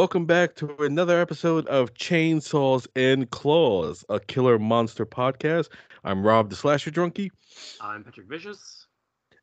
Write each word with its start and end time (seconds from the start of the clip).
Welcome 0.00 0.24
back 0.24 0.54
to 0.56 0.74
another 0.82 1.20
episode 1.20 1.66
of 1.66 1.92
Chainsaws 1.92 2.86
and 2.96 3.28
Claws, 3.28 4.02
a 4.08 4.18
killer 4.18 4.58
monster 4.58 5.04
podcast. 5.04 5.68
I'm 6.04 6.26
Robb 6.26 6.48
the 6.48 6.56
Slasher 6.56 6.90
Drunkie, 6.90 7.28
I'm 7.82 8.02
Patrick 8.02 8.26
Vicious. 8.26 8.86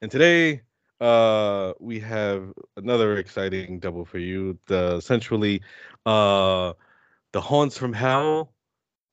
and 0.01 0.09
today 0.09 0.63
uh 0.99 1.73
we 1.79 1.99
have 1.99 2.51
another 2.75 3.17
exciting 3.17 3.77
double 3.77 4.03
for 4.03 4.17
you. 4.17 4.57
The 4.65 4.95
essentially 4.95 5.61
uh 6.07 6.73
the 7.33 7.39
haunts 7.41 7.77
from 7.77 7.93
hell. 7.93 8.51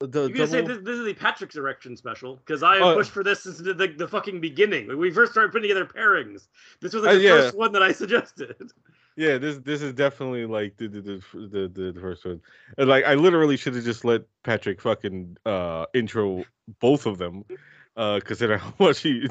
The 0.01 0.29
You 0.35 0.47
say 0.47 0.63
this, 0.63 0.79
this 0.79 0.97
is 0.99 1.05
the 1.05 1.13
Patrick's 1.13 1.57
erection 1.57 1.95
special 1.99 2.37
because 2.37 2.63
I 2.63 2.79
Oh. 2.79 2.95
pushed 2.95 3.11
for 3.11 3.23
this 3.23 3.43
since 3.43 3.59
the, 3.59 3.75
the, 3.75 3.89
the 3.89 4.09
fucking 4.09 4.41
beginning. 4.41 4.87
When 4.89 4.97
we 4.99 5.11
first 5.11 5.33
started 5.33 5.53
putting 5.53 5.69
together 5.69 5.85
pairings, 5.85 6.49
this 6.81 6.95
was 6.95 7.03
like 7.03 7.11
Uh, 7.13 7.17
the 7.17 7.23
yeah. 7.23 7.31
first 7.43 7.55
one 7.55 7.73
that 7.73 7.83
I 7.83 7.93
suggested. 7.93 8.57
Yeah, 9.17 9.39
this 9.39 9.59
this 9.59 9.81
is 9.81 9.93
definitely 9.93 10.47
like 10.47 10.77
the 10.77 10.89
the 10.89 11.01
the 11.01 11.71
the, 11.73 11.93
the, 11.93 12.01
first 12.01 12.25
one. 12.25 12.41
And 12.79 12.89
like 12.89 13.05
I 13.05 13.15
literally 13.15 13.57
should 13.57 13.75
have 13.77 13.85
just 13.85 14.05
let 14.05 14.23
Patrick 14.43 14.81
fucking 14.81 15.37
uh 15.47 15.87
intro 15.95 16.45
both 16.81 17.07
of 17.07 17.19
them. 17.19 17.45
Uh 17.97 18.19
consider 18.25 18.59
how 18.59 18.75
much 18.79 19.01
he 19.01 19.29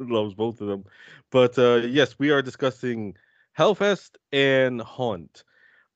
loves 0.00 0.34
both 0.34 0.60
of 0.60 0.66
them. 0.66 0.84
But 1.30 1.56
uh 1.58 1.82
yes, 1.86 2.18
we 2.18 2.30
are 2.30 2.42
discussing 2.42 3.16
Hellfest 3.56 4.16
and 4.32 4.80
Haunt. 4.80 5.44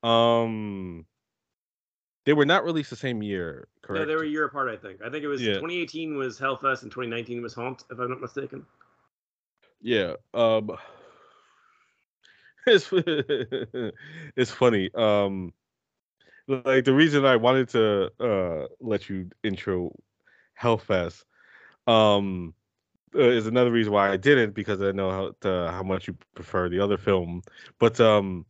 Um 0.01 1.05
they 2.25 2.33
were 2.33 2.45
not 2.45 2.63
released 2.63 2.89
the 2.89 2.95
same 2.95 3.21
year, 3.21 3.67
correct? 3.81 3.99
No, 3.99 4.05
they 4.05 4.15
were 4.15 4.23
a 4.23 4.27
year 4.27 4.45
apart, 4.45 4.69
I 4.69 4.77
think. 4.77 5.01
I 5.03 5.09
think 5.09 5.23
it 5.23 5.27
was 5.27 5.41
Yeah. 5.41 5.55
2018 5.55 6.15
was 6.15 6.39
Hellfest 6.39 6.83
and 6.83 6.91
2019 6.91 7.41
was 7.41 7.53
Haunt, 7.53 7.83
if 7.91 7.99
I'm 7.99 8.09
not 8.09 8.21
mistaken. 8.21 8.65
Yeah. 9.81 10.13
Um 10.33 10.71
it's 12.67 13.93
it's 14.35 14.51
funny. 14.51 14.89
Um 14.93 15.53
like 16.47 16.85
the 16.85 16.93
reason 16.93 17.25
I 17.25 17.35
wanted 17.35 17.69
to 17.69 18.11
uh 18.19 18.67
let 18.79 19.09
you 19.09 19.29
intro 19.43 19.95
Hellfest 20.59 21.23
um 21.87 22.53
uh, 23.13 23.19
is 23.19 23.47
another 23.47 23.71
reason 23.71 23.93
why 23.93 24.11
I 24.11 24.17
didn't 24.17 24.53
because 24.53 24.81
I 24.81 24.91
know 24.91 25.09
how 25.11 25.35
to, 25.41 25.71
how 25.71 25.83
much 25.83 26.07
you 26.07 26.17
prefer 26.33 26.67
the 26.69 26.79
other 26.79 26.97
film. 26.97 27.43
But 27.79 27.99
um 27.99 28.45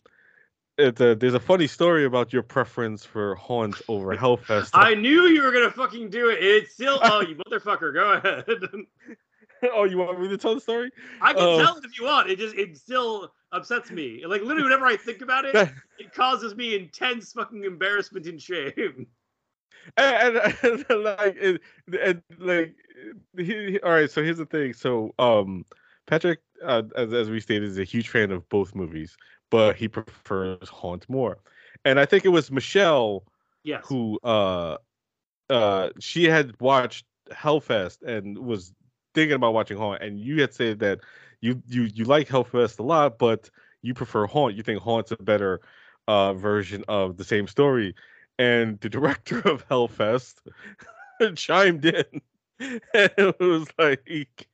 it, 0.77 0.99
uh, 0.99 1.15
there's 1.15 1.33
a 1.33 1.39
funny 1.39 1.67
story 1.67 2.05
about 2.05 2.33
your 2.33 2.43
preference 2.43 3.05
for 3.05 3.35
Haunt 3.35 3.81
over 3.87 4.15
Hellfest. 4.17 4.71
I 4.73 4.93
knew 4.93 5.23
you 5.23 5.41
were 5.41 5.51
gonna 5.51 5.71
fucking 5.71 6.09
do 6.09 6.29
it. 6.29 6.41
It's 6.41 6.73
still 6.73 6.99
oh 7.01 7.21
you 7.21 7.35
motherfucker, 7.35 7.93
go 7.93 8.13
ahead. 8.13 8.45
oh, 9.73 9.83
you 9.85 9.97
want 9.97 10.19
me 10.21 10.27
to 10.29 10.37
tell 10.37 10.55
the 10.55 10.61
story? 10.61 10.91
I 11.21 11.33
can 11.33 11.41
Oh. 11.41 11.57
tell 11.57 11.77
it 11.77 11.85
if 11.85 11.97
you 11.97 12.05
want. 12.05 12.29
It 12.29 12.39
just 12.39 12.55
it 12.55 12.77
still 12.77 13.33
upsets 13.51 13.91
me. 13.91 14.25
Like 14.25 14.41
literally 14.41 14.63
whenever 14.63 14.85
I 14.85 14.97
think 14.97 15.21
about 15.21 15.45
it, 15.45 15.55
it 15.97 16.13
causes 16.13 16.55
me 16.55 16.75
intense 16.75 17.31
fucking 17.33 17.63
embarrassment 17.63 18.25
and 18.27 18.41
shame. 18.41 19.07
and, 19.97 20.37
and, 20.63 20.85
and, 20.89 21.03
like 21.03 21.37
and, 21.41 21.59
and 22.01 22.21
like 22.39 22.75
he- 23.37 23.79
all 23.81 23.91
right 23.91 24.09
so 24.09 24.23
here's 24.23 24.37
the 24.37 24.45
thing 24.45 24.73
so 24.73 25.13
um 25.19 25.63
patrick 26.07 26.39
uh, 26.63 26.81
as, 26.95 27.13
as 27.13 27.29
we 27.29 27.39
stated 27.39 27.63
is 27.69 27.77
a 27.77 27.83
huge 27.83 28.09
fan 28.09 28.31
of 28.31 28.47
both 28.49 28.73
movies 28.75 29.15
but 29.51 29.75
he 29.75 29.87
prefers 29.87 30.69
haunt 30.69 31.07
more 31.09 31.37
and 31.83 31.99
i 31.99 32.05
think 32.05 32.25
it 32.25 32.29
was 32.29 32.51
michelle 32.51 33.23
Yes. 33.63 33.85
who 33.85 34.19
uh 34.23 34.77
uh 35.49 35.89
she 35.99 36.25
had 36.25 36.59
watched 36.59 37.05
hellfest 37.31 38.01
and 38.03 38.37
was 38.37 38.73
thinking 39.15 39.35
about 39.35 39.53
watching 39.53 39.77
haunt 39.77 40.03
and 40.03 40.19
you 40.19 40.41
had 40.41 40.53
said 40.53 40.79
that 40.79 40.99
you 41.41 41.61
you 41.67 41.83
you 41.93 42.05
like 42.05 42.27
hellfest 42.27 42.79
a 42.79 42.83
lot 42.83 43.17
but 43.17 43.49
you 43.81 43.93
prefer 43.93 44.25
haunt. 44.25 44.55
You 44.55 44.63
think 44.63 44.81
haunt's 44.81 45.11
a 45.11 45.17
better 45.17 45.61
uh 46.07 46.33
version 46.33 46.83
of 46.87 47.17
the 47.17 47.23
same 47.23 47.47
story. 47.47 47.95
And 48.39 48.79
the 48.81 48.89
director 48.97 49.39
of 49.39 49.67
hellfest 49.69 50.35
chimed 51.35 51.85
in 51.85 52.05
and 52.59 52.81
it 53.17 53.39
was 53.39 53.67
like 53.77 54.47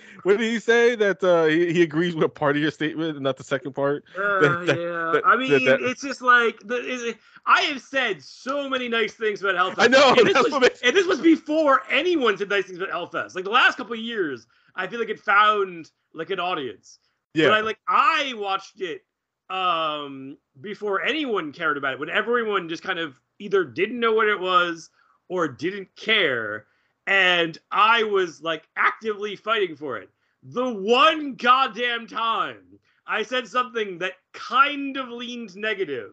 what 0.22 0.38
did 0.38 0.50
he 0.50 0.58
say 0.58 0.94
that 0.94 1.22
uh 1.22 1.44
he, 1.46 1.72
he 1.72 1.82
agrees 1.82 2.14
with 2.14 2.32
part 2.34 2.56
of 2.56 2.62
your 2.62 2.70
statement 2.70 3.16
and 3.16 3.20
not 3.24 3.36
the 3.36 3.44
second 3.44 3.72
part 3.74 4.04
Uh, 4.16 4.40
that- 4.40 4.66
that- 4.66 4.78
yeah, 4.78 5.10
that- 5.12 5.22
I 5.26 5.36
mean, 5.36 5.50
it's 5.82 6.02
just 6.02 6.20
like 6.22 6.58
the. 6.64 6.76
Is 6.76 7.02
it, 7.02 7.18
I 7.46 7.62
have 7.62 7.80
said 7.80 8.22
so 8.22 8.68
many 8.68 8.88
nice 8.88 9.14
things 9.14 9.42
about 9.42 9.54
Hellfest. 9.54 9.82
I 9.82 9.86
know, 9.86 10.14
and 10.18 10.26
this, 10.26 10.34
was, 10.34 10.60
makes- 10.60 10.80
and 10.82 10.94
this 10.94 11.06
was 11.06 11.20
before 11.20 11.82
anyone 11.90 12.36
said 12.36 12.50
nice 12.50 12.66
things 12.66 12.78
about 12.78 12.90
Hellfest. 12.90 13.34
Like 13.34 13.44
the 13.44 13.50
last 13.50 13.76
couple 13.78 13.94
of 13.94 14.00
years, 14.00 14.46
I 14.76 14.86
feel 14.86 14.98
like 15.00 15.08
it 15.08 15.18
found 15.18 15.90
like 16.12 16.30
an 16.30 16.40
audience. 16.40 16.98
But 17.34 17.40
yeah 17.40 17.48
I 17.50 17.60
like 17.60 17.78
I 17.88 18.34
watched 18.36 18.80
it 18.80 19.02
um 19.50 20.36
before 20.60 21.02
anyone 21.02 21.52
cared 21.52 21.76
about 21.78 21.94
it. 21.94 22.00
When 22.00 22.10
everyone 22.10 22.68
just 22.68 22.82
kind 22.82 22.98
of 22.98 23.18
either 23.38 23.64
didn't 23.64 23.98
know 24.00 24.12
what 24.12 24.28
it 24.28 24.38
was 24.38 24.90
or 25.28 25.48
didn't 25.48 25.88
care, 25.96 26.66
and 27.08 27.56
I 27.72 28.02
was 28.02 28.42
like 28.42 28.68
actively 28.76 29.34
fighting 29.34 29.74
for 29.74 29.96
it. 29.96 30.10
The 30.42 30.70
one 30.70 31.34
goddamn 31.36 32.06
time 32.06 32.58
I 33.06 33.22
said 33.22 33.48
something 33.48 33.98
that 33.98 34.12
kind 34.34 34.96
of 34.98 35.08
leaned 35.08 35.56
negative 35.56 36.12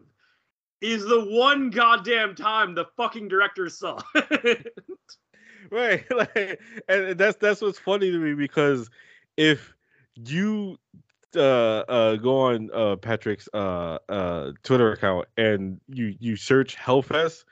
is 0.80 1.04
the 1.04 1.22
one 1.26 1.68
goddamn 1.68 2.34
time 2.34 2.74
the 2.74 2.86
fucking 2.96 3.28
director 3.28 3.68
saw. 3.68 4.00
it. 4.14 4.72
right 5.70 6.04
like 6.16 6.60
and 6.88 7.18
that's 7.18 7.36
that's 7.36 7.60
what's 7.60 7.78
funny 7.78 8.10
to 8.10 8.18
me 8.18 8.32
because 8.32 8.88
if 9.36 9.74
you 10.24 10.78
uh 11.34 11.80
uh 11.88 12.16
go 12.16 12.38
on 12.38 12.70
uh 12.72 12.96
patrick's 12.96 13.48
uh 13.52 13.98
uh 14.08 14.52
twitter 14.62 14.92
account 14.92 15.26
and 15.36 15.78
you 15.88 16.14
you 16.20 16.36
search 16.36 16.76
hellfest 16.76 17.44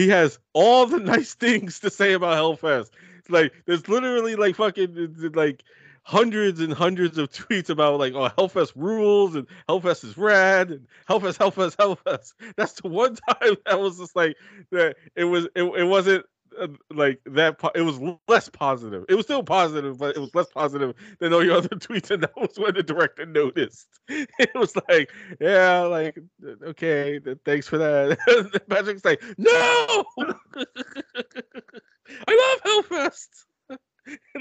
he 0.00 0.08
has 0.08 0.38
all 0.54 0.86
the 0.86 0.98
nice 1.14 1.34
things 1.34 1.80
to 1.80 1.90
say 1.90 2.14
about 2.14 2.36
hellfest. 2.36 2.90
Like 3.28 3.52
there's 3.66 3.86
literally 3.86 4.34
like 4.34 4.56
fucking 4.56 5.30
like 5.34 5.62
hundreds 6.02 6.60
and 6.60 6.72
hundreds 6.72 7.18
of 7.18 7.30
tweets 7.32 7.68
about 7.68 7.98
like 7.98 8.14
oh 8.14 8.30
hellfest 8.30 8.72
rules 8.74 9.34
and 9.34 9.46
hellfest 9.68 10.04
is 10.04 10.16
rad 10.16 10.70
and 10.70 10.86
hellfest 11.08 11.38
hellfest 11.38 11.76
hellfest. 11.76 12.32
That's 12.56 12.72
the 12.80 12.88
one 12.88 13.14
time 13.30 13.56
that 13.66 13.78
was 13.78 13.98
just 13.98 14.16
like 14.16 14.36
that 14.70 14.96
it 15.14 15.24
was 15.24 15.46
it, 15.54 15.64
it 15.64 15.84
wasn't 15.84 16.24
uh, 16.58 16.68
like 16.92 17.20
that 17.26 17.58
po- 17.58 17.72
it 17.74 17.82
was 17.82 18.00
less 18.28 18.48
positive. 18.48 19.04
It 19.08 19.14
was 19.14 19.26
still 19.26 19.42
positive 19.42 19.98
but 19.98 20.16
it 20.16 20.20
was 20.20 20.34
less 20.34 20.48
positive 20.48 20.94
than 21.18 21.32
all 21.32 21.44
your 21.44 21.56
other 21.56 21.68
tweets 21.76 22.10
and 22.10 22.22
that 22.22 22.36
was 22.36 22.58
when 22.58 22.74
the 22.74 22.82
director 22.82 23.26
noticed. 23.26 23.88
It 24.08 24.54
was 24.54 24.74
like 24.88 25.12
yeah 25.40 25.80
like 25.80 26.18
okay 26.62 27.20
thanks 27.44 27.68
for 27.68 27.78
that. 27.78 28.18
Patrick's 28.68 29.04
like 29.04 29.22
no! 29.38 30.04
I 32.26 32.58
love 32.64 32.84
hellfest! 32.90 33.28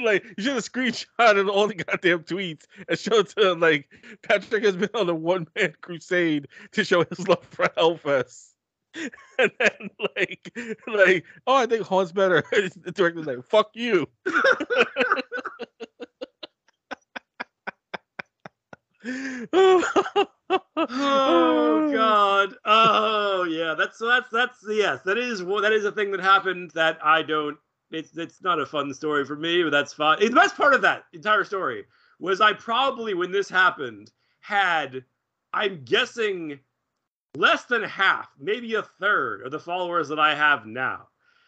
Like 0.01 0.23
you 0.37 0.43
should 0.43 0.55
have 0.55 0.63
screenshotted 0.63 1.49
all 1.49 1.67
the 1.67 1.75
goddamn 1.75 2.23
tweets 2.23 2.63
and 2.87 2.97
showed 2.97 3.29
to 3.29 3.53
like 3.53 3.89
patrick 4.23 4.63
has 4.63 4.75
been 4.75 4.89
on 4.93 5.09
a 5.09 5.13
one-man 5.13 5.73
crusade 5.81 6.47
to 6.71 6.83
show 6.83 7.03
his 7.03 7.27
love 7.27 7.45
for 7.51 7.67
hellfest 7.77 8.53
and 9.39 9.51
then 9.59 9.89
like 10.15 10.51
like 10.87 11.25
oh 11.47 11.55
i 11.55 11.65
think 11.65 11.85
haunt's 11.85 12.11
better 12.11 12.43
the 12.51 12.91
director's 12.91 13.25
like 13.25 13.43
fuck 13.43 13.69
you 13.75 14.07
oh 19.53 20.29
god. 21.93 22.55
Oh 22.65 23.43
yeah. 23.43 23.75
That's 23.77 23.97
that's 23.99 24.29
that's 24.31 24.57
yes. 24.67 25.01
That 25.03 25.17
is 25.17 25.39
that 25.39 25.71
is 25.71 25.85
a 25.85 25.91
thing 25.91 26.11
that 26.11 26.19
happened 26.21 26.71
that 26.71 26.97
I 27.03 27.21
don't. 27.21 27.57
It's 27.91 28.15
it's 28.17 28.41
not 28.41 28.59
a 28.59 28.65
fun 28.65 28.93
story 28.93 29.25
for 29.25 29.35
me, 29.35 29.63
but 29.63 29.71
that's 29.71 29.93
fine. 29.93 30.19
The 30.19 30.29
best 30.29 30.55
part 30.55 30.73
of 30.73 30.81
that 30.81 31.03
entire 31.13 31.43
story 31.43 31.85
was 32.19 32.41
I 32.41 32.53
probably 32.53 33.13
when 33.13 33.31
this 33.31 33.49
happened 33.49 34.11
had 34.41 35.03
I'm 35.53 35.83
guessing 35.83 36.59
less 37.35 37.65
than 37.65 37.83
half, 37.83 38.29
maybe 38.39 38.75
a 38.75 38.83
third 38.83 39.43
of 39.43 39.51
the 39.51 39.59
followers 39.59 40.07
that 40.09 40.19
I 40.19 40.35
have 40.35 40.65
now. 40.65 41.07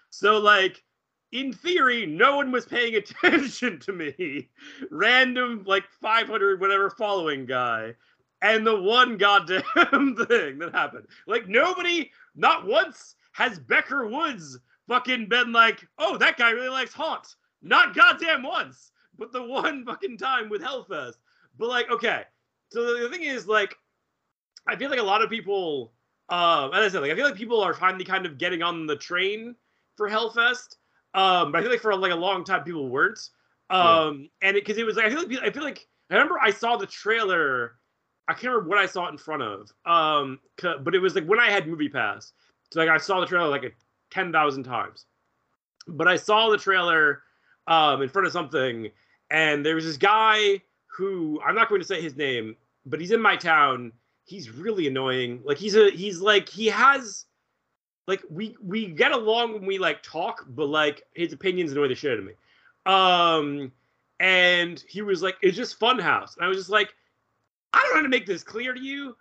So 0.10 0.38
like 0.38 0.84
in 1.32 1.54
theory, 1.54 2.06
no 2.06 2.36
one 2.36 2.52
was 2.52 2.66
paying 2.66 2.96
attention 3.24 3.80
to 3.80 3.94
me. 3.94 4.50
Random 4.90 5.64
like 5.66 5.86
500 6.02 6.60
whatever 6.60 6.90
following 6.90 7.46
guy 7.46 7.96
and 8.42 8.66
the 8.66 8.80
one 8.80 9.18
goddamn 9.18 9.64
thing 9.76 10.60
that 10.60 10.72
happened. 10.74 11.08
Like 11.28 11.48
nobody, 11.48 12.12
not 12.36 12.66
once 12.66 13.16
has 13.34 13.60
Beck 13.60 13.92
and 13.92 14.12
Woods 14.12 14.60
fucking 14.88 15.28
been 15.28 15.52
like, 15.52 15.88
oh, 16.00 16.18
that 16.18 16.38
guy 16.38 16.52
really 16.52 16.70
likes 16.70 16.94
Haunt. 16.94 17.36
Not 17.62 17.96
goddamn 17.96 18.44
once, 18.44 18.92
but 19.18 19.32
the 19.32 19.44
one 19.44 19.86
fucking 19.86 20.18
time 20.18 20.50
with 20.50 20.62
Hellfest. 20.62 21.16
But 21.58 21.70
like, 21.70 21.90
okay, 21.92 22.24
so 22.70 22.86
the, 22.86 23.04
the 23.04 23.10
thing 23.10 23.24
is, 23.24 23.48
like, 23.48 23.76
I 24.68 24.76
feel 24.76 24.90
like 24.90 25.00
a 25.00 25.04
lot 25.04 25.22
of 25.22 25.30
people, 25.30 25.94
um, 26.30 26.74
as 26.74 26.86
I 26.86 26.90
said, 26.90 27.02
like 27.02 27.12
I 27.12 27.16
feel 27.16 27.26
like 27.26 27.36
people 27.36 27.62
are 27.62 27.74
finally 27.74 28.06
kind 28.06 28.26
of 28.26 28.38
getting 28.38 28.62
on 28.62 28.86
the 28.88 28.96
train 28.96 29.56
for 29.98 30.10
Hellfest. 30.10 30.78
Um, 31.14 31.52
but 31.52 31.60
I 31.60 31.62
feel 31.62 31.72
like 31.72 31.82
for 31.82 31.96
like 31.96 32.12
a 32.12 32.16
long 32.16 32.44
time 32.44 32.64
people 32.64 32.90
weren't. 32.90 33.20
Yeah. 33.70 34.00
Um, 34.00 34.30
and 34.42 34.56
because 34.56 34.78
it, 34.78 34.86
was 34.86 34.96
like 34.96 35.06
I 35.06 35.10
feel 35.10 35.28
like 35.28 35.44
I 35.44 35.52
feel 35.52 35.64
like 35.64 35.88
I 36.10 36.16
remember 36.16 36.40
I 36.42 36.52
saw 36.52 36.78
the 36.78 36.86
trailer. 36.86 37.76
I 38.28 38.34
can't 38.34 38.54
remember 38.54 38.70
what 38.70 38.78
I 38.78 38.86
saw 38.86 39.08
it 39.08 39.12
in 39.12 39.18
front 39.18 39.42
of. 39.42 39.72
Um, 39.86 40.40
but 40.62 40.96
it 40.96 41.00
was 41.00 41.16
like 41.16 41.26
when 41.26 41.40
I 41.40 41.50
had 41.50 41.68
Movie 41.68 41.90
Pass. 41.90 42.34
So 42.72 42.80
like 42.80 42.90
I 42.90 42.98
saw 42.98 43.20
the 43.20 43.26
trailer 43.26 43.50
like 43.50 43.64
a 43.64 43.72
ten 44.10 44.32
thousand 44.32 44.64
times. 44.64 45.06
But 45.88 46.08
I 46.08 46.16
saw 46.16 46.50
the 46.50 46.58
trailer 46.58 47.24
um 47.68 48.02
in 48.02 48.10
front 48.10 48.28
of 48.28 48.34
something, 48.34 48.90
and 49.30 49.66
there 49.66 49.76
was 49.76 49.86
this 49.86 49.98
guy 49.98 50.62
who 50.88 51.42
I'm 51.46 51.56
not 51.56 51.70
going 51.70 51.82
to 51.82 51.88
say 51.88 52.02
his 52.02 52.16
name, 52.16 52.56
but 52.86 53.00
he's 53.00 53.12
in 53.12 53.22
my 53.22 53.36
town. 53.36 53.92
He's 54.32 54.50
really 54.50 54.88
annoying. 54.88 55.42
Like 55.44 55.58
he's 55.58 55.76
a 55.76 55.92
he's 55.92 56.22
like 56.22 56.48
he 56.48 56.68
has 56.68 57.26
like 58.08 58.24
we 58.30 58.56
we 58.64 58.88
get 58.88 59.12
along 59.12 59.52
when 59.52 59.66
we 59.66 59.78
like 59.78 60.02
talk, 60.04 60.46
but 60.48 60.70
like 60.70 61.04
his 61.14 61.34
opinions 61.34 61.74
annoy 61.74 61.90
the 61.90 61.96
shit 61.96 62.14
out 62.14 62.20
of 62.20 62.24
me. 62.24 62.34
Um 62.86 63.74
and 64.22 64.82
he 64.88 65.02
was 65.02 65.22
like, 65.22 65.36
it's 65.42 65.58
just 65.58 65.78
Funhouse. 65.78 66.38
And 66.38 66.46
I 66.46 66.48
was 66.48 66.58
just 66.58 66.70
like, 66.70 66.94
I 67.74 67.80
don't 67.80 67.90
know 67.90 67.96
how 67.98 68.02
to 68.04 68.08
make 68.08 68.26
this 68.26 68.42
clear 68.42 68.74
to 68.74 68.80
you. 68.80 69.18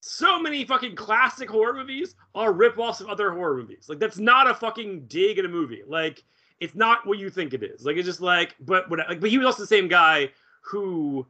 So 0.00 0.40
many 0.40 0.64
fucking 0.64 0.96
classic 0.96 1.50
horror 1.50 1.74
movies 1.74 2.14
are 2.34 2.52
rip-offs 2.52 3.02
of 3.02 3.08
other 3.08 3.30
horror 3.30 3.58
movies. 3.58 3.90
Like 3.90 3.98
that's 3.98 4.18
not 4.18 4.48
a 4.48 4.54
fucking 4.54 5.06
dig 5.08 5.38
at 5.38 5.44
a 5.44 5.48
movie. 5.48 5.82
Like 5.86 6.24
it's 6.60 6.74
not 6.74 7.06
what 7.06 7.18
you 7.18 7.28
think 7.28 7.52
it 7.52 7.62
is. 7.62 7.84
Like 7.84 7.96
it's 7.98 8.06
just 8.06 8.22
like, 8.22 8.54
but 8.60 8.88
but 8.88 9.00
like, 9.00 9.20
but 9.20 9.28
he 9.28 9.36
was 9.36 9.46
also 9.46 9.64
the 9.64 9.66
same 9.66 9.88
guy 9.88 10.30
who 10.62 11.26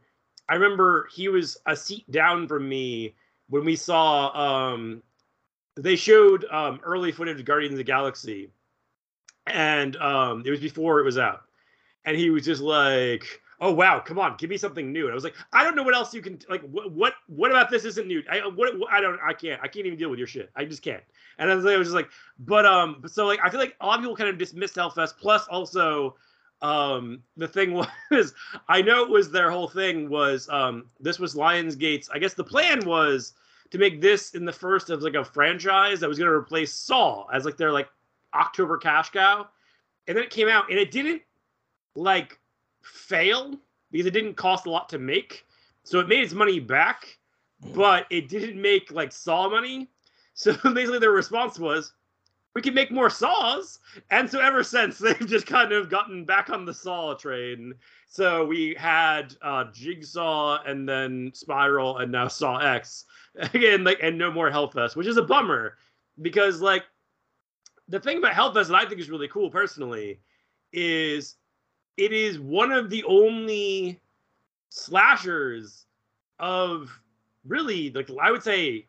I 0.48 0.54
remember 0.54 1.08
he 1.14 1.28
was 1.28 1.56
a 1.66 1.76
seat 1.76 2.10
down 2.10 2.48
from 2.48 2.68
me 2.68 3.14
when 3.48 3.64
we 3.64 3.76
saw 3.76 4.30
um 4.72 5.02
they 5.76 5.96
showed 5.96 6.44
um 6.50 6.80
early 6.82 7.12
footage 7.12 7.38
of 7.40 7.46
Guardians 7.46 7.74
of 7.74 7.78
the 7.78 7.84
Galaxy. 7.84 8.50
And 9.46 9.96
um 9.96 10.42
it 10.44 10.50
was 10.50 10.60
before 10.60 11.00
it 11.00 11.04
was 11.04 11.18
out. 11.18 11.42
And 12.04 12.16
he 12.16 12.30
was 12.30 12.44
just 12.44 12.62
like 12.62 13.40
oh 13.60 13.72
wow 13.72 14.00
come 14.00 14.18
on 14.18 14.36
give 14.36 14.50
me 14.50 14.56
something 14.56 14.92
new. 14.92 15.04
And 15.04 15.12
i 15.12 15.14
was 15.14 15.24
like 15.24 15.36
i 15.52 15.64
don't 15.64 15.76
know 15.76 15.82
what 15.82 15.94
else 15.94 16.12
you 16.12 16.20
can 16.20 16.38
like 16.48 16.62
what 16.62 16.92
what, 16.92 17.14
what 17.26 17.50
about 17.50 17.70
this 17.70 17.84
isn't 17.84 18.06
new? 18.06 18.22
I 18.30 18.46
what, 18.46 18.74
i 18.90 19.00
don't 19.00 19.18
i 19.24 19.32
can't 19.32 19.60
i 19.62 19.68
can't 19.68 19.86
even 19.86 19.98
deal 19.98 20.10
with 20.10 20.18
your 20.18 20.28
shit. 20.28 20.50
I 20.56 20.64
just 20.64 20.82
can't. 20.82 21.02
And 21.38 21.50
I 21.50 21.54
was, 21.54 21.64
like, 21.64 21.74
I 21.74 21.78
was 21.78 21.88
just 21.88 21.94
like 21.94 22.10
but 22.38 22.66
um 22.66 23.02
so 23.06 23.26
like 23.26 23.40
i 23.42 23.48
feel 23.48 23.60
like 23.60 23.76
a 23.80 23.86
lot 23.86 23.98
of 23.98 24.02
people 24.02 24.16
kind 24.16 24.28
of 24.28 24.38
dismissed 24.38 24.76
hellfest 24.76 25.16
plus 25.18 25.46
also 25.48 26.16
um 26.64 27.22
the 27.36 27.46
thing 27.46 27.72
was 28.10 28.34
i 28.68 28.80
know 28.82 29.02
it 29.02 29.10
was 29.10 29.30
their 29.30 29.50
whole 29.50 29.68
thing 29.68 30.08
was 30.08 30.48
um 30.48 30.86
this 31.00 31.18
was 31.18 31.34
lionsgate's 31.34 32.08
i 32.10 32.18
guess 32.18 32.34
the 32.34 32.44
plan 32.44 32.84
was 32.84 33.34
to 33.70 33.78
make 33.78 34.00
this 34.00 34.34
in 34.34 34.44
the 34.44 34.52
first 34.52 34.90
of 34.90 35.02
like 35.02 35.14
a 35.14 35.24
franchise 35.24 36.00
that 36.00 36.08
was 36.08 36.18
going 36.18 36.30
to 36.30 36.36
replace 36.36 36.72
saw 36.72 37.26
as 37.32 37.44
like 37.44 37.56
their 37.56 37.72
like 37.72 37.88
october 38.34 38.76
cash 38.76 39.10
cow 39.10 39.46
and 40.06 40.16
then 40.16 40.24
it 40.24 40.30
came 40.30 40.48
out 40.48 40.68
and 40.70 40.78
it 40.78 40.90
didn't 40.90 41.22
like 41.94 42.38
fail 42.82 43.58
because 43.90 44.06
it 44.06 44.12
didn't 44.12 44.34
cost 44.34 44.66
a 44.66 44.70
lot 44.70 44.88
to 44.90 44.98
make. 44.98 45.46
So 45.82 46.00
it 46.00 46.08
made 46.08 46.22
its 46.22 46.34
money 46.34 46.60
back, 46.60 47.18
but 47.74 48.06
it 48.10 48.28
didn't 48.28 48.60
make 48.60 48.90
like 48.90 49.12
saw 49.12 49.48
money. 49.48 49.88
So 50.36 50.52
basically 50.52 50.98
their 50.98 51.12
response 51.12 51.60
was, 51.60 51.92
we 52.54 52.62
can 52.62 52.74
make 52.74 52.90
more 52.90 53.10
saws. 53.10 53.80
And 54.10 54.30
so 54.30 54.40
ever 54.40 54.62
since 54.62 54.98
they've 55.00 55.26
just 55.26 55.46
kind 55.46 55.72
of 55.72 55.90
gotten 55.90 56.24
back 56.24 56.50
on 56.50 56.64
the 56.64 56.74
saw 56.74 57.14
train. 57.14 57.74
So 58.06 58.44
we 58.44 58.74
had 58.78 59.34
uh 59.42 59.64
Jigsaw 59.72 60.62
and 60.64 60.88
then 60.88 61.32
Spiral 61.34 61.98
and 61.98 62.12
now 62.12 62.28
Saw 62.28 62.58
X. 62.58 63.04
Again, 63.36 63.84
like 63.84 63.98
and 64.02 64.16
no 64.16 64.30
more 64.30 64.50
Hellfest, 64.50 64.96
which 64.96 65.06
is 65.06 65.16
a 65.16 65.22
bummer 65.22 65.76
because 66.22 66.60
like 66.60 66.84
the 67.88 68.00
thing 68.00 68.18
about 68.18 68.32
Hellfest 68.32 68.68
that 68.68 68.74
I 68.76 68.86
think 68.88 69.00
is 69.00 69.10
really 69.10 69.28
cool 69.28 69.50
personally 69.50 70.20
is 70.72 71.36
it 71.96 72.12
is 72.12 72.38
one 72.38 72.72
of 72.72 72.90
the 72.90 73.04
only 73.04 74.00
slashers 74.68 75.86
of 76.38 76.90
really 77.46 77.90
like 77.90 78.08
I 78.20 78.30
would 78.30 78.42
say 78.42 78.86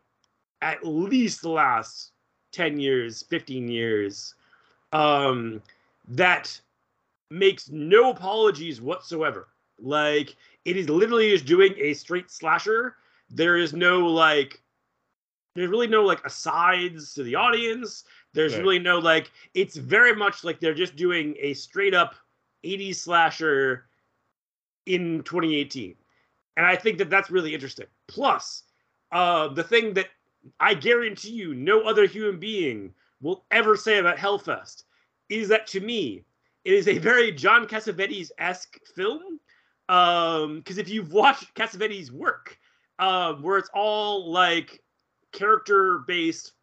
at 0.62 0.86
least 0.86 1.42
the 1.42 1.50
last 1.50 2.12
10 2.56 2.80
years, 2.80 3.24
15 3.24 3.68
years 3.68 4.36
um 4.94 5.62
that 6.08 6.60
makes 7.30 7.70
no 7.70 8.12
apologies 8.12 8.82
whatsoever. 8.82 9.50
Like 9.80 10.36
it 10.64 10.78
is 10.78 10.90
literally 10.90 11.32
just 11.32 11.46
doing 11.46 11.74
a 11.80 11.94
straight 11.94 12.32
slasher. 12.32 12.96
There 13.30 13.58
is 13.58 13.74
no 13.74 14.08
like 14.08 14.62
there's 15.56 15.70
really 15.70 15.88
no 15.88 16.04
like 16.04 16.26
asides 16.26 17.14
to 17.16 17.24
the 17.24 17.36
audience. 17.36 18.04
There's 18.34 18.54
right. 18.54 18.62
really 18.62 18.80
no 18.80 19.00
like 19.00 19.32
it's 19.54 19.76
very 19.76 20.16
much 20.16 20.44
like 20.44 20.60
they're 20.60 20.74
just 20.74 20.96
doing 20.96 21.36
a 21.40 21.54
straight 21.54 21.94
up 21.94 22.16
80s 22.64 22.96
slasher 22.96 23.86
in 24.86 25.24
2018. 25.24 25.96
And 26.58 26.66
I 26.66 26.76
think 26.76 26.98
that 27.00 27.10
that's 27.10 27.30
really 27.30 27.54
interesting. 27.54 27.88
Plus, 28.08 28.64
uh, 29.12 29.50
the 29.50 29.64
thing 29.64 29.94
that 29.96 30.08
I 30.60 30.74
guarantee 30.74 31.32
you 31.32 31.54
no 31.54 31.82
other 31.82 32.06
human 32.06 32.40
being 32.40 32.94
will 33.22 33.46
ever 33.52 33.76
say 33.76 33.98
about 33.98 34.18
Hellfest 34.18 34.84
is 35.30 35.48
that 35.50 35.68
to 35.68 35.80
me, 35.80 36.24
it 36.64 36.74
is 36.74 36.88
a 36.88 36.98
very 36.98 37.32
John 37.32 37.68
Cassavetes 37.68 38.32
esque 38.38 38.80
film. 38.96 39.40
Because 39.88 40.46
um, 40.46 40.64
if 40.68 40.90
you've 40.90 41.14
watched 41.14 41.54
Cassavetes' 41.54 42.10
work, 42.10 42.58
uh, 42.98 43.34
where 43.36 43.58
it's 43.58 43.70
all 43.74 44.32
like 44.32 44.82
character 45.32 46.00
based 46.08 46.54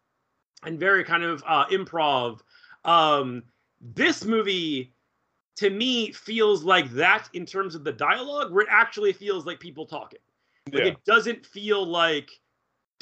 and 0.64 0.78
very 0.78 1.04
kind 1.04 1.22
of 1.22 1.42
uh, 1.46 1.66
improv, 1.66 2.40
um, 2.84 3.44
this 3.80 4.24
movie 4.24 4.94
to 5.56 5.70
me 5.70 6.10
feels 6.12 6.64
like 6.64 6.90
that 6.90 7.28
in 7.34 7.46
terms 7.46 7.74
of 7.74 7.84
the 7.84 7.92
dialogue, 7.92 8.52
where 8.52 8.64
it 8.64 8.68
actually 8.70 9.12
feels 9.12 9.46
like 9.46 9.60
people 9.60 9.86
talking. 9.86 10.20
Like 10.72 10.84
yeah. 10.84 10.90
it 10.90 11.04
doesn't 11.04 11.46
feel 11.46 11.84
like 11.86 12.30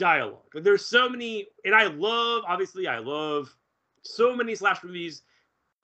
dialogue. 0.00 0.42
Like 0.54 0.64
there's 0.64 0.85
so 0.85 1.09
many, 1.09 1.47
and 1.64 1.75
I 1.75 1.85
love, 1.87 2.42
obviously, 2.47 2.88
I 2.88 2.99
love 2.99 3.54
so 4.02 4.35
many 4.35 4.54
slash 4.57 4.83
movies 4.83 5.23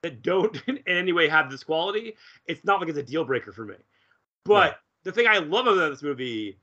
that 0.03 0.23
don't 0.23 0.61
in 0.67 0.79
any 0.87 1.13
way 1.13 1.29
have 1.29 1.51
this 1.51 1.63
quality. 1.63 2.17
It's 2.47 2.65
not 2.65 2.81
like 2.81 2.89
it's 2.89 2.99
a 2.99 3.03
deal 3.03 3.25
breaker 3.25 3.53
for 3.53 3.65
me. 3.65 3.77
But 4.45 4.73
yeah. 4.73 4.77
the 5.05 5.13
thing 5.13 5.27
I 5.29 5.39
love 5.39 5.67
about 5.67 5.91
this 5.91 6.03
movie 6.03 6.59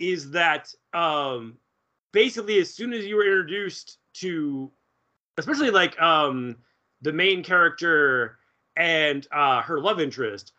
is 0.00 0.32
that 0.32 0.74
um 0.92 1.56
basically 2.12 2.58
as 2.58 2.72
soon 2.72 2.92
as 2.92 3.06
you 3.06 3.14
were 3.14 3.24
introduced 3.24 3.98
to 4.14 4.70
especially 5.38 5.70
like 5.70 6.00
um 6.02 6.56
the 7.02 7.12
main 7.12 7.44
character 7.44 8.38
and 8.76 9.26
uh, 9.30 9.62
her 9.62 9.78
love 9.80 10.00
interest, 10.00 10.52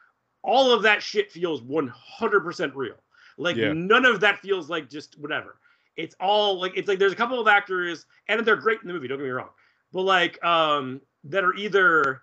all 0.44 0.72
of 0.72 0.84
that 0.84 1.02
shit 1.02 1.32
feels 1.32 1.62
100% 1.62 2.72
real. 2.76 2.96
Like 3.38 3.58
yeah. 3.58 3.74
none 3.74 4.06
of 4.06 4.22
that 4.22 4.40
feels 4.40 4.70
like 4.70 4.90
just 4.90 5.20
whatever. 5.20 5.58
It's 5.98 6.16
all 6.20 6.60
like 6.60 6.74
it's 6.76 6.88
like 6.88 7.00
there's 7.00 7.14
a 7.14 7.18
couple 7.18 7.40
of 7.40 7.48
actors 7.48 8.06
and 8.28 8.46
they're 8.46 8.56
great 8.56 8.82
in 8.82 8.88
the 8.88 8.94
movie. 8.94 9.08
Don't 9.08 9.18
get 9.18 9.26
me 9.26 9.30
wrong, 9.30 9.50
but 9.92 10.02
like 10.02 10.44
um 10.44 11.02
that 11.24 11.44
are 11.44 11.56
either 11.56 12.22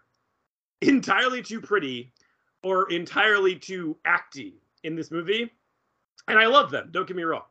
entirely 0.80 1.42
too 1.42 1.60
pretty 1.60 2.12
or 2.62 2.90
entirely 2.90 3.56
too 3.56 3.96
acty 4.06 4.54
in 4.84 4.94
this 4.94 5.10
movie, 5.10 5.50
and 6.28 6.38
I 6.38 6.46
love 6.46 6.70
them. 6.70 6.88
Don't 6.92 7.06
get 7.06 7.16
me 7.16 7.24
wrong, 7.24 7.42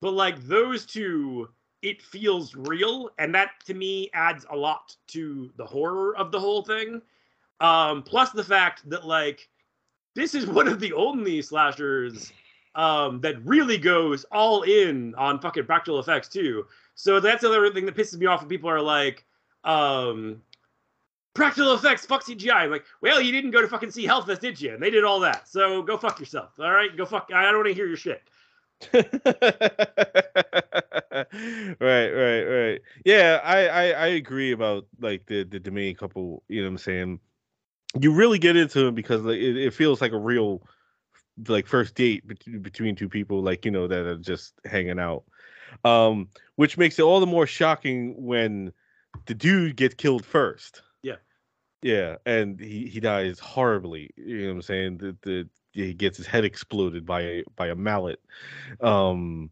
but 0.00 0.12
like 0.12 0.42
those 0.42 0.84
two, 0.86 1.48
it 1.82 2.02
feels 2.02 2.54
real, 2.54 3.10
and 3.18 3.34
that 3.34 3.52
to 3.66 3.74
me 3.74 4.10
adds 4.12 4.44
a 4.50 4.56
lot 4.56 4.96
to 5.08 5.50
the 5.56 5.64
horror 5.64 6.16
of 6.16 6.32
the 6.32 6.40
whole 6.40 6.62
thing 6.62 7.00
um, 7.60 8.02
plus 8.02 8.30
the 8.30 8.44
fact 8.44 8.88
that 8.88 9.06
like 9.06 9.48
this 10.14 10.34
is 10.34 10.46
one 10.46 10.66
of 10.66 10.80
the 10.80 10.92
only 10.92 11.40
slashers 11.42 12.32
um, 12.74 13.20
that 13.20 13.44
really 13.44 13.78
goes 13.78 14.24
all 14.30 14.62
in 14.62 15.14
on 15.16 15.40
fucking 15.40 15.64
practical 15.64 15.98
effects 15.98 16.28
too. 16.28 16.66
So 16.94 17.20
that's 17.20 17.42
the 17.42 17.48
other 17.48 17.70
thing 17.72 17.86
that 17.86 17.96
pisses 17.96 18.18
me 18.18 18.26
off 18.26 18.40
when 18.40 18.48
people 18.48 18.70
are 18.70 18.80
like, 18.80 19.24
um, 19.64 20.42
practical 21.34 21.74
effects, 21.74 22.06
fuck 22.06 22.24
CGI. 22.24 22.54
I'm 22.54 22.70
like, 22.70 22.84
well, 23.00 23.20
you 23.20 23.32
didn't 23.32 23.50
go 23.50 23.60
to 23.60 23.68
fucking 23.68 23.90
see 23.90 24.06
Hellfest, 24.06 24.40
did 24.40 24.60
you? 24.60 24.74
And 24.74 24.82
they 24.82 24.90
did 24.90 25.04
all 25.04 25.20
that. 25.20 25.48
So 25.48 25.82
go 25.82 25.96
fuck 25.96 26.18
yourself. 26.20 26.50
All 26.58 26.70
right, 26.70 26.96
go 26.96 27.06
fuck. 27.06 27.30
I 27.34 27.44
don't 27.44 27.56
want 27.56 27.68
to 27.68 27.74
hear 27.74 27.86
your 27.86 27.96
shit. 27.96 28.22
right, 28.94 29.04
right, 31.80 32.42
right. 32.44 32.80
Yeah, 33.04 33.40
I, 33.44 33.66
I 33.68 33.90
I 33.90 34.06
agree 34.06 34.52
about 34.52 34.86
like 35.00 35.26
the 35.26 35.44
the, 35.44 35.58
the 35.58 35.70
main 35.70 35.94
couple. 35.94 36.42
You 36.48 36.62
know 36.62 36.68
what 36.68 36.72
I'm 36.72 36.78
saying? 36.78 37.20
you 37.98 38.12
really 38.12 38.38
get 38.38 38.56
into 38.56 38.84
them 38.84 38.94
because 38.94 39.22
like, 39.22 39.38
it, 39.38 39.56
it 39.56 39.74
feels 39.74 40.00
like 40.00 40.12
a 40.12 40.18
real 40.18 40.62
like 41.48 41.66
first 41.66 41.94
date 41.94 42.24
between 42.62 42.94
two 42.94 43.08
people 43.08 43.42
like 43.42 43.64
you 43.64 43.70
know 43.70 43.86
that 43.86 44.06
are 44.06 44.18
just 44.18 44.54
hanging 44.64 44.98
out 44.98 45.24
um 45.84 46.28
which 46.56 46.76
makes 46.76 46.98
it 46.98 47.02
all 47.02 47.20
the 47.20 47.26
more 47.26 47.46
shocking 47.46 48.14
when 48.16 48.72
the 49.26 49.34
dude 49.34 49.76
gets 49.76 49.94
killed 49.94 50.24
first 50.24 50.82
yeah 51.02 51.16
yeah 51.82 52.16
and 52.26 52.60
he 52.60 52.86
he 52.86 53.00
dies 53.00 53.38
horribly 53.38 54.10
you 54.16 54.42
know 54.42 54.48
what 54.48 54.54
i'm 54.54 54.62
saying 54.62 54.98
the, 54.98 55.16
the 55.22 55.48
he 55.72 55.94
gets 55.94 56.16
his 56.16 56.26
head 56.26 56.44
exploded 56.44 57.06
by 57.06 57.20
a 57.22 57.42
by 57.56 57.68
a 57.68 57.74
mallet 57.74 58.20
um 58.80 59.50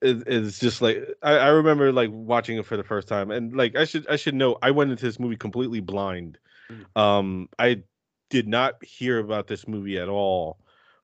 it, 0.00 0.22
it's 0.26 0.58
just 0.58 0.80
like 0.80 1.06
I, 1.22 1.32
I 1.34 1.48
remember 1.48 1.92
like 1.92 2.10
watching 2.10 2.56
it 2.56 2.64
for 2.64 2.76
the 2.76 2.82
first 2.82 3.06
time 3.06 3.30
and 3.30 3.54
like 3.54 3.76
i 3.76 3.84
should 3.84 4.08
i 4.08 4.16
should 4.16 4.34
know 4.34 4.56
i 4.62 4.70
went 4.70 4.90
into 4.90 5.04
this 5.04 5.20
movie 5.20 5.36
completely 5.36 5.80
blind 5.80 6.38
Mm. 6.70 7.00
Um, 7.00 7.48
I 7.58 7.82
did 8.28 8.48
not 8.48 8.82
hear 8.84 9.18
about 9.18 9.46
this 9.46 9.66
movie 9.66 9.98
at 9.98 10.08
all. 10.08 10.58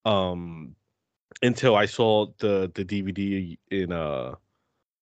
Um, 0.07 0.75
until 1.43 1.77
I 1.77 1.87
saw 1.87 2.27
the 2.39 2.71
the 2.75 2.85
DVD 2.85 3.59
in 3.71 3.93
uh, 3.93 4.35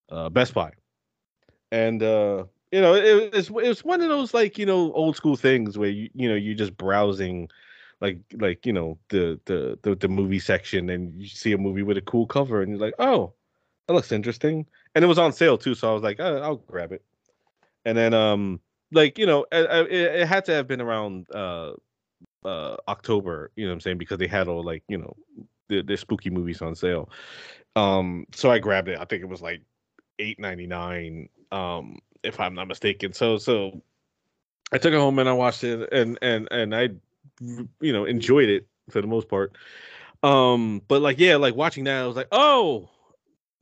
uh 0.08 0.28
Best 0.30 0.54
Buy, 0.54 0.72
and 1.70 2.02
uh, 2.02 2.44
you 2.72 2.80
know 2.80 2.94
it, 2.94 3.34
it's 3.34 3.50
it's 3.54 3.84
one 3.84 4.00
of 4.00 4.08
those 4.08 4.34
like 4.34 4.58
you 4.58 4.66
know 4.66 4.92
old 4.92 5.16
school 5.16 5.36
things 5.36 5.78
where 5.78 5.90
you 5.90 6.10
you 6.14 6.28
know 6.28 6.34
you're 6.34 6.56
just 6.56 6.76
browsing 6.76 7.48
like 8.00 8.18
like 8.34 8.66
you 8.66 8.72
know 8.72 8.98
the, 9.08 9.40
the 9.46 9.78
the 9.82 9.94
the 9.94 10.08
movie 10.08 10.38
section 10.38 10.90
and 10.90 11.14
you 11.20 11.28
see 11.28 11.52
a 11.52 11.58
movie 11.58 11.82
with 11.82 11.96
a 11.96 12.02
cool 12.02 12.26
cover 12.26 12.62
and 12.62 12.70
you're 12.70 12.80
like 12.80 12.94
oh 12.98 13.32
that 13.86 13.94
looks 13.94 14.12
interesting. 14.12 14.66
And 14.94 15.04
it 15.04 15.08
was 15.08 15.18
on 15.18 15.32
sale 15.32 15.58
too 15.58 15.74
so 15.74 15.90
i 15.90 15.94
was 15.94 16.02
like 16.02 16.20
oh, 16.20 16.38
i'll 16.38 16.56
grab 16.56 16.92
it. 16.92 17.02
And 17.84 17.96
then 17.96 18.14
um 18.14 18.60
like 18.92 19.18
you 19.18 19.26
know 19.26 19.46
it, 19.50 19.90
it, 19.90 20.26
had 20.26 20.44
to 20.46 20.52
have 20.52 20.66
been 20.66 20.80
around 20.80 21.26
uh 21.34 21.72
uh 22.44 22.76
october 22.88 23.50
you 23.56 23.64
know 23.64 23.70
what 23.70 23.74
i'm 23.74 23.80
saying 23.80 23.98
because 23.98 24.18
they 24.18 24.26
had 24.26 24.48
all 24.48 24.62
like 24.62 24.82
you 24.88 24.98
know 24.98 25.16
the, 25.68 25.82
the 25.82 25.96
spooky 25.96 26.30
movies 26.30 26.60
on 26.62 26.74
sale. 26.74 27.08
Um 27.76 28.26
so 28.34 28.50
i 28.50 28.58
grabbed 28.58 28.88
it 28.88 28.98
i 29.00 29.04
think 29.04 29.22
it 29.22 29.28
was 29.28 29.42
like 29.42 29.62
8.99 30.20 31.28
um 31.52 31.98
if 32.22 32.40
i'm 32.40 32.54
not 32.54 32.68
mistaken. 32.68 33.12
So 33.12 33.38
so 33.38 33.82
i 34.72 34.78
took 34.78 34.92
it 34.92 34.98
home 34.98 35.18
and 35.18 35.28
i 35.28 35.32
watched 35.32 35.64
it 35.64 35.92
and 35.92 36.18
and 36.22 36.48
and 36.50 36.74
i 36.74 36.90
you 37.40 37.92
know 37.92 38.04
enjoyed 38.04 38.48
it 38.48 38.66
for 38.90 39.00
the 39.00 39.06
most 39.06 39.28
part. 39.28 39.56
Um 40.22 40.82
but 40.88 41.02
like 41.02 41.18
yeah 41.18 41.36
like 41.36 41.54
watching 41.54 41.84
that 41.84 42.02
i 42.02 42.06
was 42.06 42.16
like 42.16 42.28
oh! 42.32 42.88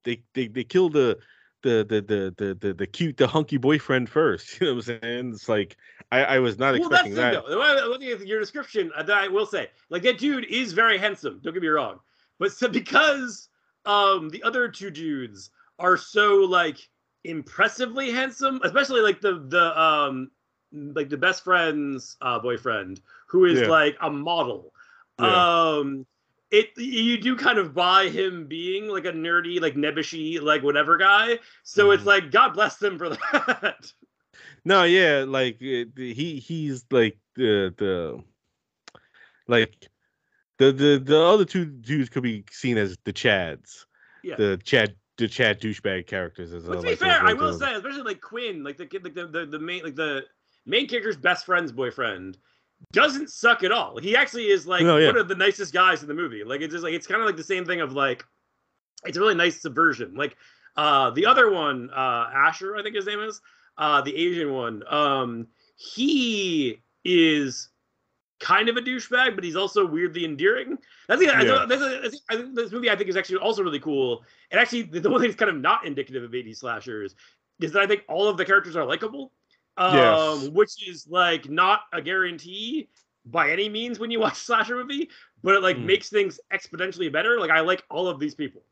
They 0.04 0.22
they, 0.34 0.48
they 0.48 0.64
killed 0.64 0.94
the 0.94 1.18
the 1.62 1.84
the 1.88 2.00
the 2.02 2.34
the 2.36 2.54
the, 2.54 2.74
the 2.74 2.86
cute 2.86 3.16
the 3.16 3.26
hunky 3.26 3.56
boyfriend 3.56 4.08
first. 4.08 4.48
You 4.60 4.66
know 4.66 4.74
what 4.74 4.88
I'm 4.88 5.00
saying? 5.00 5.30
It's 5.30 5.48
like 5.48 5.76
I, 6.10 6.24
I 6.24 6.38
was 6.38 6.58
not 6.58 6.74
well, 6.74 6.82
expecting 6.82 7.14
that's 7.14 7.36
that. 7.36 7.44
Though. 7.48 7.88
Looking 7.88 8.10
at 8.10 8.26
your 8.26 8.40
description, 8.40 8.90
uh, 8.96 9.04
I 9.12 9.28
will 9.28 9.46
say, 9.46 9.68
like 9.88 10.02
that 10.02 10.18
dude 10.18 10.44
is 10.44 10.72
very 10.72 10.98
handsome. 10.98 11.40
Don't 11.42 11.54
get 11.54 11.62
me 11.62 11.68
wrong, 11.68 12.00
but 12.38 12.52
so 12.52 12.68
because 12.68 13.48
um 13.84 14.28
the 14.28 14.42
other 14.42 14.68
two 14.68 14.90
dudes 14.90 15.50
are 15.78 15.96
so 15.96 16.36
like 16.36 16.88
impressively 17.24 18.10
handsome, 18.10 18.60
especially 18.64 19.00
like 19.00 19.20
the 19.20 19.44
the 19.48 19.80
um 19.80 20.30
like 20.72 21.08
the 21.08 21.16
best 21.16 21.44
friend's 21.44 22.16
uh, 22.22 22.38
boyfriend 22.38 23.00
who 23.26 23.44
is 23.44 23.60
yeah. 23.60 23.66
like 23.66 23.96
a 24.00 24.10
model. 24.10 24.72
Yeah. 25.20 25.76
Um 25.76 26.06
it 26.52 26.76
you 26.76 27.18
do 27.18 27.34
kind 27.34 27.58
of 27.58 27.74
buy 27.74 28.08
him 28.08 28.46
being 28.46 28.86
like 28.86 29.06
a 29.06 29.12
nerdy, 29.12 29.60
like 29.60 29.74
nebbishy, 29.74 30.40
like 30.40 30.62
whatever 30.62 30.98
guy. 30.98 31.38
So 31.64 31.88
mm. 31.88 31.94
it's 31.94 32.00
mm-hmm. 32.00 32.08
like 32.08 32.30
God 32.30 32.50
bless 32.50 32.76
them 32.76 32.98
for 32.98 33.08
that. 33.32 33.92
No, 34.64 34.84
yeah, 34.84 35.24
like 35.26 35.58
he 35.58 36.42
he's 36.46 36.84
like 36.90 37.18
the 37.34 37.74
the 37.76 38.22
like 39.48 39.88
the 40.58 40.72
the 40.72 41.02
the 41.02 41.20
other 41.20 41.46
two 41.46 41.64
dudes 41.64 42.10
could 42.10 42.22
be 42.22 42.44
seen 42.50 42.76
as 42.76 42.96
the 43.04 43.12
Chads. 43.12 43.86
Yeah. 44.22 44.36
The 44.36 44.60
Chad 44.62 44.94
the 45.16 45.28
Chad 45.28 45.60
douchebag 45.60 46.06
characters 46.06 46.52
as 46.52 46.64
well. 46.64 46.76
To 46.76 46.82
be 46.82 46.88
like, 46.90 46.98
fair, 46.98 47.20
I 47.22 47.32
will 47.32 47.58
say, 47.58 47.74
especially 47.74 48.02
like 48.02 48.20
Quinn, 48.20 48.62
like 48.62 48.76
the 48.76 48.86
kid, 48.86 49.04
like 49.04 49.14
the, 49.14 49.26
the 49.26 49.46
the 49.46 49.58
main 49.58 49.82
like 49.82 49.96
the 49.96 50.24
main 50.66 50.86
character's 50.86 51.16
best 51.16 51.46
friend's 51.46 51.72
boyfriend 51.72 52.36
doesn't 52.92 53.30
suck 53.30 53.62
at 53.62 53.72
all. 53.72 53.98
He 53.98 54.16
actually 54.16 54.48
is 54.48 54.66
like 54.66 54.82
yeah. 54.82 55.06
one 55.06 55.16
of 55.16 55.28
the 55.28 55.34
nicest 55.34 55.72
guys 55.72 56.02
in 56.02 56.08
the 56.08 56.14
movie. 56.14 56.44
Like 56.44 56.60
it's 56.60 56.72
just 56.72 56.84
like 56.84 56.94
it's 56.94 57.06
kind 57.06 57.20
of 57.20 57.26
like 57.26 57.36
the 57.36 57.44
same 57.44 57.64
thing 57.64 57.80
of 57.80 57.92
like 57.92 58.24
it's 59.04 59.16
a 59.16 59.20
really 59.20 59.34
nice 59.34 59.60
subversion. 59.60 60.14
Like 60.14 60.36
uh 60.76 61.10
the 61.10 61.26
other 61.26 61.50
one, 61.50 61.90
uh 61.90 62.30
Asher, 62.34 62.76
I 62.76 62.82
think 62.82 62.96
his 62.96 63.06
name 63.06 63.20
is, 63.20 63.40
uh 63.78 64.00
the 64.00 64.14
Asian 64.14 64.52
one, 64.52 64.82
um, 64.92 65.46
he 65.76 66.82
is 67.04 67.68
kind 68.42 68.68
of 68.68 68.76
a 68.76 68.80
douchebag, 68.80 69.34
but 69.34 69.44
he's 69.44 69.56
also 69.56 69.86
weirdly 69.86 70.24
endearing. 70.24 70.76
That's 71.08 71.20
the, 71.20 71.26
yeah. 71.26 71.64
this, 71.66 72.20
I 72.28 72.36
think 72.36 72.54
this 72.54 72.72
movie 72.72 72.90
I 72.90 72.96
think 72.96 73.08
is 73.08 73.16
actually 73.16 73.38
also 73.38 73.62
really 73.62 73.80
cool. 73.80 74.24
And 74.50 74.60
actually, 74.60 74.82
the 74.82 75.08
one 75.08 75.20
thing 75.20 75.30
that's 75.30 75.38
kind 75.38 75.50
of 75.50 75.56
not 75.56 75.86
indicative 75.86 76.22
of 76.22 76.32
80s 76.32 76.58
slashers 76.58 77.14
is 77.60 77.72
that 77.72 77.82
I 77.82 77.86
think 77.86 78.02
all 78.08 78.28
of 78.28 78.36
the 78.36 78.44
characters 78.44 78.76
are 78.76 78.84
likable 78.84 79.32
um, 79.76 79.94
yes. 79.94 80.48
which 80.48 80.88
is 80.88 81.06
like 81.08 81.48
not 81.48 81.80
a 81.92 82.02
guarantee 82.02 82.88
by 83.24 83.50
any 83.50 83.68
means 83.68 83.98
when 83.98 84.10
you 84.10 84.20
watch 84.20 84.36
slasher 84.36 84.76
movie, 84.76 85.08
but 85.42 85.54
it 85.54 85.62
like 85.62 85.76
mm. 85.76 85.84
makes 85.84 86.08
things 86.08 86.40
exponentially 86.52 87.10
better. 87.10 87.38
Like 87.38 87.50
I 87.50 87.60
like 87.60 87.82
all 87.90 88.08
of 88.08 88.18
these 88.18 88.34
people. 88.34 88.62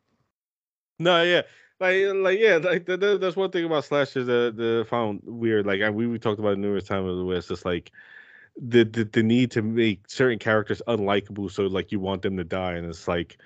No, 0.98 1.22
yeah, 1.22 1.42
like 1.80 2.04
like 2.14 2.38
yeah, 2.38 2.56
like 2.56 2.84
the, 2.84 2.96
the, 2.96 3.18
that's 3.18 3.36
one 3.36 3.50
thing 3.50 3.64
about 3.64 3.84
slashers 3.84 4.26
that, 4.26 4.54
that 4.56 4.84
I 4.86 4.88
found 4.88 5.22
weird. 5.24 5.66
Like 5.66 5.80
I, 5.80 5.90
we 5.90 6.06
we 6.06 6.18
talked 6.18 6.38
about 6.38 6.52
it 6.52 6.58
numerous 6.58 6.84
times 6.84 7.22
where 7.22 7.38
it's 7.38 7.48
just 7.48 7.64
like 7.64 7.90
the, 8.60 8.84
the 8.84 9.04
the 9.04 9.22
need 9.22 9.50
to 9.52 9.62
make 9.62 10.02
certain 10.08 10.38
characters 10.38 10.82
unlikable, 10.86 11.50
so 11.50 11.62
like 11.64 11.90
you 11.92 12.00
want 12.00 12.22
them 12.22 12.36
to 12.36 12.44
die, 12.44 12.74
and 12.74 12.86
it's 12.86 13.08
like, 13.08 13.38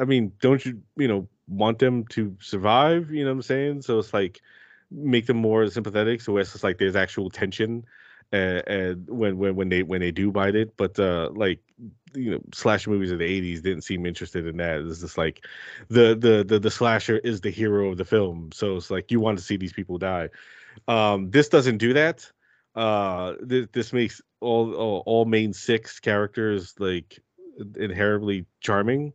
I 0.00 0.04
mean, 0.04 0.32
don't 0.40 0.64
you 0.64 0.80
you 0.96 1.08
know 1.08 1.28
want 1.48 1.78
them 1.78 2.06
to 2.06 2.34
survive? 2.40 3.10
You 3.10 3.24
know 3.24 3.30
what 3.30 3.36
I'm 3.36 3.42
saying? 3.42 3.82
So 3.82 3.98
it's 3.98 4.14
like 4.14 4.40
make 4.90 5.26
them 5.26 5.36
more 5.36 5.68
sympathetic. 5.70 6.20
So 6.20 6.36
it's 6.36 6.52
just 6.52 6.64
like 6.64 6.78
there's 6.78 6.96
actual 6.96 7.30
tension 7.30 7.84
and, 8.32 8.68
and 8.68 9.08
when 9.08 9.38
when 9.38 9.56
when 9.56 9.68
they 9.68 9.82
when 9.82 10.00
they 10.00 10.10
do 10.10 10.30
bite 10.30 10.54
it. 10.54 10.76
But 10.76 10.98
uh 10.98 11.30
like 11.32 11.60
you 12.14 12.32
know 12.32 12.40
slasher 12.52 12.90
movies 12.90 13.10
of 13.10 13.18
the 13.18 13.24
80s 13.24 13.62
didn't 13.62 13.82
seem 13.82 14.06
interested 14.06 14.46
in 14.46 14.56
that. 14.58 14.80
It's 14.80 15.00
just 15.00 15.18
like 15.18 15.46
the 15.88 16.14
the 16.14 16.44
the, 16.46 16.58
the 16.58 16.70
slasher 16.70 17.18
is 17.18 17.40
the 17.40 17.50
hero 17.50 17.90
of 17.90 17.96
the 17.96 18.04
film. 18.04 18.50
So 18.52 18.76
it's 18.76 18.90
like 18.90 19.10
you 19.10 19.20
want 19.20 19.38
to 19.38 19.44
see 19.44 19.56
these 19.56 19.72
people 19.72 19.98
die. 19.98 20.30
Um 20.88 21.30
this 21.30 21.48
doesn't 21.48 21.78
do 21.78 21.94
that. 21.94 22.30
Uh 22.74 23.34
this, 23.40 23.66
this 23.72 23.92
makes 23.92 24.20
all, 24.40 24.74
all 24.74 25.02
all 25.06 25.24
main 25.24 25.52
six 25.52 26.00
characters 26.00 26.74
like 26.78 27.18
inherently 27.76 28.46
charming. 28.60 29.12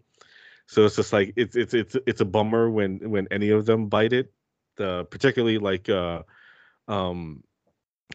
So 0.67 0.85
it's 0.85 0.95
just 0.95 1.13
like 1.13 1.33
it's 1.35 1.55
it's 1.55 1.73
it's 1.73 1.95
it's 2.05 2.21
a 2.21 2.25
bummer 2.25 2.69
when 2.69 3.09
when 3.09 3.27
any 3.31 3.49
of 3.49 3.65
them 3.65 3.87
bite 3.87 4.13
it 4.13 4.31
uh, 4.79 5.03
particularly 5.03 5.57
like 5.57 5.89
uh, 5.89 6.23
um, 6.87 7.43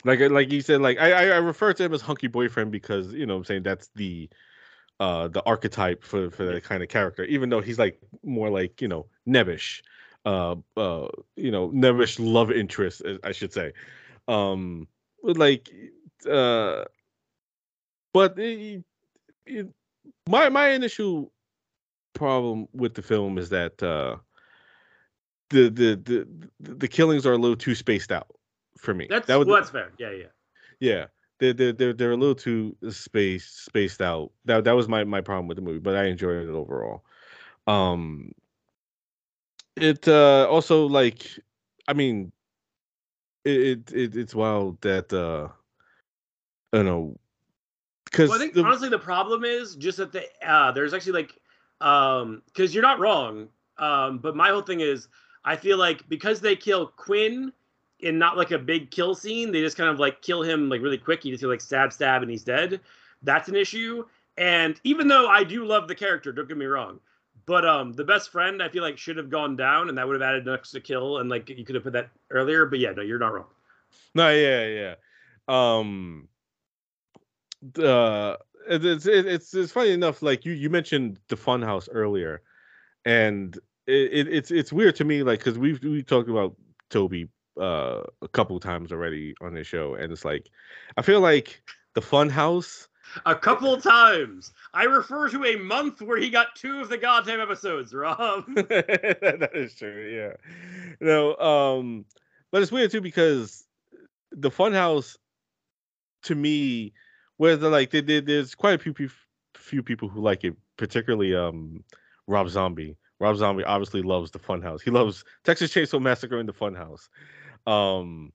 like 0.05 0.21
like 0.21 0.53
you 0.53 0.61
said, 0.61 0.81
like 0.81 0.99
I 0.99 1.31
I 1.33 1.37
refer 1.37 1.73
to 1.73 1.85
him 1.85 1.95
as 1.95 2.01
hunky 2.01 2.27
boyfriend 2.29 2.71
because 2.73 3.13
you 3.13 3.27
know 3.27 3.37
I'm 3.37 3.45
saying 3.45 3.63
that's 3.63 3.89
the 3.95 4.29
uh 4.99 5.29
the 5.29 5.43
archetype 5.45 6.05
for 6.05 6.31
for 6.31 6.45
that 6.45 6.63
kind 6.65 6.83
of 6.83 6.89
character, 6.89 7.25
even 7.25 7.49
though 7.49 7.61
he's 7.61 7.79
like 7.79 8.01
more 8.23 8.51
like 8.51 8.81
you 8.81 8.89
know 8.89 9.07
nebbish, 9.29 9.83
uh 10.25 10.57
uh 10.77 11.09
you 11.37 11.51
know 11.51 11.71
nebbish 11.71 12.19
love 12.21 12.51
interest 12.51 13.03
I 13.25 13.33
should 13.33 13.53
say, 13.53 13.73
um 14.29 14.89
like 15.23 15.71
uh 16.29 16.85
but 18.13 18.39
it, 18.39 18.85
it, 19.47 19.69
my 20.29 20.49
my 20.49 20.69
initial 20.71 21.33
problem 22.15 22.69
with 22.73 22.95
the 22.95 23.03
film 23.03 23.39
is 23.39 23.49
that 23.51 23.83
uh 23.83 24.17
the 25.51 25.69
the 25.69 25.97
the 26.61 26.75
the 26.75 26.89
killings 26.89 27.27
are 27.27 27.33
a 27.33 27.39
little 27.39 27.57
too 27.57 27.75
spaced 27.75 28.11
out 28.11 28.29
for 28.79 28.95
me. 28.95 29.07
That's 29.11 29.27
that 29.27 29.39
was, 29.39 29.47
well, 29.47 29.57
that's 29.57 29.71
fair. 29.71 29.93
Yeah, 29.99 30.11
yeah. 30.11 30.27
Yeah. 30.81 31.07
They're, 31.39 31.55
they're, 31.55 31.73
they're, 31.73 31.93
they're 31.95 32.13
a 32.13 32.17
little 32.17 32.35
too 32.35 32.77
spaced 32.91 33.65
spaced 33.65 34.03
out. 34.03 34.31
That 34.45 34.65
that 34.65 34.73
was 34.73 34.89
my, 34.89 35.05
my 35.05 35.21
problem 35.21 35.49
with 35.49 35.57
the 35.57 35.63
movie, 35.63 35.79
but 35.79 35.97
I 35.97 36.05
enjoyed 36.05 36.49
it 36.49 36.51
overall. 36.51 37.05
Um 37.67 38.33
it 39.77 40.07
uh 40.09 40.47
also 40.51 40.87
like 40.87 41.27
I 41.89 41.95
mean 41.95 42.33
it, 43.45 43.91
it 43.93 44.17
it's 44.17 44.35
wild 44.35 44.81
that 44.83 45.13
uh 45.13 45.49
I 46.73 46.77
don't 46.77 46.87
know 46.87 47.19
because 48.05 48.29
well, 48.29 48.39
I 48.39 48.41
think 48.43 48.55
the, 48.55 48.63
honestly 48.63 48.91
the 48.91 48.99
problem 48.99 49.45
is 49.45 49.77
just 49.77 49.99
that 49.99 50.13
the 50.13 50.25
uh 50.47 50.73
there's 50.73 50.93
actually 50.93 51.13
like 51.13 51.39
um 51.81 52.43
because 52.47 52.75
you're 52.75 52.83
not 52.83 52.99
wrong 52.99 53.49
um 53.79 54.19
but 54.19 54.37
my 54.37 54.51
whole 54.51 54.63
thing 54.63 54.81
is 54.81 55.09
I 55.45 55.57
feel 55.57 55.79
like 55.79 56.09
because 56.09 56.41
they 56.41 56.57
kill 56.57 56.89
Quinn 56.89 57.53
in 58.01 58.19
not 58.19 58.37
like 58.37 58.51
a 58.51 58.59
big 58.59 58.91
kill 58.91 59.15
scene, 59.15 59.53
they 59.53 59.61
just 59.61 59.77
kind 59.77 59.91
of 59.91 59.99
like 59.99 60.23
kill 60.23 60.43
him 60.43 60.69
like 60.69 60.83
really 60.83 60.99
quick. 60.99 61.25
You 61.25 61.33
just 61.33 61.43
feel 61.43 61.51
like 61.51 61.61
stab, 61.61 61.93
stab, 61.93 62.23
and 62.23 62.31
he's 62.31 62.45
dead. 62.45 62.81
That's 63.23 63.49
an 63.49 63.57
issue. 63.57 64.05
And 64.37 64.81
even 64.85 65.09
though 65.09 65.29
I 65.29 65.45
do 65.45 65.65
love 65.65 65.89
the 65.89 65.95
character, 65.95 66.33
don't 66.33 66.49
get 66.49 66.57
me 66.57 66.67
wrong, 66.67 67.01
but 67.47 67.67
um, 67.67 67.93
the 67.93 68.05
best 68.05 68.31
friend 68.31 68.63
I 68.63 68.69
feel 68.69 68.83
like 68.83 68.97
should 68.97 69.17
have 69.17 69.29
gone 69.29 69.57
down, 69.57 69.89
and 69.89 69.99
that 69.99 70.07
would 70.07 70.15
have 70.15 70.23
added 70.23 70.47
an 70.47 70.55
extra 70.55 70.81
kill, 70.81 71.19
and 71.19 71.29
like 71.29 71.49
you 71.49 71.65
could 71.65 71.75
have 71.75 71.85
put 71.85 71.93
that 71.93 72.09
earlier. 72.31 72.65
But 72.67 72.79
yeah, 72.79 72.93
no, 72.93 73.03
you're 73.03 73.19
not 73.19 73.35
wrong. 73.35 73.47
No, 74.15 74.31
yeah, 74.31 74.67
yeah. 74.67 74.95
Um, 75.49 76.29
the 77.61 78.39
it's 78.69 79.07
it's 79.07 79.55
it's 79.55 79.73
funny 79.73 79.91
enough. 79.91 80.23
Like 80.23 80.45
you 80.45 80.53
you 80.53 80.71
mentioned 80.71 81.19
the 81.29 81.37
Funhouse 81.37 81.89
earlier, 81.91 82.43
and 83.05 83.59
it, 83.87 84.29
it's 84.29 84.51
it's 84.51 84.73
weird 84.73 84.97
to 84.97 85.05
me, 85.05 85.23
like 85.23 85.41
because 85.41 85.59
we've 85.59 85.83
we 85.83 86.03
talked 86.03 86.29
about 86.29 86.57
Toby 86.91 87.29
uh, 87.61 88.03
a 88.23 88.29
couple 88.29 88.59
times 88.61 88.93
already 88.93 89.35
on 89.41 89.55
this 89.55 89.67
show, 89.67 89.95
and 89.95 90.13
it's 90.13 90.25
like 90.25 90.49
I 90.97 91.03
feel 91.03 91.21
like 91.21 91.63
the 91.95 92.03
Fun 92.03 92.29
House. 92.29 92.89
A 93.27 93.35
couple 93.35 93.77
times. 93.81 94.53
I 94.73 94.85
refer 94.85 95.29
to 95.31 95.45
a 95.45 95.57
month 95.57 96.01
where 96.01 96.19
he 96.19 96.31
got 96.31 96.55
two 96.55 96.81
of 96.81 96.89
the 96.89 96.97
goddamn 96.97 97.41
episodes, 97.41 97.93
Robb. 97.93 98.45
that 98.55 99.51
is 99.53 99.75
true. 99.75 100.09
Yeah. 100.15 100.97
No. 101.01 101.37
Um. 101.37 102.05
But 102.53 102.63
it's 102.63 102.71
weird 102.71 102.91
too 102.91 103.01
because 103.01 103.67
the 104.33 104.51
Funhouse, 104.51 105.17
to 106.25 106.35
me, 106.35 106.93
where 107.37 107.57
the 107.57 107.69
like 107.69 107.91
they, 107.91 108.01
they, 108.01 108.21
there's 108.21 108.55
quite 108.55 108.75
a 108.75 108.79
few 108.79 109.11
few 109.57 109.83
people 109.83 110.09
who 110.09 110.21
like 110.21 110.45
it, 110.45 110.57
particularly 110.77 111.35
um 111.35 111.83
Rob 112.27 112.49
Zombie. 112.49 112.97
Rob 113.21 113.37
Zombie 113.37 113.65
obviously 113.65 114.03
loves 114.03 114.31
the 114.31 114.39
Funhouse. 114.39 114.81
He 114.81 114.91
loves 114.91 115.25
Texas 115.45 115.73
Chainsaw 115.73 116.01
Massacre 116.01 116.39
and 116.39 116.49
the 116.49 116.55
Funhouse. 116.55 117.09
Um, 117.67 118.33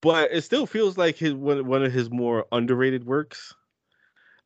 but 0.00 0.32
it 0.32 0.42
still 0.42 0.66
feels 0.66 0.98
like 0.98 1.16
his 1.16 1.32
one 1.32 1.66
one 1.66 1.84
of 1.84 1.92
his 1.92 2.10
more 2.10 2.46
underrated 2.52 3.04
works. 3.04 3.54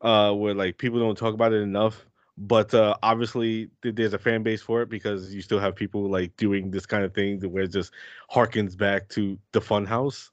Uh, 0.02 0.30
where 0.32 0.54
like 0.54 0.76
people 0.76 1.00
don't 1.00 1.16
talk 1.16 1.32
about 1.32 1.54
it 1.54 1.62
enough. 1.62 2.06
But 2.38 2.74
uh, 2.74 2.96
obviously, 3.02 3.70
there's 3.82 4.12
a 4.12 4.18
fan 4.18 4.42
base 4.42 4.60
for 4.60 4.82
it 4.82 4.90
because 4.90 5.34
you 5.34 5.40
still 5.40 5.58
have 5.58 5.74
people 5.74 6.10
like 6.10 6.36
doing 6.36 6.70
this 6.70 6.84
kind 6.84 7.02
of 7.02 7.14
thing 7.14 7.40
where 7.40 7.62
it 7.62 7.72
just 7.72 7.94
harkens 8.30 8.76
back 8.76 9.08
to 9.10 9.38
the 9.52 9.60
Funhouse. 9.60 10.30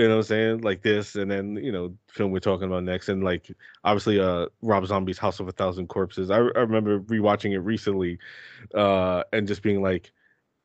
You 0.00 0.08
know 0.08 0.14
what 0.14 0.20
I'm 0.20 0.28
saying? 0.28 0.60
Like 0.62 0.80
this, 0.80 1.14
and 1.14 1.30
then 1.30 1.56
you 1.56 1.70
know, 1.70 1.94
film 2.08 2.30
we're 2.30 2.38
talking 2.38 2.66
about 2.66 2.84
next, 2.84 3.10
and 3.10 3.22
like 3.22 3.54
obviously, 3.84 4.18
uh, 4.18 4.46
Rob 4.62 4.86
Zombie's 4.86 5.18
House 5.18 5.40
of 5.40 5.48
a 5.48 5.52
Thousand 5.52 5.88
Corpses. 5.88 6.30
I, 6.30 6.36
I 6.36 6.60
remember 6.60 7.00
rewatching 7.00 7.52
it 7.52 7.58
recently, 7.58 8.18
uh, 8.74 9.24
and 9.30 9.46
just 9.46 9.62
being 9.62 9.82
like, 9.82 10.10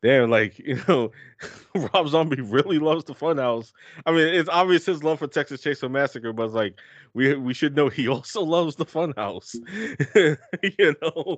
damn, 0.02 0.30
like 0.30 0.58
you 0.66 0.80
know, 0.88 1.12
Rob 1.74 2.08
Zombie 2.08 2.40
really 2.40 2.78
loves 2.78 3.04
the 3.04 3.14
Funhouse. 3.14 3.74
I 4.06 4.12
mean, 4.12 4.26
it's 4.26 4.48
obvious 4.48 4.86
his 4.86 5.04
love 5.04 5.18
for 5.18 5.26
Texas 5.26 5.60
Chainsaw 5.60 5.90
Massacre, 5.90 6.32
but 6.32 6.52
like 6.52 6.80
we 7.12 7.34
we 7.34 7.52
should 7.52 7.76
know 7.76 7.90
he 7.90 8.08
also 8.16 8.40
loves 8.40 8.76
the 8.76 8.86
Funhouse. 8.86 9.52
you 10.62 10.94
know, 11.02 11.36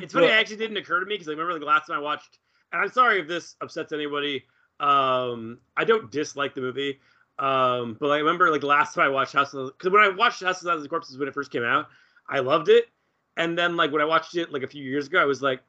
it's 0.00 0.12
funny. 0.12 0.26
It 0.26 0.30
actually 0.30 0.58
didn't 0.58 0.76
occur 0.76 1.00
to 1.00 1.06
me 1.06 1.16
because 1.16 1.26
I 1.26 1.32
remember 1.32 1.58
the 1.58 1.66
last 1.66 1.88
time 1.88 1.96
I 1.96 2.02
watched, 2.02 2.38
and 2.72 2.82
I'm 2.82 2.92
sorry 2.92 3.18
if 3.18 3.26
this 3.26 3.56
upsets 3.60 3.92
anybody. 3.92 4.44
Um, 4.80 5.58
I 5.76 5.84
don't 5.84 6.10
dislike 6.10 6.54
the 6.54 6.60
movie. 6.60 7.00
Um, 7.38 7.96
but 8.00 8.08
I 8.08 8.18
remember 8.18 8.50
like 8.50 8.62
last 8.62 8.94
time 8.94 9.04
I 9.04 9.08
watched 9.08 9.34
House 9.34 9.52
of 9.52 9.76
because 9.76 9.92
when 9.92 10.02
I 10.02 10.08
watched 10.08 10.42
House 10.42 10.62
of 10.62 10.68
Thousand 10.68 10.88
Corpses 10.88 11.18
when 11.18 11.28
it 11.28 11.34
first 11.34 11.50
came 11.50 11.64
out, 11.64 11.88
I 12.28 12.38
loved 12.38 12.68
it. 12.68 12.88
And 13.36 13.58
then 13.58 13.76
like 13.76 13.92
when 13.92 14.00
I 14.00 14.06
watched 14.06 14.36
it 14.36 14.52
like 14.52 14.62
a 14.62 14.66
few 14.66 14.82
years 14.82 15.06
ago, 15.06 15.20
I 15.20 15.26
was 15.26 15.42
like, 15.42 15.60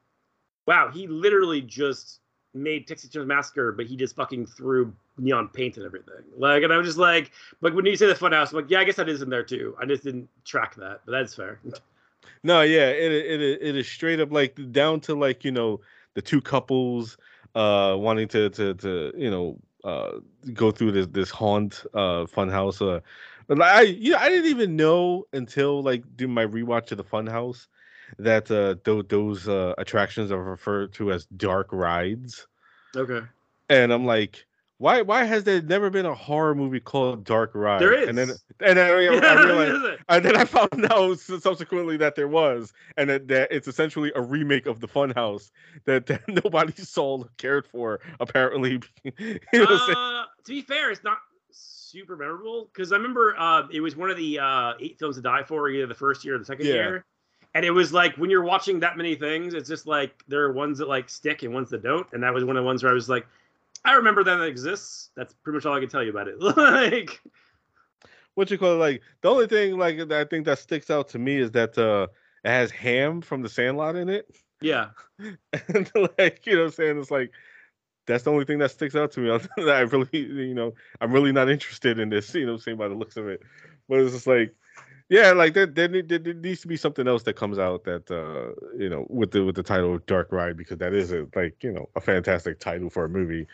wow, 0.66 0.90
he 0.92 1.06
literally 1.06 1.60
just 1.60 2.20
made 2.54 2.86
Texas 2.86 3.10
Chainsaw 3.10 3.26
Massacre, 3.26 3.72
but 3.72 3.86
he 3.86 3.96
just 3.96 4.16
fucking 4.16 4.46
threw 4.46 4.94
neon 5.18 5.48
paint 5.48 5.76
and 5.76 5.84
everything. 5.84 6.24
Like, 6.36 6.62
and 6.62 6.72
I 6.72 6.78
was 6.78 6.86
just 6.86 6.98
like, 6.98 7.32
but 7.60 7.74
when 7.74 7.84
you 7.84 7.96
say 7.96 8.06
the 8.06 8.14
funhouse, 8.14 8.50
I'm 8.50 8.56
like, 8.56 8.70
yeah, 8.70 8.80
I 8.80 8.84
guess 8.84 8.96
that 8.96 9.08
is 9.08 9.20
in 9.20 9.28
there 9.28 9.42
too. 9.42 9.76
I 9.78 9.84
just 9.84 10.04
didn't 10.04 10.28
track 10.44 10.74
that, 10.76 11.02
but 11.04 11.12
that's 11.12 11.34
fair. 11.34 11.60
no, 12.42 12.62
yeah, 12.62 12.88
it 12.88 13.12
it 13.12 13.58
it 13.60 13.76
is 13.76 13.86
straight 13.86 14.20
up 14.20 14.32
like 14.32 14.58
down 14.72 15.00
to 15.00 15.14
like 15.14 15.44
you 15.44 15.52
know 15.52 15.80
the 16.14 16.22
two 16.22 16.40
couples 16.40 17.18
uh 17.58 17.96
wanting 17.96 18.28
to 18.28 18.50
to 18.50 18.74
to 18.74 19.12
you 19.16 19.30
know 19.30 19.58
uh 19.84 20.12
go 20.54 20.70
through 20.70 20.92
this 20.92 21.06
this 21.08 21.30
haunt 21.30 21.84
uh 21.94 22.24
funhouse 22.24 22.80
uh 22.80 23.00
but 23.48 23.60
I 23.62 23.82
you 23.82 24.12
know 24.12 24.18
I 24.18 24.28
didn't 24.28 24.50
even 24.50 24.76
know 24.76 25.24
until 25.32 25.82
like 25.82 26.04
do 26.16 26.28
my 26.28 26.46
rewatch 26.46 26.92
of 26.92 26.98
the 26.98 27.04
funhouse 27.04 27.66
that 28.18 28.50
uh 28.50 28.76
th- 28.84 29.08
those 29.08 29.48
uh 29.48 29.74
attractions 29.78 30.30
are 30.30 30.42
referred 30.42 30.92
to 30.94 31.12
as 31.12 31.26
dark 31.26 31.68
rides. 31.72 32.46
Okay. 32.96 33.22
And 33.68 33.92
I'm 33.92 34.06
like, 34.06 34.46
why 34.78 35.02
why 35.02 35.24
has 35.24 35.42
there 35.42 35.60
never 35.60 35.90
been 35.90 36.06
a 36.06 36.14
horror 36.14 36.54
movie 36.54 36.78
called 36.78 37.24
Dark 37.24 37.50
Ride? 37.54 37.80
There 37.80 37.92
is. 37.92 38.08
And 38.08 38.16
then 38.16 38.30
and 38.30 38.38
then 38.78 38.78
I, 38.78 38.90
I 38.90 39.44
realized 39.44 40.00
and 40.08 40.24
then 40.24 40.36
I 40.36 40.44
found 40.44 40.86
out 40.92 41.18
subsequently 41.18 41.96
that 41.96 42.14
there 42.14 42.28
was, 42.28 42.72
and 42.96 43.10
that, 43.10 43.28
that 43.28 43.50
it's 43.50 43.66
essentially 43.66 44.12
a 44.14 44.22
remake 44.22 44.66
of 44.66 44.80
the 44.80 44.88
Funhouse 44.88 45.50
that, 45.84 46.06
that 46.06 46.22
nobody 46.28 46.72
saw 46.72 47.24
cared 47.36 47.66
for. 47.66 48.00
Apparently, 48.20 48.80
you 49.02 49.38
know 49.52 49.64
uh, 49.64 50.24
to 50.44 50.52
be 50.52 50.62
fair, 50.62 50.92
it's 50.92 51.04
not 51.04 51.18
super 51.50 52.16
memorable 52.16 52.70
because 52.72 52.92
I 52.92 52.96
remember 52.96 53.34
uh, 53.36 53.66
it 53.72 53.80
was 53.80 53.96
one 53.96 54.10
of 54.10 54.16
the 54.16 54.38
uh, 54.38 54.74
eight 54.78 54.98
films 54.98 55.16
to 55.16 55.22
die 55.22 55.42
for, 55.42 55.68
either 55.68 55.86
the 55.86 55.94
first 55.94 56.24
year 56.24 56.36
or 56.36 56.38
the 56.38 56.44
second 56.44 56.66
yeah. 56.66 56.74
year. 56.74 57.04
And 57.54 57.64
it 57.64 57.70
was 57.70 57.92
like 57.92 58.14
when 58.16 58.30
you're 58.30 58.44
watching 58.44 58.78
that 58.80 58.96
many 58.96 59.16
things, 59.16 59.54
it's 59.54 59.68
just 59.68 59.86
like 59.86 60.22
there 60.28 60.42
are 60.42 60.52
ones 60.52 60.78
that 60.78 60.86
like 60.86 61.08
stick 61.08 61.42
and 61.42 61.52
ones 61.52 61.70
that 61.70 61.82
don't. 61.82 62.06
And 62.12 62.22
that 62.22 62.32
was 62.32 62.44
one 62.44 62.56
of 62.56 62.62
the 62.62 62.66
ones 62.66 62.82
where 62.84 62.92
I 62.92 62.94
was 62.94 63.08
like, 63.08 63.26
I 63.84 63.94
remember 63.94 64.24
that 64.24 64.40
it 64.40 64.48
exists. 64.48 65.10
That's 65.16 65.34
pretty 65.42 65.56
much 65.56 65.66
all 65.66 65.74
I 65.74 65.80
can 65.80 65.88
tell 65.88 66.02
you 66.02 66.10
about 66.10 66.28
it. 66.28 66.40
like 66.56 67.20
what 68.34 68.50
you 68.50 68.58
call 68.58 68.74
it? 68.74 68.76
Like 68.76 69.02
the 69.20 69.28
only 69.28 69.46
thing 69.46 69.76
like 69.78 69.98
I 70.12 70.24
think 70.24 70.46
that 70.46 70.58
sticks 70.58 70.90
out 70.90 71.08
to 71.10 71.18
me 71.18 71.38
is 71.38 71.50
that 71.52 71.76
uh 71.76 72.06
it 72.44 72.50
has 72.50 72.70
ham 72.70 73.20
from 73.20 73.42
the 73.42 73.48
Sandlot 73.48 73.96
in 73.96 74.08
it. 74.08 74.26
Yeah. 74.60 74.90
and 75.18 75.90
like 76.18 76.46
you 76.46 76.54
know, 76.54 76.60
what 76.60 76.66
I'm 76.66 76.72
saying 76.72 77.00
it's 77.00 77.10
like 77.10 77.32
that's 78.06 78.24
the 78.24 78.32
only 78.32 78.44
thing 78.44 78.58
that 78.58 78.70
sticks 78.70 78.96
out 78.96 79.12
to 79.12 79.20
me. 79.20 79.30
I 79.70 79.80
really, 79.80 80.08
you 80.12 80.54
know, 80.54 80.74
I'm 81.00 81.12
really 81.12 81.32
not 81.32 81.50
interested 81.50 81.98
in 81.98 82.08
this. 82.08 82.34
You 82.34 82.46
know, 82.46 82.56
saying 82.56 82.78
by 82.78 82.88
the 82.88 82.94
looks 82.94 83.16
of 83.16 83.28
it, 83.28 83.42
but 83.88 84.00
it's 84.00 84.14
just 84.14 84.26
like 84.26 84.54
yeah, 85.08 85.32
like 85.32 85.54
there, 85.54 85.66
there, 85.66 85.88
there, 85.88 86.18
needs 86.34 86.60
to 86.60 86.68
be 86.68 86.76
something 86.76 87.08
else 87.08 87.22
that 87.22 87.34
comes 87.34 87.58
out 87.58 87.84
that 87.84 88.10
uh, 88.10 88.52
you 88.76 88.90
know 88.90 89.06
with 89.08 89.30
the 89.30 89.44
with 89.44 89.54
the 89.54 89.62
title 89.62 89.98
Dark 90.06 90.30
Ride 90.30 90.56
because 90.56 90.78
that 90.78 90.92
is 90.92 91.12
a 91.12 91.26
like 91.34 91.62
you 91.62 91.72
know 91.72 91.88
a 91.96 92.00
fantastic 92.00 92.60
title 92.60 92.90
for 92.90 93.04
a 93.04 93.08
movie, 93.08 93.46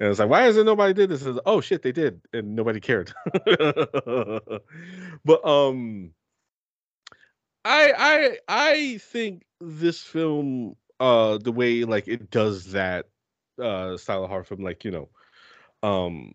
and 0.00 0.08
it's 0.08 0.18
like 0.18 0.30
why 0.30 0.42
hasn't 0.42 0.66
nobody 0.66 0.94
did 0.94 1.10
this? 1.10 1.26
Oh 1.44 1.60
shit, 1.60 1.82
they 1.82 1.92
did, 1.92 2.20
and 2.32 2.56
nobody 2.56 2.80
cared. 2.80 3.12
but 5.24 5.46
um, 5.46 6.12
I 7.64 7.92
I 7.96 8.38
I 8.48 8.98
think 8.98 9.44
this 9.60 10.00
film 10.00 10.76
uh 10.98 11.36
the 11.38 11.52
way 11.52 11.84
like 11.84 12.08
it 12.08 12.30
does 12.30 12.72
that 12.72 13.06
uh 13.60 13.96
style 13.96 14.24
of 14.24 14.30
horror 14.30 14.44
film 14.44 14.62
like 14.62 14.84
you 14.84 14.90
know 14.90 15.08
um 15.82 16.34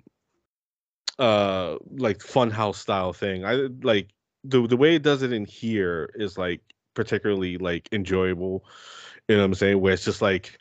uh 1.20 1.78
like 1.98 2.20
funhouse 2.20 2.76
style 2.76 3.14
thing 3.14 3.46
i 3.46 3.54
like 3.82 4.10
the 4.44 4.68
the 4.68 4.78
way 4.78 4.96
it 4.96 5.04
does 5.04 5.24
it 5.24 5.34
in 5.34 5.46
here 5.46 6.10
is 6.16 6.38
like 6.38 6.62
particularly 6.94 7.58
like 7.58 7.88
enjoyable. 7.92 8.66
You 9.28 9.36
know 9.36 9.42
what 9.44 9.48
I'm 9.48 9.56
saying? 9.56 9.82
Where 9.82 9.94
it's 9.94 10.06
just 10.06 10.22
like 10.22 10.58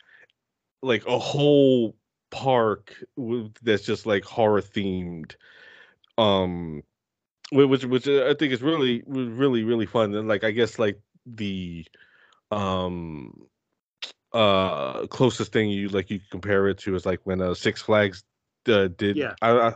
like 0.81 1.05
a 1.07 1.17
whole 1.17 1.95
park 2.29 2.93
that's 3.63 3.83
just 3.83 4.05
like 4.05 4.23
horror 4.23 4.61
themed. 4.61 5.35
Um 6.17 6.83
which 7.51 7.85
which 7.85 8.07
I 8.07 8.33
think 8.33 8.51
is 8.51 8.61
really 8.61 9.03
really 9.07 9.63
really 9.63 9.85
fun 9.85 10.13
and 10.15 10.27
like 10.27 10.43
I 10.43 10.51
guess 10.51 10.77
like 10.77 10.99
the 11.25 11.85
um 12.51 13.47
uh 14.33 15.07
closest 15.07 15.53
thing 15.53 15.69
you 15.69 15.87
like 15.89 16.09
you 16.09 16.19
compare 16.29 16.67
it 16.67 16.79
to 16.79 16.95
is 16.95 17.05
like 17.05 17.21
when 17.23 17.41
uh 17.41 17.53
Six 17.53 17.81
Flags 17.81 18.23
uh, 18.67 18.89
did 18.89 19.15
yeah. 19.15 19.33
I, 19.41 19.51
I 19.51 19.73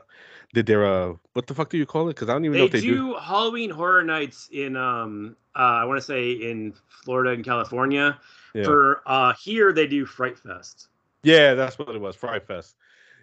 did 0.54 0.66
their 0.66 0.86
uh 0.86 1.14
what 1.34 1.48
the 1.48 1.54
fuck 1.54 1.70
do 1.70 1.78
you 1.78 1.86
call 1.86 2.10
it? 2.10 2.16
Because 2.16 2.30
I 2.30 2.34
don't 2.34 2.46
even 2.46 2.54
they 2.54 2.60
know 2.60 2.66
if 2.66 2.72
they 2.72 2.82
do, 2.82 2.96
do 2.96 3.16
Halloween 3.16 3.70
Horror 3.70 4.04
Nights 4.04 4.50
in 4.52 4.76
um 4.76 5.36
uh, 5.56 5.60
I 5.60 5.86
want 5.86 5.98
to 5.98 6.06
say 6.06 6.32
in 6.32 6.74
Florida 7.04 7.32
and 7.32 7.44
California. 7.44 8.18
Yeah. 8.54 8.64
For 8.64 9.02
uh 9.06 9.34
here 9.34 9.72
they 9.74 9.88
do 9.88 10.06
Fright 10.06 10.38
Fest. 10.38 10.88
Yeah, 11.24 11.54
that's 11.54 11.78
what 11.78 11.90
it 11.90 12.02
was, 12.02 12.16
Fright 12.16 12.46
Fest. 12.46 12.76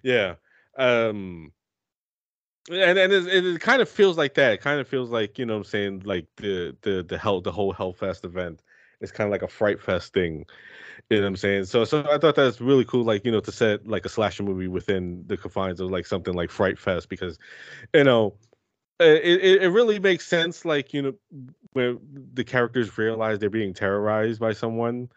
Yeah. 0.03 0.35
Um 0.77 1.53
and 2.71 2.99
and 2.99 3.13
it, 3.13 3.27
it, 3.27 3.61
kind 3.61 3.81
of 3.81 3.89
feels 3.89 4.19
like 4.19 4.35
that. 4.35 4.53
It 4.53 4.61
kind 4.61 4.81
of 4.81 4.89
feels 4.89 5.11
like 5.11 5.39
you 5.39 5.47
know 5.47 5.55
what 5.55 5.61
I'm 5.61 5.65
saying 5.65 6.03
like 6.05 6.27
the 6.37 6.77
the 6.83 7.03
the 7.03 7.19
hell 7.19 7.41
the 7.41 7.53
whole 7.53 7.73
Hellfest 7.73 8.25
event 8.25 8.63
is 9.01 9.13
kind 9.13 9.27
of 9.27 9.33
like 9.33 9.43
a 9.43 9.49
Fright 9.49 9.81
Fest 9.81 10.13
thing. 10.13 10.47
You 11.11 11.19
know 11.19 11.23
what 11.23 11.29
I'm 11.29 11.37
saying? 11.37 11.65
So 11.65 11.85
so 11.85 12.07
I 12.11 12.19
thought 12.19 12.35
that's 12.35 12.61
really 12.61 12.85
cool, 12.85 13.05
like, 13.05 13.25
you 13.25 13.33
know, 13.33 13.41
to 13.41 13.53
set 13.53 13.87
like 13.87 14.05
a 14.05 14.09
slasher 14.09 14.43
movie 14.43 14.69
within 14.69 15.25
the 15.27 15.37
confines 15.37 15.81
of 15.81 15.91
like 15.91 16.07
something 16.07 16.35
like 16.35 16.51
Fright 16.51 16.79
Fest 16.79 17.09
because, 17.09 17.39
you 17.95 18.05
know, 18.05 18.35
it, 19.01 19.63
it 19.63 19.69
really 19.69 20.01
makes 20.01 20.27
sense, 20.27 20.65
like, 20.65 20.93
you 20.93 21.03
know, 21.03 21.13
where 21.73 21.97
the 22.35 22.45
characters 22.45 22.99
realize 22.99 23.39
they're 23.39 23.49
being 23.49 23.73
terrorized 23.73 24.41
by 24.41 24.53
someone 24.53 25.09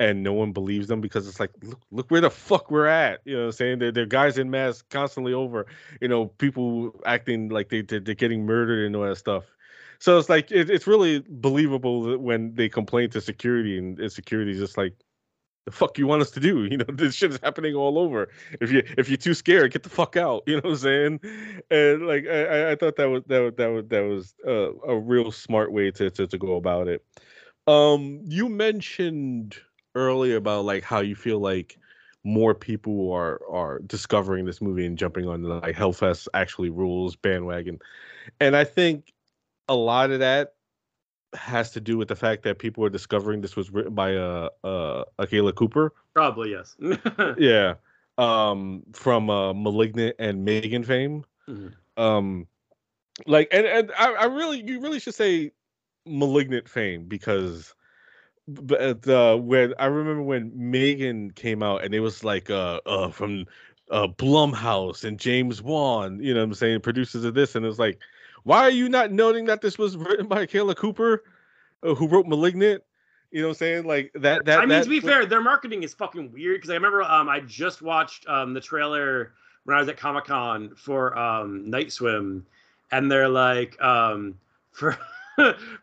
and 0.00 0.22
no 0.22 0.32
one 0.32 0.52
believes 0.52 0.88
them 0.88 1.00
because 1.00 1.28
it's 1.28 1.38
like 1.38 1.50
look, 1.62 1.80
look 1.90 2.10
where 2.10 2.20
the 2.20 2.30
fuck 2.30 2.70
we're 2.70 2.86
at 2.86 3.20
you 3.24 3.34
know 3.34 3.40
what 3.40 3.46
i'm 3.46 3.52
saying 3.52 3.78
they're, 3.78 3.92
they're 3.92 4.06
guys 4.06 4.38
in 4.38 4.50
masks 4.50 4.84
constantly 4.90 5.32
over 5.32 5.66
you 6.00 6.08
know 6.08 6.26
people 6.26 7.00
acting 7.06 7.48
like 7.48 7.68
they, 7.68 7.82
they're, 7.82 8.00
they're 8.00 8.14
getting 8.14 8.44
murdered 8.44 8.86
and 8.86 8.96
all 8.96 9.02
that 9.04 9.16
stuff 9.16 9.44
so 10.04 10.18
it's 10.18 10.28
like 10.28 10.50
it, 10.50 10.68
it's 10.68 10.86
really 10.86 11.24
believable 11.30 12.18
when 12.18 12.54
they 12.54 12.68
complain 12.68 13.08
to 13.08 13.22
security 13.22 13.78
and, 13.78 13.98
and 13.98 14.12
security 14.12 14.50
is 14.50 14.58
just 14.58 14.76
like 14.76 14.92
the 15.64 15.70
fuck 15.70 15.96
you 15.96 16.06
want 16.06 16.20
us 16.20 16.30
to 16.32 16.40
do? 16.40 16.64
You 16.70 16.76
know, 16.76 16.84
this 16.92 17.14
shit 17.14 17.30
is 17.30 17.40
happening 17.42 17.74
all 17.74 17.98
over. 17.98 18.28
If 18.60 18.70
you 18.70 18.82
if 18.98 19.08
you're 19.08 19.16
too 19.16 19.32
scared, 19.32 19.72
get 19.72 19.82
the 19.82 19.88
fuck 19.88 20.18
out. 20.18 20.42
You 20.46 20.56
know 20.56 20.68
what 20.68 20.72
I'm 20.72 20.76
saying? 20.76 21.20
And 21.70 22.06
like 22.06 22.26
I, 22.26 22.72
I 22.72 22.76
thought 22.76 22.96
that 22.96 23.08
was 23.08 23.22
that 23.28 23.38
was 23.38 23.54
that 23.56 23.68
was 23.68 23.84
that 23.88 24.00
was 24.02 24.34
uh, 24.46 24.74
a 24.86 24.94
real 24.94 25.32
smart 25.32 25.72
way 25.72 25.90
to, 25.92 26.10
to 26.10 26.26
to 26.26 26.36
go 26.36 26.56
about 26.56 26.86
it. 26.86 27.02
Um, 27.66 28.20
you 28.24 28.50
mentioned 28.50 29.56
earlier 29.94 30.36
about 30.36 30.66
like 30.66 30.84
how 30.84 31.00
you 31.00 31.14
feel 31.14 31.38
like 31.38 31.78
more 32.24 32.54
people 32.54 33.10
are 33.10 33.40
are 33.50 33.78
discovering 33.86 34.44
this 34.44 34.60
movie 34.60 34.84
and 34.84 34.98
jumping 34.98 35.26
on 35.26 35.40
the 35.40 35.48
like 35.48 35.76
Hellfest 35.76 36.28
actually 36.34 36.68
rules 36.68 37.16
bandwagon, 37.16 37.78
and 38.38 38.54
I 38.54 38.64
think 38.64 39.13
a 39.68 39.74
lot 39.74 40.10
of 40.10 40.20
that 40.20 40.54
has 41.34 41.72
to 41.72 41.80
do 41.80 41.98
with 41.98 42.08
the 42.08 42.16
fact 42.16 42.42
that 42.44 42.58
people 42.58 42.84
are 42.84 42.90
discovering 42.90 43.40
this 43.40 43.56
was 43.56 43.70
written 43.70 43.94
by 43.94 44.14
uh 44.14 44.48
uh 44.62 45.04
Akela 45.18 45.52
Cooper. 45.52 45.92
Probably 46.14 46.50
yes. 46.50 46.76
yeah. 47.38 47.74
Um 48.18 48.84
from 48.92 49.30
uh 49.30 49.52
Malignant 49.52 50.16
and 50.18 50.44
Megan 50.44 50.84
fame. 50.84 51.24
Mm-hmm. 51.48 52.02
Um 52.02 52.46
like 53.26 53.48
and, 53.52 53.66
and 53.66 53.92
I, 53.98 54.12
I 54.12 54.24
really 54.26 54.62
you 54.64 54.80
really 54.80 55.00
should 55.00 55.14
say 55.14 55.52
Malignant 56.06 56.68
fame 56.68 57.04
because 57.06 57.74
but 58.46 59.08
uh, 59.08 59.36
when 59.36 59.72
I 59.78 59.86
remember 59.86 60.22
when 60.22 60.52
Megan 60.54 61.30
came 61.30 61.62
out 61.62 61.82
and 61.82 61.94
it 61.94 62.00
was 62.00 62.22
like 62.22 62.50
uh 62.50 62.80
uh 62.86 63.08
from 63.08 63.46
uh 63.90 64.06
Blumhouse 64.06 65.04
and 65.04 65.18
James 65.18 65.62
Wan, 65.62 66.20
you 66.20 66.34
know 66.34 66.40
what 66.40 66.46
I'm 66.46 66.54
saying, 66.54 66.80
producers 66.80 67.24
of 67.24 67.34
this, 67.34 67.54
and 67.54 67.64
it 67.64 67.68
was 67.68 67.78
like, 67.78 68.00
why 68.44 68.60
are 68.60 68.70
you 68.70 68.88
not 68.88 69.10
noting 69.10 69.46
that 69.46 69.60
this 69.60 69.78
was 69.78 69.96
written 69.96 70.26
by 70.26 70.42
Akela 70.42 70.74
Cooper, 70.74 71.24
uh, 71.82 71.94
who 71.94 72.06
wrote 72.06 72.26
*Malignant*? 72.26 72.82
You 73.30 73.40
know 73.40 73.48
what 73.48 73.54
I'm 73.54 73.58
saying? 73.58 73.84
Like 73.84 74.12
that. 74.14 74.44
That. 74.44 74.58
I 74.58 74.60
mean, 74.60 74.68
that, 74.68 74.84
to 74.84 74.90
be 74.90 75.00
fair, 75.00 75.26
their 75.26 75.40
marketing 75.40 75.82
is 75.82 75.92
fucking 75.92 76.30
weird 76.30 76.58
because 76.58 76.70
I 76.70 76.74
remember 76.74 77.02
um 77.02 77.28
I 77.28 77.40
just 77.40 77.82
watched 77.82 78.28
um 78.28 78.54
the 78.54 78.60
trailer 78.60 79.32
when 79.64 79.76
I 79.76 79.80
was 79.80 79.88
at 79.88 79.96
Comic 79.96 80.26
Con 80.26 80.72
for 80.76 81.18
um 81.18 81.68
Night 81.68 81.90
Swim, 81.90 82.46
and 82.92 83.10
they're 83.10 83.28
like 83.28 83.80
um 83.82 84.38
for 84.70 84.96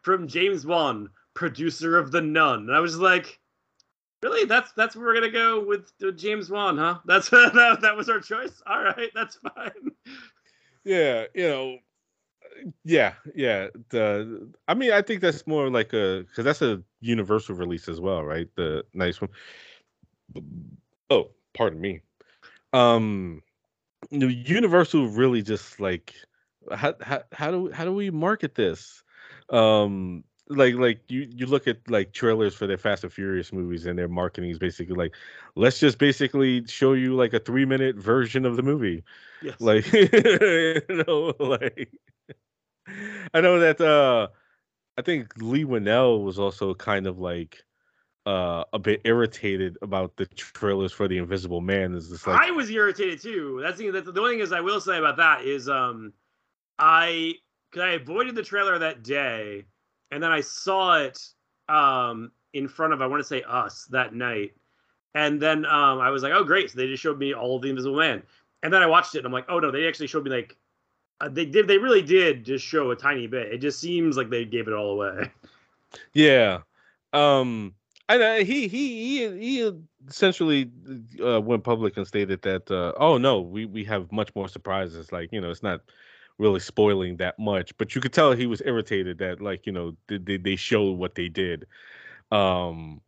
from 0.02 0.28
James 0.28 0.66
Wan, 0.66 1.10
producer 1.34 1.98
of 1.98 2.12
The 2.12 2.22
Nun, 2.22 2.70
and 2.70 2.76
I 2.76 2.80
was 2.80 2.98
like. 2.98 3.38
Really? 4.24 4.46
That's 4.46 4.72
that's 4.74 4.96
where 4.96 5.08
we're 5.08 5.16
gonna 5.16 5.32
go 5.32 5.66
with 5.66 5.94
uh, 6.06 6.12
James 6.12 6.52
Wan, 6.52 6.78
huh? 6.78 7.00
That's 7.06 7.28
that, 7.32 7.80
that 7.82 7.98
was 7.98 8.08
our 8.08 8.20
choice. 8.20 8.62
All 8.68 8.84
right, 8.84 9.10
that's 9.16 9.40
fine. 9.56 9.92
Yeah, 10.84 11.26
you 11.34 11.48
know, 11.48 11.78
yeah, 12.84 13.14
yeah. 13.36 13.68
The 13.90 14.52
I 14.68 14.74
mean, 14.74 14.92
I 14.92 15.02
think 15.02 15.22
that's 15.22 15.46
more 15.48 15.70
like 15.70 15.94
a 15.94 16.26
because 16.28 16.46
that's 16.46 16.62
a 16.62 16.82
universal 17.00 17.56
release 17.56 17.88
as 17.88 18.00
well, 18.00 18.24
right? 18.24 18.48
The 18.56 18.84
nice 18.94 19.22
one. 19.22 19.30
Oh, 21.10 21.32
pardon 21.54 21.80
me. 21.82 22.02
Um, 22.74 23.44
Universal 24.12 25.08
really 25.10 25.42
just 25.44 25.80
like 25.80 26.14
how 26.74 26.96
how 27.02 27.24
how 27.34 27.52
do 27.52 27.72
how 27.72 27.86
do 27.86 27.94
we 27.94 28.12
market 28.12 28.56
this? 28.56 29.04
Um, 29.50 30.24
like 30.52 30.76
like 30.76 31.02
you 31.10 31.28
you 31.30 31.46
look 31.46 31.68
at 31.68 31.78
like 31.90 32.12
trailers 32.14 32.54
for 32.54 32.68
their 32.68 32.78
Fast 32.78 33.04
and 33.04 33.12
Furious 33.12 33.52
movies 33.54 33.86
and 33.86 33.98
their 33.98 34.08
marketing 34.08 34.50
is 34.50 34.60
basically 34.60 34.96
like 34.96 35.16
let's 35.56 35.80
just 35.80 35.98
basically 35.98 36.66
show 36.68 36.94
you 36.94 37.16
like 37.16 37.34
a 37.34 37.40
three 37.40 37.66
minute 37.66 37.96
version 37.96 38.46
of 38.46 38.56
the 38.56 38.64
movie. 38.64 39.04
Yes. 39.42 39.60
Like 39.60 39.92
you 39.94 41.04
know, 41.08 41.34
like 41.40 41.90
I 43.34 43.42
know 43.42 43.60
that 43.60 43.82
uh 43.82 44.28
I 44.98 45.02
think 45.02 45.34
Leigh 45.38 45.66
Whannell 45.66 46.24
was 46.24 46.38
also 46.38 46.74
kind 46.74 47.08
of 47.08 47.20
like 47.20 47.64
uh 48.26 48.64
a 48.74 48.80
bit 48.80 49.02
irritated 49.06 49.78
about 49.82 50.16
the 50.18 50.26
trailers 50.28 50.92
for 50.92 51.08
the 51.08 51.18
Invisible 51.18 51.62
Man. 51.62 51.96
Is 51.96 52.10
this 52.10 52.28
like 52.28 52.42
I 52.42 52.52
was 52.52 52.70
irritated 52.70 53.22
too. 53.22 53.60
That's 53.64 53.78
the, 53.78 53.90
that's 53.90 54.12
the 54.12 54.20
only 54.20 54.34
thing 54.34 54.42
is 54.42 54.52
I 54.52 54.62
will 54.62 54.82
say 54.82 54.98
about 54.98 55.18
that 55.18 55.44
is 55.46 55.70
um 55.70 56.14
I 56.78 57.36
because 57.72 57.88
I 57.88 57.92
avoided 57.94 58.36
the 58.36 58.44
trailer 58.44 58.78
that 58.80 59.04
day, 59.04 59.66
and 60.12 60.22
then 60.22 60.32
I 60.32 60.42
saw 60.42 60.98
it 61.00 61.20
um 61.70 62.32
in 62.54 62.68
front 62.68 62.94
of 62.94 63.02
I 63.02 63.08
want 63.08 63.22
to 63.22 63.28
say 63.28 63.44
us 63.48 63.86
that 63.92 64.14
night, 64.14 64.54
and 65.16 65.42
then 65.42 65.66
um 65.66 66.00
I 66.00 66.10
was 66.10 66.24
like, 66.24 66.34
oh 66.34 66.44
great, 66.44 66.72
so 66.72 66.78
they 66.78 66.88
just 66.88 67.04
showed 67.04 67.20
me 67.20 67.34
all 67.34 67.56
of 67.56 67.62
the 67.62 67.70
Invisible 67.70 67.98
Man, 67.98 68.24
and 68.64 68.74
then 68.74 68.82
I 68.82 68.88
watched 68.88 69.16
it 69.16 69.20
and 69.20 69.28
I'm 69.28 69.34
like, 69.34 69.46
oh 69.50 69.60
no, 69.60 69.72
they 69.72 69.88
actually 69.88 70.08
showed 70.08 70.24
me 70.24 70.32
like 70.32 70.58
uh, 71.22 71.30
they 71.30 71.46
did 71.46 71.68
they 71.68 71.78
really 71.78 72.02
did 72.02 72.44
just 72.44 72.66
show 72.66 72.92
a 72.92 72.96
tiny 72.96 73.28
bit. 73.28 73.54
It 73.54 73.60
just 73.60 73.80
seems 73.80 74.18
like 74.18 74.30
they 74.30 74.46
gave 74.46 74.68
it 74.68 74.74
all 74.74 74.92
away. 74.94 75.32
Yeah. 76.14 76.60
Um 77.12 77.76
and 78.08 78.22
uh, 78.22 78.36
he 78.36 78.68
he 78.68 79.20
he 79.20 79.40
he 79.40 79.74
essentially 80.08 80.72
uh, 81.24 81.40
went 81.42 81.64
public 81.64 81.98
and 81.98 82.08
stated 82.08 82.42
that 82.42 82.70
uh, 82.72 82.94
oh 82.98 83.18
no 83.18 83.42
we 83.42 83.66
we 83.66 83.84
have 83.86 84.12
much 84.12 84.34
more 84.36 84.48
surprises 84.48 85.12
like 85.12 85.32
you 85.32 85.40
know 85.40 85.50
it's 85.50 85.64
not 85.64 85.82
really 86.42 86.60
spoiling 86.60 87.18
that 87.18 87.38
much 87.38 87.78
but 87.78 87.94
you 87.94 88.02
could 88.02 88.12
tell 88.12 88.34
he 88.34 88.48
was 88.48 88.62
irritated 88.66 89.20
that 89.20 89.40
like 89.40 89.66
you 89.66 89.72
know 89.72 89.96
they, 90.08 90.38
they, 90.38 90.56
showed 90.56 90.98
what 90.98 91.16
they 91.16 91.30
did. 91.30 91.68
Um 92.32 93.02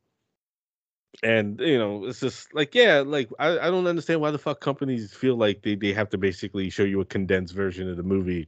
and 1.22 1.60
you 1.60 1.78
know 1.78 2.06
it's 2.06 2.20
just 2.20 2.54
like 2.54 2.76
yeah 2.76 3.00
like 3.06 3.30
I, 3.40 3.60
I 3.60 3.72
don't 3.72 3.88
understand 3.88 4.22
why 4.22 4.32
the 4.32 4.38
fuck 4.38 4.60
companies 4.60 5.14
feel 5.14 5.36
like 5.36 5.62
they, 5.62 5.76
they 5.76 5.94
have 5.94 6.10
to 6.10 6.18
basically 6.18 6.70
show 6.70 6.84
you 6.84 7.02
a 7.02 7.06
condensed 7.06 7.54
version 7.54 7.90
of 7.90 7.98
the 7.98 8.04
movie 8.04 8.48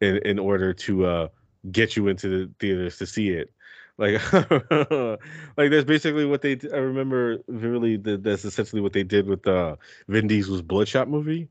in, 0.00 0.16
in 0.18 0.38
order 0.38 0.72
to 0.74 1.06
uh 1.06 1.28
get 1.70 1.96
you 1.96 2.08
into 2.08 2.28
the 2.28 2.52
theaters 2.58 2.98
to 2.98 3.06
see 3.06 3.30
it. 3.30 3.52
Like 3.98 4.32
like 4.32 5.70
that's 5.70 5.84
basically 5.84 6.24
what 6.24 6.40
they 6.40 6.58
i 6.72 6.78
remember 6.78 7.38
really 7.46 7.96
that's 7.96 8.44
essentially 8.44 8.80
what 8.80 8.94
they 8.94 9.02
did 9.02 9.26
with 9.26 9.46
uh 9.46 9.76
vin 10.08 10.26
diesel's 10.26 10.62
bloodshot 10.62 11.08
movie 11.08 11.48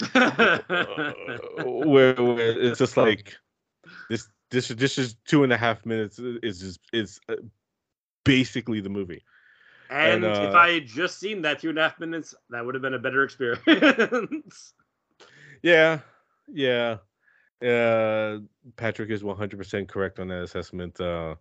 where, 1.64 2.14
where 2.14 2.60
it's 2.60 2.78
just 2.78 2.96
like 2.96 3.36
this 4.10 4.28
this 4.50 4.68
this 4.68 4.98
is 4.98 5.14
two 5.26 5.44
and 5.44 5.52
a 5.52 5.56
half 5.56 5.84
minutes 5.86 6.18
is 6.18 6.60
just 6.60 6.80
is 6.92 7.20
uh, 7.28 7.34
basically 8.24 8.80
the 8.80 8.88
movie 8.88 9.22
And, 9.90 10.24
And, 10.24 10.36
if 10.48 10.54
uh, 10.54 10.58
I 10.58 10.70
had 10.72 10.86
just 10.86 11.18
seen 11.18 11.42
that 11.42 11.60
two 11.60 11.70
and 11.70 11.78
a 11.78 11.82
half 11.82 12.00
minutes, 12.00 12.34
that 12.50 12.64
would 12.64 12.74
have 12.74 12.82
been 12.82 12.94
a 12.94 12.98
better 12.98 13.22
experience. 13.24 14.72
Yeah, 15.62 16.00
yeah. 16.52 16.98
Uh, 17.66 18.40
Patrick 18.76 19.08
is 19.08 19.22
100% 19.22 19.88
correct 19.88 20.18
on 20.18 20.28
that 20.28 20.42
assessment. 20.42 21.00
Uh, 21.00 21.36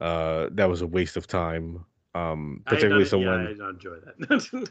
uh, 0.00 0.48
that 0.50 0.68
was 0.68 0.82
a 0.82 0.86
waste 0.86 1.16
of 1.16 1.28
time. 1.28 1.84
Um, 2.16 2.62
I 2.66 2.70
particularly 2.70 3.04
not, 3.04 3.10
someone 3.10 3.44
Yeah, 3.44 3.50
I 3.50 3.52
not 3.54 3.70
enjoy 3.70 3.96
that. 3.96 4.70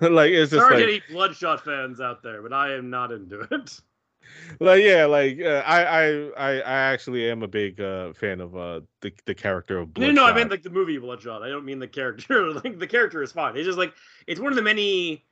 like 0.10 0.32
it's 0.32 0.50
just 0.50 0.62
Sorry 0.62 0.76
like, 0.76 0.84
to 0.84 0.92
any 0.92 1.02
Bloodshot 1.10 1.64
fans 1.64 2.00
out 2.00 2.22
there, 2.22 2.42
but 2.42 2.52
I 2.52 2.74
am 2.74 2.90
not 2.90 3.12
into 3.12 3.40
it. 3.50 3.80
like 4.60 4.82
yeah, 4.82 5.04
like 5.06 5.40
uh, 5.40 5.62
I, 5.64 5.84
I, 5.84 6.30
I, 6.36 6.50
I 6.60 6.78
actually 6.92 7.30
am 7.30 7.42
a 7.42 7.48
big 7.48 7.80
uh, 7.80 8.12
fan 8.14 8.40
of 8.40 8.56
uh 8.56 8.80
the 9.00 9.12
the 9.26 9.34
character 9.34 9.78
of 9.78 9.88
No, 9.88 9.92
Bloodshot. 9.92 10.14
no, 10.14 10.24
I 10.24 10.32
meant 10.32 10.50
like 10.50 10.62
the 10.62 10.70
movie 10.70 10.98
Bloodshot. 10.98 11.42
I 11.42 11.48
don't 11.48 11.64
mean 11.64 11.78
the 11.78 11.88
character. 11.88 12.52
like 12.52 12.78
the 12.78 12.86
character 12.86 13.22
is 13.22 13.30
fine. 13.30 13.56
It's 13.56 13.66
just 13.66 13.78
like 13.78 13.94
it's 14.26 14.40
one 14.40 14.50
of 14.50 14.56
the 14.56 14.62
many 14.62 15.24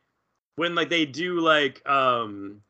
when 0.56 0.74
like 0.76 0.88
they 0.88 1.04
do 1.04 1.40
like 1.40 1.86
um 1.88 2.60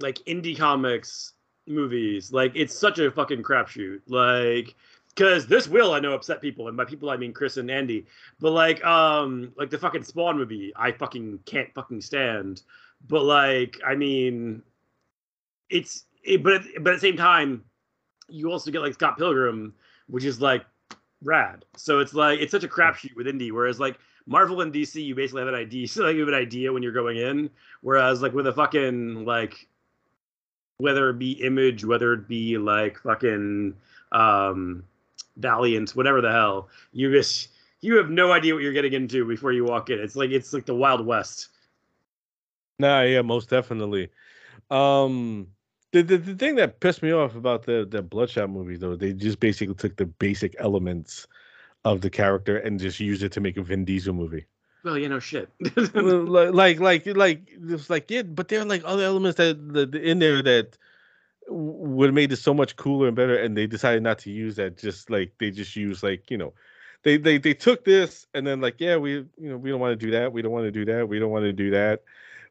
like 0.00 0.16
indie 0.26 0.56
comics 0.56 1.34
movies. 1.66 2.32
Like 2.32 2.52
it's 2.54 2.78
such 2.78 2.98
a 2.98 3.10
fucking 3.10 3.42
crapshoot. 3.42 4.00
Like 4.08 4.74
because 5.14 5.46
this 5.46 5.68
will 5.68 5.92
I 5.92 6.00
know 6.00 6.12
upset 6.12 6.40
people, 6.40 6.68
and 6.68 6.76
by 6.76 6.84
people 6.84 7.10
I 7.10 7.16
mean 7.16 7.32
Chris 7.32 7.56
and 7.56 7.70
Andy. 7.70 8.06
But 8.38 8.52
like 8.52 8.84
um 8.84 9.52
like 9.56 9.70
the 9.70 9.78
fucking 9.78 10.04
Spawn 10.04 10.36
movie, 10.38 10.72
I 10.76 10.92
fucking 10.92 11.40
can't 11.46 11.72
fucking 11.74 12.00
stand. 12.00 12.62
But 13.08 13.24
like 13.24 13.80
I 13.86 13.94
mean, 13.94 14.62
it's 15.68 16.04
it, 16.22 16.42
but 16.42 16.54
at, 16.54 16.62
but 16.80 16.94
at 16.94 16.96
the 16.96 17.00
same 17.00 17.16
time, 17.16 17.64
you 18.28 18.50
also 18.50 18.70
get 18.70 18.82
like 18.82 18.94
Scott 18.94 19.18
Pilgrim, 19.18 19.74
which 20.06 20.24
is 20.24 20.40
like 20.40 20.64
rad. 21.22 21.64
So 21.76 21.98
it's 21.98 22.14
like 22.14 22.40
it's 22.40 22.52
such 22.52 22.64
a 22.64 22.68
crapshoot 22.68 23.16
with 23.16 23.26
indie. 23.26 23.52
Whereas 23.52 23.80
like 23.80 23.98
Marvel 24.26 24.60
and 24.60 24.72
DC, 24.72 25.04
you 25.04 25.14
basically 25.14 25.40
have 25.40 25.48
an 25.48 25.54
idea, 25.54 25.88
so 25.88 26.04
like 26.04 26.14
you 26.14 26.20
have 26.20 26.28
an 26.28 26.34
idea 26.34 26.72
when 26.72 26.82
you're 26.82 26.92
going 26.92 27.16
in. 27.18 27.50
Whereas 27.80 28.22
like 28.22 28.32
with 28.32 28.46
a 28.46 28.52
fucking 28.52 29.24
like 29.24 29.68
whether 30.78 31.10
it 31.10 31.18
be 31.18 31.32
Image, 31.32 31.84
whether 31.84 32.12
it 32.14 32.26
be 32.26 32.56
like 32.56 32.98
fucking 33.00 33.74
um 34.12 34.84
Valiant, 35.36 35.90
whatever 35.90 36.20
the 36.20 36.30
hell, 36.30 36.68
you 36.92 37.10
just 37.12 37.48
you 37.80 37.96
have 37.96 38.10
no 38.10 38.32
idea 38.32 38.54
what 38.54 38.62
you're 38.62 38.72
getting 38.72 38.92
into 38.92 39.24
before 39.24 39.52
you 39.52 39.64
walk 39.64 39.90
in. 39.90 39.98
It's 39.98 40.16
like 40.16 40.30
it's 40.30 40.52
like 40.52 40.66
the 40.66 40.74
Wild 40.74 41.04
West. 41.06 41.48
Nah, 42.78 43.02
yeah, 43.02 43.22
most 43.22 43.48
definitely. 43.50 44.10
Um, 44.70 45.48
the, 45.92 46.02
the 46.02 46.18
the 46.18 46.34
thing 46.34 46.54
that 46.56 46.80
pissed 46.80 47.02
me 47.02 47.12
off 47.12 47.34
about 47.34 47.64
the 47.64 47.86
the 47.88 48.02
Bloodshot 48.02 48.50
movie 48.50 48.76
though, 48.76 48.96
they 48.96 49.12
just 49.12 49.40
basically 49.40 49.74
took 49.74 49.96
the 49.96 50.06
basic 50.06 50.54
elements 50.58 51.26
of 51.84 52.00
the 52.00 52.10
character 52.10 52.58
and 52.58 52.78
just 52.78 53.00
used 53.00 53.22
it 53.22 53.32
to 53.32 53.40
make 53.40 53.56
a 53.56 53.62
Vin 53.62 53.84
Diesel 53.84 54.14
movie. 54.14 54.46
Well, 54.82 54.98
you 54.98 55.08
know, 55.08 55.18
shit. 55.18 55.48
Like 55.94 56.54
like 56.54 56.80
like 56.80 57.06
like 57.06 57.48
it's 57.50 57.90
like 57.90 58.10
yeah, 58.10 58.22
but 58.22 58.48
there 58.48 58.60
are 58.60 58.64
like 58.64 58.82
other 58.84 59.04
elements 59.04 59.36
that, 59.36 59.72
that 59.74 59.94
in 59.94 60.18
there 60.18 60.42
that 60.42 60.78
would 61.50 62.06
have 62.06 62.14
made 62.14 62.32
it 62.32 62.36
so 62.36 62.54
much 62.54 62.76
cooler 62.76 63.06
and 63.08 63.16
better, 63.16 63.36
and 63.36 63.56
they 63.56 63.66
decided 63.66 64.02
not 64.02 64.18
to 64.20 64.30
use 64.30 64.56
that. 64.56 64.78
Just 64.78 65.10
like 65.10 65.32
they 65.38 65.50
just 65.50 65.76
use 65.76 66.02
like 66.02 66.30
you 66.30 66.38
know, 66.38 66.54
they 67.02 67.16
they 67.16 67.38
they 67.38 67.54
took 67.54 67.84
this 67.84 68.26
and 68.34 68.46
then 68.46 68.60
like 68.60 68.76
yeah, 68.78 68.96
we 68.96 69.12
you 69.12 69.28
know 69.38 69.56
we 69.56 69.70
don't 69.70 69.80
want 69.80 69.98
to 69.98 70.06
do 70.06 70.12
that, 70.12 70.32
we 70.32 70.42
don't 70.42 70.52
want 70.52 70.64
to 70.66 70.70
do 70.70 70.84
that, 70.86 71.08
we 71.08 71.18
don't 71.18 71.30
want 71.30 71.44
to 71.44 71.52
do 71.52 71.70
that. 71.70 72.02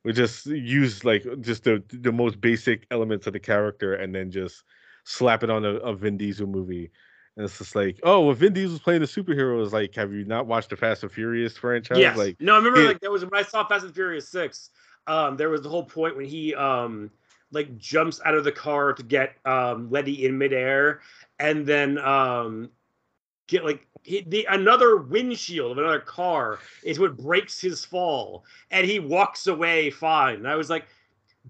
We 0.04 0.14
just 0.14 0.46
use 0.46 1.04
like 1.04 1.26
just 1.42 1.64
the 1.64 1.84
the 1.90 2.12
most 2.12 2.40
basic 2.40 2.86
elements 2.92 3.28
of 3.28 3.34
the 3.34 3.40
character 3.40 3.94
and 3.96 4.14
then 4.14 4.32
just 4.32 4.64
slap 5.04 5.44
it 5.44 5.50
on 5.50 5.66
a, 5.66 5.76
a 5.76 5.96
Vin 5.96 6.18
Diesel 6.18 6.48
movie. 6.48 6.92
And 7.36 7.46
it's 7.46 7.58
just 7.58 7.76
like, 7.76 8.00
oh, 8.04 8.26
well, 8.26 8.36
Vin 8.36 8.54
Diesel's 8.54 8.82
playing 8.82 9.02
a 9.02 9.06
superhero. 9.06 9.64
Is 9.64 9.72
like, 9.72 9.96
have 9.96 10.12
you 10.12 10.26
not 10.26 10.46
watched 10.46 10.70
the 10.72 10.76
Fast 10.76 11.04
and 11.04 11.12
Furious 11.12 11.58
franchise? 11.58 12.00
Yes. 12.00 12.18
Like, 12.18 12.38
no, 12.42 12.54
I 12.54 12.58
remember 12.58 12.82
it- 12.82 12.88
like 12.88 13.00
that 13.02 13.12
was 13.12 13.24
when 13.24 13.34
I 13.34 13.44
saw 13.44 13.66
Fast 13.66 13.86
and 13.86 13.94
Furious 13.94 14.28
Six. 14.28 14.70
Um, 15.08 15.38
there 15.38 15.50
was 15.50 15.62
the 15.62 15.70
whole 15.70 15.86
point 15.86 16.18
when 16.18 16.26
he 16.26 16.54
um 16.54 17.12
like 17.52 17.78
jumps 17.78 18.22
out 18.26 18.36
of 18.36 18.44
the 18.44 18.52
car 18.52 18.94
to 18.94 19.04
get 19.04 19.36
um 19.46 19.90
Letty 19.90 20.26
in 20.26 20.38
midair, 20.38 21.02
and 21.40 21.66
then 21.66 21.98
um 22.00 22.70
get 23.48 23.66
like 23.66 23.86
he, 24.04 24.22
the 24.22 24.48
another 24.50 24.98
windshield 24.98 25.72
of 25.72 25.78
another 25.78 26.00
car 26.00 26.60
is 26.84 27.00
what 27.00 27.18
breaks 27.18 27.60
his 27.60 27.84
fall, 27.84 28.46
and 28.72 28.86
he 28.86 29.00
walks 29.00 29.48
away 29.48 29.90
fine. 29.90 30.36
And 30.36 30.48
I 30.48 30.56
was 30.56 30.70
like, 30.70 30.86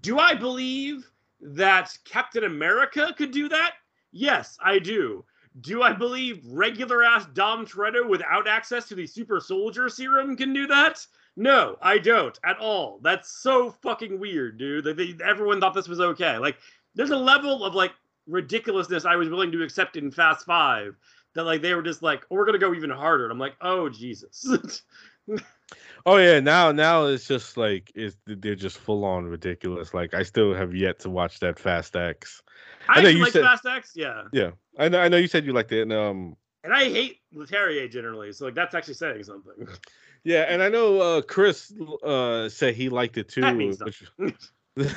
do 0.00 0.18
I 0.18 0.34
believe 0.34 1.10
that 1.40 1.96
Captain 2.04 2.44
America 2.44 3.14
could 3.16 3.30
do 3.30 3.48
that? 3.48 3.74
Yes, 4.12 4.58
I 4.62 4.78
do. 4.78 5.24
Do 5.62 5.82
I 5.82 5.92
believe 5.92 6.44
regular 6.46 7.02
ass 7.02 7.26
Dom 7.34 7.66
Toretto 7.66 8.08
without 8.08 8.46
access 8.46 8.86
to 8.88 8.94
the 8.94 9.06
super 9.06 9.40
soldier 9.40 9.88
serum 9.88 10.36
can 10.36 10.52
do 10.52 10.66
that? 10.68 11.04
No, 11.36 11.76
I 11.80 11.98
don't 11.98 12.38
at 12.44 12.58
all. 12.58 13.00
That's 13.02 13.42
so 13.42 13.70
fucking 13.82 14.18
weird, 14.18 14.58
dude. 14.58 14.84
That 14.84 14.96
they, 14.96 15.14
everyone 15.24 15.60
thought 15.60 15.74
this 15.74 15.88
was 15.88 16.00
okay. 16.00 16.38
Like, 16.38 16.56
there's 16.94 17.10
a 17.10 17.16
level 17.16 17.64
of 17.64 17.74
like 17.74 17.92
ridiculousness 18.26 19.04
I 19.04 19.16
was 19.16 19.28
willing 19.28 19.52
to 19.52 19.62
accept 19.62 19.96
in 19.96 20.10
Fast 20.10 20.44
Five 20.46 20.96
that 21.34 21.44
like 21.44 21.62
they 21.62 21.74
were 21.74 21.82
just 21.82 22.02
like, 22.02 22.24
oh, 22.30 22.36
we're 22.36 22.44
gonna 22.44 22.58
go 22.58 22.74
even 22.74 22.90
harder. 22.90 23.24
And 23.24 23.32
I'm 23.32 23.38
like, 23.38 23.54
oh 23.60 23.88
Jesus. 23.88 24.82
oh 26.06 26.16
yeah, 26.16 26.40
now 26.40 26.72
now 26.72 27.06
it's 27.06 27.26
just 27.26 27.56
like 27.56 27.90
it's 27.94 28.16
they're 28.26 28.54
just 28.54 28.78
full 28.78 29.04
on 29.04 29.26
ridiculous. 29.26 29.94
Like 29.94 30.14
I 30.14 30.22
still 30.22 30.54
have 30.54 30.74
yet 30.74 30.98
to 31.00 31.10
watch 31.10 31.40
that 31.40 31.58
Fast 31.58 31.96
X. 31.96 32.42
I, 32.88 32.98
I 32.98 33.02
know 33.02 33.08
you 33.08 33.22
like 33.22 33.32
said, 33.32 33.42
Fast 33.42 33.66
X, 33.66 33.92
yeah. 33.94 34.24
Yeah, 34.32 34.50
I 34.78 34.88
know. 34.88 35.00
I 35.00 35.08
know 35.08 35.16
you 35.16 35.28
said 35.28 35.44
you 35.44 35.52
liked 35.52 35.72
it, 35.72 35.82
and 35.82 35.92
um. 35.92 36.36
And 36.62 36.74
I 36.74 36.84
hate 36.84 37.20
Leterrier 37.34 37.90
generally, 37.90 38.32
so 38.32 38.44
like 38.44 38.54
that's 38.54 38.74
actually 38.74 38.94
saying 38.94 39.24
something. 39.24 39.66
Yeah, 40.24 40.42
and 40.42 40.62
I 40.62 40.68
know 40.68 41.00
uh, 41.00 41.22
Chris 41.22 41.72
uh, 42.02 42.48
said 42.48 42.74
he 42.74 42.88
liked 42.88 43.16
it 43.16 43.28
too. 43.28 43.72
Which... 44.16 44.36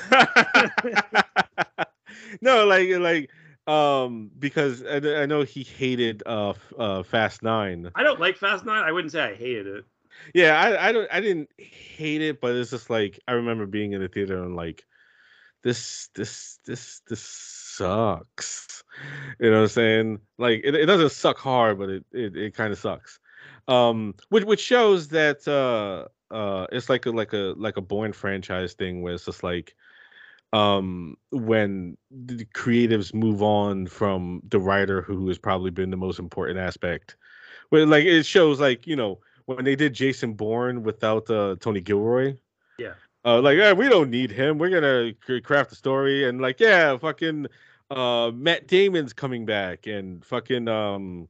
no, 2.41 2.65
like 2.65 2.89
like 2.89 3.29
um 3.65 4.29
because 4.37 4.83
I, 4.83 5.21
I 5.21 5.25
know 5.25 5.43
he 5.43 5.63
hated 5.63 6.23
uh, 6.25 6.53
uh 6.77 7.03
Fast 7.03 7.43
Nine. 7.43 7.89
I 7.95 8.03
don't 8.03 8.19
like 8.19 8.37
Fast 8.37 8.65
Nine. 8.65 8.83
I 8.83 8.91
wouldn't 8.91 9.11
say 9.11 9.21
I 9.21 9.33
hated 9.33 9.67
it. 9.67 9.85
Yeah, 10.33 10.59
I 10.59 10.89
I 10.89 10.91
don't 10.91 11.07
I 11.11 11.21
didn't 11.21 11.49
hate 11.57 12.21
it, 12.21 12.41
but 12.41 12.55
it's 12.55 12.71
just 12.71 12.89
like 12.89 13.19
I 13.27 13.33
remember 13.33 13.65
being 13.65 13.93
in 13.93 14.01
the 14.01 14.07
theater 14.07 14.43
and 14.43 14.55
like 14.55 14.85
this 15.63 16.09
this 16.13 16.59
this 16.65 17.01
this 17.07 17.21
sucks. 17.21 18.83
You 19.39 19.49
know 19.49 19.57
what 19.57 19.63
I'm 19.63 19.69
saying? 19.69 20.19
Like 20.37 20.61
it, 20.63 20.75
it 20.75 20.85
doesn't 20.85 21.11
suck 21.11 21.37
hard, 21.37 21.79
but 21.79 21.89
it 21.89 22.05
it, 22.11 22.35
it 22.35 22.53
kind 22.53 22.71
of 22.71 22.79
sucks. 22.79 23.19
Um 23.67 24.15
which 24.29 24.43
which 24.43 24.59
shows 24.59 25.09
that 25.09 25.47
uh 25.47 26.07
uh 26.33 26.67
it's 26.71 26.89
like 26.89 27.05
a 27.05 27.11
like 27.11 27.33
a 27.33 27.53
like 27.57 27.77
a 27.77 27.81
Bourne 27.81 28.13
franchise 28.13 28.73
thing 28.73 29.01
where 29.01 29.13
it's 29.13 29.25
just 29.25 29.43
like 29.43 29.75
um 30.51 31.15
when 31.31 31.97
the 32.11 32.45
creatives 32.53 33.13
move 33.13 33.41
on 33.41 33.87
from 33.87 34.41
the 34.49 34.59
writer 34.59 35.01
who 35.01 35.27
has 35.27 35.37
probably 35.37 35.71
been 35.71 35.89
the 35.89 35.97
most 35.97 36.19
important 36.19 36.59
aspect. 36.59 37.15
But 37.71 37.87
like 37.87 38.05
it 38.05 38.25
shows 38.25 38.59
like, 38.59 38.85
you 38.85 38.95
know, 38.95 39.19
when 39.45 39.65
they 39.65 39.75
did 39.75 39.93
Jason 39.93 40.33
Bourne 40.33 40.83
without 40.83 41.29
uh 41.29 41.55
Tony 41.59 41.81
Gilroy. 41.81 42.35
Yeah 42.77 42.93
uh, 43.25 43.41
like, 43.41 43.57
hey, 43.57 43.73
we 43.73 43.87
don't 43.87 44.09
need 44.09 44.31
him. 44.31 44.57
We're 44.57 44.69
gonna 44.69 45.41
craft 45.41 45.71
a 45.71 45.75
story, 45.75 46.27
and 46.27 46.41
like, 46.41 46.59
yeah, 46.59 46.97
fucking 46.97 47.47
uh, 47.89 48.31
Matt 48.33 48.67
Damon's 48.67 49.13
coming 49.13 49.45
back, 49.45 49.87
and 49.87 50.23
fucking 50.25 50.67
um, 50.67 51.29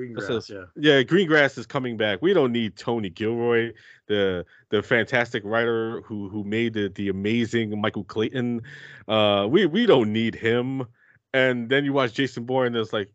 Greengrass, 0.00 0.48
yeah, 0.48 0.64
yeah, 0.76 1.02
Greengrass 1.02 1.58
is 1.58 1.66
coming 1.66 1.96
back. 1.96 2.20
We 2.22 2.32
don't 2.32 2.52
need 2.52 2.76
Tony 2.76 3.10
Gilroy, 3.10 3.72
the 4.06 4.44
the 4.70 4.82
fantastic 4.82 5.42
writer 5.44 6.00
who 6.02 6.28
who 6.28 6.44
made 6.44 6.74
the 6.74 6.88
the 6.88 7.08
amazing 7.08 7.80
Michael 7.80 8.04
Clayton. 8.04 8.62
Uh, 9.06 9.46
we 9.50 9.66
we 9.66 9.86
don't 9.86 10.12
need 10.12 10.34
him. 10.34 10.86
And 11.32 11.68
then 11.68 11.84
you 11.84 11.92
watch 11.92 12.14
Jason 12.14 12.44
Bourne, 12.44 12.68
and 12.68 12.76
it's 12.76 12.92
like, 12.92 13.08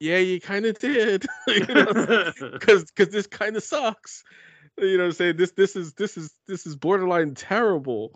yeah, 0.00 0.18
you 0.18 0.40
kind 0.40 0.66
of 0.66 0.76
did, 0.80 1.24
because 1.46 2.84
because 2.84 3.08
this 3.10 3.28
kind 3.28 3.56
of 3.56 3.62
sucks 3.62 4.24
you 4.80 4.96
know 4.96 5.04
what 5.04 5.08
I'm 5.08 5.12
saying? 5.12 5.36
This 5.36 5.52
this 5.52 5.76
is 5.76 5.92
this 5.94 6.16
is 6.16 6.34
this 6.46 6.66
is 6.66 6.76
borderline 6.76 7.34
terrible. 7.34 8.12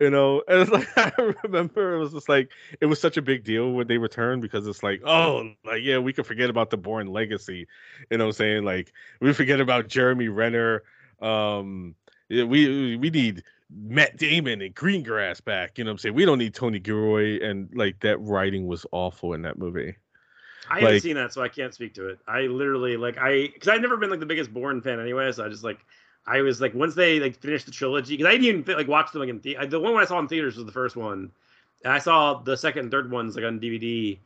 You 0.00 0.10
know, 0.10 0.42
and 0.48 0.60
it's 0.60 0.70
like 0.70 0.88
I 0.96 1.12
remember 1.42 1.94
it 1.94 1.98
was 1.98 2.12
just 2.12 2.28
like 2.28 2.50
it 2.80 2.86
was 2.86 3.00
such 3.00 3.16
a 3.16 3.22
big 3.22 3.44
deal 3.44 3.72
when 3.72 3.86
they 3.86 3.98
returned 3.98 4.42
because 4.42 4.66
it's 4.66 4.82
like, 4.82 5.02
oh, 5.04 5.52
like 5.64 5.82
yeah, 5.82 5.98
we 5.98 6.12
can 6.12 6.24
forget 6.24 6.50
about 6.50 6.70
the 6.70 6.76
Bourne 6.76 7.08
legacy. 7.08 7.66
You 8.10 8.18
know 8.18 8.24
what 8.24 8.30
I'm 8.30 8.34
saying? 8.34 8.64
Like 8.64 8.92
we 9.20 9.32
forget 9.32 9.60
about 9.60 9.88
Jeremy 9.88 10.28
Renner. 10.28 10.82
Um 11.20 11.94
we 12.30 12.96
we 12.96 13.10
need 13.10 13.42
Matt 13.70 14.16
Damon 14.16 14.62
and 14.62 14.74
Greengrass 14.74 15.44
back. 15.44 15.78
You 15.78 15.84
know 15.84 15.90
what 15.90 15.94
I'm 15.94 15.98
saying? 15.98 16.14
We 16.14 16.24
don't 16.24 16.38
need 16.38 16.54
Tony 16.54 16.78
Gilroy 16.78 17.40
and 17.42 17.68
like 17.74 18.00
that 18.00 18.18
writing 18.18 18.66
was 18.66 18.86
awful 18.92 19.34
in 19.34 19.42
that 19.42 19.58
movie. 19.58 19.96
I 20.70 20.74
like, 20.74 20.82
haven't 20.82 21.00
seen 21.00 21.16
that, 21.16 21.32
so 21.32 21.42
I 21.42 21.48
can't 21.48 21.72
speak 21.74 21.94
to 21.94 22.08
it. 22.08 22.18
I 22.26 22.42
literally 22.42 22.96
like 22.96 23.16
I 23.18 23.48
because 23.52 23.68
I've 23.68 23.80
never 23.80 23.96
been 23.96 24.10
like 24.10 24.20
the 24.20 24.26
biggest 24.26 24.52
Bourne 24.52 24.80
fan 24.82 25.00
anyway, 25.00 25.30
so 25.32 25.44
I 25.44 25.48
just 25.48 25.64
like 25.64 25.78
I 26.26 26.42
was 26.42 26.60
like 26.60 26.74
once 26.74 26.94
they 26.94 27.20
like 27.20 27.36
finished 27.36 27.66
the 27.66 27.72
trilogy 27.72 28.16
because 28.16 28.28
I 28.28 28.36
didn't 28.36 28.46
even 28.46 28.76
like 28.76 28.88
watch 28.88 29.12
them 29.12 29.20
like 29.20 29.30
in 29.30 29.40
the 29.40 29.56
the 29.66 29.80
one 29.80 29.96
I 29.96 30.04
saw 30.04 30.18
in 30.18 30.28
theaters 30.28 30.56
was 30.56 30.66
the 30.66 30.72
first 30.72 30.96
one, 30.96 31.30
and 31.84 31.92
I 31.92 31.98
saw 31.98 32.34
the 32.34 32.56
second 32.56 32.82
and 32.82 32.90
third 32.90 33.10
ones 33.10 33.34
like 33.36 33.44
on 33.44 33.58
DVD, 33.60 34.18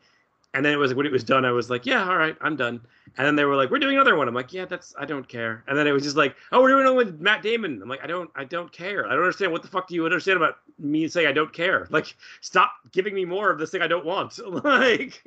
and 0.54 0.64
then 0.64 0.72
it 0.72 0.76
was 0.76 0.90
like 0.90 0.96
when 0.96 1.06
it 1.06 1.12
was 1.12 1.24
done, 1.24 1.44
I 1.44 1.52
was 1.52 1.70
like, 1.70 1.86
yeah, 1.86 2.06
all 2.08 2.16
right, 2.16 2.36
I'm 2.40 2.56
done. 2.56 2.80
And 3.16 3.26
then 3.26 3.36
they 3.36 3.44
were 3.44 3.56
like, 3.56 3.70
we're 3.70 3.78
doing 3.78 3.94
another 3.94 4.16
one. 4.16 4.28
I'm 4.28 4.34
like, 4.34 4.52
yeah, 4.52 4.64
that's 4.64 4.94
I 4.98 5.04
don't 5.04 5.28
care. 5.28 5.64
And 5.66 5.78
then 5.78 5.86
it 5.86 5.92
was 5.92 6.02
just 6.02 6.16
like, 6.16 6.36
oh, 6.50 6.60
we're 6.60 6.70
doing 6.70 6.84
one 6.84 6.96
with 6.96 7.20
Matt 7.20 7.42
Damon. 7.42 7.80
I'm 7.82 7.88
like, 7.88 8.02
I 8.02 8.06
don't 8.06 8.30
I 8.34 8.44
don't 8.44 8.70
care. 8.72 9.06
I 9.06 9.10
don't 9.10 9.20
understand 9.20 9.52
what 9.52 9.62
the 9.62 9.68
fuck 9.68 9.88
do 9.88 9.94
you 9.94 10.04
understand 10.04 10.36
about 10.36 10.58
me 10.78 11.08
saying 11.08 11.26
I 11.26 11.32
don't 11.32 11.52
care? 11.52 11.86
Like, 11.90 12.16
stop 12.40 12.72
giving 12.90 13.14
me 13.14 13.24
more 13.24 13.50
of 13.50 13.58
this 13.58 13.70
thing 13.70 13.82
I 13.82 13.86
don't 13.86 14.04
want. 14.04 14.38
like. 14.64 15.22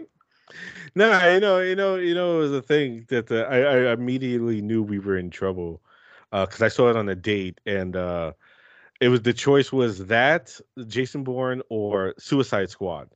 No, 0.93 1.33
you 1.33 1.39
know, 1.39 1.59
you 1.59 1.75
know, 1.75 1.95
you 1.95 2.13
know, 2.13 2.37
it 2.37 2.41
was 2.41 2.51
a 2.51 2.61
thing 2.61 3.05
that 3.09 3.31
uh, 3.31 3.47
I, 3.49 3.57
I 3.61 3.93
immediately 3.93 4.61
knew 4.61 4.83
we 4.83 4.99
were 4.99 5.17
in 5.17 5.31
trouble 5.31 5.81
because 6.43 6.61
uh, 6.61 6.65
I 6.65 6.67
saw 6.69 6.89
it 6.89 6.97
on 6.97 7.07
a 7.09 7.15
date, 7.15 7.61
and 7.65 7.95
uh, 7.95 8.33
it 8.99 9.09
was 9.09 9.21
the 9.21 9.33
choice 9.33 9.71
was 9.71 10.07
that 10.07 10.59
Jason 10.87 11.23
Bourne 11.23 11.61
or 11.69 12.13
Suicide 12.17 12.69
Squad, 12.69 13.09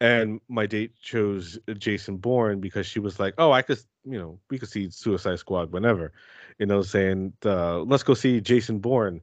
and 0.00 0.40
my 0.48 0.66
date 0.66 0.92
chose 1.00 1.58
Jason 1.78 2.18
Bourne 2.18 2.60
because 2.60 2.86
she 2.86 3.00
was 3.00 3.18
like, 3.18 3.34
"Oh, 3.38 3.52
I 3.52 3.62
could, 3.62 3.78
you 4.04 4.18
know, 4.18 4.38
we 4.50 4.58
could 4.58 4.68
see 4.68 4.90
Suicide 4.90 5.38
Squad 5.38 5.72
whenever," 5.72 6.12
you 6.58 6.66
know, 6.66 6.82
saying, 6.82 7.32
uh, 7.44 7.80
"Let's 7.80 8.02
go 8.02 8.14
see 8.14 8.40
Jason 8.40 8.80
Bourne," 8.80 9.22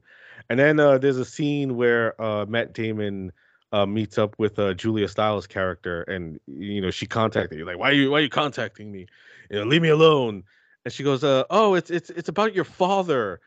and 0.50 0.58
then 0.58 0.80
uh, 0.80 0.98
there's 0.98 1.18
a 1.18 1.24
scene 1.24 1.76
where 1.76 2.20
uh, 2.20 2.46
Matt 2.46 2.72
Damon. 2.74 3.32
Uh, 3.72 3.84
meets 3.84 4.18
up 4.18 4.36
with 4.38 4.56
uh, 4.60 4.72
Julia 4.72 5.08
Stiles' 5.08 5.48
character, 5.48 6.02
and 6.02 6.38
you 6.46 6.80
know 6.80 6.92
she 6.92 7.06
contacted 7.06 7.58
you 7.58 7.64
like, 7.64 7.76
"Why 7.76 7.90
are 7.90 7.92
you 7.92 8.12
Why 8.12 8.18
are 8.18 8.20
you 8.20 8.28
contacting 8.28 8.92
me? 8.92 9.08
You 9.50 9.58
know, 9.58 9.64
leave 9.64 9.82
me 9.82 9.88
alone." 9.88 10.44
And 10.84 10.92
she 10.92 11.02
goes, 11.02 11.24
uh, 11.24 11.44
"Oh, 11.50 11.74
it's 11.74 11.90
it's 11.90 12.10
it's 12.10 12.28
about 12.28 12.54
your 12.54 12.64
father 12.64 13.40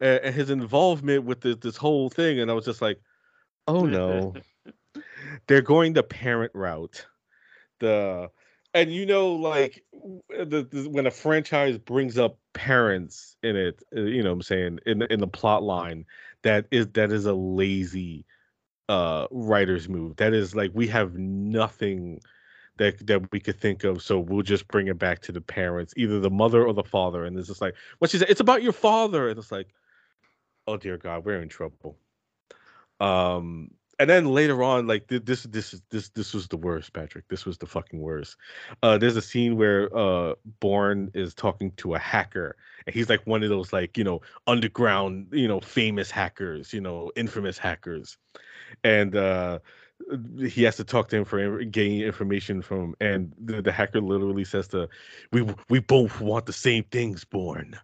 and, 0.00 0.20
and 0.24 0.34
his 0.34 0.50
involvement 0.50 1.24
with 1.24 1.40
this 1.40 1.56
this 1.56 1.76
whole 1.76 2.08
thing." 2.08 2.40
And 2.40 2.50
I 2.50 2.54
was 2.54 2.64
just 2.64 2.82
like, 2.82 3.00
"Oh 3.66 3.86
no, 3.86 4.34
they're 5.46 5.62
going 5.62 5.92
the 5.92 6.02
parent 6.02 6.52
route." 6.54 7.06
The 7.80 8.30
and 8.74 8.92
you 8.92 9.06
know, 9.06 9.34
like 9.34 9.84
the, 10.28 10.66
the, 10.70 10.88
when 10.90 11.06
a 11.06 11.10
franchise 11.10 11.78
brings 11.78 12.18
up 12.18 12.38
parents 12.52 13.36
in 13.42 13.56
it, 13.56 13.82
uh, 13.96 14.00
you 14.00 14.22
know, 14.22 14.30
what 14.30 14.36
I'm 14.36 14.42
saying 14.42 14.78
in 14.86 15.02
in 15.02 15.20
the 15.20 15.28
plot 15.28 15.62
line, 15.62 16.06
that 16.42 16.66
is 16.70 16.88
that 16.88 17.12
is 17.12 17.26
a 17.26 17.34
lazy 17.34 18.24
uh 18.88 19.26
writer's 19.30 19.88
move. 19.88 20.16
That 20.16 20.34
is 20.34 20.54
like 20.54 20.70
we 20.74 20.86
have 20.88 21.14
nothing 21.14 22.20
that 22.76 23.06
that 23.06 23.30
we 23.32 23.40
could 23.40 23.60
think 23.60 23.84
of. 23.84 24.02
So 24.02 24.18
we'll 24.18 24.42
just 24.42 24.68
bring 24.68 24.88
it 24.88 24.98
back 24.98 25.20
to 25.22 25.32
the 25.32 25.40
parents, 25.40 25.94
either 25.96 26.20
the 26.20 26.30
mother 26.30 26.64
or 26.64 26.72
the 26.72 26.84
father. 26.84 27.24
And 27.24 27.38
it's 27.38 27.48
just 27.48 27.60
like 27.60 27.74
what 27.98 28.10
she 28.10 28.18
said, 28.18 28.30
it's 28.30 28.40
about 28.40 28.62
your 28.62 28.72
father. 28.72 29.28
And 29.28 29.38
it's 29.38 29.52
like, 29.52 29.68
oh 30.66 30.76
dear 30.76 30.96
God, 30.98 31.24
we're 31.24 31.40
in 31.40 31.48
trouble. 31.48 31.96
Um, 33.00 33.70
and 33.98 34.10
then 34.10 34.26
later 34.26 34.62
on, 34.62 34.86
like 34.86 35.06
this, 35.06 35.44
this 35.44 35.72
is 35.72 35.82
this 35.90 36.08
this 36.10 36.34
was 36.34 36.48
the 36.48 36.56
worst, 36.56 36.92
Patrick. 36.92 37.28
This 37.28 37.44
was 37.44 37.58
the 37.58 37.66
fucking 37.66 38.00
worst. 38.00 38.36
Uh, 38.82 38.98
there's 38.98 39.16
a 39.16 39.22
scene 39.22 39.56
where 39.56 39.94
uh 39.96 40.34
Bourne 40.60 41.10
is 41.14 41.34
talking 41.34 41.70
to 41.72 41.94
a 41.94 41.98
hacker, 41.98 42.56
and 42.86 42.94
he's 42.94 43.08
like 43.08 43.24
one 43.26 43.42
of 43.42 43.50
those 43.50 43.72
like 43.72 43.96
you 43.96 44.04
know 44.04 44.20
underground, 44.46 45.28
you 45.32 45.46
know, 45.46 45.60
famous 45.60 46.10
hackers, 46.10 46.72
you 46.72 46.80
know, 46.80 47.12
infamous 47.14 47.56
hackers, 47.56 48.18
and 48.82 49.14
uh 49.14 49.60
he 50.38 50.62
has 50.62 50.76
to 50.76 50.84
talk 50.84 51.08
to 51.08 51.16
him 51.16 51.24
for 51.24 51.64
gain 51.64 52.02
information 52.02 52.60
from 52.62 52.80
him 52.80 52.94
and 53.00 53.32
the, 53.42 53.62
the, 53.62 53.72
hacker 53.72 54.00
literally 54.00 54.44
says 54.44 54.68
to 54.68 54.88
we 55.32 55.46
we 55.68 55.78
both 55.80 56.20
want 56.20 56.46
the 56.46 56.52
same 56.52 56.84
things 56.84 57.24
Bourne 57.24 57.76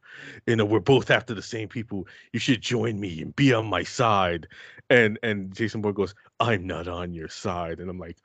you 0.46 0.56
know 0.56 0.64
we're 0.64 0.80
both 0.80 1.11
after 1.11 1.35
the 1.35 1.42
same 1.42 1.68
people. 1.68 2.06
You 2.33 2.40
should 2.40 2.61
join 2.61 2.98
me 2.98 3.22
and 3.22 3.35
be 3.35 3.52
on 3.52 3.66
my 3.66 3.83
side. 3.83 4.48
And 4.88 5.18
and 5.22 5.54
jason 5.54 5.80
bourne 5.80 5.94
goes 5.94 6.14
i'm 6.40 6.66
not 6.66 6.88
on 6.88 7.12
your 7.12 7.28
side. 7.28 7.80
And 7.80 7.90
i'm 7.90 7.98
like 7.98 8.16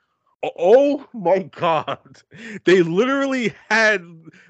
Oh, 0.46 0.52
oh 0.58 1.06
my 1.12 1.42
god. 1.42 2.22
They 2.64 2.82
literally 2.82 3.52
had 3.68 4.04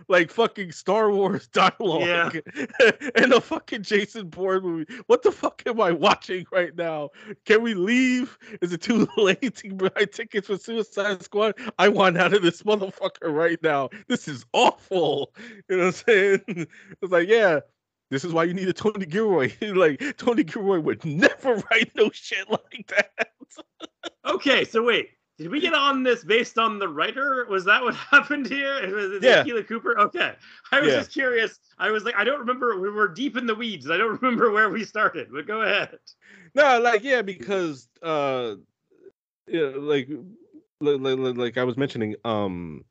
like 0.09 0.31
fucking 0.31 0.73
star 0.73 1.11
wars 1.11 1.49
dialogue 1.53 2.41
yeah. 2.45 2.91
and 3.15 3.33
a 3.33 3.41
fucking 3.41 3.83
jason 3.83 4.29
bourne 4.29 4.63
movie. 4.63 4.95
What 5.07 5.23
the 5.23 5.33
fuck 5.33 5.63
am 5.67 5.81
i 5.81 5.93
watching 5.93 6.45
right 6.53 6.75
now? 6.77 7.11
Can 7.45 7.63
we 7.63 7.75
leave? 7.75 8.37
Is 8.61 8.73
it 8.73 8.83
too 8.83 9.09
late 9.17 9.57
to 9.57 9.75
buy 9.75 10.05
tickets 10.05 10.49
for 10.49 10.59
suicide 10.59 11.23
squad? 11.23 11.55
I 11.79 11.89
want 11.89 12.19
out 12.19 12.35
of 12.35 12.43
this 12.43 12.63
motherfucker 12.63 13.33
right 13.33 13.63
now. 13.63 13.89
This 14.09 14.29
is 14.29 14.45
awful. 14.53 15.33
You 15.69 15.77
know 15.77 15.87
what 15.87 15.87
i'm 15.87 15.93
saying? 15.93 16.67
It's 17.03 17.13
like 17.13 17.29
yeah 17.29 17.61
this 18.11 18.25
is 18.25 18.33
why 18.33 18.45
you 18.45 18.55
need 18.55 18.69
a 18.69 18.73
Tony 18.73 19.07
Gilroy. 19.07 19.53
like 19.61 20.17
Tony 20.17 20.45
Gilroy 20.45 20.79
would 20.79 21.05
never 21.05 21.55
write 21.71 21.91
no 21.97 22.11
shit 22.13 22.49
like 22.51 22.87
that. 22.89 23.31
okay, 24.27 24.65
so 24.65 24.85
wait 24.85 25.16
Did 25.39 25.51
we 25.51 25.61
get 25.61 25.75
on 25.75 26.03
this 26.03 26.25
based 26.25 26.57
on 26.57 26.79
the 26.79 26.89
writer? 26.89 27.47
Was 27.51 27.65
that 27.67 27.83
what 27.83 27.95
happened 28.13 28.47
here? 28.47 28.79
It 28.79 28.93
Was 28.93 29.13
it 29.13 29.23
Yeah. 29.23 29.45
Keela 29.45 29.63
Cooper? 29.65 29.99
Okay. 29.99 30.35
I 30.73 30.81
was 30.81 30.91
Yeah. 30.91 30.99
just 31.01 31.13
curious. 31.13 31.59
I 31.79 31.91
was 31.91 32.05
like, 32.05 32.15
I 32.17 32.25
don't 32.25 32.39
remember. 32.41 32.79
We 32.81 32.91
were 32.91 33.09
deep 33.09 33.37
in 33.37 33.47
the 33.47 33.55
weeds. 33.55 33.91
I 33.91 33.99
don't 33.99 34.21
remember 34.23 34.51
where 34.51 34.71
we 34.71 34.85
started, 34.85 35.29
but 35.31 35.47
go 35.47 35.63
ahead. 35.63 35.99
No, 36.55 36.81
like 36.81 37.05
yeah, 37.05 37.21
because 37.23 37.89
uh, 38.03 38.55
yeah, 39.47 39.73
like 39.77 40.09
like, 40.81 41.01
like, 41.01 41.37
like 41.37 41.59
I 41.59 41.65
was 41.65 41.77
mentioning, 41.77 42.17
um, 42.25 42.85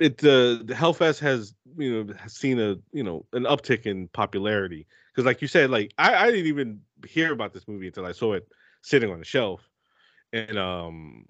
it 0.00 0.18
uh, 0.24 0.58
the 0.64 0.74
Hellfest 0.74 1.20
has 1.20 1.54
you 1.78 2.04
know 2.04 2.14
has 2.14 2.34
seen 2.34 2.58
a 2.58 2.76
you 2.92 3.04
know 3.04 3.26
an 3.32 3.44
uptick 3.44 3.86
in 3.86 4.08
popularity 4.08 4.88
because 5.12 5.24
like 5.24 5.40
you 5.40 5.46
said, 5.48 5.70
like 5.70 5.92
I 5.98 6.14
I 6.14 6.30
didn't 6.32 6.46
even 6.46 6.80
hear 7.06 7.32
about 7.32 7.52
this 7.52 7.68
movie 7.68 7.86
until 7.86 8.06
I 8.06 8.12
saw 8.12 8.32
it 8.32 8.48
sitting 8.82 9.10
on 9.10 9.20
the 9.20 9.24
shelf 9.24 9.60
in 10.32 10.56
um 10.56 11.26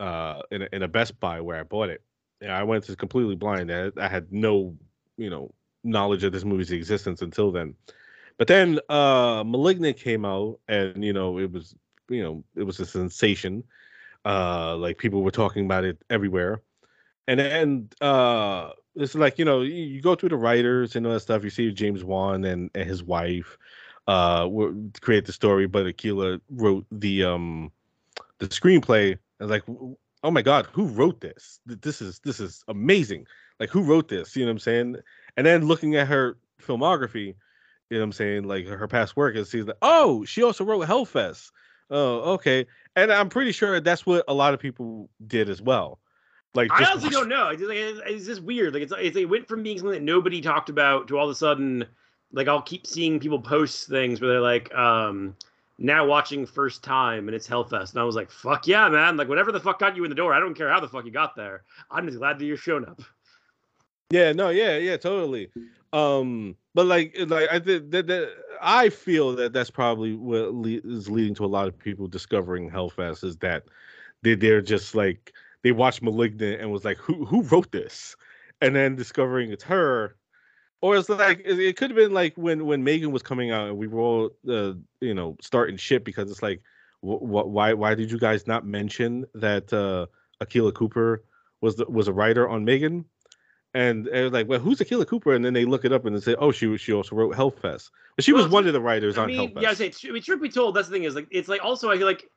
uh 0.00 0.42
in 0.50 0.62
a, 0.62 0.68
in 0.72 0.82
a 0.82 0.88
Best 0.88 1.18
Buy 1.20 1.40
where 1.40 1.58
I 1.58 1.62
bought 1.62 1.88
it. 1.88 2.02
Yeah, 2.40 2.58
I 2.58 2.62
went 2.62 2.84
to 2.84 2.96
completely 2.96 3.36
blind. 3.36 3.72
I, 3.72 3.90
I 3.98 4.08
had 4.08 4.32
no 4.32 4.76
you 5.16 5.30
know 5.30 5.52
knowledge 5.84 6.24
of 6.24 6.32
this 6.32 6.44
movie's 6.44 6.72
existence 6.72 7.22
until 7.22 7.52
then. 7.52 7.74
But 8.38 8.48
then 8.48 8.80
uh 8.88 9.44
Malignant 9.46 9.98
came 9.98 10.24
out 10.24 10.58
and 10.68 11.04
you 11.04 11.12
know 11.12 11.38
it 11.38 11.52
was 11.52 11.74
you 12.08 12.22
know 12.22 12.44
it 12.56 12.64
was 12.64 12.80
a 12.80 12.86
sensation. 12.86 13.64
Uh 14.24 14.76
like 14.76 14.98
people 14.98 15.22
were 15.22 15.30
talking 15.30 15.64
about 15.66 15.84
it 15.84 15.98
everywhere. 16.10 16.62
And 17.28 17.40
then 17.40 17.88
uh 18.00 18.70
it's 18.96 19.14
like, 19.14 19.38
you 19.38 19.44
know, 19.44 19.62
you, 19.62 19.74
you 19.74 20.00
go 20.02 20.14
through 20.14 20.28
the 20.30 20.36
writers 20.36 20.94
and 20.96 21.06
all 21.06 21.12
that 21.14 21.20
stuff. 21.20 21.42
You 21.44 21.50
see 21.50 21.72
James 21.72 22.04
Wan 22.04 22.44
and, 22.44 22.70
and 22.74 22.88
his 22.88 23.02
wife 23.02 23.58
uh 24.06 24.48
create 25.00 25.24
the 25.26 25.32
story, 25.32 25.66
but 25.66 25.86
Akela 25.86 26.40
wrote 26.50 26.86
the 26.92 27.24
um 27.24 27.72
the 28.38 28.46
screenplay. 28.46 29.18
and 29.40 29.50
like, 29.50 29.64
oh 29.68 30.30
my 30.30 30.42
god, 30.42 30.66
who 30.72 30.86
wrote 30.86 31.20
this? 31.20 31.60
This 31.66 32.00
is 32.00 32.20
this 32.20 32.40
is 32.40 32.64
amazing. 32.68 33.26
Like 33.60 33.70
who 33.70 33.82
wrote 33.82 34.08
this? 34.08 34.34
You 34.34 34.42
know 34.42 34.48
what 34.48 34.52
I'm 34.52 34.58
saying? 34.60 34.96
And 35.36 35.46
then 35.46 35.66
looking 35.66 35.96
at 35.96 36.08
her 36.08 36.38
filmography, 36.60 37.26
you 37.26 37.34
know 37.90 38.00
what 38.00 38.04
I'm 38.04 38.12
saying, 38.12 38.44
like 38.44 38.66
her 38.66 38.88
past 38.88 39.16
work, 39.16 39.36
and 39.36 39.46
sees 39.46 39.66
that 39.66 39.78
oh, 39.82 40.24
she 40.24 40.42
also 40.42 40.64
wrote 40.64 40.86
Hellfest. 40.86 41.50
Oh, 41.90 42.32
okay. 42.34 42.66
And 42.96 43.12
I'm 43.12 43.28
pretty 43.28 43.52
sure 43.52 43.78
that's 43.80 44.06
what 44.06 44.24
a 44.28 44.34
lot 44.34 44.54
of 44.54 44.60
people 44.60 45.10
did 45.26 45.48
as 45.50 45.60
well. 45.60 46.00
Like 46.54 46.70
I 46.70 46.84
honestly 46.84 47.08
watch- 47.08 47.12
don't 47.12 47.28
know. 47.28 47.48
It's, 47.48 47.62
it's, 47.62 48.00
it's 48.06 48.26
just 48.26 48.42
weird. 48.42 48.74
Like 48.74 48.84
it's, 48.84 48.92
it's 48.96 49.16
it 49.16 49.28
went 49.28 49.48
from 49.48 49.62
being 49.62 49.78
something 49.78 49.94
that 49.94 50.02
nobody 50.02 50.40
talked 50.40 50.68
about 50.68 51.08
to 51.08 51.18
all 51.18 51.24
of 51.26 51.30
a 51.30 51.34
sudden, 51.34 51.84
like 52.32 52.48
I'll 52.48 52.62
keep 52.62 52.86
seeing 52.86 53.20
people 53.20 53.40
post 53.40 53.88
things 53.88 54.20
where 54.20 54.30
they're 54.30 54.40
like, 54.40 54.72
um, 54.74 55.36
now 55.78 56.06
watching 56.06 56.46
first 56.46 56.82
time 56.82 57.28
and 57.28 57.34
it's 57.34 57.48
Hellfest, 57.48 57.92
and 57.92 58.00
I 58.00 58.04
was 58.04 58.16
like, 58.16 58.30
fuck 58.30 58.66
yeah, 58.66 58.88
man! 58.88 59.16
Like 59.16 59.28
whatever 59.28 59.52
the 59.52 59.60
fuck 59.60 59.78
got 59.78 59.96
you 59.96 60.04
in 60.04 60.10
the 60.10 60.16
door, 60.16 60.32
I 60.32 60.40
don't 60.40 60.54
care 60.54 60.68
how 60.68 60.80
the 60.80 60.88
fuck 60.88 61.04
you 61.04 61.10
got 61.10 61.36
there. 61.36 61.64
I'm 61.90 62.06
just 62.06 62.18
glad 62.18 62.38
that 62.38 62.44
you're 62.44 62.56
showing 62.56 62.84
up. 62.84 63.00
Yeah, 64.10 64.32
no, 64.32 64.50
yeah, 64.50 64.76
yeah, 64.76 64.96
totally. 64.96 65.50
Um, 65.92 66.56
but 66.74 66.86
like, 66.86 67.16
like 67.26 67.48
I 67.50 67.58
that, 67.58 67.90
that 67.90 68.30
I 68.60 68.88
feel 68.88 69.34
that 69.36 69.52
that's 69.52 69.70
probably 69.70 70.14
what 70.14 70.54
le- 70.54 70.80
is 70.84 71.10
leading 71.10 71.34
to 71.36 71.44
a 71.44 71.46
lot 71.46 71.68
of 71.68 71.78
people 71.78 72.06
discovering 72.06 72.70
Hellfest 72.70 73.24
is 73.24 73.36
that 73.38 73.64
they 74.22 74.34
they're 74.34 74.60
just 74.60 74.94
like 74.94 75.32
they 75.62 75.72
watched 75.72 76.02
Malignant 76.02 76.60
and 76.60 76.70
was 76.70 76.84
like, 76.84 76.98
who 76.98 77.24
who 77.24 77.42
wrote 77.42 77.72
this, 77.72 78.16
and 78.60 78.74
then 78.74 78.96
discovering 78.96 79.50
it's 79.50 79.64
her, 79.64 80.16
or 80.84 80.98
it's 80.98 81.08
like 81.08 81.40
it, 81.46 81.76
could 81.78 81.90
have 81.90 81.96
been 81.96 82.12
like 82.12 82.34
when 82.36 82.66
when 82.66 82.84
Megan 82.84 83.10
was 83.10 83.22
coming 83.22 83.50
out 83.50 83.68
and 83.68 83.78
we 83.78 83.86
were 83.86 84.00
all 84.00 84.30
uh, 84.46 84.74
you 85.00 85.14
know 85.14 85.34
starting 85.40 85.78
shit 85.78 86.04
because 86.04 86.30
it's 86.30 86.42
like, 86.42 86.60
wh- 87.00 87.24
wh- 87.24 87.48
why 87.48 87.72
why 87.72 87.94
did 87.94 88.10
you 88.10 88.18
guys 88.18 88.46
not 88.46 88.66
mention 88.66 89.24
that 89.34 89.72
uh 89.72 90.04
Akela 90.42 90.72
Cooper 90.72 91.24
was 91.62 91.76
the, 91.76 91.86
was 91.86 92.06
a 92.06 92.12
writer 92.12 92.46
on 92.46 92.66
Megan? 92.66 93.06
and 93.72 94.06
it 94.08 94.22
was 94.22 94.32
like, 94.32 94.46
well, 94.46 94.60
who's 94.60 94.80
Akela 94.80 95.06
Cooper? 95.06 95.32
And 95.32 95.42
then 95.42 95.54
they 95.54 95.64
look 95.64 95.84
it 95.86 95.92
up 95.92 96.04
and 96.04 96.14
they 96.14 96.20
say, 96.20 96.36
oh, 96.38 96.52
she 96.52 96.76
she 96.76 96.92
also 96.92 97.16
wrote 97.16 97.34
Hellfest, 97.34 97.90
but 98.14 98.24
she 98.24 98.34
was 98.34 98.46
one 98.46 98.66
of 98.66 98.74
the 98.74 98.80
writers 98.80 99.16
I 99.16 99.22
on 99.22 99.28
mean, 99.28 99.54
Hellfest. 99.54 99.62
yeah, 99.62 99.70
I 99.70 99.74
say, 99.74 99.92
I 100.06 100.12
mean, 100.12 100.22
truth 100.22 100.42
be 100.42 100.50
told, 100.50 100.76
that's 100.76 100.88
the 100.88 100.92
thing 100.92 101.04
is 101.04 101.14
like 101.14 101.28
it's 101.30 101.48
like 101.48 101.64
also 101.64 101.90
I 101.90 101.96
feel 101.96 102.06
like 102.06 102.28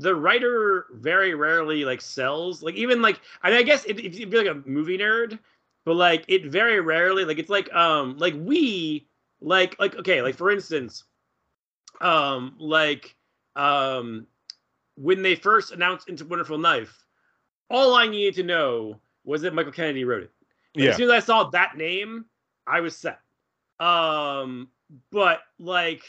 the 0.00 0.16
writer 0.16 0.86
very 0.92 1.34
rarely 1.34 1.84
like 1.84 2.00
sells 2.00 2.60
like 2.60 2.74
even 2.74 3.00
like 3.00 3.20
I, 3.42 3.50
mean, 3.50 3.58
I 3.60 3.62
guess 3.62 3.84
if, 3.84 3.98
if 4.00 4.18
you're 4.18 4.44
like 4.44 4.50
a 4.56 4.68
movie 4.68 4.98
nerd, 4.98 5.38
but 5.84 5.94
like 5.96 6.24
it 6.28 6.46
very 6.46 6.80
rarely 6.80 7.24
like 7.24 7.38
it's 7.38 7.50
like 7.50 7.72
um 7.74 8.16
like 8.18 8.34
we 8.36 9.06
like 9.40 9.78
like 9.78 9.96
okay 9.96 10.22
like 10.22 10.36
for 10.36 10.50
instance, 10.50 11.04
um 12.00 12.54
like 12.58 13.14
um 13.56 14.26
when 14.96 15.22
they 15.22 15.34
first 15.34 15.72
announced 15.72 16.08
It's 16.08 16.22
a 16.22 16.26
Wonderful 16.26 16.58
Knife, 16.58 17.04
all 17.68 17.94
I 17.94 18.06
needed 18.06 18.34
to 18.36 18.42
know 18.44 19.00
was 19.24 19.42
that 19.42 19.54
Michael 19.54 19.72
Kennedy 19.72 20.04
wrote 20.04 20.24
it. 20.24 20.30
Yeah, 20.74 20.90
As 20.90 20.96
soon 20.96 21.10
as 21.10 21.22
I 21.22 21.26
saw 21.26 21.50
that 21.50 21.76
name, 21.76 22.26
I 22.66 22.80
was 22.80 22.96
set. 22.96 23.20
Um, 23.80 24.68
but 25.10 25.40
like 25.58 26.02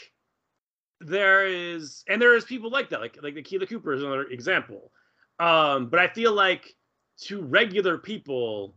there 1.00 1.46
is 1.46 2.04
and 2.08 2.20
there 2.20 2.36
is 2.36 2.44
people 2.44 2.70
like 2.70 2.88
that, 2.90 3.00
like 3.00 3.18
like 3.22 3.36
Akela 3.36 3.66
Cooper 3.66 3.92
is 3.92 4.02
another 4.02 4.24
example. 4.24 4.92
Um, 5.38 5.88
but 5.88 6.00
I 6.00 6.08
feel 6.08 6.32
like 6.32 6.74
to 7.22 7.42
regular 7.42 7.98
people, 7.98 8.74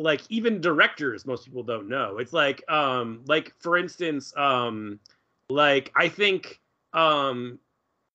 like 0.00 0.22
even 0.28 0.60
directors, 0.60 1.26
most 1.26 1.44
people 1.44 1.62
don't 1.62 1.88
know. 1.88 2.18
It's 2.18 2.32
like 2.32 2.62
um 2.70 3.22
like 3.26 3.54
for 3.58 3.76
instance, 3.76 4.34
um 4.36 4.98
like 5.48 5.92
I 5.96 6.08
think 6.08 6.60
um 6.92 7.58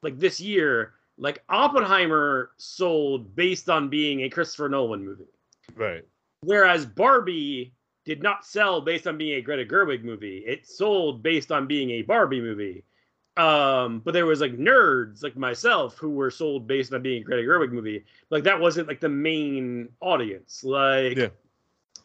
like 0.02 0.20
this 0.20 0.40
year, 0.40 0.94
like 1.18 1.44
Oppenheimer 1.50 2.52
sold 2.58 3.36
based 3.36 3.70
on 3.70 3.90
being 3.90 4.22
a 4.24 4.30
Christopher 4.30 4.70
Nolan 4.70 5.06
movie 5.06 5.26
right. 5.76 6.04
whereas 6.42 6.86
Barbie 6.86 7.74
did 8.06 8.22
not 8.22 8.46
sell 8.46 8.82
based 8.82 9.08
on 9.08 9.18
being 9.18 9.38
a 9.38 9.42
Greta 9.42 9.66
Gerwig 9.66 10.04
movie. 10.04 10.44
It 10.46 10.68
sold 10.68 11.24
based 11.24 11.52
on 11.52 11.66
being 11.66 11.90
a 11.92 12.02
Barbie 12.04 12.42
movie. 12.42 12.84
Um, 13.38 14.00
but 14.06 14.14
there 14.14 14.26
was 14.26 14.40
like 14.40 14.54
nerds 14.54 15.24
like 15.24 15.36
myself 15.36 15.98
who 15.98 16.12
were 16.12 16.32
sold 16.32 16.68
based 16.68 16.94
on 16.94 17.02
being 17.02 17.22
a 17.22 17.26
Greta 17.26 17.42
Gerwig 17.42 17.72
movie. 17.72 18.06
Like 18.30 18.44
that 18.44 18.60
wasn't 18.60 18.88
like 18.88 19.02
the 19.02 19.10
main 19.10 19.90
audience. 20.00 20.64
Like 20.64 21.18
Yeah. 21.18 21.30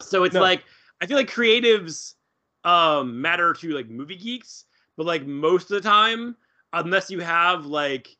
So 0.09 0.23
it's 0.23 0.35
No. 0.35 0.41
like 0.41 0.63
I 1.01 1.05
feel 1.05 1.17
like 1.17 1.29
creatives 1.29 2.15
um 2.63 3.19
matter 3.21 3.53
to 3.53 3.69
like 3.73 3.89
movie 3.89 4.15
geeks, 4.17 4.65
but 4.97 5.05
like 5.05 5.25
most 5.25 5.71
of 5.71 5.81
the 5.81 5.87
time, 5.89 6.35
unless 6.73 7.09
you 7.09 7.19
have 7.19 7.65
like 7.65 8.15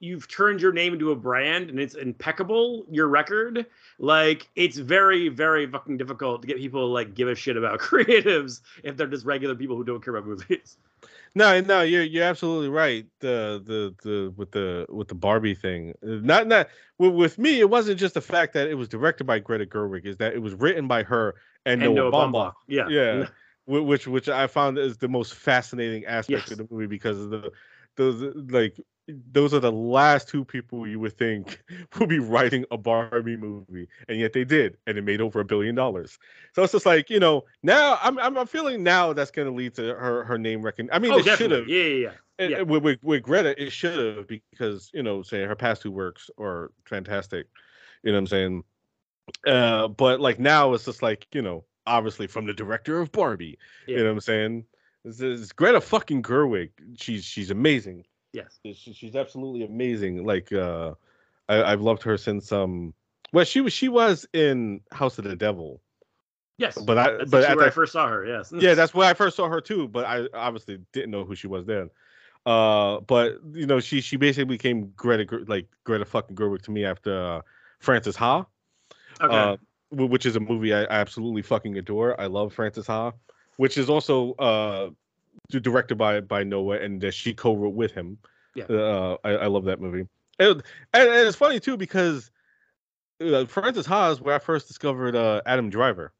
you've 0.00 0.28
turned 0.28 0.60
your 0.60 0.72
name 0.72 0.92
into 0.92 1.12
a 1.12 1.16
brand 1.16 1.70
and 1.70 1.80
it's 1.80 1.94
impeccable, 1.94 2.84
your 2.90 3.08
record, 3.08 3.64
like 3.98 4.48
it's 4.54 4.76
very, 4.76 5.28
very 5.30 5.66
fucking 5.66 5.96
difficult 5.96 6.42
to 6.42 6.48
get 6.48 6.58
people 6.58 6.80
to 6.80 6.92
like 6.92 7.14
give 7.14 7.28
a 7.28 7.34
shit 7.34 7.56
about 7.56 7.78
creatives 7.80 8.60
if 8.82 8.96
they're 8.96 9.06
just 9.06 9.24
regular 9.24 9.54
people 9.54 9.76
who 9.76 9.84
don't 9.84 10.04
care 10.04 10.14
about 10.14 10.28
movies. 10.28 10.76
No, 11.36 11.60
no, 11.60 11.82
you're 11.82 12.04
you're 12.04 12.24
absolutely 12.24 12.68
right. 12.68 13.06
The 13.18 13.60
the 13.64 13.94
the 14.08 14.32
with 14.36 14.52
the 14.52 14.86
with 14.88 15.08
the 15.08 15.16
Barbie 15.16 15.54
thing, 15.54 15.92
Uh, 16.02 16.20
not 16.22 16.46
not 16.46 16.68
with, 16.98 17.12
with 17.12 17.38
me. 17.38 17.58
It 17.58 17.68
wasn't 17.68 17.98
just 17.98 18.14
the 18.14 18.20
fact 18.20 18.52
that 18.54 18.68
it 18.68 18.74
was 18.74 18.88
directed 18.88 19.24
by 19.24 19.40
Greta 19.40 19.66
Gerwig, 19.66 20.04
is 20.06 20.16
that 20.18 20.32
it 20.34 20.38
was 20.38 20.54
written 20.54 20.86
by 20.86 21.02
her 21.02 21.34
and, 21.66 21.82
And 21.82 21.94
Noah 21.94 22.12
Baumbach. 22.12 22.52
Yeah. 22.68 22.88
yeah, 22.88 23.26
which 23.66 24.06
which 24.06 24.28
I 24.28 24.46
found 24.46 24.78
is 24.78 24.98
the 24.98 25.08
most 25.08 25.34
fascinating 25.34 26.04
aspect 26.04 26.30
Yes. 26.48 26.50
of 26.52 26.58
the 26.58 26.68
movie 26.70 26.86
because 26.86 27.18
of 27.20 27.30
the 27.30 27.50
those 27.96 28.22
like 28.50 28.80
those 29.06 29.52
are 29.52 29.60
the 29.60 29.72
last 29.72 30.28
two 30.28 30.44
people 30.44 30.86
you 30.86 30.98
would 30.98 31.16
think 31.16 31.62
would 31.98 32.08
be 32.08 32.18
writing 32.18 32.64
a 32.70 32.76
Barbie 32.76 33.36
movie, 33.36 33.88
and 34.08 34.18
yet 34.18 34.32
they 34.32 34.44
did, 34.44 34.76
and 34.86 34.96
it 34.96 35.02
made 35.02 35.20
over 35.20 35.40
a 35.40 35.44
billion 35.44 35.74
dollars. 35.74 36.18
So 36.54 36.62
it's 36.62 36.72
just 36.72 36.86
like 36.86 37.10
you 37.10 37.20
know 37.20 37.44
now 37.62 37.98
I'm 38.02 38.18
I'm, 38.18 38.46
feeling 38.46 38.82
now 38.82 39.12
that's 39.12 39.30
going 39.30 39.48
to 39.48 39.54
lead 39.54 39.74
to 39.74 39.94
her 39.94 40.24
her 40.24 40.38
name 40.38 40.62
recognition. 40.62 40.94
I 40.94 40.98
mean, 40.98 41.12
Oh, 41.12 41.18
it 41.18 41.38
should 41.38 41.50
have. 41.50 41.68
Yeah, 41.68 41.82
yeah, 41.82 42.10
yeah. 42.38 42.48
Yeah. 42.48 42.62
with, 42.62 42.82
with, 42.82 43.04
with 43.04 43.22
Greta, 43.22 43.62
it 43.62 43.70
should 43.70 44.16
have 44.16 44.26
because 44.26 44.90
you 44.92 45.02
know, 45.02 45.22
say 45.22 45.44
her 45.44 45.54
past 45.54 45.82
two 45.82 45.92
works 45.92 46.30
are 46.38 46.72
fantastic. 46.84 47.46
You 48.02 48.10
know 48.12 48.16
what 48.16 48.20
I'm 48.20 48.26
saying? 48.26 48.64
Uh, 49.46 49.88
but 49.88 50.20
like 50.20 50.38
now 50.38 50.72
it's 50.72 50.84
just 50.84 51.02
like 51.02 51.26
you 51.32 51.42
know, 51.42 51.64
obviously 51.86 52.26
from 52.26 52.46
the 52.46 52.52
director 52.52 53.00
of 53.00 53.12
Barbie. 53.12 53.58
Yeah. 53.86 53.98
You 53.98 54.02
know 54.04 54.10
what 54.10 54.14
I'm 54.14 54.20
saying? 54.20 54.64
It's, 55.04 55.20
it's 55.20 55.52
Greta 55.52 55.80
fucking 55.80 56.22
Gerwig. 56.22 56.70
She's 56.96 57.24
she's 57.24 57.50
amazing. 57.50 58.04
Yes. 58.34 58.58
She, 58.64 58.92
she's 58.92 59.14
absolutely 59.14 59.64
amazing. 59.64 60.26
Like 60.26 60.52
uh, 60.52 60.94
I, 61.48 61.62
I've 61.62 61.80
loved 61.80 62.02
her 62.02 62.18
since 62.18 62.52
um. 62.52 62.92
Well, 63.32 63.44
she 63.44 63.60
was 63.60 63.72
she 63.72 63.88
was 63.88 64.26
in 64.32 64.80
House 64.92 65.18
of 65.18 65.24
the 65.24 65.36
Devil, 65.36 65.80
Yes. 66.58 66.76
but 66.76 66.98
I 66.98 67.12
That's 67.12 67.30
but 67.30 67.44
at 67.44 67.56
where 67.56 67.66
I 67.66 67.70
first 67.70 67.92
saw 67.92 68.08
her. 68.08 68.26
Yes. 68.26 68.52
yeah, 68.54 68.74
that's 68.74 68.92
where 68.92 69.08
I 69.08 69.14
first 69.14 69.36
saw 69.36 69.48
her 69.48 69.60
too. 69.60 69.88
But 69.88 70.04
I 70.04 70.26
obviously 70.34 70.78
didn't 70.92 71.10
know 71.10 71.24
who 71.24 71.34
she 71.34 71.46
was 71.46 71.64
then. 71.64 71.90
Uh, 72.44 73.00
but 73.00 73.38
you 73.52 73.66
know, 73.66 73.80
she 73.80 74.00
she 74.00 74.16
basically 74.16 74.44
became 74.44 74.92
Greta 74.96 75.44
like 75.46 75.66
Greta 75.84 76.04
fucking 76.04 76.36
Gerwig 76.36 76.62
to 76.62 76.70
me 76.70 76.84
after 76.84 77.36
uh, 77.36 77.40
Frances 77.78 78.16
Ha, 78.16 78.46
okay. 79.20 79.34
uh, 79.34 79.56
which 79.90 80.26
is 80.26 80.36
a 80.36 80.40
movie 80.40 80.74
I, 80.74 80.82
I 80.82 80.94
absolutely 80.96 81.42
fucking 81.42 81.78
adore. 81.78 82.20
I 82.20 82.26
love 82.26 82.52
Frances 82.52 82.86
Ha, 82.88 83.12
which 83.56 83.78
is 83.78 83.88
also 83.88 84.32
uh 84.34 84.90
directed 85.50 85.96
by 85.96 86.20
by 86.20 86.44
Noah 86.44 86.78
and 86.78 87.00
that 87.00 87.14
she 87.14 87.34
co-wrote 87.34 87.74
with 87.74 87.92
him. 87.92 88.18
Yeah. 88.54 88.64
Uh, 88.64 89.16
I, 89.24 89.30
I 89.30 89.46
love 89.46 89.64
that 89.64 89.80
movie. 89.80 90.06
and, 90.38 90.62
and 90.92 91.08
it's 91.28 91.36
funny 91.36 91.60
too 91.60 91.76
because 91.76 92.30
uh, 93.20 93.44
Frances 93.46 93.86
Ha 93.86 94.10
is 94.10 94.20
where 94.20 94.34
I 94.34 94.38
first 94.38 94.68
discovered 94.68 95.16
uh, 95.16 95.42
Adam 95.46 95.70
Driver. 95.70 96.12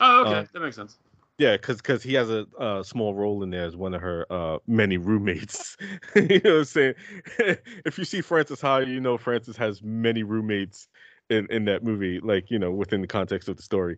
Oh, 0.00 0.22
okay, 0.22 0.30
uh, 0.30 0.44
that 0.52 0.60
makes 0.60 0.76
sense. 0.76 0.98
Yeah, 1.38 1.56
because 1.56 1.78
because 1.78 2.02
he 2.02 2.14
has 2.14 2.28
a, 2.28 2.46
a, 2.58 2.84
small 2.84 3.14
role 3.14 3.42
in 3.42 3.48
there 3.48 3.64
as 3.64 3.74
one 3.74 3.94
of 3.94 4.02
her 4.02 4.26
uh, 4.30 4.58
many 4.66 4.98
roommates. 4.98 5.76
you 6.14 6.40
know 6.44 6.50
what 6.50 6.58
I'm 6.58 6.64
saying? 6.64 6.94
if 7.86 7.96
you 7.96 8.04
see 8.04 8.20
Frances 8.20 8.60
Ha, 8.60 8.78
you 8.78 9.00
know 9.00 9.16
Frances 9.16 9.56
has 9.56 9.82
many 9.82 10.22
roommates 10.22 10.88
in, 11.30 11.46
in 11.50 11.64
that 11.64 11.82
movie, 11.82 12.20
like, 12.20 12.50
you 12.50 12.58
know, 12.58 12.70
within 12.70 13.00
the 13.00 13.06
context 13.06 13.48
of 13.48 13.56
the 13.56 13.62
story. 13.62 13.96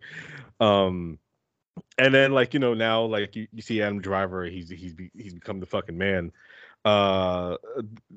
Um 0.61 1.19
and 1.99 2.15
then 2.15 2.33
like, 2.33 2.55
you 2.55 2.61
know, 2.61 2.75
now 2.75 3.05
like 3.05 3.37
you, 3.37 3.47
you 3.53 3.63
see 3.63 3.83
Adam 3.83 4.01
Driver, 4.01 4.45
he's 4.45 4.69
he's 4.69 4.95
he's 5.17 5.35
become 5.35 5.61
the 5.61 5.67
fucking 5.67 5.97
man. 5.97 6.33
Uh 6.85 7.57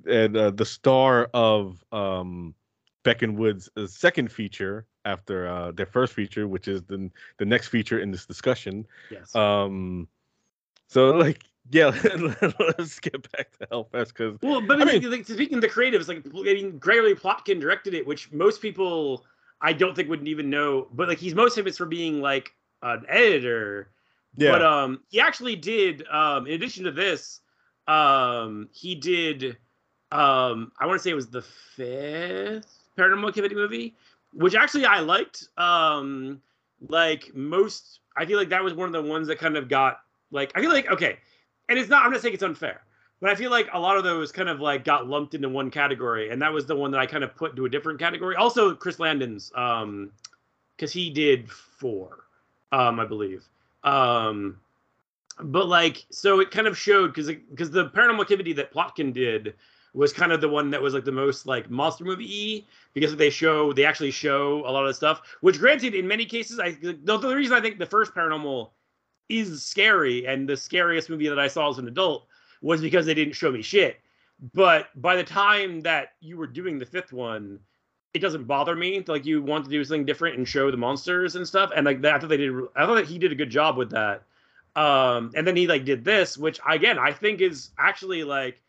and 0.09 0.35
uh, 0.35 0.49
the 0.51 0.65
star 0.65 1.29
of 1.33 1.83
um 1.91 2.55
Wood's 3.21 3.69
uh, 3.77 3.85
second 3.85 4.31
feature 4.31 4.87
after 5.05 5.47
uh, 5.47 5.71
their 5.71 5.85
first 5.85 6.13
feature, 6.13 6.47
which 6.47 6.67
is 6.67 6.83
the 6.83 7.09
the 7.37 7.45
next 7.45 7.67
feature 7.67 7.99
in 7.99 8.11
this 8.11 8.25
discussion. 8.25 8.87
Yes. 9.11 9.35
Um. 9.35 10.07
So 10.87 11.11
like, 11.11 11.43
yeah, 11.71 11.87
let's 12.59 12.99
get 12.99 13.31
back 13.31 13.57
to 13.59 13.67
Hellfest 13.67 14.07
because. 14.07 14.37
Well, 14.41 14.61
but 14.61 14.81
I 14.81 14.85
mean, 14.85 15.09
like, 15.09 15.25
speaking 15.25 15.55
of 15.55 15.61
the 15.61 15.69
creatives, 15.69 16.07
like 16.07 16.25
I 16.25 16.53
mean, 16.53 16.77
Gregory 16.79 17.15
Plotkin 17.15 17.59
directed 17.59 17.93
it, 17.93 18.05
which 18.05 18.31
most 18.31 18.61
people 18.61 19.23
I 19.61 19.73
don't 19.73 19.95
think 19.95 20.09
wouldn't 20.09 20.27
even 20.27 20.49
know. 20.49 20.87
But 20.91 21.07
like, 21.07 21.19
he's 21.19 21.35
most 21.35 21.55
famous 21.55 21.77
for 21.77 21.85
being 21.85 22.21
like 22.21 22.53
an 22.81 23.05
editor. 23.09 23.89
Yeah. 24.35 24.51
But 24.51 24.63
um, 24.63 25.01
he 25.09 25.19
actually 25.19 25.55
did. 25.55 26.05
Um, 26.07 26.47
in 26.47 26.53
addition 26.53 26.83
to 26.85 26.91
this, 26.91 27.41
um, 27.87 28.69
he 28.71 28.95
did. 28.95 29.57
Um, 30.11 30.71
I 30.79 30.85
want 30.85 30.99
to 30.99 31.03
say 31.03 31.09
it 31.11 31.15
was 31.15 31.29
the 31.29 31.41
fifth 31.41 32.79
Paranormal 32.97 33.27
Activity 33.27 33.55
movie, 33.55 33.95
which 34.33 34.55
actually 34.55 34.85
I 34.85 34.99
liked. 34.99 35.47
Um, 35.57 36.41
like 36.89 37.33
most, 37.33 37.99
I 38.17 38.25
feel 38.25 38.37
like 38.37 38.49
that 38.49 38.63
was 38.63 38.73
one 38.73 38.87
of 38.87 38.93
the 38.93 39.09
ones 39.09 39.27
that 39.27 39.39
kind 39.39 39.57
of 39.57 39.69
got 39.69 39.99
like 40.31 40.51
I 40.55 40.61
feel 40.61 40.71
like 40.71 40.91
okay, 40.91 41.17
and 41.69 41.79
it's 41.79 41.89
not. 41.89 42.05
I'm 42.05 42.11
not 42.11 42.21
saying 42.21 42.33
it's 42.33 42.43
unfair, 42.43 42.81
but 43.21 43.29
I 43.29 43.35
feel 43.35 43.51
like 43.51 43.69
a 43.73 43.79
lot 43.79 43.97
of 43.97 44.03
those 44.03 44.31
kind 44.31 44.49
of 44.49 44.59
like 44.59 44.83
got 44.83 45.07
lumped 45.07 45.33
into 45.33 45.49
one 45.49 45.71
category, 45.71 46.29
and 46.29 46.41
that 46.41 46.51
was 46.51 46.65
the 46.65 46.75
one 46.75 46.91
that 46.91 46.99
I 46.99 47.05
kind 47.05 47.23
of 47.23 47.35
put 47.35 47.51
into 47.51 47.65
a 47.65 47.69
different 47.69 47.99
category. 47.99 48.35
Also, 48.35 48.75
Chris 48.75 48.99
Landon's, 48.99 49.51
um, 49.55 50.11
because 50.75 50.91
he 50.91 51.09
did 51.09 51.49
four, 51.49 52.24
um, 52.71 52.99
I 52.99 53.05
believe. 53.05 53.47
Um, 53.83 54.59
but 55.39 55.67
like, 55.67 56.05
so 56.09 56.39
it 56.39 56.51
kind 56.51 56.67
of 56.67 56.77
showed 56.77 57.13
because 57.13 57.27
because 57.27 57.71
the 57.71 57.89
Paranormal 57.89 58.21
Activity 58.21 58.53
that 58.53 58.73
Plotkin 58.73 59.13
did 59.13 59.53
was 59.93 60.11
kind 60.11 60.31
of 60.31 60.41
the 60.41 60.49
one 60.49 60.69
that 60.69 60.81
was 60.81 60.93
like 60.93 61.05
the 61.05 61.11
most 61.11 61.45
like 61.45 61.69
monster 61.69 62.03
movie 62.03 62.67
because 62.93 63.15
they 63.15 63.29
show 63.29 63.71
they 63.73 63.85
actually 63.85 64.11
show 64.11 64.59
a 64.65 64.71
lot 64.71 64.85
of 64.85 64.95
stuff. 64.95 65.21
Which, 65.41 65.59
granted, 65.59 65.95
in 65.95 66.07
many 66.07 66.25
cases, 66.25 66.59
I 66.59 66.71
the, 66.71 67.17
the 67.17 67.35
reason 67.35 67.55
I 67.55 67.61
think 67.61 67.79
the 67.79 67.85
first 67.85 68.13
Paranormal 68.13 68.69
is 69.29 69.63
scary 69.63 70.27
and 70.27 70.47
the 70.47 70.57
scariest 70.57 71.09
movie 71.09 71.27
that 71.27 71.39
I 71.39 71.47
saw 71.47 71.69
as 71.69 71.79
an 71.79 71.87
adult 71.87 72.27
was 72.61 72.81
because 72.81 73.05
they 73.05 73.13
didn't 73.13 73.33
show 73.33 73.51
me 73.51 73.61
shit. 73.61 73.97
But 74.53 74.89
by 75.01 75.15
the 75.15 75.23
time 75.23 75.81
that 75.81 76.13
you 76.19 76.37
were 76.37 76.47
doing 76.47 76.77
the 76.77 76.85
fifth 76.85 77.13
one, 77.13 77.59
it 78.15 78.19
doesn't 78.19 78.45
bother 78.45 78.77
me. 78.77 79.03
Like 79.05 79.25
you 79.25 79.41
want 79.41 79.65
to 79.65 79.69
do 79.69 79.83
something 79.83 80.05
different 80.05 80.37
and 80.37 80.47
show 80.47 80.71
the 80.71 80.77
monsters 80.77 81.35
and 81.35 81.45
stuff. 81.45 81.71
And 81.75 81.85
like 81.85 82.01
that, 82.01 82.15
I 82.15 82.19
thought 82.19 82.29
they 82.29 82.37
did. 82.37 82.53
I 82.73 82.85
thought 82.85 82.95
that 82.95 83.07
he 83.07 83.19
did 83.19 83.33
a 83.33 83.35
good 83.35 83.49
job 83.49 83.75
with 83.75 83.91
that. 83.91 84.23
Um, 84.77 85.31
and 85.35 85.45
then 85.45 85.57
he 85.57 85.67
like 85.67 85.83
did 85.83 86.05
this, 86.05 86.37
which 86.37 86.59
again 86.67 86.97
I 86.97 87.11
think 87.11 87.41
is 87.41 87.71
actually 87.77 88.23
like 88.23 88.61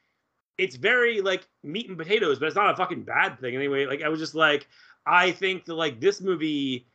it's 0.58 0.74
very 0.74 1.20
like 1.20 1.46
meat 1.62 1.88
and 1.88 1.96
potatoes, 1.96 2.40
but 2.40 2.46
it's 2.46 2.56
not 2.56 2.72
a 2.72 2.76
fucking 2.76 3.04
bad 3.04 3.38
thing 3.38 3.54
anyway. 3.54 3.86
Like 3.86 4.02
I 4.02 4.08
was 4.08 4.18
just 4.18 4.34
like, 4.34 4.66
I 5.06 5.30
think 5.30 5.64
that 5.66 5.74
like 5.74 6.00
this 6.00 6.20
movie, 6.20 6.88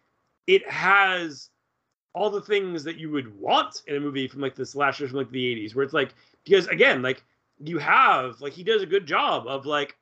it 0.45 0.70
has 0.70 1.52
all 2.14 2.30
the 2.30 2.41
things 2.41 2.84
that 2.84 2.97
you 2.97 3.12
would 3.12 3.39
want 3.39 3.82
in 3.88 3.95
a 3.95 3.99
movie 4.02 4.28
from 4.28 4.41
like 4.41 4.56
the 4.56 4.66
slashers 4.66 5.12
from 5.12 5.20
like 5.20 5.32
the 5.32 5.56
80s, 5.56 5.74
where 5.74 5.86
it's 5.86 5.93
like 5.93 6.14
because 6.43 6.68
again, 6.68 7.02
like 7.02 7.24
you 7.64 7.78
have 7.78 8.41
like 8.41 8.52
he 8.52 8.64
does 8.64 8.82
a 8.82 8.88
good 8.88 9.06
job 9.06 9.47
of 9.47 9.66
like 9.66 9.95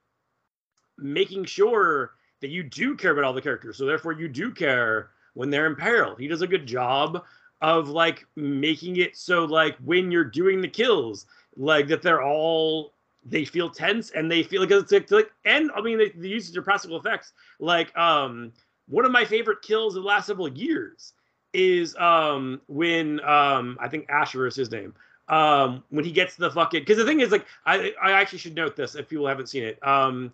making 0.98 1.46
sure 1.46 2.14
that 2.42 2.50
you 2.50 2.64
do 2.64 2.96
care 2.96 3.12
about 3.12 3.24
all 3.24 3.34
the 3.34 3.42
characters. 3.42 3.78
So 3.78 3.86
therefore 3.86 4.14
you 4.14 4.28
do 4.28 4.52
care 4.52 5.12
when 5.34 5.50
they're 5.50 5.68
in 5.68 5.76
peril. 5.76 6.16
He 6.16 6.28
does 6.28 6.42
a 6.42 6.48
good 6.48 6.66
job 6.66 7.24
of 7.62 7.90
like 7.90 8.26
making 8.36 8.98
it 8.98 9.18
so 9.18 9.46
like 9.46 9.76
when 9.84 10.12
you're 10.12 10.24
doing 10.24 10.62
the 10.62 10.68
kills, 10.68 11.26
like 11.58 11.88
that 11.88 12.02
they're 12.02 12.24
all 12.24 12.94
they 13.26 13.44
feel 13.46 13.70
tense 13.70 14.12
and 14.12 14.32
they 14.32 14.44
feel 14.44 14.62
like 14.62 14.72
it's 14.72 14.92
like, 14.92 15.12
like 15.12 15.32
and 15.46 15.72
I 15.76 15.82
mean 15.82 15.98
they, 15.98 16.10
they 16.10 16.30
use 16.30 16.52
their 16.52 16.62
practical 16.62 16.98
effects. 16.98 17.34
Like 17.60 17.96
um 17.98 18.54
one 18.88 19.06
of 19.06 19.12
my 19.12 19.26
favorite 19.26 19.62
kills 19.62 19.96
of 19.96 20.04
the 20.04 20.08
last 20.08 20.28
several 20.28 20.48
years 20.48 21.14
is 21.54 21.96
um 21.98 22.62
when 22.68 23.20
um 23.22 23.78
I 23.80 23.88
think 23.88 24.10
Asher 24.10 24.48
is 24.48 24.56
his 24.56 24.72
name. 24.72 24.94
Um 25.28 25.84
when 25.90 26.06
he 26.06 26.12
gets 26.12 26.36
the 26.36 26.50
fucking 26.50 26.82
because 26.82 26.98
the 26.98 27.06
thing 27.06 27.20
is 27.20 27.32
like 27.32 27.46
I 27.66 27.94
I 28.02 28.14
actually 28.14 28.40
should 28.40 28.56
note 28.56 28.76
this 28.76 28.96
if 28.96 29.10
people 29.10 29.28
haven't 29.28 29.48
seen 29.48 29.64
it. 29.64 29.86
Um 29.86 30.32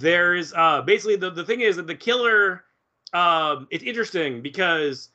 there's 0.00 0.52
uh 0.54 0.82
basically 0.82 1.16
the, 1.16 1.30
the 1.30 1.44
thing 1.44 1.60
is 1.60 1.76
that 1.76 1.86
the 1.86 1.94
killer 1.94 2.64
um 3.12 3.66
it's 3.70 3.84
interesting 3.84 4.40
because 4.40 5.10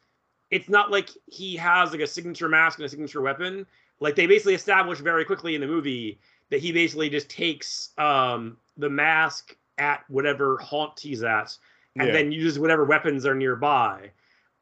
it's 0.51 0.69
not 0.69 0.91
like 0.91 1.09
he 1.25 1.55
has 1.57 1.91
like 1.91 2.01
a 2.01 2.07
signature 2.07 2.47
mask 2.47 2.79
and 2.79 2.85
a 2.85 2.89
signature 2.89 3.21
weapon. 3.21 3.65
Like 3.99 4.15
they 4.15 4.27
basically 4.27 4.53
establish 4.53 4.99
very 4.99 5.25
quickly 5.25 5.55
in 5.55 5.61
the 5.61 5.67
movie 5.67 6.19
that 6.49 6.59
he 6.59 6.71
basically 6.71 7.09
just 7.09 7.29
takes 7.29 7.89
um, 7.97 8.57
the 8.77 8.89
mask 8.89 9.55
at 9.77 10.03
whatever 10.07 10.57
haunt 10.59 10.99
he's 10.99 11.23
at 11.23 11.55
and 11.97 12.07
yeah. 12.07 12.13
then 12.13 12.31
uses 12.31 12.59
whatever 12.59 12.85
weapons 12.85 13.25
are 13.25 13.35
nearby. 13.35 14.11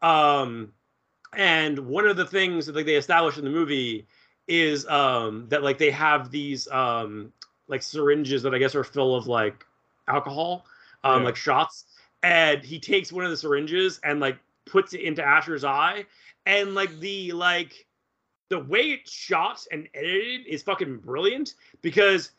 Um, 0.02 0.72
and 1.34 1.78
one 1.80 2.08
of 2.08 2.18
the 2.18 2.26
things 2.26 2.66
that 2.66 2.76
like 2.76 2.86
they 2.86 2.96
establish 2.96 3.38
in 3.38 3.44
the 3.44 3.50
movie 3.50 4.08
is 4.48 4.88
um, 4.88 5.46
that 5.50 5.64
like 5.64 5.78
they 5.78 5.92
have 5.92 6.32
these 6.32 6.68
um, 6.70 7.32
like 7.68 7.84
syringes 7.84 8.42
that 8.44 8.56
I 8.56 8.58
guess 8.58 8.74
are 8.74 8.84
full 8.84 9.16
of 9.16 9.28
like 9.28 9.66
alcohol, 10.08 10.66
um, 11.04 11.22
yeah. 11.22 11.26
like 11.26 11.36
shots. 11.36 11.86
And 12.24 12.64
he 12.64 12.80
takes 12.80 13.12
one 13.12 13.24
of 13.24 13.32
the 13.32 13.38
syringes 13.38 14.00
and 14.04 14.20
like 14.20 14.38
puts 14.66 14.94
it 14.94 15.02
into 15.02 15.24
Asher's 15.24 15.64
eye, 15.64 16.06
and 16.46 16.74
like 16.74 17.00
the 17.00 17.32
like 17.34 17.86
the 18.50 18.60
way 18.60 18.92
it's 18.92 19.12
shot 19.12 19.66
and 19.72 19.88
edited 19.94 20.46
is 20.48 20.64
fucking 20.64 20.98
brilliant 20.98 21.56
because 21.82 22.32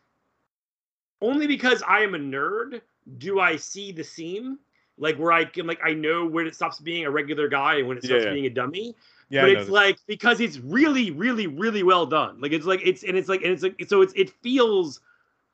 only 1.20 1.46
because 1.46 1.82
I 1.86 2.00
am 2.00 2.14
a 2.14 2.18
nerd 2.18 2.80
do 3.18 3.40
I 3.40 3.56
see 3.56 3.92
the 3.92 4.04
seam 4.04 4.58
like 4.98 5.16
where 5.16 5.32
I 5.32 5.44
can 5.44 5.66
like 5.66 5.80
I 5.84 5.92
know 5.92 6.26
when 6.26 6.46
it 6.46 6.54
stops 6.54 6.80
being 6.80 7.04
a 7.04 7.10
regular 7.10 7.48
guy 7.48 7.76
and 7.76 7.88
when 7.88 7.98
it 7.98 8.04
starts 8.04 8.24
yeah, 8.24 8.30
yeah. 8.30 8.34
being 8.34 8.46
a 8.46 8.50
dummy. 8.50 8.94
Yeah, 9.28 9.42
but 9.42 9.50
it's 9.50 9.68
like 9.68 9.98
because 10.06 10.40
it's 10.40 10.58
really, 10.58 11.10
really, 11.10 11.48
really 11.48 11.82
well 11.82 12.06
done. 12.06 12.40
Like 12.40 12.52
it's 12.52 12.64
like 12.64 12.80
it's 12.84 13.02
and 13.02 13.16
it's 13.16 13.28
like 13.28 13.42
and 13.42 13.52
it's 13.52 13.62
like 13.62 13.74
so 13.88 14.00
it's 14.00 14.12
it 14.14 14.30
feels 14.42 15.00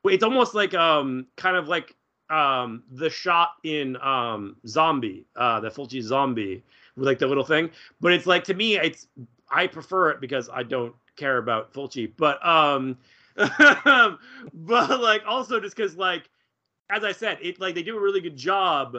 it's 0.05 0.23
almost 0.23 0.53
like 0.53 0.73
um 0.73 1.25
kind 1.35 1.57
of 1.57 1.67
like 1.67 1.95
um 2.29 2.83
the 2.91 3.09
shot 3.09 3.55
in 3.63 3.97
um 3.97 4.55
zombie 4.65 5.25
uh 5.35 5.59
the 5.59 5.69
Fulci 5.69 6.01
zombie 6.01 6.63
with 6.95 7.05
like 7.05 7.19
the 7.19 7.27
little 7.27 7.43
thing 7.43 7.69
but 7.99 8.13
it's 8.13 8.25
like 8.25 8.43
to 8.43 8.53
me 8.53 8.77
it's 8.77 9.07
I 9.53 9.67
prefer 9.67 10.09
it 10.09 10.19
because 10.19 10.49
I 10.51 10.63
don't 10.63 10.95
care 11.15 11.37
about 11.37 11.73
Fulci, 11.73 12.11
but 12.17 12.45
um, 12.45 12.97
but 13.35 14.99
like 14.99 15.21
also 15.27 15.59
just 15.59 15.75
because 15.75 15.95
like 15.95 16.29
as 16.89 17.03
I 17.03 17.11
said, 17.11 17.37
it 17.41 17.59
like 17.59 17.75
they 17.75 17.83
do 17.83 17.97
a 17.97 18.01
really 18.01 18.21
good 18.21 18.35
job 18.35 18.97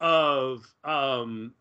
of 0.00 0.64
um 0.84 1.54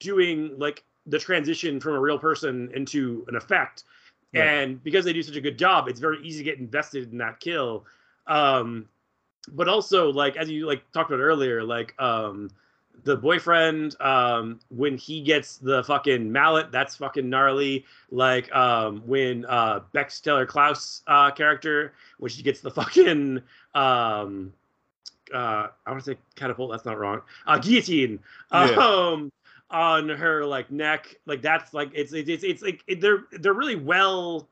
doing 0.00 0.58
like 0.58 0.84
the 1.06 1.18
transition 1.18 1.80
from 1.80 1.94
a 1.94 2.00
real 2.00 2.18
person 2.18 2.70
into 2.74 3.24
an 3.28 3.36
effect. 3.36 3.84
Right. 4.34 4.42
And 4.42 4.82
because 4.82 5.04
they 5.04 5.12
do 5.12 5.22
such 5.22 5.36
a 5.36 5.40
good 5.40 5.58
job, 5.58 5.88
it's 5.88 6.00
very 6.00 6.20
easy 6.22 6.38
to 6.38 6.44
get 6.44 6.58
invested 6.58 7.12
in 7.12 7.18
that 7.18 7.38
kill. 7.38 7.84
Um, 8.26 8.88
but 9.48 9.68
also 9.68 10.10
like 10.10 10.36
as 10.36 10.50
you 10.50 10.66
like 10.66 10.90
talked 10.92 11.10
about 11.10 11.22
earlier, 11.22 11.62
like 11.62 11.94
um 12.00 12.50
the 13.04 13.16
boyfriend 13.16 14.00
um 14.00 14.58
when 14.70 14.96
he 14.96 15.20
gets 15.20 15.58
the 15.58 15.84
fucking 15.84 16.30
mallet 16.30 16.72
that's 16.72 16.96
fucking 16.96 17.28
gnarly. 17.28 17.84
Like 18.10 18.54
um 18.54 19.02
when 19.06 19.44
uh 19.46 19.80
bex 19.92 20.20
taylor 20.20 20.46
klaus 20.46 21.02
uh 21.06 21.30
character 21.30 21.94
when 22.18 22.30
she 22.30 22.42
gets 22.42 22.60
the 22.60 22.70
fucking 22.70 23.42
um 23.74 24.52
uh 25.34 25.66
i 25.84 25.90
want 25.90 26.04
to 26.04 26.12
say 26.12 26.18
catapult 26.36 26.70
that's 26.70 26.84
not 26.84 26.96
wrong 26.96 27.20
uh 27.48 27.58
guillotine 27.58 28.20
yeah. 28.52 28.76
um 28.76 29.32
on 29.70 30.08
her 30.08 30.44
like 30.44 30.70
neck. 30.70 31.16
Like 31.26 31.42
that's 31.42 31.74
like 31.74 31.90
it's 31.94 32.12
it's 32.12 32.28
it's, 32.28 32.44
it's 32.44 32.62
like 32.62 32.82
it, 32.86 33.00
they're 33.00 33.24
they're 33.32 33.54
really 33.54 33.76
well 33.76 34.48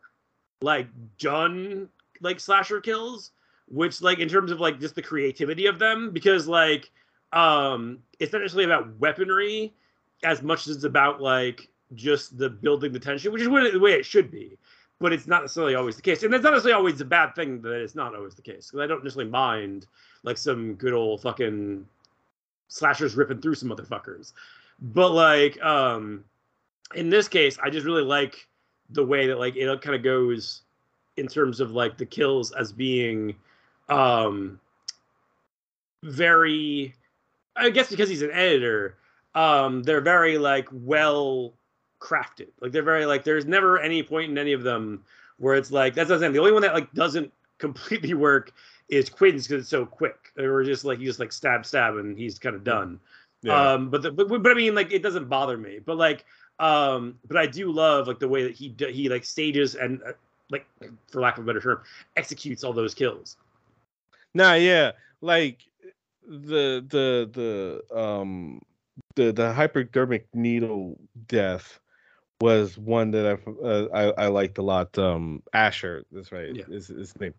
like 0.61 0.87
done 1.19 1.89
like 2.21 2.41
slasher 2.41 2.81
kills 2.81 3.31
which 3.69 4.03
like 4.03 4.19
in 4.19 4.29
terms 4.29 4.51
of 4.51 4.61
like 4.61 4.81
just 4.81 4.95
the 4.95 5.03
creativity 5.03 5.67
of 5.67 5.79
them 5.79 6.11
because 6.11 6.47
like 6.47 6.91
um, 7.33 7.99
it's 8.21 8.33
not 8.33 8.43
necessarily 8.43 8.73
about 8.73 8.99
weaponry 8.99 9.75
as 10.23 10.43
much 10.43 10.69
as 10.69 10.77
it's 10.77 10.85
about 10.85 11.21
like 11.21 11.69
just 11.95 12.39
the 12.39 12.49
building 12.49 12.93
the 12.93 13.01
tension, 13.01 13.33
which 13.33 13.43
is 13.43 13.49
the 13.49 13.79
way 13.81 13.93
it 13.93 14.07
should 14.07 14.31
be. 14.31 14.57
but 15.01 15.13
it's 15.13 15.27
not 15.27 15.43
necessarily 15.43 15.75
always 15.75 15.97
the 15.97 16.03
case, 16.03 16.23
and 16.23 16.33
it's 16.33 16.45
not 16.45 16.53
necessarily 16.53 16.79
always 16.79 17.01
a 17.01 17.05
bad 17.05 17.35
thing 17.35 17.61
that 17.61 17.73
it's 17.73 17.97
not 17.97 18.15
always 18.15 18.35
the 18.35 18.43
case. 18.43 18.71
Because 18.71 18.85
I 18.85 18.87
don't 18.87 19.03
necessarily 19.03 19.31
mind 19.31 19.87
like 20.23 20.39
some 20.39 20.75
good 20.75 20.95
old 20.95 21.21
fucking 21.23 21.85
slashers 22.69 23.17
ripping 23.17 23.41
through 23.41 23.57
some 23.57 23.69
motherfuckers, 23.69 24.33
but 24.81 25.11
like 25.11 25.61
um 25.63 26.25
in 26.95 27.11
this 27.11 27.29
case, 27.29 27.59
I 27.63 27.71
just 27.71 27.85
really 27.85 28.05
like 28.05 28.47
the 28.91 29.05
way 29.05 29.27
that 29.27 29.39
like 29.39 29.57
it 29.57 29.83
kind 29.83 29.97
of 29.97 30.03
goes 30.03 30.63
in 31.17 31.27
terms 31.27 31.61
of 31.61 31.73
like 31.73 31.99
the 31.99 32.07
kills 32.07 32.53
as 32.53 32.73
being 32.73 33.35
um 33.89 34.59
very 36.03 36.95
I 37.57 37.71
guess 37.71 37.89
because 37.91 38.09
he's 38.09 38.23
an 38.23 38.33
editor, 38.33 38.97
um, 39.35 39.83
they're 39.83 40.01
very 40.01 40.39
like 40.39 40.69
well 40.73 41.53
crafted. 42.01 42.49
Like 42.61 42.73
they're 42.73 42.83
very 42.83 43.07
like 43.07 43.25
there's 43.25 43.47
never 43.47 43.79
any 43.79 44.03
point 44.03 44.31
in 44.31 44.39
any 44.39 44.53
of 44.53 44.63
them 44.63 45.05
where 45.39 45.55
it's 45.55 45.71
like 45.71 45.95
that's 45.95 46.09
what 46.09 46.17
I'm 46.17 46.21
saying. 46.21 46.33
The 46.33 46.41
only 46.41 46.53
one 46.53 46.63
that 46.63 46.75
like 46.75 46.93
doesn't 46.93 47.33
completely 47.59 48.15
work 48.15 48.53
is 48.89 49.09
Quinn's 49.09 49.47
because 49.47 49.63
it's 49.63 49.71
so 49.71 49.87
quick. 49.87 50.33
Or 50.39 50.63
just 50.65 50.85
like 50.85 50.99
you 50.99 51.07
just 51.07 51.21
like 51.21 51.33
stab 51.33 51.65
stab 51.65 51.97
and 51.97 52.19
he's 52.19 52.39
kind 52.39 52.57
of 52.57 52.65
done. 52.65 52.99
Yeah. 53.43 53.73
Um, 53.73 53.91
but, 53.91 54.03
the, 54.03 54.11
but 54.11 54.29
but 54.29 54.51
I 54.51 54.55
mean 54.55 54.75
like 54.75 54.93
it 54.93 55.03
doesn't 55.03 55.29
bother 55.29 55.57
me. 55.57 55.79
But 55.85 55.97
like 55.97 56.25
um, 56.59 57.19
but 57.27 57.37
I 57.37 57.47
do 57.47 57.71
love 57.71 58.09
like 58.09 58.19
the 58.19 58.29
way 58.29 58.43
that 58.43 58.53
he 58.53 58.75
he 58.79 59.09
like 59.09 59.25
stages 59.25 59.75
and 59.75 60.03
uh, 60.03 60.13
like 60.51 60.67
for 61.09 61.21
lack 61.21 61.39
of 61.39 61.45
a 61.45 61.47
better 61.47 61.61
term 61.61 61.83
executes 62.17 62.65
all 62.65 62.73
those 62.73 62.95
kills. 62.95 63.37
Nah, 64.35 64.55
yeah, 64.55 64.93
like 65.21 65.65
the 66.27 66.85
the 66.89 67.31
the 67.91 67.97
um 67.97 68.61
the 69.15 69.33
the 69.33 69.53
hypodermic 69.53 70.27
needle 70.35 70.99
death 71.27 71.81
was 72.41 72.77
one 72.77 73.11
that 73.13 73.27
I 73.27 73.67
uh, 73.67 73.89
I, 73.95 74.25
I 74.25 74.27
liked 74.29 74.59
a 74.59 74.63
lot. 74.63 74.99
Um, 74.99 75.43
Asher, 75.53 76.05
that's 76.11 76.33
right, 76.33 76.55
yeah. 76.55 76.65
is 76.69 76.89
his 76.89 77.19
name. 77.21 77.35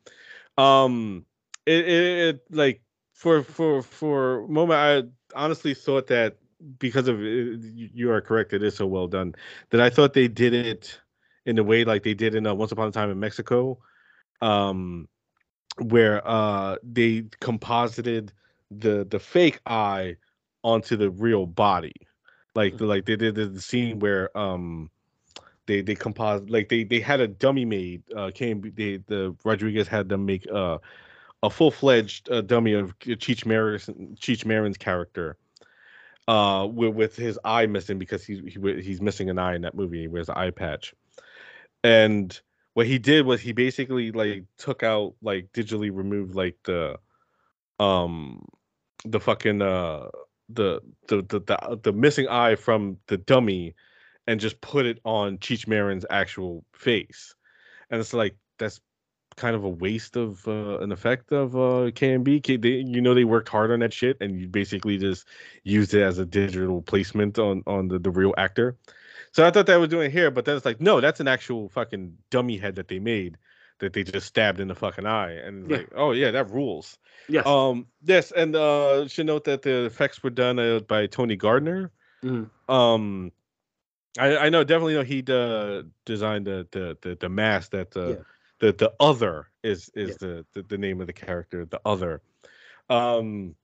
Um, 0.58 1.26
it, 1.66 1.88
it, 1.88 2.28
it 2.28 2.46
like 2.50 2.82
for 3.14 3.44
for 3.44 3.82
for 3.82 4.44
a 4.44 4.48
moment 4.48 4.80
I 4.80 5.38
honestly 5.40 5.74
thought 5.74 6.08
that 6.08 6.38
because 6.80 7.08
of 7.08 7.22
it, 7.22 7.60
you 7.74 8.12
are 8.12 8.22
correct, 8.22 8.54
it 8.54 8.64
is 8.64 8.76
so 8.76 8.88
well 8.88 9.08
done 9.08 9.36
that 9.72 9.82
I 9.82 9.90
thought 9.90 10.14
they 10.14 10.28
did 10.28 10.54
it 10.54 11.00
in 11.46 11.56
the 11.56 11.64
way 11.64 11.84
like 11.84 12.04
they 12.04 12.14
did 12.14 12.36
in 12.36 12.48
uh, 12.48 12.54
Once 12.54 12.72
Upon 12.72 12.88
a 12.88 12.92
Time 12.92 13.12
in 13.12 13.20
Mexico, 13.20 13.78
um, 14.42 15.08
where 15.80 16.26
uh 16.28 16.78
they 16.84 17.26
composited 17.40 18.32
the 18.72 19.06
the 19.10 19.20
fake 19.20 19.60
eye 19.66 20.16
onto 20.64 20.96
the 20.96 21.10
real 21.10 21.46
body 21.46 21.94
like 22.56 22.74
the, 22.74 22.80
mm-hmm. 22.80 22.86
like 22.88 23.06
they 23.06 23.16
did 23.16 23.36
the 23.36 23.62
scene 23.62 24.00
where 24.00 24.36
um 24.38 24.90
they 25.68 25.82
they 25.82 25.96
composed 25.96 26.50
like 26.50 26.70
they 26.70 26.84
they 26.84 27.00
had 27.00 27.20
a 27.20 27.28
dummy 27.28 27.66
made 27.66 28.02
uh 28.16 28.32
came 28.34 28.62
they 28.76 28.98
the 29.08 29.36
rodriguez 29.44 29.88
had 29.88 30.10
them 30.10 30.26
make 30.26 30.48
uh 30.52 30.78
a 31.44 31.50
full-fledged 31.50 32.32
uh, 32.32 32.42
dummy 32.42 32.74
of 32.74 32.98
cheech 33.00 33.46
marin's 33.46 33.86
cheech 34.16 34.46
marin's 34.46 34.78
character 34.78 35.38
uh 36.28 36.68
with, 36.72 36.96
with 36.96 37.16
his 37.16 37.38
eye 37.44 37.66
missing 37.66 38.00
because 38.00 38.26
he's 38.26 38.40
he, 38.40 38.82
he's 38.82 39.02
missing 39.02 39.30
an 39.30 39.38
eye 39.38 39.56
in 39.56 39.62
that 39.62 39.76
movie 39.76 40.02
he 40.02 40.08
wears 40.08 40.30
an 40.30 40.36
eye 40.38 40.50
patch 40.50 40.94
and 41.84 42.42
what 42.76 42.86
he 42.86 43.00
did 43.00 43.26
was 43.26 43.42
he 43.42 43.54
basically 43.54 44.12
like 44.12 44.44
took 44.58 44.84
out 44.84 45.16
like 45.22 45.52
digitally 45.54 45.90
removed 45.92 46.36
like 46.36 46.58
the 46.66 46.98
um 47.80 48.46
the 49.06 49.20
fucking 49.20 49.62
uh 49.62 50.08
the 50.50 50.82
the 51.08 51.24
the 51.24 51.40
the, 51.40 51.80
the 51.82 51.94
missing 51.94 52.28
eye 52.28 52.56
from 52.56 52.98
the 53.08 53.18
dummy 53.18 53.74
and 54.28 54.40
just 54.40 54.60
put 54.62 54.86
it 54.86 55.00
on 55.06 55.38
Cheech 55.38 55.68
Marin's 55.68 56.06
actual 56.10 56.66
face. 56.74 57.36
And 57.90 58.00
it's 58.00 58.14
like 58.14 58.36
that's 58.58 58.80
kind 59.38 59.56
of 59.56 59.64
a 59.64 59.70
waste 59.70 60.16
of 60.16 60.46
uh, 60.48 60.80
an 60.80 60.92
effect 60.92 61.32
of 61.32 61.56
uh, 61.56 61.92
KNB. 61.92 62.62
They, 62.62 62.70
you 62.70 63.02
know, 63.02 63.14
they 63.14 63.24
worked 63.26 63.50
hard 63.50 63.72
on 63.72 63.80
that 63.80 63.94
shit, 63.94 64.18
and 64.22 64.40
you 64.40 64.48
basically 64.48 64.98
just 64.98 65.28
used 65.64 65.94
it 65.94 66.02
as 66.02 66.18
a 66.18 66.26
digital 66.26 66.82
placement 66.82 67.38
on 67.40 67.64
on 67.68 67.88
the, 67.88 68.00
the 68.00 68.12
real 68.12 68.34
actor. 68.38 68.78
So 69.36 69.46
I 69.46 69.52
thought 69.52 69.66
that 69.66 69.82
was 69.82 69.90
doing 69.90 70.12
here, 70.12 70.32
but 70.32 70.46
then 70.46 70.56
it's 70.56 70.64
like, 70.64 70.80
no, 70.80 71.02
that's 71.02 71.20
an 71.20 71.28
actual 71.28 71.68
fucking 71.68 72.18
dummy 72.30 72.56
head 72.58 72.76
that 72.76 72.88
they 72.88 73.00
made 73.00 73.38
that 73.80 73.92
they 73.92 74.02
just 74.02 74.28
stabbed 74.28 74.62
in 74.62 74.70
the 74.70 74.76
fucking 74.76 75.06
eye, 75.06 75.34
and 75.34 75.70
yeah. 75.70 75.78
like, 75.78 75.90
oh 75.94 76.12
yeah, 76.14 76.32
that 76.32 76.52
rules. 76.52 76.98
Yes. 77.28 77.46
Um. 77.46 77.88
Yes, 78.02 78.32
and 78.32 78.56
uh, 78.56 79.10
should 79.10 79.26
note 79.26 79.44
that 79.44 79.62
the 79.62 79.88
effects 79.88 80.24
were 80.24 80.30
done 80.30 80.58
uh, 80.58 80.80
by 80.88 81.08
Tony 81.08 81.36
Gardner. 81.36 81.92
Mm-hmm. 82.24 82.74
Um, 82.74 83.34
I 84.18 84.38
I 84.38 84.50
know 84.50 84.64
definitely 84.64 84.94
know 84.94 85.04
he 85.04 85.22
uh, 85.28 85.84
designed 86.06 86.48
the 86.48 86.66
the 86.72 86.98
the, 87.02 87.18
the 87.20 87.28
mask 87.28 87.72
that 87.72 87.98
uh, 87.98 88.08
yeah. 88.08 88.16
the 88.60 88.72
the 88.72 88.94
other 89.02 89.50
is 89.64 89.92
is 89.96 90.12
yeah. 90.12 90.16
the, 90.28 90.46
the 90.54 90.62
the 90.62 90.78
name 90.78 91.02
of 91.02 91.08
the 91.08 91.14
character 91.14 91.66
the 91.66 91.82
other. 91.84 92.22
Um, 92.90 93.56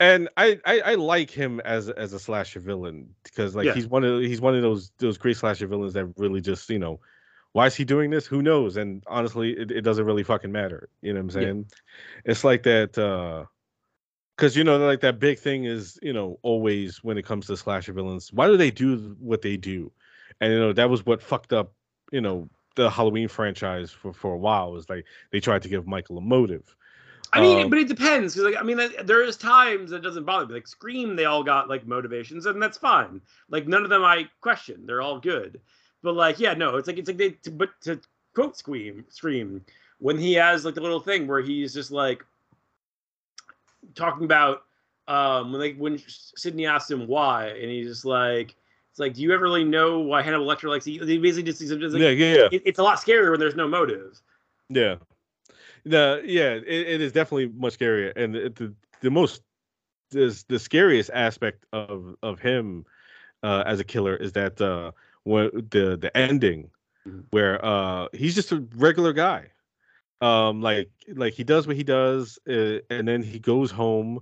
and 0.00 0.28
I, 0.36 0.58
I, 0.64 0.80
I 0.80 0.94
like 0.94 1.30
him 1.30 1.60
as 1.60 1.88
as 1.88 2.12
a 2.12 2.18
slasher 2.18 2.60
villain 2.60 3.14
because 3.22 3.54
like 3.54 3.66
yeah. 3.66 3.74
he's 3.74 3.86
one 3.86 4.04
of 4.04 4.20
he's 4.20 4.40
one 4.40 4.54
of 4.54 4.62
those 4.62 4.90
those 4.98 5.18
great 5.18 5.36
slasher 5.36 5.66
villains 5.66 5.94
that 5.94 6.06
really 6.16 6.40
just 6.40 6.68
you 6.70 6.78
know 6.78 7.00
why 7.52 7.66
is 7.66 7.76
he 7.76 7.84
doing 7.84 8.10
this? 8.10 8.26
Who 8.26 8.42
knows? 8.42 8.76
And 8.76 9.04
honestly, 9.06 9.52
it, 9.52 9.70
it 9.70 9.82
doesn't 9.82 10.04
really 10.04 10.24
fucking 10.24 10.50
matter. 10.50 10.88
You 11.02 11.12
know 11.12 11.20
what 11.20 11.24
I'm 11.24 11.30
saying? 11.30 11.66
Yeah. 11.68 12.32
It's 12.32 12.42
like 12.42 12.64
that 12.64 12.98
uh 12.98 13.44
because 14.36 14.56
you 14.56 14.64
know 14.64 14.78
like 14.78 15.00
that 15.00 15.18
big 15.18 15.38
thing 15.38 15.64
is 15.64 15.98
you 16.02 16.12
know 16.12 16.38
always 16.42 17.02
when 17.02 17.18
it 17.18 17.24
comes 17.24 17.46
to 17.46 17.56
slasher 17.56 17.92
villains 17.92 18.32
why 18.32 18.46
do 18.46 18.56
they 18.56 18.70
do 18.70 19.16
what 19.18 19.42
they 19.42 19.56
do 19.56 19.90
and 20.40 20.52
you 20.52 20.58
know 20.58 20.72
that 20.72 20.90
was 20.90 21.06
what 21.06 21.22
fucked 21.22 21.52
up 21.52 21.72
you 22.10 22.20
know 22.20 22.48
the 22.76 22.90
halloween 22.90 23.28
franchise 23.28 23.90
for 23.90 24.12
for 24.12 24.34
a 24.34 24.38
while 24.38 24.72
was 24.72 24.88
like 24.88 25.04
they 25.30 25.40
tried 25.40 25.62
to 25.62 25.68
give 25.68 25.86
michael 25.86 26.18
a 26.18 26.20
motive 26.20 26.74
I 27.34 27.40
mean, 27.40 27.64
um, 27.64 27.70
but 27.70 27.80
it 27.80 27.88
depends 27.88 28.34
because, 28.34 28.52
like, 28.52 28.60
I 28.60 28.64
mean, 28.64 28.80
there 29.04 29.22
is 29.22 29.36
times 29.36 29.90
that 29.90 30.02
doesn't 30.02 30.24
bother 30.24 30.46
me. 30.46 30.54
Like 30.54 30.68
Scream, 30.68 31.16
they 31.16 31.24
all 31.24 31.42
got 31.42 31.68
like 31.68 31.84
motivations, 31.86 32.46
and 32.46 32.62
that's 32.62 32.78
fine. 32.78 33.20
Like 33.50 33.66
none 33.66 33.82
of 33.82 33.90
them 33.90 34.04
I 34.04 34.28
question; 34.40 34.86
they're 34.86 35.02
all 35.02 35.18
good. 35.18 35.60
But 36.02 36.14
like, 36.14 36.38
yeah, 36.38 36.54
no, 36.54 36.76
it's 36.76 36.86
like 36.86 36.96
it's 36.96 37.08
like 37.08 37.16
they. 37.16 37.30
To, 37.30 37.50
but 37.50 37.70
to 37.82 38.00
quote 38.34 38.56
Scream, 38.56 39.04
Scream, 39.08 39.64
when 39.98 40.16
he 40.16 40.34
has 40.34 40.64
like 40.64 40.76
the 40.76 40.80
little 40.80 41.00
thing 41.00 41.26
where 41.26 41.40
he's 41.40 41.74
just 41.74 41.90
like 41.90 42.24
talking 43.94 44.24
about 44.24 44.62
um 45.08 45.50
when 45.50 45.60
like 45.60 45.76
when 45.76 46.00
Sidney 46.06 46.66
asked 46.66 46.90
him 46.90 47.06
why, 47.08 47.48
and 47.48 47.70
he's 47.70 47.88
just 47.88 48.04
like. 48.04 48.54
It's 48.90 49.00
like, 49.00 49.14
do 49.14 49.22
you 49.22 49.34
ever 49.34 49.42
really 49.42 49.64
know 49.64 49.98
why 49.98 50.22
Hannibal 50.22 50.46
Lecter 50.46 50.68
likes? 50.68 50.84
He 50.84 50.98
basically 51.18 51.42
just, 51.42 51.58
just 51.58 51.72
like, 51.72 52.00
yeah, 52.00 52.10
yeah, 52.10 52.34
yeah. 52.34 52.48
It, 52.52 52.62
it's 52.64 52.78
a 52.78 52.82
lot 52.84 52.96
scarier 52.98 53.32
when 53.32 53.40
there's 53.40 53.56
no 53.56 53.66
motive. 53.66 54.20
Yeah, 54.68 54.98
the 55.84 56.22
yeah, 56.24 56.54
it, 56.54 56.66
it 56.66 57.00
is 57.00 57.12
definitely 57.12 57.48
much 57.48 57.78
scarier, 57.78 58.12
and 58.16 58.36
it, 58.36 58.56
the 58.56 58.74
the 59.00 59.10
most 59.10 59.42
the, 60.10 60.42
the 60.48 60.58
scariest 60.58 61.10
aspect 61.12 61.64
of 61.72 62.16
of 62.22 62.40
him 62.40 62.84
uh, 63.42 63.64
as 63.66 63.80
a 63.80 63.84
killer 63.84 64.16
is 64.16 64.32
that 64.32 64.60
uh, 64.60 64.92
when 65.24 65.50
the 65.70 65.96
the 65.96 66.10
ending 66.16 66.70
mm-hmm. 67.06 67.20
where 67.30 67.62
uh 67.64 68.08
he's 68.12 68.34
just 68.34 68.52
a 68.52 68.64
regular 68.76 69.12
guy. 69.12 69.50
Um 70.20 70.62
like 70.62 70.90
like 71.08 71.34
he 71.34 71.44
does 71.44 71.66
what 71.66 71.76
he 71.76 71.82
does 71.82 72.38
uh, 72.48 72.78
and 72.90 73.08
then 73.08 73.22
he 73.22 73.38
goes 73.38 73.70
home 73.70 74.20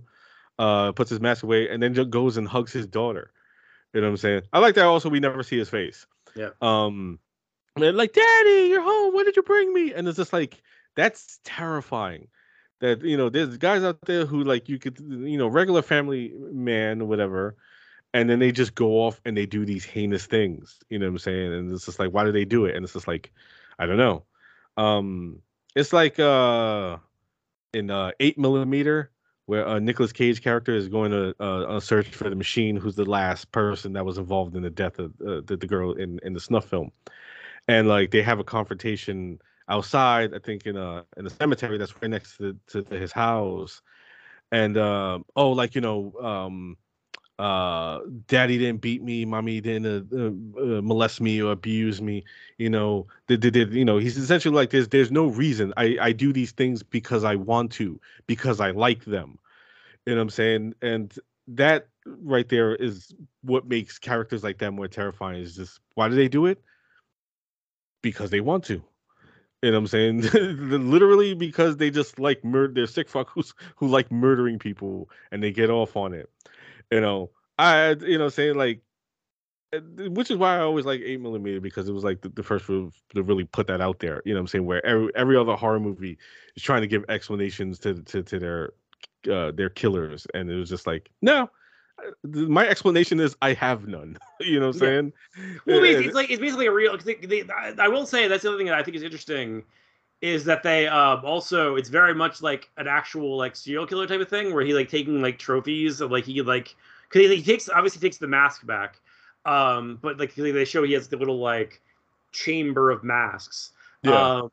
uh 0.59 0.93
puts 0.93 1.11
his 1.11 1.21
mask 1.21 1.43
away 1.43 1.69
and 1.69 1.83
then 1.83 1.95
just 1.95 2.11
goes 2.11 2.37
and 2.37 2.49
hugs 2.49 2.73
his 2.73 2.87
daughter. 2.87 3.33
You 3.93 4.01
know 4.01 4.07
what 4.07 4.13
i'm 4.13 4.17
saying? 4.17 4.43
I 4.53 4.59
like 4.59 4.75
that 4.77 4.87
also 4.87 5.11
we 5.11 5.21
never 5.21 5.43
see 5.43 5.59
his 5.59 5.69
face. 5.69 6.07
Yeah. 6.35 6.51
Um 6.61 7.19
and 7.77 7.97
like 7.97 8.13
daddy 8.13 8.69
you're 8.69 8.83
home. 8.83 9.15
What 9.15 9.25
did 9.25 9.37
you 9.37 9.43
bring 9.43 9.73
me? 9.73 9.93
And 9.93 10.09
it's 10.09 10.17
just 10.17 10.33
like 10.33 10.63
that's 10.95 11.41
terrifying 11.45 12.29
that 12.81 13.03
you 13.03 13.17
know 13.17 13.29
there's 13.29 13.57
guys 13.59 13.83
out 13.83 13.99
there 14.03 14.27
who 14.27 14.43
like 14.45 14.69
you 14.69 14.79
could 14.79 14.99
you 14.99 15.39
know 15.39 15.47
regular 15.47 15.83
family 15.83 16.33
man 16.53 17.01
or 17.01 17.07
whatever 17.07 17.57
and 18.13 18.29
then 18.29 18.39
they 18.39 18.53
just 18.53 18.75
go 18.75 19.05
off 19.05 19.21
and 19.25 19.37
they 19.37 19.47
do 19.47 19.65
these 19.65 19.85
heinous 19.85 20.27
things 20.27 20.81
you 20.91 20.99
know 20.99 21.07
what 21.07 21.13
i'm 21.13 21.19
saying? 21.19 21.53
And 21.53 21.73
it's 21.73 21.87
just 21.87 21.99
like 21.99 22.11
why 22.11 22.25
do 22.25 22.33
they 22.33 22.45
do 22.45 22.67
it? 22.67 22.77
And 22.77 22.85
it's 22.85 22.93
just 22.93 23.09
like 23.09 23.33
i 23.79 23.87
don't 23.87 23.97
know. 23.97 24.25
Um 24.77 25.41
it's 25.75 25.93
like 25.93 26.19
uh 26.19 26.99
in 27.73 27.91
uh 27.91 28.11
eight 28.21 28.39
millimeter 28.39 29.11
where 29.47 29.65
a 29.65 29.73
uh, 29.73 29.79
Nicolas 29.79 30.13
Cage 30.13 30.43
character 30.43 30.75
is 30.75 30.89
going 30.89 31.11
to 31.11 31.35
uh, 31.43 31.81
search 31.81 32.07
for 32.07 32.31
the 32.31 32.37
machine, 32.37 32.77
who's 32.77 32.95
the 32.95 33.05
last 33.05 33.51
person 33.51 33.93
that 33.93 34.07
was 34.07 34.17
involved 34.17 34.55
in 34.55 34.63
the 34.63 34.71
death 34.71 34.99
of 35.01 35.13
uh, 35.21 35.41
the, 35.45 35.57
the 35.59 35.67
girl 35.67 35.93
in, 35.95 36.21
in 36.23 36.33
the 36.33 36.41
snuff 36.41 36.65
film, 36.67 36.93
and 37.67 37.89
like 37.89 38.13
they 38.13 38.23
have 38.23 38.39
a 38.39 38.45
confrontation 38.45 39.41
outside, 39.73 40.35
I 40.35 40.39
think 40.39 40.67
in 40.67 40.77
a 40.77 41.05
in 41.17 41.27
a 41.27 41.31
cemetery 41.31 41.79
that's 41.79 41.95
right 42.01 42.11
next 42.11 42.37
to, 42.37 42.57
to, 42.69 42.85
his 42.91 43.13
house, 43.13 43.81
and 44.53 44.77
uh, 44.77 45.19
oh, 45.35 45.51
like 45.53 45.75
you 45.75 45.81
know, 45.81 46.13
um, 46.21 46.77
uh 47.39 48.01
daddy 48.27 48.59
didn't 48.59 48.83
beat 48.83 49.03
me 49.03 49.25
mommy 49.25 49.59
didn't 49.59 49.87
uh, 49.87 50.17
uh, 50.17 50.77
uh, 50.79 50.83
molest 50.83 51.19
me 51.19 51.41
or 51.41 51.51
abuse 51.51 52.03
me 52.03 52.23
you 52.59 52.69
know 52.69 53.07
did, 53.27 53.41
did, 53.41 53.73
you 53.73 53.87
know 53.87 53.97
he's 53.97 54.19
essentially 54.19 54.55
like 54.55 54.69
there's 54.69 54.89
there's 54.89 55.11
no 55.11 55.27
reason. 55.27 55.73
I 55.79 55.97
i 56.01 56.13
do 56.13 56.33
these 56.33 56.53
things 56.53 56.83
because 56.83 57.25
i 57.25 57.35
want 57.35 57.73
to 57.73 57.99
because 58.27 58.61
i 58.61 58.71
like 58.71 59.05
them. 59.07 59.39
You 60.05 60.15
know 60.15 60.19
what 60.19 60.23
i'm 60.25 60.31
saying? 60.31 60.75
And 60.83 61.19
that 61.49 61.89
right 62.05 62.49
there 62.49 62.75
is 62.77 63.15
what 63.41 63.67
makes 63.67 63.99
characters 63.99 64.45
like 64.45 64.59
that 64.59 64.73
more 64.73 64.89
terrifying 64.89 65.41
is 65.41 65.57
just 65.57 65.81
why 65.95 66.11
do 66.11 66.15
they 66.15 66.29
do 66.29 66.45
it? 66.45 66.63
Because 68.03 68.29
they 68.29 68.43
want 68.43 68.65
to 68.65 68.85
You 69.63 69.71
know 69.71 69.79
what 69.79 69.83
I'm 69.83 69.87
saying? 69.87 70.21
Literally 70.91 71.35
because 71.35 71.77
they 71.77 71.91
just 71.91 72.19
like 72.19 72.45
murder. 72.45 72.73
They're 72.75 72.87
sick 72.87 73.09
fuckers 73.09 73.55
who 73.77 73.87
like 73.87 74.11
murdering 74.11 74.59
people 74.59 75.09
and 75.31 75.43
they 75.43 75.53
get 75.53 75.71
off 75.71 75.97
on 75.97 76.13
it. 76.13 76.29
You 76.91 77.01
know, 77.01 77.31
I 77.59 77.91
you 78.01 78.19
know 78.19 78.29
saying 78.29 78.57
like, 78.57 78.81
eh, 79.73 79.81
which 80.09 80.33
is 80.33 80.37
why 80.37 80.57
I 80.57 80.61
always 80.61 80.85
like 80.85 81.01
eight 81.05 81.21
millimeter 81.21 81.61
because 81.61 81.89
it 81.89 81.93
was 81.93 82.03
like 82.03 82.23
the, 82.23 82.29
the 82.31 82.43
first 82.43 82.67
to 82.67 82.91
really 83.15 83.45
put 83.45 83.69
that 83.69 83.81
out 83.81 84.01
there. 84.01 84.21
You 84.25 84.35
know 84.35 84.41
what 84.41 84.43
I'm 84.43 84.47
saying? 84.49 84.67
Where 84.67 84.85
every 84.85 85.11
every 85.15 85.37
other 85.37 85.55
horror 85.55 85.81
movie 85.81 86.19
is 86.57 86.63
trying 86.63 86.83
to 86.83 86.89
give 86.89 87.05
explanations 87.09 87.79
to 87.81 88.03
to 88.03 88.23
to 88.25 88.39
their 88.41 88.73
uh, 89.31 89.53
their 89.53 89.71
killers, 89.71 90.27
and 90.35 90.51
it 90.51 90.57
was 90.57 90.69
just 90.71 90.89
like 90.89 91.09
no. 91.23 91.49
My 92.25 92.67
explanation 92.67 93.21
is 93.21 93.37
I 93.43 93.53
have 93.55 93.87
none. 93.87 94.19
you 94.41 94.59
know 94.59 94.69
what 94.69 94.77
I'm 94.77 94.81
saying? 94.81 95.13
Well, 95.67 95.85
it's, 95.85 96.07
it's 96.07 96.15
like 96.15 96.31
it's 96.31 96.41
basically 96.41 96.67
a 96.67 96.73
real. 96.73 96.97
They, 96.99 97.15
they, 97.15 97.45
I 97.79 97.89
will 97.89 98.07
say 98.07 98.29
that's 98.29 98.43
the 98.43 98.49
other 98.49 98.59
thing 98.59 98.67
that 98.67 98.79
I 98.79 98.83
think 98.83 98.97
is 98.97 99.03
interesting 99.03 99.63
is 100.21 100.45
that 100.45 100.63
they 100.63 100.87
um, 100.87 101.25
also 101.25 101.75
it's 101.75 101.89
very 101.89 102.15
much 102.15 102.43
like 102.43 102.71
an 102.77 102.87
actual 102.87 103.37
like 103.37 103.57
serial 103.57 103.87
killer 103.87 104.07
type 104.07 104.21
of 104.21 104.29
thing 104.29 104.55
where 104.55 104.65
he 104.65 104.73
like 104.73 104.89
taking 104.89 105.21
like 105.21 105.39
trophies 105.39 106.01
of 106.01 106.13
like 106.13 106.25
he 106.25 106.41
like 106.43 106.75
because 107.09 107.29
he, 107.29 107.37
he, 107.37 107.43
takes 107.43 107.69
obviously 107.69 108.01
takes 108.01 108.19
the 108.19 108.29
mask 108.29 108.65
back, 108.65 109.01
um, 109.45 109.99
but 110.01 110.19
like 110.19 110.35
they 110.35 110.65
show 110.65 110.83
he 110.85 110.93
has 110.93 111.09
the 111.09 111.17
little 111.17 111.39
like 111.39 111.81
chamber 112.31 112.91
of 112.91 113.05
masks. 113.05 113.73
Yeah. 114.03 114.41
Um, 114.41 114.51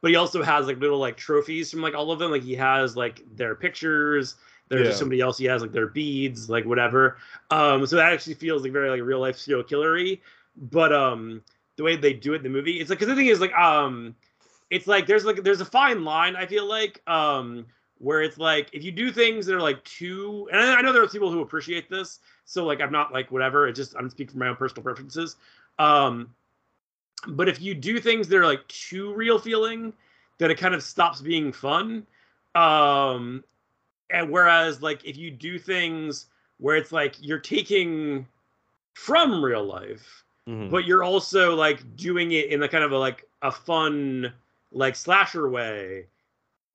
but 0.00 0.10
he 0.10 0.16
also 0.16 0.42
has 0.42 0.66
like 0.66 0.78
little 0.78 0.98
like 0.98 1.16
trophies 1.16 1.70
from 1.70 1.82
like 1.82 1.94
all 1.94 2.12
of 2.12 2.18
them. 2.18 2.30
Like 2.30 2.42
he 2.42 2.54
has 2.54 2.96
like 2.96 3.22
their 3.36 3.54
pictures. 3.54 4.36
There's 4.72 4.88
yeah. 4.88 4.94
somebody 4.94 5.20
else 5.20 5.36
he 5.36 5.44
has 5.44 5.60
like 5.60 5.72
their 5.72 5.88
beads, 5.88 6.48
like 6.48 6.64
whatever. 6.64 7.18
Um, 7.50 7.86
so 7.86 7.96
that 7.96 8.10
actually 8.10 8.34
feels 8.34 8.62
like 8.62 8.72
very 8.72 8.88
like 8.88 9.02
real 9.02 9.20
life 9.20 9.36
serial 9.36 9.62
killery. 9.62 10.20
But 10.56 10.94
um, 10.94 11.42
the 11.76 11.82
way 11.82 11.94
they 11.94 12.14
do 12.14 12.32
it 12.32 12.38
in 12.38 12.42
the 12.42 12.48
movie, 12.48 12.80
it's 12.80 12.88
like 12.88 12.98
because 12.98 13.10
the 13.10 13.14
thing 13.14 13.26
is 13.26 13.38
like 13.38 13.52
um, 13.52 14.16
it's 14.70 14.86
like 14.86 15.06
there's 15.06 15.26
like 15.26 15.42
there's 15.42 15.60
a 15.60 15.66
fine 15.66 16.04
line. 16.04 16.36
I 16.36 16.46
feel 16.46 16.66
like 16.66 17.02
um, 17.06 17.66
where 17.98 18.22
it's 18.22 18.38
like 18.38 18.70
if 18.72 18.82
you 18.82 18.92
do 18.92 19.12
things 19.12 19.44
that 19.44 19.54
are 19.54 19.60
like 19.60 19.84
too, 19.84 20.48
and 20.50 20.58
I 20.58 20.80
know 20.80 20.90
there 20.90 21.02
are 21.02 21.08
people 21.08 21.30
who 21.30 21.42
appreciate 21.42 21.90
this. 21.90 22.20
So 22.46 22.64
like 22.64 22.80
I'm 22.80 22.92
not 22.92 23.12
like 23.12 23.30
whatever. 23.30 23.68
It 23.68 23.74
just 23.74 23.94
I'm 23.94 24.08
speaking 24.08 24.32
from 24.32 24.40
my 24.40 24.48
own 24.48 24.56
personal 24.56 24.82
preferences. 24.82 25.36
Um, 25.78 26.34
but 27.28 27.46
if 27.46 27.60
you 27.60 27.74
do 27.74 28.00
things 28.00 28.26
that 28.28 28.38
are 28.38 28.46
like 28.46 28.66
too 28.68 29.12
real 29.12 29.38
feeling, 29.38 29.92
then 30.38 30.50
it 30.50 30.56
kind 30.56 30.74
of 30.74 30.82
stops 30.82 31.20
being 31.20 31.52
fun. 31.52 32.06
Um, 32.54 33.44
and 34.12 34.30
whereas 34.30 34.82
like 34.82 35.04
if 35.04 35.16
you 35.16 35.30
do 35.30 35.58
things 35.58 36.26
where 36.58 36.76
it's 36.76 36.92
like 36.92 37.16
you're 37.20 37.38
taking 37.38 38.26
from 38.94 39.44
real 39.44 39.64
life, 39.64 40.24
mm-hmm. 40.48 40.70
but 40.70 40.84
you're 40.84 41.02
also 41.02 41.54
like 41.54 41.96
doing 41.96 42.32
it 42.32 42.46
in 42.50 42.62
a 42.62 42.68
kind 42.68 42.84
of 42.84 42.92
a 42.92 42.98
like 42.98 43.28
a 43.42 43.50
fun 43.50 44.32
like 44.70 44.94
slasher 44.94 45.48
way. 45.48 46.06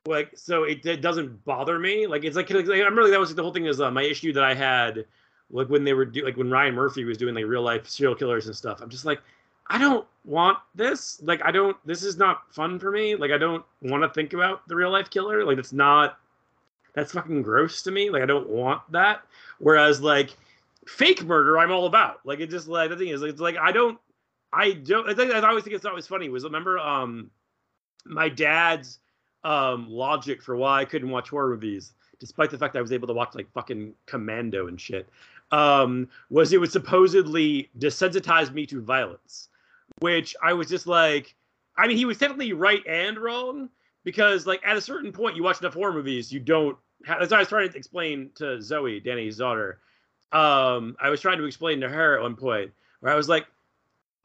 Like 0.06 0.32
so, 0.36 0.64
it, 0.64 0.86
it 0.86 1.02
doesn't 1.02 1.44
bother 1.46 1.80
me. 1.80 2.08
Like 2.08 2.24
it's 2.24 2.36
like, 2.36 2.50
like 2.50 2.68
I'm 2.68 2.98
really 2.98 3.12
that 3.12 3.20
was 3.20 3.34
the 3.34 3.42
whole 3.42 3.54
thing 3.54 3.66
is 3.66 3.80
uh, 3.80 3.92
my 3.92 4.04
issue 4.04 4.34
that 4.34 4.44
I 4.44 4.54
had 4.54 5.06
like 5.50 5.70
when 5.70 5.84
they 5.84 5.94
were 5.94 6.06
do 6.06 6.26
like 6.26 6.38
when 6.38 6.50
Ryan 6.50 6.76
Murphy 6.76 7.04
was 7.06 7.18
doing 7.18 7.36
like 7.36 7.46
real 7.46 7.62
life 7.62 7.88
serial 7.88 8.16
killers 8.16 8.48
and 8.48 8.56
stuff. 8.56 8.82
I'm 8.82 8.90
just 8.90 9.06
like 9.06 9.22
I 9.70 9.78
don't 9.78 10.06
want 10.26 10.60
this. 10.76 11.22
Like, 11.22 11.42
I 11.44 11.52
don't. 11.52 11.76
This 11.86 12.04
is 12.04 12.18
not 12.18 12.54
fun 12.54 12.80
for 12.80 12.92
me. 12.92 13.16
Like, 13.16 13.32
I 13.32 13.38
don't 13.38 13.66
want 13.82 14.04
to 14.04 14.10
think 14.10 14.34
about 14.34 14.68
the 14.68 14.76
real 14.76 14.92
life 14.92 15.10
killer. 15.10 15.44
Like, 15.44 15.58
it's 15.58 15.74
not. 15.74 16.18
That's 16.98 17.12
fucking 17.12 17.44
gross 17.44 17.84
to 17.84 17.92
me. 17.92 18.10
Like, 18.10 18.24
I 18.24 18.26
don't 18.26 18.50
want 18.50 18.82
that. 18.92 19.22
Whereas, 19.60 20.02
like, 20.02 20.36
fake 20.88 21.24
murder, 21.24 21.60
I'm 21.60 21.72
all 21.72 21.86
about. 21.86 22.22
Like, 22.26 22.40
it 22.40 22.50
just 22.50 22.68
like 22.68 22.90
the 22.90 22.98
thing 22.98 23.10
is, 23.10 23.22
it's 23.22 23.40
like 23.40 23.58
I 23.58 23.72
don't. 23.72 24.00
I 24.52 24.72
don't. 24.72 25.10
I 25.10 25.14
think 25.14 25.32
I 25.32 25.48
always 25.48 25.64
think 25.64 25.76
it's 25.76 25.86
always 25.86 26.08
funny. 26.08 26.30
Was 26.30 26.44
remember 26.44 26.80
um, 26.80 27.30
my 28.06 28.30
dad's 28.30 29.00
um 29.44 29.88
logic 29.90 30.42
for 30.42 30.56
why 30.56 30.82
I 30.82 30.86
couldn't 30.86 31.12
watch 31.12 31.30
horror 31.30 31.50
movies, 31.50 31.94
despite 32.20 32.50
the 32.50 32.58
fact 32.58 32.76
I 32.76 32.82
was 32.82 32.92
able 32.92 33.08
to 33.08 33.14
watch 33.14 33.36
like 33.36 33.52
fucking 33.54 33.94
Commando 34.08 34.68
and 34.68 34.82
shit. 34.82 35.08
Um, 35.52 36.10
was 36.30 36.52
it 36.52 36.60
would 36.60 36.72
supposedly 36.72 37.70
desensitize 37.78 38.52
me 38.52 38.66
to 38.66 38.82
violence 38.82 39.50
which 40.00 40.36
I 40.44 40.54
was 40.54 40.68
just 40.68 40.88
like, 40.88 41.36
I 41.78 41.88
mean, 41.88 41.98
he 41.98 42.06
was 42.06 42.18
technically 42.18 42.54
right 42.54 42.86
and 42.88 43.18
wrong 43.18 43.70
because, 44.04 44.46
like, 44.46 44.62
at 44.66 44.78
a 44.78 44.82
certain 44.82 45.12
point, 45.12 45.36
you 45.36 45.44
watch 45.44 45.60
enough 45.62 45.74
horror 45.74 45.94
movies, 45.94 46.32
you 46.32 46.40
don't. 46.40 46.78
What 47.06 47.32
I 47.32 47.40
was 47.40 47.48
trying 47.48 47.70
to 47.70 47.78
explain 47.78 48.32
to 48.36 48.62
Zoe, 48.62 49.00
Danny's 49.00 49.38
daughter. 49.38 49.80
Um, 50.32 50.98
I 51.00 51.10
was 51.10 51.22
trying 51.22 51.38
to 51.38 51.46
explain 51.46 51.82
to 51.82 51.90
her 51.90 52.18
at 52.18 52.22
one 52.22 52.36
point 52.36 52.72
where 53.00 53.12
I 53.12 53.16
was 53.16 53.30
like, 53.30 53.48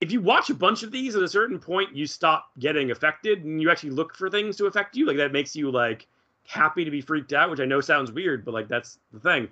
if 0.01 0.11
you 0.11 0.21
watch 0.21 0.51
a 0.51 0.55
bunch 0.55 0.83
of 0.83 0.91
these 0.91 1.15
at 1.15 1.23
a 1.23 1.29
certain 1.29 1.61
point, 1.61 1.95
you 1.95 2.07
stop 2.07 2.51
getting 2.59 2.91
affected 2.91 3.45
and 3.45 3.63
you 3.63 3.71
actually 3.71 3.91
look 3.91 4.17
for 4.17 4.29
things 4.29 4.57
to 4.57 4.67
affect 4.67 4.97
you. 4.97 5.07
Like 5.07 5.17
that 5.19 5.33
makes 5.33 5.55
you 5.55 5.71
like 5.71 6.09
happy 6.45 6.85
to 6.85 6.91
be 6.91 7.01
freaked 7.01 7.33
out, 7.33 7.51
which 7.51 7.61
I 7.61 7.65
know 7.65 7.81
sounds 7.81 8.11
weird, 8.11 8.45
but 8.45 8.53
like 8.53 8.67
that's 8.67 8.99
the 9.13 9.21
thing. 9.21 9.49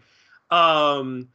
Um, 0.50 1.28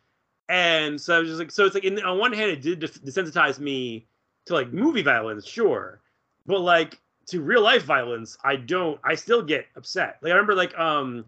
and 0.50 1.00
so 1.00 1.16
I 1.16 1.20
was 1.20 1.30
just 1.30 1.40
like, 1.40 1.52
so 1.52 1.66
it's 1.66 1.76
like 1.76 1.86
in, 1.86 2.04
on 2.04 2.18
one 2.18 2.34
hand, 2.34 2.52
it 2.52 2.62
did 2.62 2.82
desensitize 2.82 3.60
me 3.60 4.06
to 4.46 4.54
like 4.54 4.74
movie 4.74 5.02
violence, 5.02 5.46
sure, 5.46 6.02
but 6.46 6.60
like 6.60 7.00
to 7.28 7.42
real 7.42 7.62
life 7.62 7.84
violence, 7.84 8.38
I 8.44 8.56
don't. 8.58 9.00
I 9.04 9.16
still 9.16 9.42
get 9.42 9.66
upset. 9.76 10.18
Like 10.22 10.32
I 10.32 10.36
remember, 10.36 10.56
like 10.56 10.78
um, 10.78 11.26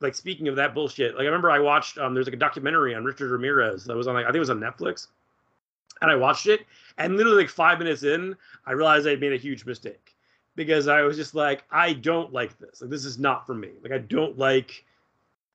like 0.00 0.14
speaking 0.14 0.48
of 0.48 0.56
that 0.56 0.74
bullshit, 0.74 1.14
like 1.14 1.22
I 1.22 1.26
remember 1.26 1.50
I 1.50 1.58
watched 1.58 1.98
um, 1.98 2.14
there's 2.14 2.26
like 2.26 2.34
a 2.34 2.38
documentary 2.38 2.94
on 2.94 3.04
Richard 3.04 3.30
Ramirez 3.30 3.84
that 3.84 3.96
was 3.96 4.06
on 4.06 4.14
like 4.14 4.24
I 4.24 4.28
think 4.28 4.36
it 4.36 4.40
was 4.40 4.50
on 4.50 4.60
Netflix, 4.60 5.08
and 6.00 6.10
I 6.10 6.16
watched 6.16 6.46
it, 6.46 6.66
and 6.98 7.16
literally 7.16 7.38
like 7.38 7.50
five 7.50 7.78
minutes 7.78 8.02
in, 8.02 8.36
I 8.66 8.72
realized 8.72 9.06
I 9.06 9.16
made 9.16 9.32
a 9.32 9.38
huge 9.38 9.64
mistake 9.64 10.14
because 10.56 10.88
I 10.88 11.02
was 11.02 11.16
just 11.16 11.34
like, 11.34 11.64
I 11.70 11.94
don't 11.94 12.32
like 12.32 12.58
this. 12.58 12.80
Like 12.80 12.90
this 12.90 13.04
is 13.04 13.18
not 13.18 13.46
for 13.46 13.54
me. 13.54 13.70
Like 13.82 13.92
I 13.92 13.98
don't 13.98 14.38
like 14.38 14.84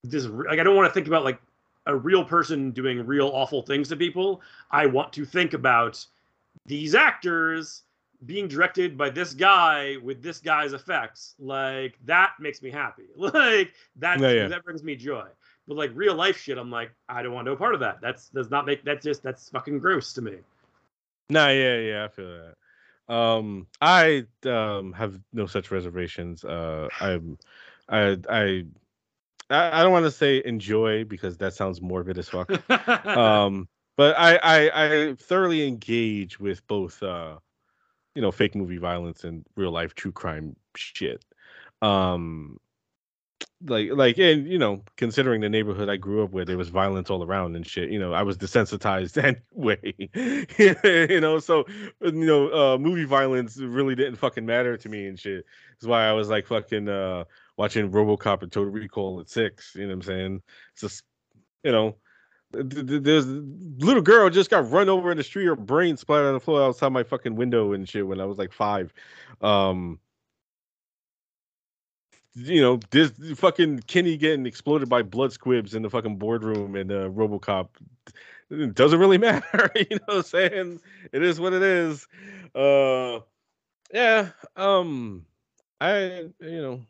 this. 0.04 0.26
Like 0.26 0.60
I 0.60 0.64
don't 0.64 0.76
want 0.76 0.88
to 0.88 0.94
think 0.94 1.08
about 1.08 1.24
like 1.24 1.40
a 1.86 1.96
real 1.96 2.24
person 2.24 2.72
doing 2.72 3.06
real 3.06 3.30
awful 3.30 3.62
things 3.62 3.90
to 3.90 3.96
people. 3.96 4.42
I 4.72 4.86
want 4.86 5.14
to 5.14 5.26
think 5.26 5.54
about 5.54 6.06
these 6.66 6.94
actors 6.94 7.84
being 8.26 8.48
directed 8.48 8.98
by 8.98 9.10
this 9.10 9.34
guy 9.34 9.96
with 10.04 10.22
this 10.22 10.40
guy's 10.40 10.74
effects 10.74 11.36
like 11.40 11.98
that 12.06 12.34
makes 12.40 12.62
me 12.62 12.70
happy. 12.70 13.04
Like 13.16 13.74
that 13.98 14.20
yeah, 14.20 14.32
yeah. 14.32 14.48
that 14.50 14.64
brings 14.64 14.84
me 14.84 14.96
joy. 14.96 15.26
But 15.68 15.78
like 15.78 15.92
real 15.94 16.16
life 16.16 16.40
shit 16.40 16.58
i'm 16.58 16.72
like 16.72 16.92
i 17.08 17.22
don't 17.22 17.34
want 17.34 17.46
no 17.46 17.56
part 17.56 17.74
of 17.74 17.82
that. 17.82 18.02
That's 18.02 18.30
does 18.30 18.50
not 18.50 18.66
make 18.66 18.84
that 18.86 19.02
just 19.02 19.24
that's 19.24 19.50
fucking 19.50 19.80
gross 19.80 20.14
to 20.14 20.22
me. 20.22 20.38
No 21.30 21.48
yeah 21.50 21.78
yeah 21.78 22.06
i 22.06 22.08
feel 22.08 22.54
that. 23.08 23.14
Um 23.14 23.68
i 23.82 24.26
um 24.46 24.94
have 24.94 25.20
no 25.32 25.46
such 25.46 25.72
reservations. 25.72 26.44
Uh 26.44 26.90
i'm 27.00 27.38
i 27.88 28.18
i 28.30 28.66
I, 29.52 29.82
don't 29.82 29.92
want 29.92 30.06
to 30.06 30.12
say 30.12 30.44
enjoy 30.46 31.06
because 31.06 31.38
that 31.38 31.56
sounds 31.56 31.82
morbid 31.82 32.20
as 32.20 32.30
fuck. 32.30 32.52
um, 33.08 33.68
but 33.98 34.16
I, 34.16 34.36
I 34.38 34.86
I 34.86 35.14
thoroughly 35.16 35.68
engage 35.68 36.40
with 36.40 36.66
both 36.68 37.02
uh 37.02 37.40
you 38.16 38.22
know 38.22 38.32
fake 38.32 38.56
movie 38.56 38.78
violence 38.78 39.24
and 39.24 39.46
real 39.56 39.72
life 39.72 39.96
true 39.96 40.12
crime 40.12 40.56
shit. 40.76 41.24
Um 41.82 42.60
like 43.66 43.90
like 43.92 44.18
and 44.18 44.48
you 44.48 44.58
know 44.58 44.82
considering 44.96 45.42
the 45.42 45.50
neighborhood 45.50 45.90
I 45.90 45.98
grew 45.98 46.24
up 46.24 46.32
with 46.32 46.48
there 46.48 46.58
was 46.58 46.70
violence 46.70 47.10
all 47.10 47.24
around 47.24 47.56
and 47.56 47.68
shit 47.68 47.90
you 47.90 48.00
know 48.00 48.14
I 48.14 48.24
was 48.24 48.38
desensitized 48.38 49.18
anyway 49.54 49.94
you 51.10 51.20
know 51.20 51.40
so 51.40 51.66
you 52.02 52.12
know 52.12 52.50
uh 52.54 52.78
movie 52.78 53.04
violence 53.04 53.58
really 53.58 53.96
didn't 53.96 54.16
fucking 54.16 54.46
matter 54.46 54.78
to 54.78 54.90
me 54.90 55.08
and 55.08 55.20
shit 55.20 55.46
that's 55.72 55.88
why 55.88 56.08
I 56.08 56.14
was 56.14 56.30
like 56.30 56.48
fucking 56.48 56.88
uh 56.88 57.26
watching 57.58 57.92
RoboCop 57.92 58.44
and 58.44 58.52
Total 58.52 58.72
Recall 58.72 59.20
at 59.20 59.30
6 59.30 59.76
you 59.76 59.82
know 59.82 59.88
what 59.88 59.94
I'm 59.94 60.02
saying 60.04 60.42
it's 60.72 60.82
just 60.82 61.04
you 61.64 61.74
know 61.74 61.98
there's 62.52 63.26
little 63.28 64.02
girl 64.02 64.30
just 64.30 64.50
got 64.50 64.70
run 64.72 64.90
over 64.90 65.12
in 65.12 65.18
the 65.18 65.24
street, 65.24 65.46
her 65.46 65.56
brain 65.56 65.98
splattered 65.98 66.28
on 66.28 66.34
the 66.34 66.40
floor 66.40 66.64
outside 66.64 66.92
my 66.92 67.04
fucking 67.04 67.36
window 67.36 67.74
and 67.74 67.88
shit 67.88 68.08
when 68.08 68.20
I 68.20 68.26
was 68.26 68.38
like 68.38 68.52
five. 68.52 68.94
Um, 69.42 70.00
you 72.34 72.62
know, 72.62 72.80
this 72.92 73.12
fucking 73.36 73.82
Kenny 73.82 74.18
getting 74.18 74.46
exploded 74.46 74.90
by 74.90 75.04
blood 75.04 75.34
squibs 75.34 75.76
in 75.76 75.82
the 75.82 75.90
fucking 75.90 76.18
boardroom 76.18 76.76
and 76.76 76.92
uh, 76.92 77.10
RoboCop 77.10 77.70
it 78.50 78.74
doesn't 78.74 79.00
really 79.00 79.18
matter. 79.20 79.72
you 79.76 79.86
know 79.92 80.00
what 80.06 80.18
I'm 80.18 80.24
saying? 80.24 80.82
It 81.12 81.24
is 81.24 81.40
what 81.40 81.54
it 81.54 81.62
is. 81.62 82.08
Uh, 82.56 83.20
yeah. 83.94 84.30
Um, 84.56 85.26
I 85.82 86.30
you 86.40 86.62
know, 86.62 86.82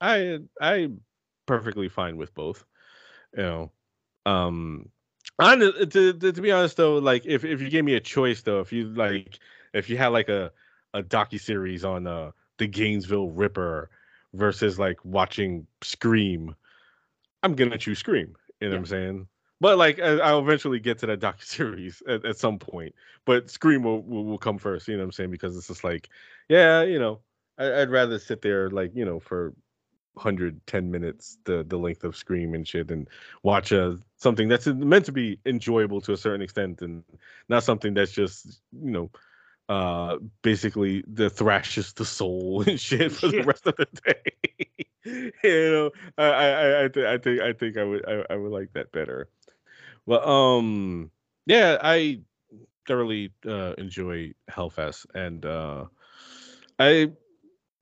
I 0.00 0.38
I 0.60 0.90
perfectly 1.46 1.88
fine 1.88 2.16
with 2.16 2.34
both. 2.34 2.64
You 3.36 3.42
know, 3.42 3.72
um 4.24 4.90
I, 5.38 5.56
to, 5.56 5.86
to, 5.86 6.12
to 6.32 6.40
be 6.40 6.50
honest 6.50 6.76
though, 6.76 6.96
like 6.96 7.26
if, 7.26 7.44
if 7.44 7.60
you 7.60 7.68
gave 7.68 7.84
me 7.84 7.94
a 7.94 8.00
choice 8.00 8.42
though, 8.42 8.60
if 8.60 8.72
you 8.72 8.88
like 8.88 9.38
if 9.74 9.90
you 9.90 9.96
had 9.96 10.08
like 10.08 10.28
a 10.28 10.50
a 10.94 11.02
docu 11.02 11.40
series 11.40 11.84
on 11.84 12.06
uh 12.06 12.30
the 12.58 12.66
Gainesville 12.66 13.28
Ripper 13.30 13.90
versus 14.32 14.78
like 14.78 14.98
watching 15.04 15.66
Scream, 15.82 16.54
I'm 17.42 17.54
gonna 17.54 17.78
choose 17.78 17.98
Scream. 17.98 18.34
You 18.60 18.68
know 18.68 18.74
yeah. 18.74 18.78
what 18.78 18.78
I'm 18.78 18.86
saying? 18.86 19.28
But 19.60 19.78
like 19.78 20.00
I'll 20.00 20.40
eventually 20.40 20.80
get 20.80 20.98
to 20.98 21.06
that 21.06 21.20
docu 21.20 21.44
series 21.44 22.02
at, 22.08 22.24
at 22.24 22.38
some 22.38 22.58
point. 22.58 22.94
But 23.24 23.50
Scream 23.50 23.82
will, 23.82 24.02
will, 24.02 24.24
will 24.24 24.38
come 24.38 24.58
first. 24.58 24.88
You 24.88 24.94
know 24.94 25.00
what 25.00 25.06
I'm 25.06 25.12
saying? 25.12 25.30
Because 25.30 25.56
it's 25.56 25.68
just 25.68 25.84
like, 25.84 26.08
yeah, 26.48 26.82
you 26.82 26.98
know, 26.98 27.20
I, 27.58 27.70
would 27.70 27.90
rather 27.90 28.18
sit 28.18 28.42
there 28.42 28.70
like 28.70 28.92
you 28.94 29.04
know 29.04 29.20
for 29.20 29.54
110 30.16 30.90
minutes 30.90 31.38
the 31.44 31.64
the 31.68 31.76
length 31.76 32.02
of 32.02 32.16
Scream 32.16 32.54
and 32.54 32.66
shit 32.66 32.90
and 32.90 33.06
watch 33.42 33.72
uh, 33.72 33.94
something 34.16 34.48
that's 34.48 34.66
meant 34.66 35.04
to 35.04 35.12
be 35.12 35.38
enjoyable 35.44 36.00
to 36.00 36.12
a 36.12 36.16
certain 36.16 36.40
extent 36.40 36.80
and 36.80 37.04
not 37.48 37.64
something 37.64 37.92
that's 37.92 38.12
just 38.12 38.62
you 38.82 38.90
know 38.90 39.10
uh 39.68 40.16
basically 40.42 41.04
the 41.06 41.28
thrashes 41.28 41.92
the 41.92 42.04
soul 42.04 42.62
and 42.66 42.80
shit 42.80 43.12
for 43.12 43.26
yeah. 43.26 43.42
the 43.42 43.46
rest 43.46 43.66
of 43.66 43.74
the 43.76 43.88
day 44.06 45.32
you 45.44 45.70
know 45.70 45.90
i 46.18 46.24
i 46.24 46.84
i, 46.84 46.88
th- 46.88 47.06
I 47.06 47.18
think 47.18 47.40
i 47.40 47.52
think 47.52 47.76
i 47.76 47.84
would 47.84 48.08
I, 48.08 48.24
I 48.30 48.36
would 48.36 48.52
like 48.52 48.72
that 48.74 48.92
better 48.92 49.28
well 50.06 50.26
um 50.28 51.10
yeah 51.46 51.78
i 51.82 52.20
thoroughly 52.86 53.32
uh 53.44 53.74
enjoy 53.76 54.32
hellfest 54.48 55.06
and 55.14 55.44
uh 55.44 55.86
i 56.78 57.10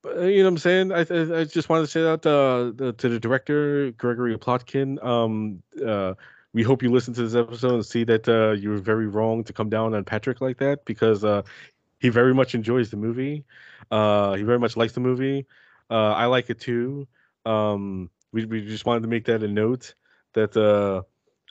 uh, 0.05 0.21
you 0.21 0.39
know 0.39 0.45
what 0.45 0.49
I'm 0.49 0.59
saying? 0.59 0.93
I 0.93 1.01
I, 1.01 1.45
just 1.45 1.69
wanted 1.69 1.83
to 1.83 1.91
say 1.91 2.03
that 2.03 2.27
uh, 2.27 2.73
the, 2.75 2.93
to 2.99 3.09
the 3.09 3.21
director 3.21 3.91
Gregory 3.93 4.37
Plotkin. 4.37 5.03
Um, 5.05 5.63
uh, 5.85 6.15
we 6.53 6.63
hope 6.63 6.83
you 6.83 6.91
listen 6.91 7.13
to 7.15 7.23
this 7.23 7.35
episode 7.35 7.75
and 7.75 7.87
see 7.87 8.05
that 8.05 8.29
uh, 8.29 8.53
you 8.53 8.71
were 8.71 8.79
very 8.79 9.09
wrong 9.09 9.43
to 9.45 9.53
come 9.53 9.69
down 9.69 9.95
on 9.95 10.05
Patrick 10.05 10.41
like 10.41 10.59
that 10.59 10.85
because 10.85 11.25
uh, 11.25 11.43
he 11.99 12.09
very 12.09 12.33
much 12.33 12.55
enjoys 12.55 12.91
the 12.91 12.97
movie. 12.97 13.45
Uh, 13.91 14.35
he 14.35 14.45
very 14.45 14.59
much 14.59 14.77
likes 14.77 14.93
the 14.93 15.01
movie. 15.01 15.47
Uh, 15.91 16.13
I 16.13 16.27
like 16.27 16.51
it 16.51 16.61
too. 16.61 17.09
Um, 17.45 18.11
we 18.33 18.45
we 18.45 18.65
just 18.65 18.87
wanted 18.87 19.03
to 19.03 19.09
make 19.09 19.25
that 19.27 19.43
a 19.43 19.49
note 19.49 19.95
that 20.35 20.57
uh, 20.57 21.03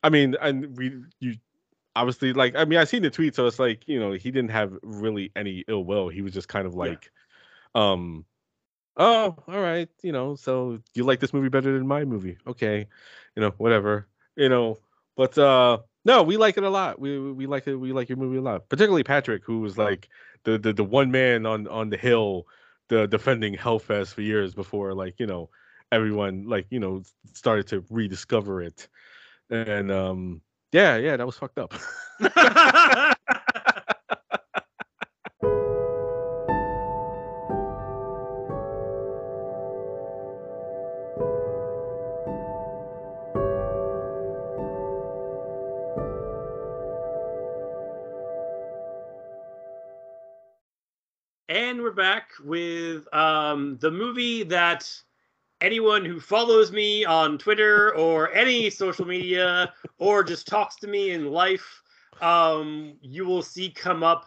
I 0.01 0.09
mean, 0.09 0.35
and 0.41 0.77
we 0.77 1.03
you 1.19 1.35
obviously 1.95 2.33
like 2.33 2.55
I 2.55 2.65
mean 2.65 2.79
I 2.79 2.85
seen 2.85 3.03
the 3.03 3.09
tweet, 3.09 3.35
so 3.35 3.45
it's 3.47 3.59
like 3.59 3.87
you 3.87 3.99
know 3.99 4.13
he 4.13 4.31
didn't 4.31 4.51
have 4.51 4.73
really 4.81 5.31
any 5.35 5.63
ill 5.67 5.83
will. 5.83 6.09
He 6.09 6.21
was 6.21 6.33
just 6.33 6.47
kind 6.47 6.65
of 6.65 6.75
like, 6.75 7.09
yeah. 7.75 7.93
um 7.93 8.25
oh, 8.97 9.35
all 9.47 9.61
right, 9.61 9.89
you 10.01 10.11
know, 10.11 10.35
so 10.35 10.79
you 10.93 11.03
like 11.03 11.19
this 11.19 11.33
movie 11.33 11.49
better 11.49 11.73
than 11.73 11.87
my 11.87 12.05
movie. 12.05 12.37
Okay. 12.47 12.87
You 13.35 13.41
know, 13.41 13.53
whatever. 13.57 14.07
You 14.35 14.49
know, 14.49 14.77
but 15.15 15.37
uh 15.37 15.79
no, 16.05 16.23
we 16.23 16.37
like 16.37 16.57
it 16.57 16.63
a 16.63 16.69
lot. 16.69 16.99
We 16.99 17.31
we 17.31 17.45
like 17.45 17.67
it 17.67 17.75
we 17.75 17.93
like 17.93 18.09
your 18.09 18.17
movie 18.17 18.37
a 18.37 18.41
lot. 18.41 18.69
Particularly 18.69 19.03
Patrick, 19.03 19.43
who 19.45 19.59
was 19.61 19.77
like 19.77 20.09
the 20.43 20.57
the, 20.57 20.73
the 20.73 20.83
one 20.83 21.11
man 21.11 21.45
on 21.45 21.67
on 21.67 21.89
the 21.89 21.97
hill 21.97 22.45
the 22.89 23.07
defending 23.07 23.55
Hellfest 23.55 24.13
for 24.13 24.21
years 24.21 24.53
before 24.53 24.93
like, 24.93 25.19
you 25.19 25.25
know, 25.25 25.49
everyone 25.91 26.43
like, 26.47 26.67
you 26.69 26.79
know, 26.79 27.01
started 27.33 27.67
to 27.67 27.83
rediscover 27.89 28.61
it. 28.61 28.87
And 29.49 29.91
um 29.91 30.41
yeah, 30.71 30.97
yeah, 30.97 31.15
that 31.17 31.25
was 31.25 31.37
fucked 31.37 31.59
up. 31.59 31.73
with 52.43 53.11
um, 53.13 53.77
the 53.79 53.91
movie 53.91 54.43
that 54.43 54.89
anyone 55.61 56.03
who 56.03 56.19
follows 56.19 56.71
me 56.71 57.05
on 57.05 57.37
Twitter 57.37 57.95
or 57.95 58.31
any 58.33 58.69
social 58.69 59.05
media 59.05 59.73
or 59.97 60.23
just 60.23 60.47
talks 60.47 60.75
to 60.77 60.87
me 60.87 61.11
in 61.11 61.31
life, 61.31 61.81
um, 62.21 62.93
you 63.01 63.25
will 63.25 63.41
see 63.41 63.69
come 63.69 64.03
up 64.03 64.25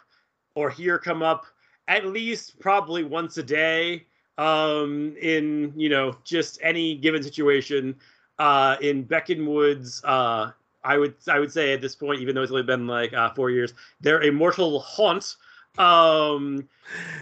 or 0.54 0.70
hear 0.70 0.98
come 0.98 1.22
up 1.22 1.46
at 1.88 2.06
least 2.06 2.58
probably 2.58 3.04
once 3.04 3.36
a 3.36 3.42
day 3.42 4.06
um, 4.38 5.14
in 5.20 5.72
you 5.76 5.88
know 5.88 6.16
just 6.24 6.58
any 6.62 6.96
given 6.96 7.22
situation. 7.22 7.94
Uh, 8.38 8.76
in 8.82 9.02
Beck 9.02 9.30
and 9.30 9.48
Woods, 9.48 10.02
uh, 10.04 10.50
I 10.84 10.98
would 10.98 11.14
I 11.28 11.38
would 11.38 11.52
say 11.52 11.72
at 11.72 11.80
this 11.80 11.94
point, 11.94 12.20
even 12.20 12.34
though 12.34 12.42
it's 12.42 12.52
only 12.52 12.64
been 12.64 12.86
like 12.86 13.14
uh, 13.14 13.32
four 13.34 13.50
years, 13.50 13.72
their 14.00 14.22
immortal 14.22 14.80
haunt 14.80 15.36
um, 15.78 16.68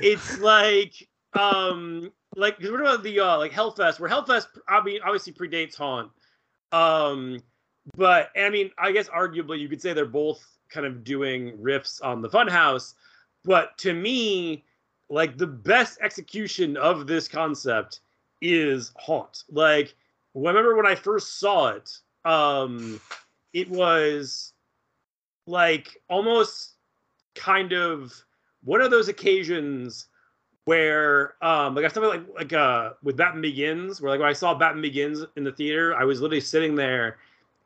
it's 0.00 0.38
like 0.40 1.08
um, 1.34 2.12
like 2.36 2.56
because 2.56 2.72
we're 2.72 2.82
about 2.82 3.02
the 3.02 3.20
uh, 3.20 3.38
like 3.38 3.52
Hellfest, 3.52 4.00
where 4.00 4.10
Hellfest 4.10 4.46
I 4.68 4.82
mean 4.82 5.00
obviously 5.04 5.32
predates 5.32 5.76
Haunt. 5.76 6.10
Um, 6.72 7.40
but 7.96 8.30
I 8.36 8.50
mean, 8.50 8.70
I 8.78 8.92
guess 8.92 9.08
arguably 9.08 9.60
you 9.60 9.68
could 9.68 9.82
say 9.82 9.92
they're 9.92 10.06
both 10.06 10.44
kind 10.68 10.86
of 10.86 11.04
doing 11.04 11.56
riffs 11.58 12.02
on 12.02 12.22
the 12.22 12.28
Funhouse. 12.28 12.94
But 13.44 13.76
to 13.78 13.92
me, 13.92 14.64
like 15.10 15.36
the 15.36 15.46
best 15.46 15.98
execution 16.00 16.76
of 16.76 17.06
this 17.06 17.28
concept 17.28 18.00
is 18.40 18.92
Haunt. 18.96 19.44
Like, 19.50 19.94
remember 20.34 20.76
when 20.76 20.86
I 20.86 20.94
first 20.94 21.38
saw 21.38 21.68
it, 21.68 21.98
um, 22.24 23.00
it 23.52 23.68
was 23.68 24.52
like 25.46 25.96
almost 26.08 26.72
kind 27.34 27.72
of 27.72 28.14
one 28.64 28.80
of 28.80 28.90
those 28.90 29.08
occasions 29.08 30.08
where 30.64 31.34
um 31.44 31.74
like 31.74 31.84
I 31.84 31.88
something 31.88 32.10
like 32.10 32.34
like 32.34 32.52
uh 32.52 32.90
with 33.02 33.16
Batman 33.16 33.42
Begins, 33.42 34.00
where 34.00 34.10
like 34.10 34.20
when 34.20 34.28
I 34.28 34.32
saw 34.32 34.54
Batman 34.54 34.82
Begins 34.82 35.24
in 35.36 35.44
the 35.44 35.52
theater, 35.52 35.94
I 35.94 36.04
was 36.04 36.20
literally 36.20 36.40
sitting 36.40 36.74
there 36.74 37.18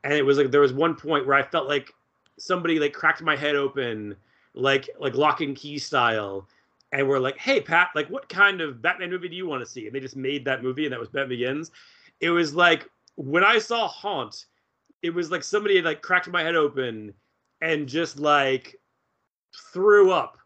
and 0.03 0.13
it 0.13 0.23
was 0.23 0.37
like 0.37 0.51
there 0.51 0.61
was 0.61 0.73
one 0.73 0.95
point 0.95 1.25
where 1.25 1.37
I 1.37 1.43
felt 1.43 1.67
like 1.67 1.93
somebody 2.37 2.79
like 2.79 2.93
cracked 2.93 3.21
my 3.21 3.35
head 3.35 3.55
open 3.55 4.15
like 4.53 4.89
like 4.99 5.15
lock 5.15 5.41
and 5.41 5.55
key 5.55 5.77
style 5.77 6.47
and 6.91 7.07
we're 7.07 7.19
like, 7.19 7.37
hey 7.37 7.61
Pat, 7.61 7.89
like 7.95 8.09
what 8.09 8.27
kind 8.29 8.61
of 8.61 8.81
Batman 8.81 9.11
movie 9.11 9.29
do 9.29 9.35
you 9.35 9.47
want 9.47 9.63
to 9.63 9.69
see? 9.69 9.85
And 9.85 9.95
they 9.95 9.99
just 9.99 10.15
made 10.15 10.43
that 10.45 10.63
movie 10.63 10.85
and 10.85 10.93
that 10.93 10.99
was 10.99 11.09
Batman 11.09 11.29
Begins. 11.29 11.71
It 12.19 12.31
was 12.31 12.53
like 12.53 12.89
when 13.15 13.43
I 13.43 13.59
saw 13.59 13.87
Haunt, 13.87 14.45
it 15.01 15.13
was 15.13 15.31
like 15.31 15.43
somebody 15.43 15.75
had 15.75 15.85
like 15.85 16.01
cracked 16.01 16.27
my 16.29 16.43
head 16.43 16.55
open 16.55 17.13
and 17.61 17.87
just 17.87 18.19
like 18.19 18.79
threw 19.71 20.11
up 20.11 20.38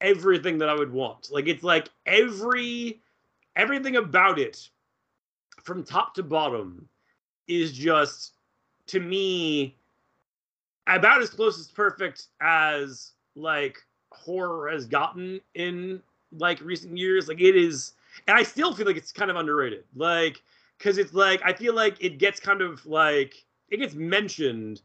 everything 0.00 0.58
that 0.58 0.68
I 0.68 0.74
would 0.74 0.92
want. 0.92 1.30
Like 1.30 1.46
it's 1.46 1.62
like 1.62 1.88
every 2.06 3.00
everything 3.56 3.96
about 3.96 4.38
it 4.38 4.68
from 5.62 5.84
top 5.84 6.14
to 6.14 6.22
bottom 6.22 6.88
is 7.48 7.72
just 7.72 8.34
to 8.86 9.00
me 9.00 9.76
about 10.86 11.20
as 11.20 11.30
close 11.30 11.58
as 11.58 11.68
perfect 11.68 12.26
as 12.40 13.12
like 13.34 13.78
horror 14.10 14.70
has 14.70 14.86
gotten 14.86 15.40
in 15.54 16.00
like 16.32 16.60
recent 16.60 16.96
years. 16.96 17.28
Like 17.28 17.40
it 17.40 17.56
is 17.56 17.92
and 18.26 18.36
I 18.36 18.42
still 18.42 18.74
feel 18.74 18.86
like 18.86 18.96
it's 18.96 19.12
kind 19.12 19.30
of 19.30 19.36
underrated. 19.36 19.84
Like 19.94 20.42
cuz 20.78 20.98
it's 20.98 21.14
like 21.14 21.40
I 21.44 21.52
feel 21.52 21.74
like 21.74 21.96
it 22.02 22.18
gets 22.18 22.40
kind 22.40 22.62
of 22.62 22.84
like 22.86 23.44
it 23.68 23.78
gets 23.78 23.94
mentioned 23.94 24.82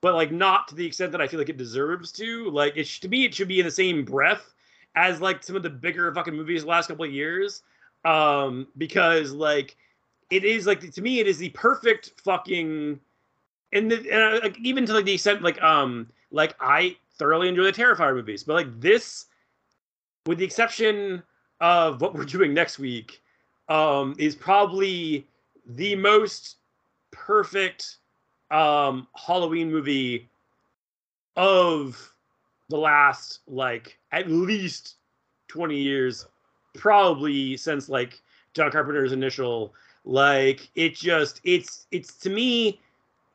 but 0.00 0.14
like 0.14 0.32
not 0.32 0.68
to 0.68 0.74
the 0.74 0.86
extent 0.86 1.12
that 1.12 1.20
I 1.20 1.28
feel 1.28 1.38
like 1.38 1.48
it 1.48 1.56
deserves 1.56 2.12
to. 2.12 2.50
Like 2.50 2.76
it 2.76 2.86
to 2.86 3.08
me, 3.08 3.24
it 3.24 3.34
should 3.34 3.48
be 3.48 3.60
in 3.60 3.66
the 3.66 3.72
same 3.72 4.04
breath 4.04 4.54
as 4.94 5.20
like 5.20 5.42
some 5.42 5.56
of 5.56 5.62
the 5.62 5.70
bigger 5.70 6.12
fucking 6.14 6.34
movies 6.34 6.62
the 6.62 6.68
last 6.68 6.88
couple 6.88 7.04
of 7.04 7.12
years, 7.12 7.62
um, 8.04 8.66
because 8.78 9.32
like 9.32 9.76
it 10.30 10.44
is 10.44 10.66
like 10.66 10.90
to 10.92 11.02
me 11.02 11.20
it 11.20 11.26
is 11.26 11.38
the 11.38 11.50
perfect 11.50 12.12
fucking 12.24 12.98
and, 13.72 13.90
the, 13.90 14.10
and 14.10 14.42
like 14.42 14.58
even 14.60 14.86
to 14.86 14.92
like 14.92 15.04
the 15.04 15.14
extent 15.14 15.42
like 15.42 15.60
um 15.62 16.08
like 16.30 16.54
I 16.60 16.96
thoroughly 17.18 17.48
enjoy 17.48 17.64
the 17.64 17.72
Terrifier 17.72 18.14
movies, 18.14 18.42
but 18.42 18.54
like 18.54 18.80
this, 18.80 19.26
with 20.26 20.38
the 20.38 20.44
exception 20.44 21.22
of 21.60 22.00
what 22.00 22.14
we're 22.14 22.24
doing 22.36 22.54
next 22.54 22.78
week, 22.78 23.22
um, 23.68 24.14
is 24.18 24.34
probably 24.34 25.26
the 25.66 25.94
most 25.94 26.56
perfect 27.10 27.98
um 28.50 29.06
Halloween 29.14 29.70
movie 29.70 30.28
of 31.36 32.12
the 32.68 32.76
last 32.76 33.40
like 33.46 33.98
at 34.12 34.28
least 34.30 34.96
20 35.48 35.76
years 35.76 36.26
probably 36.74 37.56
since 37.56 37.88
like 37.88 38.20
John 38.54 38.70
Carpenter's 38.70 39.12
initial 39.12 39.74
like 40.04 40.70
it 40.74 40.94
just 40.94 41.40
it's 41.44 41.86
it's 41.90 42.14
to 42.18 42.30
me 42.30 42.80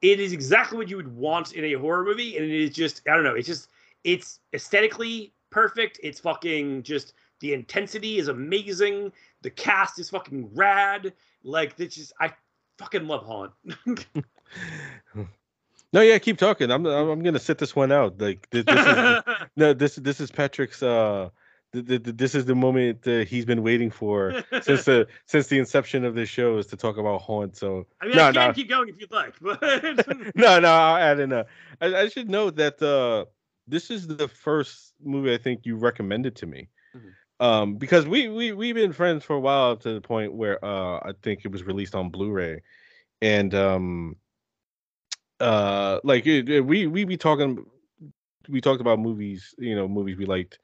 it 0.01 0.19
is 0.19 0.33
exactly 0.33 0.77
what 0.77 0.89
you 0.89 0.97
would 0.97 1.15
want 1.15 1.53
in 1.53 1.63
a 1.65 1.73
horror 1.73 2.03
movie 2.03 2.37
and 2.37 2.45
it 2.45 2.51
is 2.51 2.71
just 2.71 3.01
I 3.07 3.13
don't 3.13 3.23
know 3.23 3.35
it's 3.35 3.47
just 3.47 3.69
it's 4.03 4.39
aesthetically 4.53 5.33
perfect 5.49 5.99
it's 6.03 6.19
fucking 6.19 6.83
just 6.83 7.13
the 7.39 7.53
intensity 7.53 8.17
is 8.17 8.27
amazing 8.27 9.11
the 9.41 9.49
cast 9.49 9.99
is 9.99 10.09
fucking 10.09 10.49
rad 10.53 11.13
like 11.43 11.75
this 11.75 11.95
just 11.95 12.13
I 12.19 12.33
fucking 12.77 13.07
love 13.07 13.25
Haunt 13.25 13.51
No, 15.95 16.01
yeah, 16.01 16.17
keep 16.17 16.37
talking. 16.37 16.71
I'm 16.71 16.85
I'm 16.85 17.23
gonna 17.23 17.39
sit 17.39 17.57
this 17.57 17.73
one 17.73 17.89
out. 17.89 18.19
Like 18.19 18.49
this, 18.49 18.65
this 18.65 18.85
is 18.85 19.23
no, 19.55 19.71
this 19.73 19.95
this 19.95 20.19
is 20.19 20.29
Patrick's. 20.29 20.83
Uh, 20.83 21.29
this 21.71 22.35
is 22.35 22.45
the 22.45 22.55
moment 22.55 23.01
that 23.03 23.29
he's 23.29 23.45
been 23.45 23.63
waiting 23.63 23.89
for 23.89 24.43
since 24.61 24.83
the 24.83 25.07
since 25.25 25.47
the 25.47 25.57
inception 25.57 26.03
of 26.03 26.13
this 26.13 26.27
show 26.27 26.57
is 26.57 26.67
to 26.67 26.75
talk 26.75 26.97
about 26.97 27.21
haunt. 27.21 27.55
So 27.55 27.87
I 28.01 28.07
mean, 28.07 28.17
no, 28.17 28.25
I 28.25 28.31
can 28.33 28.47
no. 28.47 28.53
keep 28.53 28.67
going 28.67 28.89
if 28.89 28.95
you'd 28.99 29.11
like, 29.11 29.35
but 29.39 29.61
no, 30.35 30.59
no, 30.59 30.67
I'll 30.67 30.97
add 30.97 31.21
in. 31.21 31.31
A, 31.31 31.45
I, 31.79 31.95
I 31.95 32.09
should 32.09 32.29
note 32.29 32.57
that 32.57 32.81
uh, 32.81 33.23
this 33.65 33.89
is 33.89 34.05
the 34.05 34.27
first 34.27 34.93
movie 35.01 35.33
I 35.33 35.37
think 35.37 35.65
you 35.65 35.77
recommended 35.77 36.35
to 36.37 36.45
me, 36.45 36.67
mm-hmm. 36.93 37.45
Um, 37.45 37.75
because 37.75 38.05
we 38.05 38.27
we 38.27 38.51
we've 38.51 38.75
been 38.75 38.91
friends 38.91 39.23
for 39.23 39.37
a 39.37 39.39
while 39.39 39.77
to 39.77 39.93
the 39.93 40.01
point 40.01 40.33
where 40.33 40.63
uh 40.63 40.97
I 40.97 41.13
think 41.21 41.45
it 41.45 41.51
was 41.51 41.63
released 41.63 41.95
on 41.95 42.09
Blu-ray, 42.09 42.63
and 43.21 43.53
um 43.55 44.15
uh 45.45 46.01
like 46.05 46.27
it, 46.27 46.49
it- 46.49 46.65
we 46.65 46.87
we 46.87 47.05
be 47.05 47.17
talking 47.17 47.65
we 48.49 48.61
talked 48.61 48.81
about 48.81 48.99
movies 48.99 49.55
you 49.57 49.75
know 49.75 49.87
movies 49.87 50.17
we 50.17 50.25
liked 50.25 50.59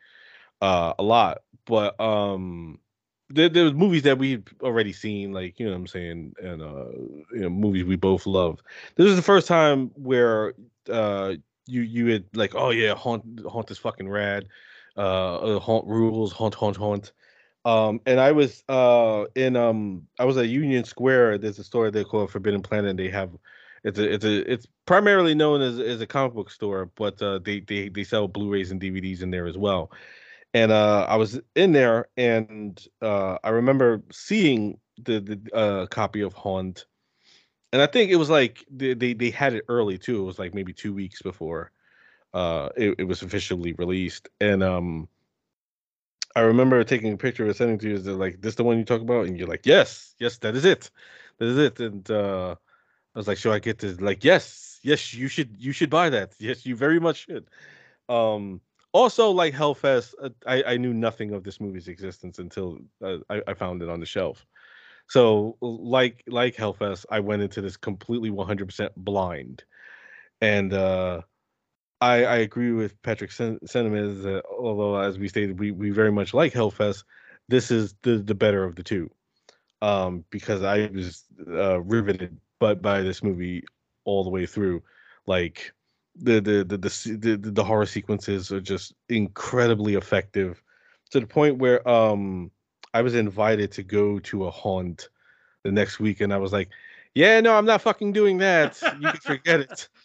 uh 0.62 0.94
a 1.00 1.04
lot 1.04 1.40
but 1.66 2.00
um 2.00 2.80
there, 3.30 3.50
there 3.50 3.64
was 3.66 3.74
movies 3.74 4.04
that 4.04 4.18
we've 4.18 4.44
already 4.62 4.94
seen 4.94 5.32
like 5.34 5.60
you 5.60 5.66
know 5.66 5.72
what 5.74 5.78
i'm 5.80 5.88
saying 5.88 6.34
and 6.44 6.62
uh 6.62 6.90
you 7.34 7.42
know 7.42 7.50
movies 7.50 7.86
we 7.86 7.96
both 7.96 8.26
love. 8.26 8.62
This 8.98 9.08
is 9.08 9.16
the 9.16 9.22
first 9.24 9.48
time 9.48 9.92
where 9.96 10.54
uh 10.92 11.36
you 11.68 11.82
you 11.82 12.08
had 12.08 12.26
like 12.36 12.56
oh 12.56 12.72
yeah 12.72 12.96
haunt 12.96 13.24
haunt 13.50 13.72
is 13.72 13.78
fucking 13.80 14.10
rad 14.10 14.48
uh 14.98 15.38
uh, 15.58 15.60
haunt 15.60 15.88
rules 15.88 16.34
haunt 16.34 16.56
haunt 16.56 16.78
haunt. 16.78 17.14
Um 17.66 18.02
and 18.08 18.20
i 18.20 18.32
was 18.32 18.64
uh 18.70 19.26
in 19.36 19.56
um 19.56 20.08
i 20.20 20.26
was 20.26 20.38
at 20.38 20.50
union 20.50 20.84
square. 20.86 21.38
There's 21.38 21.60
a 21.60 21.64
store 21.64 21.92
they 21.92 22.04
call 22.06 22.28
forbidden 22.28 22.62
planet 22.64 22.90
and 22.92 23.00
they 23.00 23.10
have 23.10 23.32
it's 23.84 23.98
a 24.00 24.14
it's 24.14 24.26
a 24.26 24.52
it's 24.52 24.68
primarily 24.86 25.34
known 25.34 25.62
as 25.62 25.80
as 25.80 26.02
a 26.02 26.08
comic 26.08 26.34
book 26.34 26.50
store, 26.52 26.92
but 26.96 27.22
uh, 27.22 27.40
they 27.40 27.60
they 27.62 27.90
they 27.90 28.04
sell 28.04 28.28
Blu-rays 28.28 28.72
and 28.72 28.82
DVDs 28.82 29.22
in 29.22 29.32
there 29.32 29.48
as 29.48 29.58
well. 29.58 29.92
And 30.54 30.72
uh, 30.72 31.06
I 31.10 31.16
was 31.16 31.40
in 31.56 31.72
there, 31.72 32.08
and 32.18 32.84
uh, 33.02 33.38
I 33.44 33.50
remember 33.50 34.04
seeing 34.12 34.80
the 35.04 35.20
the 35.20 35.56
uh, 35.56 35.86
copy 35.88 36.22
of 36.22 36.34
Haunt, 36.34 36.86
and 37.74 37.82
I 37.82 37.88
think 37.88 38.12
it 38.12 38.18
was 38.18 38.30
like 38.30 38.66
they, 38.70 38.94
they 38.94 39.14
they 39.14 39.32
had 39.32 39.54
it 39.54 39.66
early 39.68 39.98
too. 39.98 40.22
It 40.22 40.26
was 40.26 40.40
like 40.40 40.54
maybe 40.54 40.74
two 40.74 40.94
weeks 40.94 41.22
before 41.22 41.72
uh, 42.34 42.70
it, 42.78 42.96
it 43.00 43.04
was 43.06 43.22
officially 43.22 43.74
released, 43.74 44.30
and 44.40 44.64
um. 44.64 45.08
I 46.34 46.40
remember 46.42 46.82
taking 46.86 47.12
a 47.12 47.18
picture 47.18 47.46
and 47.46 47.54
sending 47.54 47.78
to 47.80 47.90
you. 47.90 47.96
Is 47.96 48.08
like 48.08 48.42
this 48.42 48.56
the 48.56 48.64
one 48.64 48.78
you 48.78 48.86
talk 48.86 49.02
about? 49.02 49.26
And 49.26 49.38
you're 49.38 49.50
like, 49.50 49.66
yes, 49.66 50.16
yes, 50.18 50.38
that 50.38 50.56
is 50.56 50.64
it, 50.64 50.90
that 51.40 51.46
is 51.46 51.58
it. 51.58 51.80
And 51.82 52.10
uh, 52.10 52.56
I 53.16 53.20
was 53.20 53.28
like, 53.28 53.38
should 53.38 53.54
I 53.54 53.60
get 53.60 53.80
this? 53.80 54.00
Like, 54.00 54.24
yes, 54.24 54.80
yes, 54.84 55.14
you 55.14 55.28
should, 55.28 55.56
you 55.60 55.72
should 55.72 55.90
buy 55.90 56.10
that. 56.10 56.34
Yes, 56.40 56.66
you 56.66 56.76
very 56.76 57.00
much 57.00 57.26
should. 57.26 57.48
Um, 58.10 58.62
also, 58.94 59.32
like 59.32 59.54
Hellfest, 59.54 60.14
uh, 60.22 60.30
I 60.46 60.64
I 60.74 60.78
knew 60.78 60.94
nothing 60.94 61.34
of 61.34 61.44
this 61.44 61.62
movie's 61.62 61.88
existence 61.88 62.40
until 62.40 62.80
uh, 63.04 63.18
I, 63.30 63.42
I 63.48 63.54
found 63.54 63.82
it 63.82 63.90
on 63.90 64.00
the 64.02 64.06
shelf. 64.06 64.46
So, 65.08 65.58
like 65.62 66.24
like 66.28 66.56
Hellfest, 66.56 67.06
I 67.12 67.20
went 67.22 67.42
into 67.44 67.62
this 67.62 67.78
completely 67.78 68.32
100% 68.32 68.94
blind, 68.98 69.64
and 70.42 70.74
uh, 70.74 71.22
I 72.02 72.26
I 72.26 72.36
agree 72.38 72.72
with 72.72 73.02
Patrick's 73.04 73.38
sen- 73.38 73.66
sentiment 73.66 74.24
that 74.24 74.44
although, 74.50 74.98
as 74.98 75.20
we 75.20 75.28
stated, 75.28 75.60
we 75.60 75.72
we 75.72 75.92
very 75.92 76.12
much 76.12 76.34
like 76.34 76.54
Hellfest, 76.54 77.04
this 77.50 77.72
is 77.72 77.96
the 78.04 78.18
the 78.20 78.36
better 78.36 78.64
of 78.64 78.76
the 78.76 78.84
two, 78.84 79.10
um, 79.82 80.26
because 80.32 80.64
I 80.64 80.88
was 80.94 81.26
uh, 81.48 81.82
riveted 81.82 82.40
but 82.62 82.80
by 82.80 83.02
this 83.02 83.24
movie 83.24 83.64
all 84.06 84.24
the 84.24 84.30
way 84.30 84.46
through. 84.46 84.84
Like 85.26 85.74
the 86.16 86.40
the 86.40 86.64
the 86.64 86.78
the 86.78 87.18
the, 87.18 87.52
the, 87.52 87.64
horror 87.64 87.88
sequences 87.88 88.52
are 88.52 88.62
just 88.62 88.94
incredibly 89.10 89.96
effective 89.96 90.62
to 91.10 91.20
the 91.20 91.26
point 91.26 91.58
where 91.58 91.88
um 91.90 92.52
I 92.94 93.02
was 93.02 93.16
invited 93.16 93.72
to 93.74 93.84
go 93.84 94.20
to 94.20 94.46
a 94.46 94.52
haunt 94.52 95.10
the 95.64 95.72
next 95.72 96.00
week 96.00 96.22
and 96.22 96.32
I 96.32 96.38
was 96.38 96.54
like, 96.54 96.70
"Yeah, 97.16 97.40
no, 97.42 97.58
I'm 97.58 97.66
not 97.66 97.82
fucking 97.82 98.14
doing 98.14 98.38
that. 98.38 98.80
You 99.00 99.10
can 99.10 99.20
forget 99.20 99.60
it. 99.60 99.90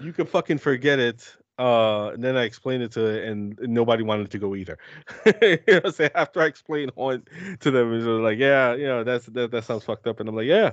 You 0.00 0.12
can 0.12 0.26
fucking 0.26 0.58
forget 0.58 1.00
it." 1.00 1.36
Uh, 1.58 2.10
and 2.14 2.22
then 2.22 2.36
I 2.36 2.44
explained 2.44 2.84
it 2.84 2.92
to 2.92 3.04
it, 3.06 3.28
and 3.28 3.58
nobody 3.60 4.04
wanted 4.04 4.30
to 4.30 4.38
go 4.38 4.54
either. 4.54 4.78
you 5.42 5.58
know, 5.66 5.90
saying? 5.90 6.12
after 6.14 6.40
I 6.40 6.46
explained 6.46 6.92
haunt 6.96 7.28
to 7.58 7.70
them, 7.72 7.92
it 7.92 7.96
was 7.96 8.06
like, 8.06 8.38
"Yeah, 8.38 8.74
you 8.76 8.86
know, 8.86 9.02
that's 9.02 9.26
that, 9.26 9.50
that 9.50 9.64
sounds 9.64 9.84
fucked 9.84 10.06
up," 10.06 10.20
and 10.20 10.28
I'm 10.28 10.36
like, 10.36 10.46
"Yeah, 10.46 10.70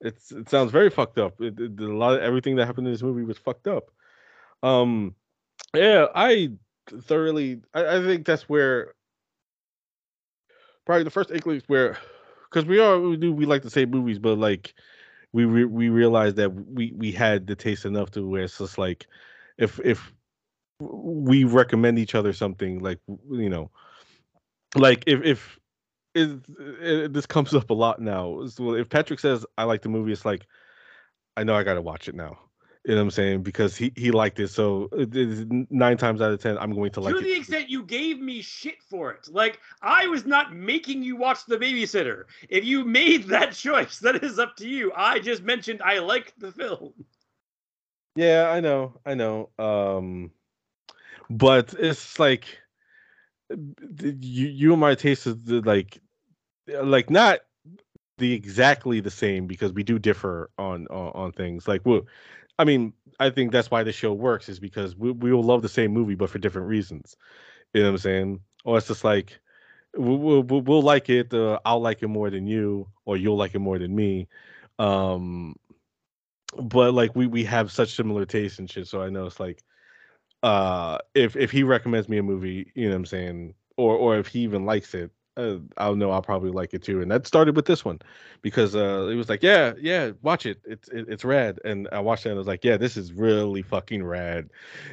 it's 0.00 0.32
it 0.32 0.48
sounds 0.48 0.72
very 0.72 0.90
fucked 0.90 1.18
up. 1.18 1.40
It, 1.40 1.58
it- 1.58 1.80
a 1.80 1.96
lot 1.96 2.14
of 2.14 2.22
everything 2.22 2.56
that 2.56 2.66
happened 2.66 2.86
in 2.86 2.92
this 2.92 3.02
movie 3.02 3.24
was 3.24 3.38
fucked 3.38 3.66
up. 3.68 3.90
Um, 4.62 5.14
yeah, 5.74 6.06
I 6.14 6.52
thoroughly. 7.02 7.60
I, 7.74 7.96
I 7.98 8.02
think 8.02 8.26
that's 8.26 8.48
where 8.48 8.94
probably 10.84 11.04
the 11.04 11.10
first 11.10 11.30
inklings 11.30 11.64
where 11.66 11.98
because 12.50 12.64
we 12.64 12.78
are 12.78 12.98
we 13.00 13.16
do 13.16 13.32
we 13.32 13.46
like 13.46 13.62
to 13.62 13.70
say 13.70 13.84
movies, 13.86 14.18
but 14.18 14.38
like 14.38 14.74
we 15.32 15.44
re- 15.44 15.64
we 15.64 15.88
realized 15.88 16.36
that 16.36 16.50
we 16.50 16.92
we 16.96 17.12
had 17.12 17.46
the 17.46 17.56
taste 17.56 17.84
enough 17.84 18.10
to 18.12 18.26
where 18.26 18.44
it's 18.44 18.58
just 18.58 18.78
like 18.78 19.06
if 19.58 19.80
if 19.84 20.12
we 20.78 21.44
recommend 21.44 21.98
each 21.98 22.14
other 22.14 22.32
something 22.32 22.80
like 22.80 23.00
you 23.30 23.48
know 23.48 23.70
like 24.76 25.04
if 25.06 25.22
if 25.24 25.58
it, 26.16 26.40
it, 26.80 27.12
this 27.12 27.26
comes 27.26 27.54
up 27.54 27.70
a 27.70 27.74
lot 27.74 28.00
now. 28.00 28.46
So 28.46 28.74
if 28.74 28.88
Patrick 28.88 29.20
says 29.20 29.44
I 29.58 29.64
like 29.64 29.82
the 29.82 29.88
movie, 29.88 30.12
it's 30.12 30.24
like 30.24 30.46
I 31.36 31.44
know 31.44 31.54
I 31.54 31.62
got 31.62 31.74
to 31.74 31.82
watch 31.82 32.08
it 32.08 32.14
now. 32.14 32.38
You 32.84 32.94
know 32.94 33.00
what 33.00 33.06
I'm 33.06 33.10
saying? 33.10 33.42
Because 33.42 33.76
he 33.76 33.92
he 33.96 34.12
liked 34.12 34.38
it, 34.38 34.48
so 34.48 34.88
nine 35.70 35.96
times 35.96 36.22
out 36.22 36.30
of 36.30 36.40
ten, 36.40 36.56
I'm 36.58 36.72
going 36.72 36.92
to 36.92 37.00
like 37.00 37.14
to 37.14 37.20
it. 37.20 37.24
the 37.24 37.36
extent 37.36 37.68
you 37.68 37.82
gave 37.82 38.20
me 38.20 38.40
shit 38.42 38.80
for 38.88 39.10
it. 39.10 39.28
Like 39.28 39.58
I 39.82 40.06
was 40.06 40.24
not 40.24 40.54
making 40.54 41.02
you 41.02 41.16
watch 41.16 41.44
The 41.46 41.56
Babysitter. 41.56 42.24
If 42.48 42.64
you 42.64 42.84
made 42.84 43.24
that 43.28 43.54
choice, 43.54 43.98
that 43.98 44.22
is 44.22 44.38
up 44.38 44.56
to 44.58 44.68
you. 44.68 44.92
I 44.94 45.18
just 45.18 45.42
mentioned 45.42 45.82
I 45.82 45.98
liked 45.98 46.38
the 46.38 46.52
film. 46.52 46.92
Yeah, 48.14 48.50
I 48.50 48.60
know, 48.60 48.94
I 49.04 49.14
know. 49.14 49.50
Um, 49.58 50.30
but 51.28 51.74
it's 51.74 52.20
like 52.20 52.46
you 53.50 54.46
you 54.46 54.72
and 54.72 54.80
my 54.80 54.94
taste 54.94 55.26
is 55.26 55.36
like 55.48 55.98
like 56.68 57.10
not 57.10 57.40
the 58.18 58.32
exactly 58.32 59.00
the 59.00 59.10
same 59.10 59.46
because 59.46 59.72
we 59.72 59.82
do 59.82 59.98
differ 59.98 60.50
on 60.58 60.86
on, 60.88 61.12
on 61.14 61.32
things. 61.32 61.68
Like 61.68 61.82
we 61.84 62.02
I 62.58 62.64
mean, 62.64 62.92
I 63.20 63.30
think 63.30 63.52
that's 63.52 63.70
why 63.70 63.82
the 63.82 63.92
show 63.92 64.12
works 64.12 64.48
is 64.48 64.58
because 64.58 64.96
we 64.96 65.12
we 65.12 65.32
will 65.32 65.42
love 65.42 65.62
the 65.62 65.68
same 65.68 65.92
movie 65.92 66.14
but 66.14 66.30
for 66.30 66.38
different 66.38 66.68
reasons. 66.68 67.16
You 67.74 67.82
know 67.82 67.88
what 67.88 67.92
I'm 67.94 67.98
saying? 67.98 68.40
Or 68.64 68.78
it's 68.78 68.88
just 68.88 69.04
like 69.04 69.38
we'll 69.94 70.18
we'll, 70.18 70.42
we'll 70.42 70.62
we'll 70.62 70.82
like 70.82 71.10
it. 71.10 71.32
Uh, 71.34 71.58
I'll 71.64 71.80
like 71.80 72.02
it 72.02 72.08
more 72.08 72.30
than 72.30 72.46
you, 72.46 72.88
or 73.04 73.16
you'll 73.16 73.36
like 73.36 73.54
it 73.54 73.60
more 73.60 73.78
than 73.78 73.94
me. 73.94 74.28
Um, 74.78 75.56
but 76.56 76.94
like 76.94 77.14
we 77.14 77.26
we 77.26 77.44
have 77.44 77.70
such 77.72 77.94
similar 77.94 78.24
tastes 78.24 78.58
and 78.58 78.70
shit. 78.70 78.86
So 78.88 79.02
I 79.02 79.10
know 79.10 79.26
it's 79.26 79.40
like 79.40 79.62
uh 80.42 80.98
if 81.14 81.36
if 81.36 81.50
he 81.50 81.62
recommends 81.62 82.08
me 82.08 82.18
a 82.18 82.22
movie, 82.22 82.72
you 82.74 82.84
know 82.84 82.90
what 82.90 82.96
I'm 82.96 83.06
saying, 83.06 83.54
or 83.76 83.96
or 83.96 84.18
if 84.18 84.28
he 84.28 84.40
even 84.40 84.64
likes 84.64 84.94
it, 84.94 85.10
uh, 85.36 85.56
I'll 85.76 85.96
know 85.96 86.10
I'll 86.10 86.22
probably 86.22 86.50
like 86.50 86.74
it 86.74 86.82
too. 86.82 87.02
And 87.02 87.10
that 87.10 87.26
started 87.26 87.56
with 87.56 87.66
this 87.66 87.84
one 87.84 87.98
because 88.42 88.74
uh 88.74 89.08
it 89.10 89.14
was 89.14 89.28
like, 89.28 89.42
yeah, 89.42 89.72
yeah, 89.80 90.12
watch 90.22 90.46
it. 90.46 90.60
It's 90.64 90.88
it, 90.88 91.06
it's 91.08 91.24
rad. 91.24 91.58
And 91.64 91.88
I 91.92 92.00
watched 92.00 92.26
it 92.26 92.30
and 92.30 92.36
I 92.36 92.38
was 92.38 92.46
like, 92.46 92.64
yeah, 92.64 92.76
this 92.76 92.96
is 92.96 93.12
really 93.12 93.62
fucking 93.62 94.04
rad. 94.04 94.50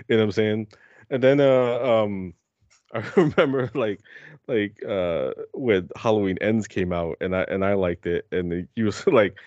You 0.08 0.16
know 0.18 0.24
what 0.24 0.26
I'm 0.26 0.32
saying? 0.32 0.68
And 1.10 1.24
then 1.24 1.39
uh 1.39 1.80
um 2.04 2.34
I 2.94 3.04
remember 3.16 3.70
like 3.74 4.02
like 4.48 4.84
uh 4.88 5.32
when 5.54 5.89
Halloween 5.96 6.38
Ends 6.41 6.68
came 6.68 6.91
out 6.94 7.18
and 7.22 7.36
I 7.36 7.44
and 7.44 7.64
I 7.64 7.74
liked 7.74 8.06
it 8.06 8.28
and 8.32 8.68
you 8.76 8.86
was 8.86 9.06
like 9.08 9.38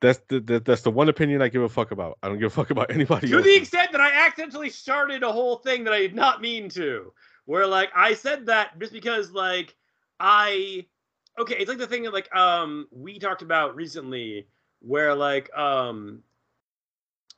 that's 0.00 0.20
the, 0.28 0.40
the 0.40 0.60
that's 0.60 0.82
the 0.82 0.90
one 0.90 1.08
opinion 1.08 1.42
I 1.42 1.48
give 1.48 1.62
a 1.62 1.68
fuck 1.68 1.92
about. 1.92 2.18
I 2.22 2.28
don't 2.28 2.38
give 2.38 2.48
a 2.48 2.54
fuck 2.54 2.70
about 2.70 2.90
anybody 2.90 3.28
To 3.28 3.36
else. 3.36 3.44
the 3.44 3.56
extent 3.56 3.92
that 3.92 4.00
I 4.00 4.10
accidentally 4.26 4.70
started 4.70 5.22
a 5.22 5.32
whole 5.32 5.56
thing 5.56 5.84
that 5.84 5.92
I 5.92 6.00
did 6.00 6.14
not 6.14 6.40
mean 6.40 6.68
to. 6.70 7.12
Where 7.44 7.66
like 7.66 7.90
I 7.94 8.14
said 8.14 8.46
that 8.46 8.78
just 8.78 8.92
because 8.92 9.32
like 9.32 9.74
I 10.20 10.86
okay, 11.38 11.56
it's 11.56 11.68
like 11.68 11.78
the 11.78 11.86
thing 11.86 12.04
that 12.04 12.12
like 12.12 12.34
um 12.34 12.88
we 12.90 13.18
talked 13.18 13.42
about 13.42 13.76
recently 13.76 14.46
where 14.80 15.14
like 15.14 15.52
um 15.56 16.22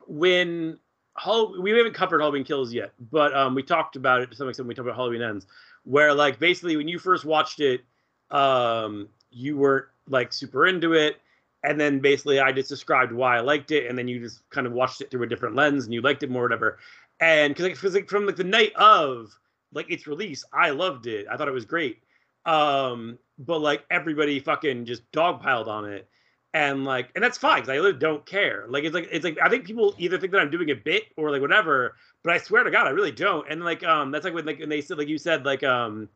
when 0.07 0.79
Hall- 1.16 1.61
we 1.62 1.70
haven't 1.70 1.95
covered 1.95 2.20
Halloween 2.20 2.45
Kills 2.45 2.72
yet, 2.72 2.93
but 3.11 3.35
um 3.37 3.55
we 3.55 3.62
talked 3.62 3.97
about 3.97 4.20
it 4.20 4.31
to 4.31 4.37
some 4.37 4.49
extent 4.49 4.64
when 4.66 4.70
we 4.70 4.75
talked 4.75 4.89
about 4.89 4.97
Halloween 4.97 5.22
Ends, 5.22 5.47
where 5.85 6.12
like 6.12 6.39
basically 6.39 6.77
when 6.77 6.89
you 6.89 6.99
first 6.99 7.25
watched 7.25 7.61
it, 7.61 7.83
um 8.31 9.09
you 9.31 9.57
weren't 9.57 9.87
like 10.09 10.33
super 10.33 10.66
into 10.66 10.93
it 10.93 11.20
and 11.62 11.81
then 11.81 11.99
basically 12.01 12.41
I 12.41 12.53
just 12.53 12.68
described 12.68 13.12
why 13.12 13.37
I 13.39 13.41
liked 13.41 13.70
it, 13.70 13.89
and 13.89 13.97
then 13.97 14.07
you 14.07 14.20
just 14.20 14.49
kind 14.51 14.66
of 14.66 14.72
watched 14.75 15.01
it 15.01 15.11
through 15.11 15.22
a 15.22 15.27
different 15.27 15.55
lens, 15.57 15.85
and 15.85 15.95
you 15.95 16.03
liked 16.03 16.22
it 16.22 16.31
more, 16.31 16.43
whatever. 16.43 16.79
And 17.20 17.55
because 17.55 17.64
like, 17.64 17.79
'cause, 17.81 17.95
like 17.95 18.09
from 18.11 18.27
like 18.27 18.37
the 18.37 18.45
night 18.45 18.72
of 18.77 19.35
like 19.72 19.91
its 19.91 20.07
release, 20.07 20.45
I 20.53 20.70
loved 20.70 21.07
it. 21.07 21.27
I 21.31 21.37
thought 21.39 21.49
it 21.49 21.55
was 21.55 21.64
great. 21.64 22.03
Um, 22.47 23.18
but 23.38 23.61
like 23.61 23.84
everybody 23.90 24.40
fucking 24.40 24.84
just 24.86 25.11
dogpiled 25.12 25.66
on 25.66 25.86
it, 25.86 26.09
and 26.53 26.84
like, 26.84 27.11
and 27.14 27.24
that's 27.24 27.38
fine 27.38 27.57
because 27.57 27.70
I 27.70 27.76
really 27.76 27.92
don't 27.92 28.24
care. 28.24 28.66
Like 28.68 28.84
it's 28.84 28.95
like 28.95 29.09
it's 29.11 29.24
like 29.24 29.38
I 29.42 29.49
think 29.49 29.64
people 29.64 29.95
either 29.99 30.18
think 30.18 30.32
that 30.32 30.40
I'm 30.40 30.51
doing 30.51 30.70
a 30.70 30.74
bit 30.74 31.05
or 31.16 31.30
like 31.30 31.40
whatever, 31.40 31.97
but 32.22 32.32
I 32.32 32.38
swear 32.38 32.62
to 32.62 32.70
God, 32.70 32.86
I 32.86 32.90
really 32.90 33.12
don't. 33.12 33.47
And 33.51 33.64
like 33.64 33.82
um, 33.82 34.11
that's 34.11 34.24
like 34.24 34.34
when 34.34 34.47
like 34.47 34.61
when 34.61 34.68
they 34.68 34.80
said 34.80 34.99
like 34.99 35.09
you 35.09 35.18
said 35.18 35.45
like 35.45 35.64
um, 35.64 36.09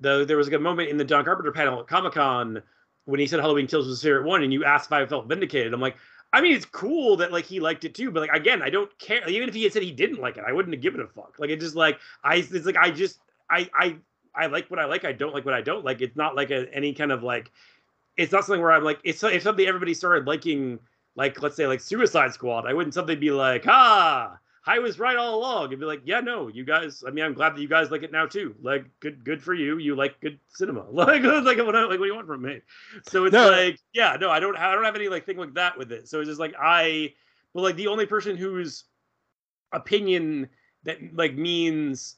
though 0.00 0.24
there 0.24 0.36
was 0.36 0.46
like 0.46 0.56
a 0.56 0.62
moment 0.62 0.90
in 0.90 0.96
the 0.96 1.04
John 1.04 1.24
Carpenter 1.24 1.52
panel 1.52 1.80
at 1.80 1.86
Comic 1.86 2.12
Con 2.12 2.62
when 3.06 3.18
he 3.18 3.26
said 3.26 3.40
Halloween 3.40 3.66
Kills 3.66 3.86
was 3.86 3.96
his 3.96 4.02
favorite 4.02 4.26
one, 4.26 4.42
and 4.42 4.52
you 4.52 4.64
asked 4.64 4.86
if 4.86 4.92
I 4.92 5.06
felt 5.06 5.26
vindicated. 5.26 5.72
I'm 5.72 5.80
like, 5.80 5.96
I 6.32 6.42
mean, 6.42 6.54
it's 6.54 6.66
cool 6.66 7.16
that 7.16 7.32
like 7.32 7.46
he 7.46 7.58
liked 7.58 7.84
it 7.84 7.94
too, 7.94 8.10
but 8.10 8.20
like 8.20 8.32
again, 8.32 8.60
I 8.60 8.68
don't 8.68 8.96
care. 8.98 9.26
Even 9.28 9.48
if 9.48 9.54
he 9.54 9.62
had 9.62 9.72
said 9.72 9.82
he 9.82 9.92
didn't 9.92 10.20
like 10.20 10.36
it, 10.36 10.44
I 10.46 10.52
wouldn't 10.52 10.74
have 10.74 10.82
given 10.82 11.00
a 11.00 11.06
fuck. 11.06 11.36
Like 11.38 11.50
it 11.50 11.60
just 11.60 11.74
like 11.74 11.98
I, 12.22 12.36
it's 12.36 12.66
like 12.66 12.76
I 12.76 12.90
just 12.90 13.20
I 13.50 13.70
I 13.74 13.96
I 14.38 14.46
like 14.46 14.70
what 14.70 14.78
I 14.78 14.84
like. 14.84 15.04
I 15.04 15.12
don't 15.12 15.34
like 15.34 15.44
what 15.44 15.54
I 15.54 15.60
don't 15.60 15.84
like. 15.84 16.00
It's 16.00 16.16
not 16.16 16.36
like 16.36 16.50
a, 16.50 16.72
any 16.72 16.94
kind 16.94 17.12
of 17.12 17.22
like. 17.22 17.50
It's 18.16 18.32
not 18.32 18.44
something 18.44 18.62
where 18.62 18.72
I'm 18.72 18.84
like. 18.84 19.00
It's 19.04 19.22
if 19.22 19.42
something 19.42 19.66
everybody 19.66 19.94
started 19.94 20.26
liking, 20.26 20.78
like 21.16 21.42
let's 21.42 21.56
say 21.56 21.66
like 21.66 21.80
Suicide 21.80 22.32
Squad. 22.32 22.66
I 22.66 22.72
wouldn't 22.72 22.94
something 22.94 23.18
be 23.18 23.30
like, 23.30 23.66
ah, 23.66 24.38
I 24.68 24.78
was 24.78 24.98
right 24.98 25.16
all 25.16 25.38
along. 25.38 25.66
It'd 25.66 25.80
be 25.80 25.86
like, 25.86 26.02
yeah, 26.04 26.20
no, 26.20 26.48
you 26.48 26.62
guys. 26.62 27.02
I 27.06 27.10
mean, 27.10 27.24
I'm 27.24 27.32
glad 27.32 27.56
that 27.56 27.60
you 27.60 27.68
guys 27.68 27.90
like 27.90 28.02
it 28.02 28.12
now 28.12 28.26
too. 28.26 28.54
Like, 28.62 28.84
good, 29.00 29.24
good 29.24 29.42
for 29.42 29.54
you. 29.54 29.78
You 29.78 29.96
like 29.96 30.20
good 30.20 30.38
cinema. 30.48 30.84
Like, 30.92 31.22
like 31.22 31.58
what, 31.58 31.74
like, 31.74 31.88
what 31.88 31.98
do 31.98 32.04
you 32.04 32.14
want 32.14 32.26
from 32.26 32.42
me? 32.42 32.60
So 33.08 33.24
it's 33.24 33.32
no. 33.32 33.50
like, 33.50 33.78
yeah, 33.94 34.16
no, 34.20 34.30
I 34.30 34.40
don't, 34.40 34.56
I 34.56 34.74
don't 34.74 34.84
have 34.84 34.94
any 34.94 35.08
like 35.08 35.24
thing 35.24 35.38
like 35.38 35.54
that 35.54 35.78
with 35.78 35.90
it. 35.90 36.06
So 36.08 36.20
it's 36.20 36.28
just 36.28 36.40
like 36.40 36.54
I, 36.60 37.14
but 37.54 37.62
like 37.62 37.76
the 37.76 37.86
only 37.86 38.04
person 38.04 38.36
whose 38.36 38.84
opinion 39.72 40.48
that 40.84 40.98
like 41.14 41.34
means 41.34 42.16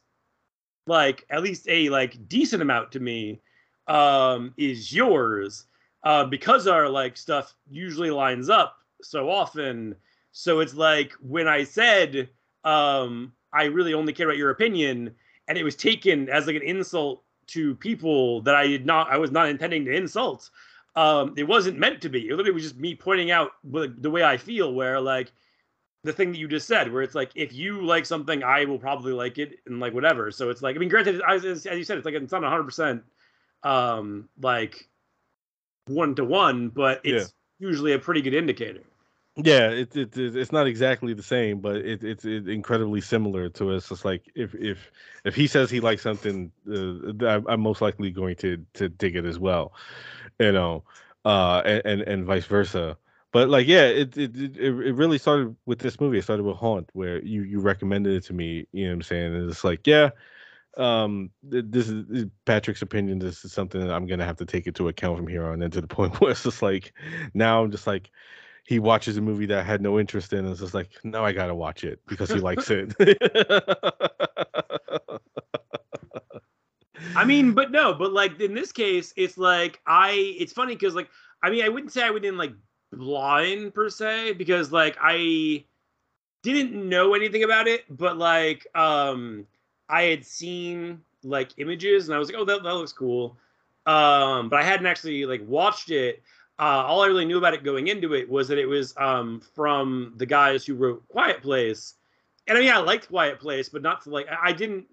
like 0.90 1.24
at 1.30 1.42
least 1.42 1.68
a 1.68 1.88
like 1.88 2.28
decent 2.28 2.60
amount 2.60 2.90
to 2.92 3.00
me 3.00 3.40
um 3.86 4.52
is 4.56 4.92
yours. 4.92 5.64
Uh 6.02 6.24
because 6.24 6.66
our 6.66 6.88
like 6.88 7.16
stuff 7.16 7.54
usually 7.70 8.10
lines 8.10 8.50
up 8.50 8.76
so 9.00 9.30
often. 9.30 9.94
So 10.32 10.60
it's 10.60 10.74
like 10.74 11.12
when 11.20 11.48
i 11.48 11.64
said 11.64 12.28
um 12.64 13.32
i 13.52 13.64
really 13.64 13.94
only 13.94 14.12
care 14.12 14.28
about 14.28 14.36
your 14.36 14.50
opinion 14.50 15.14
and 15.48 15.58
it 15.58 15.64
was 15.64 15.74
taken 15.74 16.28
as 16.28 16.46
like 16.46 16.56
an 16.56 16.62
insult 16.74 17.22
to 17.48 17.74
people 17.76 18.42
that 18.42 18.54
i 18.54 18.66
did 18.66 18.86
not 18.86 19.10
i 19.10 19.16
was 19.16 19.30
not 19.30 19.48
intending 19.48 19.84
to 19.84 19.92
insult 19.92 20.50
um 20.94 21.34
it 21.36 21.48
wasn't 21.54 21.78
meant 21.78 22.00
to 22.02 22.08
be. 22.08 22.28
It 22.28 22.30
literally 22.30 22.52
was 22.52 22.62
just 22.62 22.76
me 22.76 22.94
pointing 22.94 23.30
out 23.30 23.50
the 23.64 24.10
way 24.10 24.22
i 24.22 24.36
feel 24.36 24.72
where 24.72 25.00
like 25.00 25.32
the 26.02 26.12
thing 26.12 26.32
that 26.32 26.38
you 26.38 26.48
just 26.48 26.66
said, 26.66 26.92
where 26.92 27.02
it's 27.02 27.14
like 27.14 27.30
if 27.34 27.52
you 27.52 27.84
like 27.84 28.06
something, 28.06 28.42
I 28.42 28.64
will 28.64 28.78
probably 28.78 29.12
like 29.12 29.38
it 29.38 29.58
and 29.66 29.80
like 29.80 29.92
whatever. 29.92 30.30
So 30.30 30.50
it's 30.50 30.62
like, 30.62 30.76
I 30.76 30.78
mean, 30.78 30.88
granted, 30.88 31.20
as, 31.28 31.44
as 31.44 31.64
you 31.66 31.84
said, 31.84 31.98
it's 31.98 32.04
like 32.06 32.14
it's 32.14 32.32
not 32.32 32.42
100 32.42 32.64
percent 32.64 33.02
um 33.62 34.28
like 34.40 34.88
one 35.86 36.14
to 36.14 36.24
one, 36.24 36.68
but 36.68 37.00
it's 37.04 37.34
yeah. 37.60 37.68
usually 37.68 37.92
a 37.92 37.98
pretty 37.98 38.22
good 38.22 38.34
indicator. 38.34 38.82
Yeah, 39.36 39.68
it's 39.68 39.96
it, 39.96 40.16
it's 40.16 40.52
not 40.52 40.66
exactly 40.66 41.14
the 41.14 41.22
same, 41.22 41.60
but 41.60 41.76
it, 41.76 42.02
it's 42.02 42.24
it's 42.24 42.48
incredibly 42.48 43.00
similar 43.00 43.48
to 43.50 43.72
us. 43.72 43.90
It's 43.90 44.04
like 44.04 44.30
if 44.34 44.54
if 44.54 44.90
if 45.24 45.34
he 45.34 45.46
says 45.46 45.70
he 45.70 45.80
likes 45.80 46.02
something, 46.02 46.50
uh, 46.70 47.40
I'm 47.46 47.60
most 47.60 47.80
likely 47.80 48.10
going 48.10 48.36
to 48.36 48.64
to 48.74 48.88
dig 48.88 49.16
it 49.16 49.24
as 49.24 49.38
well, 49.38 49.72
you 50.38 50.52
know, 50.52 50.82
uh, 51.24 51.62
and 51.64 51.82
and, 51.84 52.00
and 52.02 52.24
vice 52.24 52.46
versa 52.46 52.96
but 53.32 53.48
like 53.48 53.66
yeah 53.66 53.84
it, 53.84 54.16
it 54.16 54.36
it 54.36 54.56
it 54.58 54.94
really 54.94 55.18
started 55.18 55.54
with 55.66 55.78
this 55.78 56.00
movie. 56.00 56.18
It 56.18 56.24
started 56.24 56.44
with 56.44 56.56
haunt 56.56 56.90
where 56.92 57.22
you 57.24 57.42
you 57.42 57.60
recommended 57.60 58.14
it 58.14 58.24
to 58.24 58.32
me 58.32 58.66
you 58.72 58.84
know 58.84 58.90
what 58.90 58.96
i'm 58.96 59.02
saying? 59.02 59.34
And 59.34 59.50
it's 59.50 59.64
like 59.64 59.86
yeah 59.86 60.10
um 60.76 61.30
this 61.42 61.88
is 61.88 62.26
patrick's 62.44 62.80
opinion 62.80 63.18
this 63.18 63.44
is 63.44 63.52
something 63.52 63.80
that 63.80 63.92
i'm 63.92 64.06
gonna 64.06 64.24
have 64.24 64.36
to 64.36 64.44
take 64.46 64.68
into 64.68 64.86
account 64.86 65.16
from 65.16 65.26
here 65.26 65.44
on 65.44 65.60
and 65.62 65.72
to 65.72 65.80
the 65.80 65.86
point 65.88 66.20
where 66.20 66.30
it's 66.30 66.44
just 66.44 66.62
like 66.62 66.92
now 67.34 67.64
i'm 67.64 67.72
just 67.72 67.88
like 67.88 68.08
he 68.66 68.78
watches 68.78 69.16
a 69.16 69.20
movie 69.20 69.46
that 69.46 69.58
I 69.58 69.62
had 69.62 69.82
no 69.82 69.98
interest 69.98 70.32
in 70.32 70.40
and 70.40 70.50
it's 70.50 70.60
just 70.60 70.74
like 70.74 70.90
now 71.02 71.24
i 71.24 71.32
gotta 71.32 71.56
watch 71.56 71.82
it 71.82 71.98
because 72.06 72.30
he 72.30 72.38
likes 72.38 72.70
it. 72.70 72.94
I 77.16 77.24
mean 77.24 77.52
but 77.52 77.72
no 77.72 77.94
but 77.94 78.12
like 78.12 78.38
in 78.40 78.54
this 78.54 78.70
case 78.70 79.12
it's 79.16 79.36
like 79.36 79.80
i 79.88 80.36
it's 80.38 80.52
funny 80.52 80.74
because 80.74 80.94
like 80.94 81.08
i 81.42 81.50
mean 81.50 81.64
i 81.64 81.68
wouldn't 81.68 81.92
say 81.92 82.04
i 82.04 82.10
wouldn't 82.10 82.36
like 82.36 82.52
blind 82.92 83.74
per 83.74 83.88
se 83.88 84.32
because 84.32 84.72
like 84.72 84.96
I 85.00 85.64
didn't 86.42 86.88
know 86.88 87.14
anything 87.14 87.44
about 87.44 87.68
it, 87.68 87.84
but 87.90 88.16
like 88.16 88.66
um 88.76 89.46
I 89.88 90.02
had 90.02 90.24
seen 90.24 91.00
like 91.22 91.50
images 91.58 92.08
and 92.08 92.14
I 92.14 92.18
was 92.18 92.28
like, 92.28 92.38
oh 92.38 92.44
that, 92.44 92.62
that 92.62 92.74
looks 92.74 92.92
cool. 92.92 93.36
Um, 93.86 94.48
but 94.48 94.60
I 94.60 94.62
hadn't 94.62 94.86
actually 94.86 95.24
like 95.24 95.42
watched 95.46 95.90
it. 95.90 96.22
Uh, 96.58 96.84
all 96.86 97.02
I 97.02 97.06
really 97.06 97.24
knew 97.24 97.38
about 97.38 97.54
it 97.54 97.64
going 97.64 97.88
into 97.88 98.14
it 98.14 98.28
was 98.28 98.48
that 98.48 98.58
it 98.58 98.66
was 98.66 98.94
um, 98.98 99.40
from 99.54 100.12
the 100.18 100.26
guys 100.26 100.66
who 100.66 100.74
wrote 100.74 101.02
Quiet 101.08 101.40
Place, 101.40 101.94
and 102.46 102.58
I 102.58 102.60
mean 102.60 102.70
I 102.70 102.78
liked 102.78 103.08
Quiet 103.08 103.40
Place, 103.40 103.70
but 103.70 103.82
not 103.82 104.02
to 104.02 104.10
like 104.10 104.26
I 104.28 104.52
didn't. 104.52 104.84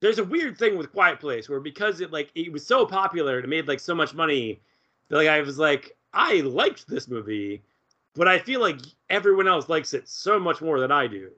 There's 0.00 0.18
a 0.18 0.24
weird 0.24 0.58
thing 0.58 0.76
with 0.76 0.90
Quiet 0.92 1.20
Place 1.20 1.48
where 1.48 1.60
because 1.60 2.00
it 2.00 2.10
like 2.10 2.30
it 2.34 2.52
was 2.52 2.66
so 2.66 2.84
popular 2.84 3.36
and 3.36 3.44
it 3.44 3.48
made 3.48 3.68
like 3.68 3.78
so 3.78 3.94
much 3.94 4.14
money, 4.14 4.60
that 5.08 5.16
like 5.16 5.28
I 5.28 5.40
was 5.42 5.58
like 5.58 5.96
I 6.12 6.40
liked 6.40 6.88
this 6.88 7.08
movie, 7.08 7.62
but 8.14 8.28
I 8.28 8.38
feel 8.38 8.60
like 8.60 8.80
everyone 9.08 9.48
else 9.48 9.68
likes 9.68 9.94
it 9.94 10.08
so 10.08 10.38
much 10.38 10.60
more 10.60 10.80
than 10.80 10.90
I 10.90 11.06
do. 11.06 11.30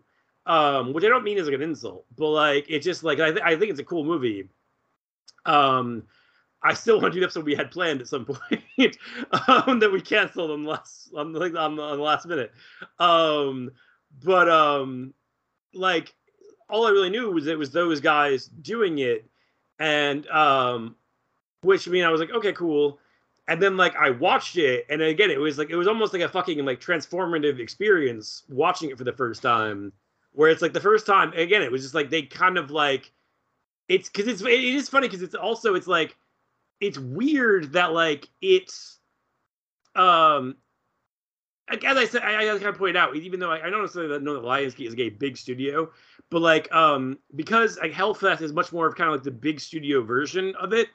Um, 0.45 0.93
which 0.93 1.05
I 1.05 1.09
don't 1.09 1.23
mean 1.23 1.39
as 1.39 1.47
like 1.47 1.55
an 1.55 1.63
insult, 1.63 2.05
but 2.17 2.31
like 2.31 2.67
it's 2.69 2.85
just 2.85 3.05
like 3.05 3.21
I, 3.21 3.31
th- 3.31 3.45
I 3.45 3.57
think 3.57 3.71
it's 3.71 3.79
a 3.79 3.85
cool 3.85 4.03
movie. 4.03 4.49
Um, 5.47 6.03
I 6.65 6.75
still 6.75 7.01
want 7.01 7.13
to 7.13 7.17
do 7.17 7.21
the 7.21 7.27
episode 7.27 7.45
we 7.45 7.55
had 7.55 7.71
planned 7.71 8.01
at 8.01 8.09
some 8.09 8.25
point 8.79 8.97
um, 9.49 9.79
that 9.79 9.93
we 9.93 10.01
canceled 10.01 10.51
on 10.51 10.65
the 10.65 10.71
last 10.71 11.11
on 11.15 11.33
the, 11.33 11.41
on 11.59 11.77
the, 11.77 11.83
last 11.83 12.27
minute. 12.27 12.53
Um, 12.99 13.71
but 14.23 14.49
um, 14.49 15.15
like 15.75 16.13
all 16.69 16.87
I 16.87 16.91
really 16.91 17.11
knew 17.11 17.31
was 17.31 17.47
it 17.47 17.59
was 17.59 17.71
those 17.71 18.01
guys 18.01 18.47
doing 18.47 18.99
it, 18.99 19.25
and 19.79 20.27
um, 20.29 20.97
which 21.61 21.87
I 21.87 21.93
mean 21.93 22.05
I 22.05 22.11
was 22.11 22.21
like 22.21 22.33
okay 22.33 22.53
cool 22.53 22.99
and 23.49 23.61
then 23.61 23.77
like 23.77 23.97
I 23.97 24.11
watched 24.11 24.57
it, 24.57 24.87
and 24.89 25.03
again, 25.03 25.31
it 25.31 25.41
was 25.41 25.59
like 25.59 25.71
it 25.71 25.77
was 25.77 25.89
almost 25.89 26.13
like 26.13 26.23
a 26.23 26.29
fucking 26.29 26.65
like 26.65 26.81
transformative 26.81 27.59
experience 27.59 28.45
watching 28.49 28.91
it 28.91 28.99
for 28.99 29.05
the 29.05 29.13
first 29.13 29.43
time. 29.43 29.93
Where 30.35 30.49
it's 30.49 30.63
like 30.63 30.73
the 30.73 30.81
first 30.81 31.05
time, 31.05 31.33
again, 31.35 31.63
it 31.63 31.71
was 31.71 31.83
just 31.83 31.95
like 31.95 32.09
they 32.09 32.23
kind 32.23 32.57
of 32.57 32.71
like 32.71 33.13
it's 33.89 34.09
because 34.09 34.29
it's 34.29 34.43
it 34.43 34.65
is 34.65 34.89
funny 34.89 35.09
because 35.09 35.23
it's 35.23 35.35
also 35.35 35.75
it's 35.75 35.87
like 35.87 36.17
it's 36.81 36.99
weird 36.99 37.73
that 37.73 37.93
like 37.93 38.29
it's 38.41 38.99
um 39.95 40.57
as 41.69 41.97
I 41.97 42.05
said, 42.05 42.23
I, 42.23 42.43
I 42.43 42.59
kind 42.59 42.65
of 42.67 42.77
pointed 42.77 42.97
out, 42.97 43.17
even 43.17 43.41
though 43.41 43.51
I, 43.51 43.67
I 43.67 43.71
don't 43.71 43.81
necessarily 43.81 44.19
know 44.21 44.35
that 44.35 44.45
Lionsgate 44.45 44.87
is 44.87 44.95
a 44.99 45.09
big 45.11 45.37
studio, 45.37 45.91
but 46.31 46.43
like 46.43 46.73
um 46.73 47.19
because 47.35 47.79
like 47.79 47.93
Hellfest 47.93 48.41
is 48.41 48.53
much 48.53 48.73
more 48.73 48.87
of 48.87 48.95
kind 48.95 49.09
of 49.09 49.15
like 49.17 49.25
the 49.25 49.31
big 49.31 49.61
studio 49.61 50.03
version 50.03 50.55
of 50.61 50.73
it. 50.73 50.89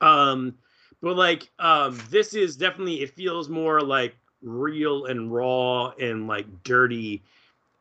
Um, 0.00 0.54
but 1.02 1.16
like 1.16 1.50
um 1.58 2.00
this 2.10 2.34
is 2.34 2.56
definitely 2.56 3.02
it 3.02 3.14
feels 3.14 3.48
more 3.48 3.80
like 3.80 4.16
real 4.42 5.06
and 5.06 5.32
raw 5.32 5.90
and 6.00 6.26
like 6.26 6.46
dirty. 6.62 7.22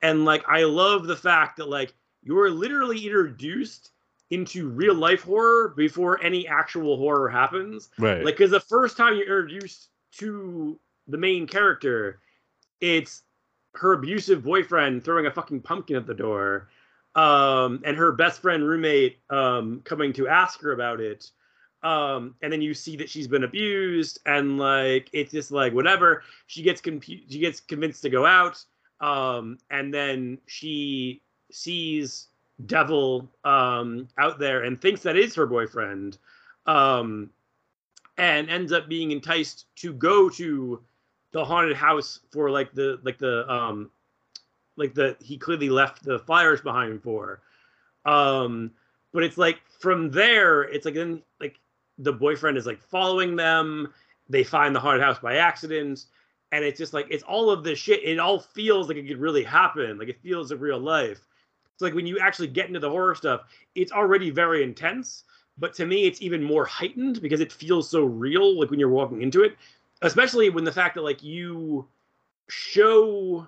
And 0.01 0.26
like 0.26 0.47
i 0.47 0.63
love 0.63 1.07
the 1.07 1.16
fact 1.16 1.57
that 1.57 1.70
like 1.70 1.93
you're 2.24 2.49
literally 2.49 3.05
introduced 3.05 3.91
into 4.32 4.70
real 4.70 4.95
life 4.95 5.24
horror 5.24 5.70
before 5.78 6.22
any 6.24 6.47
actual 6.47 6.97
horror 6.97 7.30
happens. 7.30 7.89
Right. 7.99 8.24
Like 8.24 8.38
because 8.38 8.51
the 8.51 8.59
first 8.59 8.97
time 8.97 9.16
you're 9.16 9.43
introduced 9.43 9.89
to 10.18 10.80
the 11.07 11.18
main 11.18 11.47
character 11.47 12.20
it's 12.82 13.24
her 13.74 13.93
abusive 13.93 14.43
boyfriend 14.43 15.03
throwing 15.03 15.26
a 15.26 15.32
fucking 15.32 15.61
pumpkin 15.61 15.95
at 15.95 16.07
the 16.07 16.13
door 16.13 16.70
um 17.16 17.82
and 17.86 17.95
her 17.97 18.11
best 18.11 18.41
friend 18.41 18.68
roommate 18.68 19.20
um 19.30 19.82
coming 19.84 20.13
to 20.13 20.28
ask 20.28 20.61
her 20.61 20.72
about 20.72 20.99
it 20.99 21.32
um 21.86 22.33
and 22.41 22.51
then 22.51 22.61
you 22.61 22.73
see 22.73 22.95
that 22.97 23.09
she's 23.09 23.27
been 23.27 23.43
abused 23.43 24.19
and 24.25 24.57
like 24.57 25.07
it's 25.13 25.31
just 25.31 25.51
like 25.51 25.71
whatever. 25.71 26.23
She 26.47 26.63
gets 26.63 26.81
confused 26.81 27.31
she 27.31 27.39
gets 27.39 27.59
convinced 27.59 28.01
to 28.01 28.09
go 28.09 28.25
out 28.25 28.63
um 28.99 29.59
and 29.69 29.93
then 29.93 30.39
she 30.47 31.21
sees 31.51 32.27
devil 32.65 33.29
um 33.43 34.07
out 34.17 34.39
there 34.39 34.63
and 34.63 34.81
thinks 34.81 35.01
that 35.03 35.15
is 35.15 35.36
her 35.36 35.45
boyfriend 35.45 36.17
um 36.65 37.29
and 38.17 38.49
ends 38.49 38.71
up 38.71 38.88
being 38.88 39.11
enticed 39.11 39.65
to 39.75 39.93
go 39.93 40.29
to 40.29 40.81
the 41.33 41.45
haunted 41.45 41.75
house 41.75 42.21
for 42.31 42.49
like 42.49 42.73
the 42.73 42.99
like 43.03 43.19
the 43.19 43.47
um 43.51 43.91
like 44.75 44.95
the 44.95 45.15
he 45.21 45.38
clearly 45.38 45.69
left 45.69 46.03
the 46.03 46.17
fires 46.19 46.61
behind 46.61 47.03
for. 47.03 47.41
Um 48.05 48.71
but 49.13 49.23
it's 49.23 49.38
like 49.38 49.59
from 49.79 50.09
there 50.09 50.63
it's 50.63 50.86
like 50.86 50.95
then 50.95 51.21
like 51.39 51.59
the 51.97 52.13
boyfriend 52.13 52.57
is 52.57 52.65
like 52.65 52.81
following 52.81 53.35
them. 53.35 53.93
They 54.29 54.43
find 54.43 54.75
the 54.75 54.79
haunted 54.79 55.03
house 55.03 55.19
by 55.19 55.37
accident. 55.37 56.05
And 56.51 56.63
it's 56.63 56.77
just 56.77 56.93
like, 56.93 57.07
it's 57.09 57.23
all 57.23 57.49
of 57.49 57.63
this 57.63 57.79
shit. 57.79 58.03
It 58.03 58.19
all 58.19 58.39
feels 58.39 58.87
like 58.87 58.97
it 58.97 59.07
could 59.07 59.19
really 59.19 59.43
happen. 59.43 59.97
Like 59.97 60.09
it 60.09 60.21
feels 60.21 60.51
like 60.51 60.61
real 60.61 60.79
life. 60.79 61.27
It's 61.73 61.81
like 61.81 61.93
when 61.93 62.07
you 62.07 62.19
actually 62.19 62.47
get 62.47 62.67
into 62.67 62.79
the 62.79 62.89
horror 62.89 63.15
stuff, 63.15 63.41
it's 63.75 63.91
already 63.91 64.29
very 64.29 64.63
intense. 64.63 65.25
But 65.57 65.73
to 65.75 65.85
me, 65.85 66.05
it's 66.05 66.21
even 66.21 66.43
more 66.43 66.65
heightened 66.65 67.21
because 67.21 67.39
it 67.39 67.51
feels 67.51 67.89
so 67.89 68.03
real, 68.03 68.59
like 68.59 68.69
when 68.69 68.79
you're 68.79 68.89
walking 68.89 69.21
into 69.21 69.43
it. 69.43 69.57
Especially 70.01 70.49
when 70.49 70.63
the 70.63 70.71
fact 70.71 70.95
that 70.95 71.01
like 71.01 71.23
you 71.23 71.87
show 72.47 73.47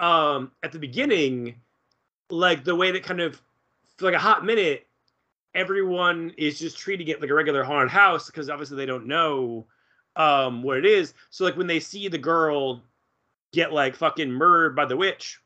um 0.00 0.52
at 0.62 0.72
the 0.72 0.78
beginning, 0.78 1.54
like 2.30 2.64
the 2.64 2.74
way 2.74 2.90
that 2.90 3.02
kind 3.02 3.20
of 3.20 3.40
for 3.96 4.06
like 4.06 4.14
a 4.14 4.18
hot 4.18 4.44
minute, 4.44 4.86
everyone 5.54 6.32
is 6.36 6.58
just 6.58 6.78
treating 6.78 7.08
it 7.08 7.20
like 7.20 7.30
a 7.30 7.34
regular 7.34 7.64
haunted 7.64 7.90
house 7.90 8.26
because 8.26 8.50
obviously 8.50 8.76
they 8.76 8.86
don't 8.86 9.06
know 9.06 9.66
um 10.16 10.62
what 10.62 10.78
it 10.78 10.86
is. 10.86 11.14
So 11.30 11.44
like 11.44 11.56
when 11.56 11.66
they 11.66 11.80
see 11.80 12.08
the 12.08 12.18
girl 12.18 12.82
get 13.52 13.72
like 13.72 13.96
fucking 13.96 14.30
murdered 14.30 14.76
by 14.76 14.84
the 14.84 14.96
witch, 14.96 15.40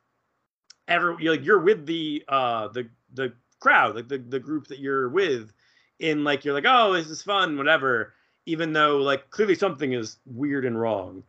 every 0.89 1.17
you're 1.21 1.37
like 1.37 1.45
you're 1.45 1.61
with 1.61 1.87
the 1.87 2.25
uh 2.29 2.69
the 2.69 2.89
the 3.15 3.33
crowd, 3.61 3.95
like 3.95 4.09
the, 4.09 4.19
the 4.19 4.41
group 4.41 4.67
that 4.67 4.81
you're 4.81 5.09
with 5.09 5.53
in 6.01 6.25
like 6.25 6.45
you're 6.45 6.55
like, 6.55 6.65
oh, 6.67 6.93
this 6.93 7.09
is 7.09 7.23
fun, 7.23 7.57
whatever, 7.57 8.13
even 8.47 8.73
though 8.73 8.99
like 8.99 9.31
clearly 9.31 9.55
something 9.55 9.93
is 9.93 10.19
weird 10.27 10.65
and 10.65 10.81
wrong. 10.81 11.23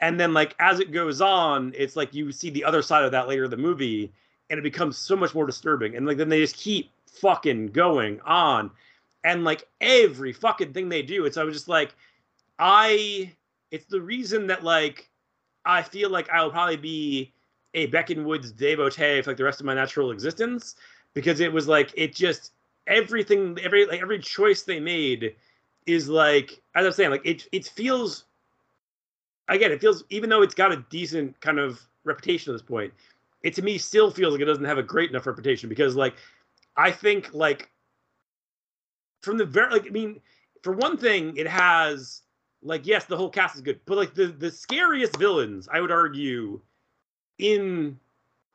And 0.00 0.18
then 0.18 0.32
like 0.32 0.54
as 0.60 0.80
it 0.80 0.92
goes 0.92 1.20
on, 1.20 1.72
it's 1.76 1.96
like 1.96 2.14
you 2.14 2.30
see 2.32 2.50
the 2.50 2.64
other 2.64 2.82
side 2.82 3.04
of 3.04 3.12
that 3.12 3.28
later 3.28 3.44
in 3.44 3.50
the 3.50 3.56
movie, 3.56 4.12
and 4.50 4.58
it 4.58 4.62
becomes 4.62 4.96
so 4.96 5.16
much 5.16 5.34
more 5.34 5.46
disturbing. 5.46 5.96
And 5.96 6.06
like 6.06 6.16
then 6.16 6.28
they 6.28 6.40
just 6.40 6.56
keep 6.56 6.90
fucking 7.20 7.68
going 7.68 8.20
on. 8.22 8.70
And 9.24 9.44
like 9.44 9.66
every 9.80 10.32
fucking 10.32 10.72
thing 10.72 10.88
they 10.88 11.02
do, 11.02 11.24
it's 11.24 11.36
I 11.36 11.44
was 11.44 11.54
just 11.54 11.68
like, 11.68 11.94
I 12.58 13.32
it's 13.70 13.86
the 13.86 14.00
reason 14.00 14.46
that 14.48 14.62
like 14.62 15.10
I 15.64 15.82
feel 15.82 16.10
like 16.10 16.28
I'll 16.30 16.50
probably 16.50 16.76
be 16.76 17.32
a 17.74 17.86
Woods 18.16 18.52
devotee 18.52 19.20
for 19.22 19.30
like 19.30 19.36
the 19.36 19.44
rest 19.44 19.60
of 19.60 19.66
my 19.66 19.74
natural 19.74 20.12
existence 20.12 20.76
because 21.12 21.40
it 21.40 21.52
was 21.52 21.66
like 21.66 21.92
it 21.96 22.14
just 22.14 22.52
everything 22.86 23.58
every 23.62 23.86
like 23.86 24.00
every 24.00 24.18
choice 24.18 24.62
they 24.62 24.78
made 24.78 25.34
is 25.86 26.08
like 26.08 26.62
as 26.74 26.86
I'm 26.86 26.92
saying 26.92 27.10
like 27.10 27.26
it 27.26 27.48
it 27.50 27.66
feels 27.66 28.24
again 29.48 29.72
it 29.72 29.80
feels 29.80 30.04
even 30.10 30.30
though 30.30 30.42
it's 30.42 30.54
got 30.54 30.70
a 30.70 30.84
decent 30.90 31.40
kind 31.40 31.58
of 31.58 31.80
reputation 32.04 32.52
at 32.52 32.54
this 32.54 32.62
point 32.62 32.92
it 33.42 33.54
to 33.54 33.62
me 33.62 33.78
still 33.78 34.10
feels 34.10 34.32
like 34.32 34.40
it 34.40 34.46
doesn't 34.46 34.64
have 34.64 34.78
a 34.78 34.82
great 34.82 35.10
enough 35.10 35.26
reputation 35.26 35.68
because 35.68 35.96
like 35.96 36.14
I 36.76 36.90
think 36.90 37.32
like 37.34 37.70
from 39.22 39.38
the 39.38 39.44
very 39.44 39.72
like 39.72 39.86
I 39.86 39.90
mean 39.90 40.20
for 40.62 40.72
one 40.72 40.96
thing 40.96 41.36
it 41.36 41.46
has 41.46 42.22
like 42.62 42.86
yes 42.86 43.04
the 43.04 43.16
whole 43.16 43.30
cast 43.30 43.56
is 43.56 43.60
good 43.60 43.80
but 43.86 43.96
like 43.96 44.14
the 44.14 44.26
the 44.26 44.50
scariest 44.50 45.16
villains 45.16 45.68
I 45.72 45.80
would 45.80 45.90
argue 45.92 46.60
in 47.38 47.98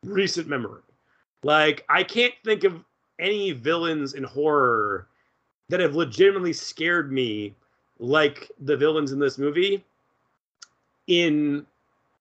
recent 0.04 0.48
memory 0.48 0.82
like 1.44 1.86
I 1.90 2.04
can't 2.04 2.34
think 2.44 2.64
of 2.64 2.84
any 3.20 3.52
villains 3.52 4.14
in 4.14 4.24
horror 4.24 5.08
that 5.70 5.80
have 5.80 5.96
legitimately 5.96 6.54
scared 6.54 7.12
me 7.12 7.54
like 8.00 8.52
the 8.62 8.76
villains 8.76 9.12
in 9.12 9.20
this 9.20 9.38
movie 9.38 9.84
in 11.08 11.66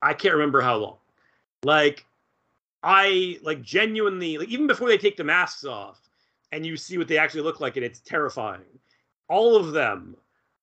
I 0.03 0.15
can't 0.15 0.35
remember 0.35 0.61
how 0.61 0.77
long. 0.77 0.97
Like 1.63 2.05
I 2.83 3.39
like 3.43 3.63
genuinely 3.63 4.39
like 4.39 4.49
even 4.49 4.67
before 4.67 4.89
they 4.89 4.99
take 4.99 5.17
the 5.17 5.25
masks 5.25 5.65
off 5.65 6.01
and 6.53 6.65
you 6.65 6.77
see 6.77 6.99
what 6.99 7.09
they 7.09 7.19
actually 7.19 7.43
look 7.43 7.61
like 7.61 7.77
and 7.77 7.85
it's 7.85 8.01
terrifying. 8.01 8.63
All 9.29 9.57
of 9.57 9.73
them 9.73 10.17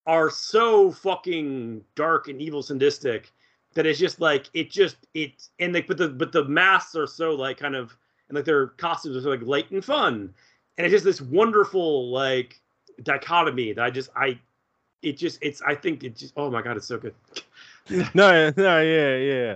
are 0.07 0.29
so 0.29 0.91
fucking 0.91 1.83
dark 1.95 2.27
and 2.27 2.41
evil 2.41 2.63
sadistic 2.63 3.31
that 3.73 3.85
it's 3.85 3.99
just 3.99 4.19
like 4.21 4.49
it 4.53 4.71
just 4.71 4.97
it 5.13 5.47
and 5.59 5.73
like 5.73 5.87
but 5.87 5.97
the 5.97 6.09
but 6.09 6.31
the 6.31 6.45
masks 6.45 6.95
are 6.95 7.07
so 7.07 7.31
like 7.31 7.57
kind 7.57 7.75
of 7.75 7.95
and 8.29 8.35
like 8.35 8.45
their 8.45 8.67
costumes 8.67 9.17
are 9.17 9.21
so 9.21 9.29
like 9.29 9.41
light 9.41 9.69
and 9.71 9.83
fun 9.83 10.33
and 10.77 10.85
it's 10.85 10.91
just 10.91 11.05
this 11.05 11.21
wonderful 11.21 12.09
like 12.09 12.59
dichotomy 13.03 13.73
that 13.73 13.83
i 13.83 13.89
just 13.89 14.09
i 14.15 14.39
it 15.01 15.17
just 15.17 15.37
it's 15.41 15.61
i 15.63 15.75
think 15.75 16.03
it 16.03 16.15
just 16.15 16.33
oh 16.37 16.49
my 16.49 16.61
god 16.61 16.77
it's 16.77 16.87
so 16.87 16.97
good 16.97 17.13
no 18.13 18.51
no 18.55 18.81
yeah 18.81 19.17
yeah 19.17 19.55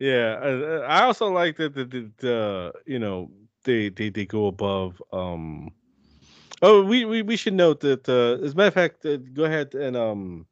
yeah 0.00 0.38
uh, 0.42 0.86
i 0.88 1.02
also 1.02 1.30
like 1.30 1.56
that 1.56 1.74
the, 1.74 1.84
the, 1.84 2.10
the 2.18 2.72
you 2.86 2.98
know 2.98 3.30
they, 3.64 3.88
they 3.90 4.08
they 4.08 4.26
go 4.26 4.46
above 4.46 5.00
um 5.12 5.70
oh 6.62 6.82
we 6.82 7.04
we, 7.04 7.22
we 7.22 7.36
should 7.36 7.54
note 7.54 7.80
that 7.80 8.08
uh 8.08 8.42
as 8.44 8.54
a 8.54 8.56
matter 8.56 8.68
of 8.68 8.74
fact 8.74 9.06
uh, 9.06 9.16
go 9.34 9.44
ahead 9.44 9.74
and 9.74 9.96
um 9.96 10.46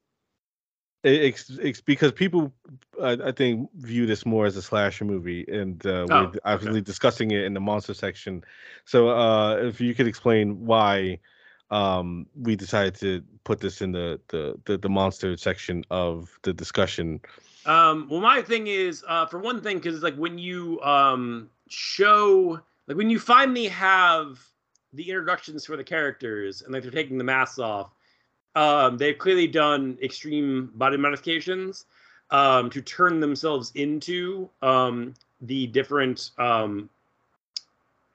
it's, 1.05 1.51
it's 1.51 1.81
because 1.81 2.13
people, 2.13 2.53
uh, 3.01 3.17
I 3.25 3.33
think, 3.33 3.71
view 3.77 4.07
this 4.07 4.27
more 4.27 4.47
as 4.47 4.57
a 4.57 4.63
slasher 4.63 5.05
movie, 5.05 5.45
and 5.49 5.85
uh, 5.87 6.07
oh, 6.11 6.25
we're 6.25 6.33
obviously 6.45 6.81
okay. 6.81 6.85
discussing 6.85 7.31
it 7.31 7.45
in 7.45 7.55
the 7.55 7.61
monster 7.61 7.95
section. 7.95 8.43
So, 8.85 9.09
uh, 9.09 9.57
if 9.57 9.81
you 9.81 9.95
could 9.95 10.09
explain 10.09 10.65
why 10.67 11.21
um, 11.71 12.27
we 12.35 12.57
decided 12.57 12.97
to 12.97 13.23
put 13.45 13.61
this 13.61 13.81
in 13.81 13.93
the, 13.93 14.21
the 14.29 14.59
the, 14.65 14.79
the 14.79 14.89
monster 14.89 15.37
section 15.37 15.85
of 15.91 16.39
the 16.43 16.53
discussion. 16.53 17.21
Um, 17.69 18.09
well, 18.11 18.21
my 18.21 18.43
thing 18.43 18.67
is, 18.67 19.05
uh, 19.07 19.27
for 19.27 19.39
one 19.39 19.61
thing, 19.61 19.79
because 19.79 20.03
like 20.03 20.17
when 20.17 20.39
you 20.39 20.81
um, 20.83 21.49
show, 21.69 22.61
like 22.89 22.97
when 22.97 23.11
you 23.11 23.21
finally 23.21 23.69
have 23.69 24.41
the 24.95 25.09
introductions 25.09 25.65
for 25.67 25.77
the 25.77 25.85
characters, 25.85 26.63
and 26.63 26.73
like 26.73 26.83
they're 26.83 26.91
taking 26.91 27.19
the 27.19 27.25
masks 27.25 27.61
off 27.61 27.93
um, 28.59 28.99
they've 28.99 29.17
clearly 29.17 29.47
done 29.47 29.97
extreme 30.03 30.73
body 30.75 30.97
modifications 30.97 31.85
um, 32.31 32.69
to 32.71 32.83
turn 32.83 33.21
themselves 33.21 33.71
into 33.77 34.51
um, 34.63 35.15
the 35.43 35.69
different, 35.69 36.33
um, 36.39 36.91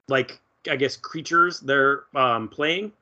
like 0.08 0.38
I 0.70 0.76
guess, 0.76 0.96
creatures 0.96 1.60
they're 1.60 2.04
um, 2.14 2.48
playing. 2.48 2.92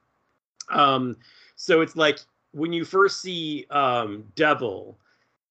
Um, 0.70 1.16
so 1.56 1.80
it's 1.80 1.96
like 1.96 2.20
when 2.52 2.72
you 2.72 2.84
first 2.84 3.20
see 3.20 3.66
Devil, 4.36 4.96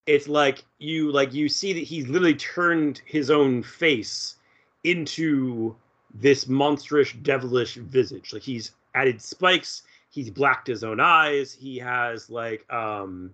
it's 0.05 0.27
like 0.27 0.63
you 0.79 1.11
like 1.11 1.33
you 1.33 1.49
see 1.49 1.73
that 1.73 1.83
he's 1.83 2.07
literally 2.07 2.35
turned 2.35 3.01
his 3.05 3.29
own 3.29 3.63
face 3.63 4.35
into 4.83 5.75
this 6.13 6.47
monstrous 6.47 7.11
devilish 7.13 7.75
visage. 7.75 8.33
Like 8.33 8.41
he's 8.41 8.71
added 8.95 9.21
spikes 9.21 9.83
he's 10.11 10.29
blacked 10.29 10.67
his 10.67 10.83
own 10.83 10.99
eyes. 10.99 11.51
He 11.51 11.79
has 11.79 12.29
like 12.29 12.71
um, 12.71 13.33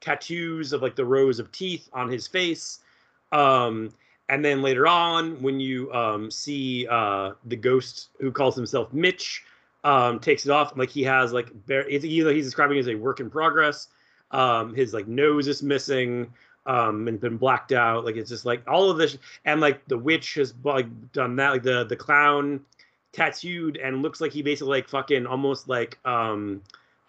tattoos 0.00 0.72
of 0.72 0.80
like 0.80 0.96
the 0.96 1.04
rows 1.04 1.38
of 1.38 1.52
teeth 1.52 1.90
on 1.92 2.08
his 2.08 2.26
face. 2.26 2.78
Um, 3.32 3.92
and 4.28 4.42
then 4.42 4.62
later 4.62 4.86
on, 4.86 5.42
when 5.42 5.60
you 5.60 5.92
um, 5.92 6.30
see 6.30 6.86
uh, 6.88 7.32
the 7.44 7.56
ghost 7.56 8.08
who 8.20 8.32
calls 8.32 8.56
himself 8.56 8.92
Mitch, 8.92 9.44
um, 9.84 10.20
takes 10.20 10.46
it 10.46 10.52
off, 10.52 10.76
like 10.76 10.90
he 10.90 11.02
has 11.02 11.32
like 11.32 11.48
bare, 11.66 11.88
either 11.90 12.32
he's 12.32 12.46
describing 12.46 12.76
it 12.76 12.80
as 12.80 12.88
a 12.88 12.94
work 12.94 13.18
in 13.20 13.28
progress. 13.28 13.88
Um, 14.32 14.74
his 14.74 14.92
like 14.94 15.06
nose 15.06 15.46
is 15.46 15.62
missing 15.62 16.32
um 16.64 17.08
and 17.08 17.20
been 17.20 17.36
blacked 17.36 17.72
out 17.72 18.04
like 18.04 18.14
it's 18.14 18.30
just 18.30 18.44
like 18.44 18.62
all 18.68 18.88
of 18.88 18.96
this 18.96 19.18
and 19.46 19.60
like 19.60 19.84
the 19.88 19.98
witch 19.98 20.34
has 20.34 20.54
like 20.62 20.86
done 21.10 21.34
that 21.34 21.50
like 21.50 21.64
the 21.64 21.82
the 21.86 21.96
clown 21.96 22.60
tattooed 23.12 23.76
and 23.78 24.00
looks 24.00 24.20
like 24.20 24.32
he 24.32 24.42
basically 24.42 24.70
like 24.70 24.88
fucking 24.88 25.26
almost 25.26 25.68
like 25.68 25.98
um 26.04 26.62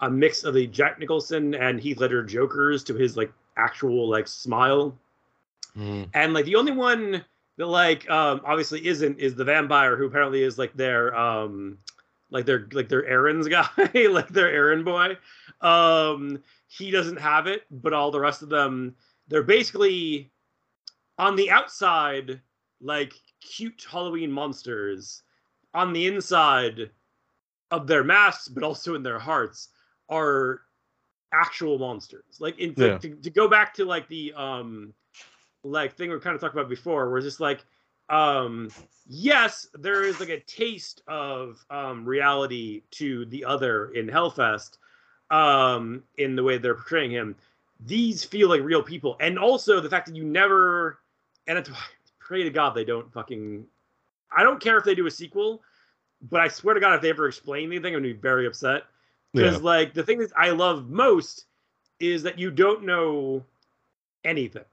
a 0.03 0.09
mix 0.09 0.43
of 0.43 0.53
the 0.53 0.67
Jack 0.67 0.99
Nicholson 0.99 1.55
and 1.55 1.79
Heath 1.79 1.99
Ledger 1.99 2.23
Jokers 2.23 2.83
to 2.85 2.93
his 2.93 3.15
like 3.15 3.31
actual 3.55 4.09
like 4.09 4.27
smile. 4.27 4.93
Mm. 5.77 6.09
And 6.13 6.33
like 6.33 6.45
the 6.45 6.55
only 6.55 6.73
one 6.73 7.23
that 7.57 7.67
like 7.67 8.09
um 8.09 8.41
obviously 8.45 8.85
isn't 8.85 9.19
is 9.19 9.35
the 9.35 9.45
vampire 9.45 9.95
who 9.95 10.05
apparently 10.05 10.43
is 10.43 10.57
like 10.57 10.73
their 10.73 11.15
um 11.15 11.77
like 12.31 12.45
their 12.45 12.67
like 12.73 12.89
their 12.89 13.05
errands 13.05 13.47
guy, 13.47 13.67
like 13.93 14.29
their 14.29 14.49
errand 14.49 14.83
boy. 14.83 15.17
Um 15.61 16.43
he 16.77 16.91
doesn't 16.91 17.19
have 17.19 17.47
it, 17.47 17.63
but 17.69 17.93
all 17.93 18.11
the 18.11 18.19
rest 18.19 18.41
of 18.41 18.49
them 18.49 18.95
they're 19.27 19.43
basically 19.43 20.31
on 21.17 21.35
the 21.35 21.49
outside 21.49 22.41
like 22.81 23.13
cute 23.41 23.85
Halloween 23.89 24.31
monsters 24.31 25.23
on 25.73 25.93
the 25.93 26.07
inside 26.07 26.91
of 27.71 27.87
their 27.87 28.03
masks, 28.03 28.47
but 28.47 28.63
also 28.63 28.95
in 28.95 29.03
their 29.03 29.19
hearts, 29.19 29.69
are 30.09 30.61
actual 31.33 31.79
monsters. 31.79 32.37
Like, 32.39 32.59
in, 32.59 32.73
yeah. 32.77 32.97
to, 32.97 33.15
to 33.15 33.29
go 33.29 33.47
back 33.47 33.73
to 33.75 33.85
like 33.85 34.07
the 34.07 34.33
um, 34.33 34.93
like 35.63 35.95
thing 35.95 36.09
we 36.09 36.15
are 36.15 36.19
kind 36.19 36.35
of 36.35 36.41
talking 36.41 36.59
about 36.59 36.69
before, 36.69 37.09
where 37.09 37.17
it's 37.17 37.25
just 37.25 37.39
like, 37.39 37.65
um, 38.09 38.69
yes, 39.07 39.67
there 39.73 40.03
is 40.03 40.19
like 40.19 40.29
a 40.29 40.41
taste 40.41 41.01
of 41.07 41.65
um 41.69 42.05
reality 42.05 42.83
to 42.91 43.25
the 43.25 43.45
other 43.45 43.89
in 43.91 44.07
Hellfest, 44.07 44.77
um, 45.33 46.03
in 46.17 46.35
the 46.35 46.43
way 46.43 46.57
they're 46.57 46.75
portraying 46.75 47.11
him. 47.11 47.35
These 47.85 48.23
feel 48.23 48.49
like 48.49 48.61
real 48.61 48.83
people, 48.83 49.17
and 49.19 49.39
also 49.39 49.79
the 49.79 49.89
fact 49.89 50.05
that 50.05 50.15
you 50.15 50.23
never, 50.23 50.99
and 51.47 51.57
it's 51.57 51.69
pray 52.19 52.43
to 52.43 52.49
God 52.49 52.73
they 52.73 52.85
don't 52.85 53.11
fucking 53.11 53.65
I 54.35 54.43
don't 54.43 54.61
care 54.61 54.77
if 54.77 54.83
they 54.83 54.95
do 54.95 55.07
a 55.07 55.11
sequel, 55.11 55.61
but 56.29 56.39
I 56.39 56.47
swear 56.47 56.73
to 56.73 56.79
God, 56.79 56.95
if 56.95 57.01
they 57.01 57.09
ever 57.09 57.27
explain 57.27 57.67
anything, 57.67 57.95
I'm 57.95 58.01
gonna 58.01 58.13
be 58.13 58.19
very 58.19 58.47
upset. 58.47 58.83
Because 59.33 59.57
yeah. 59.57 59.63
like 59.63 59.93
the 59.93 60.03
thing 60.03 60.19
that 60.19 60.31
I 60.37 60.51
love 60.51 60.89
most 60.89 61.45
is 61.99 62.23
that 62.23 62.37
you 62.37 62.51
don't 62.51 62.83
know 62.83 63.43
anything. 64.23 64.65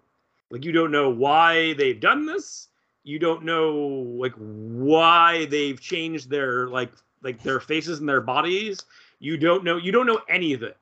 Like 0.50 0.64
you 0.64 0.72
don't 0.72 0.90
know 0.90 1.08
why 1.08 1.72
they've 1.74 1.98
done 1.98 2.26
this. 2.26 2.68
You 3.02 3.18
don't 3.18 3.44
know 3.44 3.74
like 4.18 4.34
why 4.36 5.46
they've 5.46 5.80
changed 5.80 6.28
their 6.28 6.68
like 6.68 6.92
like 7.22 7.42
their 7.42 7.60
faces 7.60 8.00
and 8.00 8.08
their 8.08 8.20
bodies. 8.20 8.80
You 9.20 9.36
don't 9.36 9.62
know 9.62 9.76
you 9.76 9.92
don't 9.92 10.06
know 10.06 10.20
any 10.28 10.52
of 10.52 10.62
it. 10.62 10.76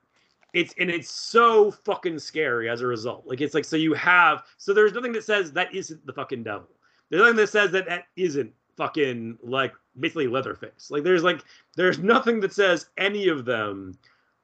It's 0.55 0.75
and 0.79 0.91
it's 0.91 1.11
so 1.11 1.71
fucking 1.71 2.19
scary 2.19 2.71
as 2.71 2.81
a 2.81 2.87
result. 2.87 3.27
Like 3.27 3.41
it's 3.41 3.55
like 3.55 3.65
so 3.65 3.77
you 3.77 3.93
have 3.95 4.45
so 4.57 4.73
there's 4.73 4.95
nothing 4.95 5.13
that 5.13 5.25
says 5.25 5.53
that 5.53 5.75
isn't 5.75 6.05
the 6.07 6.13
fucking 6.13 6.45
devil. 6.45 6.69
There's 7.11 7.21
nothing 7.21 7.37
that 7.37 7.51
says 7.51 7.71
that 7.73 7.87
that 7.87 8.05
isn't 8.17 8.53
fucking 8.77 9.39
like 9.43 9.75
basically 10.01 10.29
Leatherface. 10.29 10.91
Like 10.91 11.03
there's 11.03 11.23
like 11.23 11.45
there's 11.77 11.99
nothing 11.99 12.41
that 12.41 12.55
says 12.55 12.87
any 12.97 13.29
of 13.29 13.45
them 13.45 13.99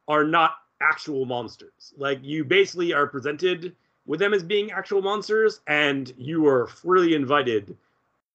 are 0.09 0.25
not 0.25 0.57
actual 0.81 1.25
monsters. 1.25 1.95
Like 1.97 2.19
you 2.23 2.45
basically 2.45 2.93
are 2.93 3.07
presented 3.07 3.75
with 4.07 4.21
them 4.21 4.35
as 4.35 4.43
being 4.43 4.71
actual 4.71 5.01
monsters, 5.01 5.61
and 5.67 6.13
you 6.19 6.47
are 6.47 6.67
freely 6.67 7.15
invited 7.15 7.77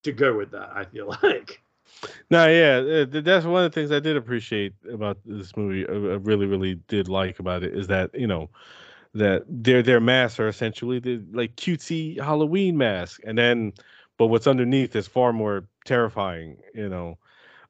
to 0.04 0.12
go 0.12 0.36
with 0.36 0.52
that. 0.52 0.72
I 0.74 0.86
feel 0.86 1.16
like. 1.24 1.62
No, 2.30 2.48
yeah, 2.48 3.04
uh, 3.04 3.22
that's 3.22 3.46
one 3.46 3.64
of 3.64 3.72
the 3.72 3.76
things 3.76 3.92
I 3.92 4.00
did 4.00 4.16
appreciate 4.16 4.74
about 4.92 5.18
this 5.26 5.56
movie. 5.58 5.88
I 5.88 6.16
really, 6.16 6.46
really 6.46 6.76
did 6.88 7.10
like 7.10 7.40
about 7.40 7.64
it 7.64 7.74
is 7.74 7.88
that 7.88 8.12
you 8.14 8.28
know 8.28 8.50
that 9.14 9.44
their 9.48 9.82
their 9.82 10.00
masks 10.00 10.40
are 10.40 10.48
essentially 10.48 11.00
the 11.00 11.22
like 11.32 11.56
cutesy 11.56 12.20
Halloween 12.20 12.78
mask, 12.78 13.22
and 13.26 13.38
then 13.38 13.74
but 14.18 14.28
what's 14.28 14.48
underneath 14.48 14.96
is 14.96 15.08
far 15.08 15.34
more 15.34 15.68
terrifying. 15.86 16.58
You 16.74 16.90
know, 16.90 17.18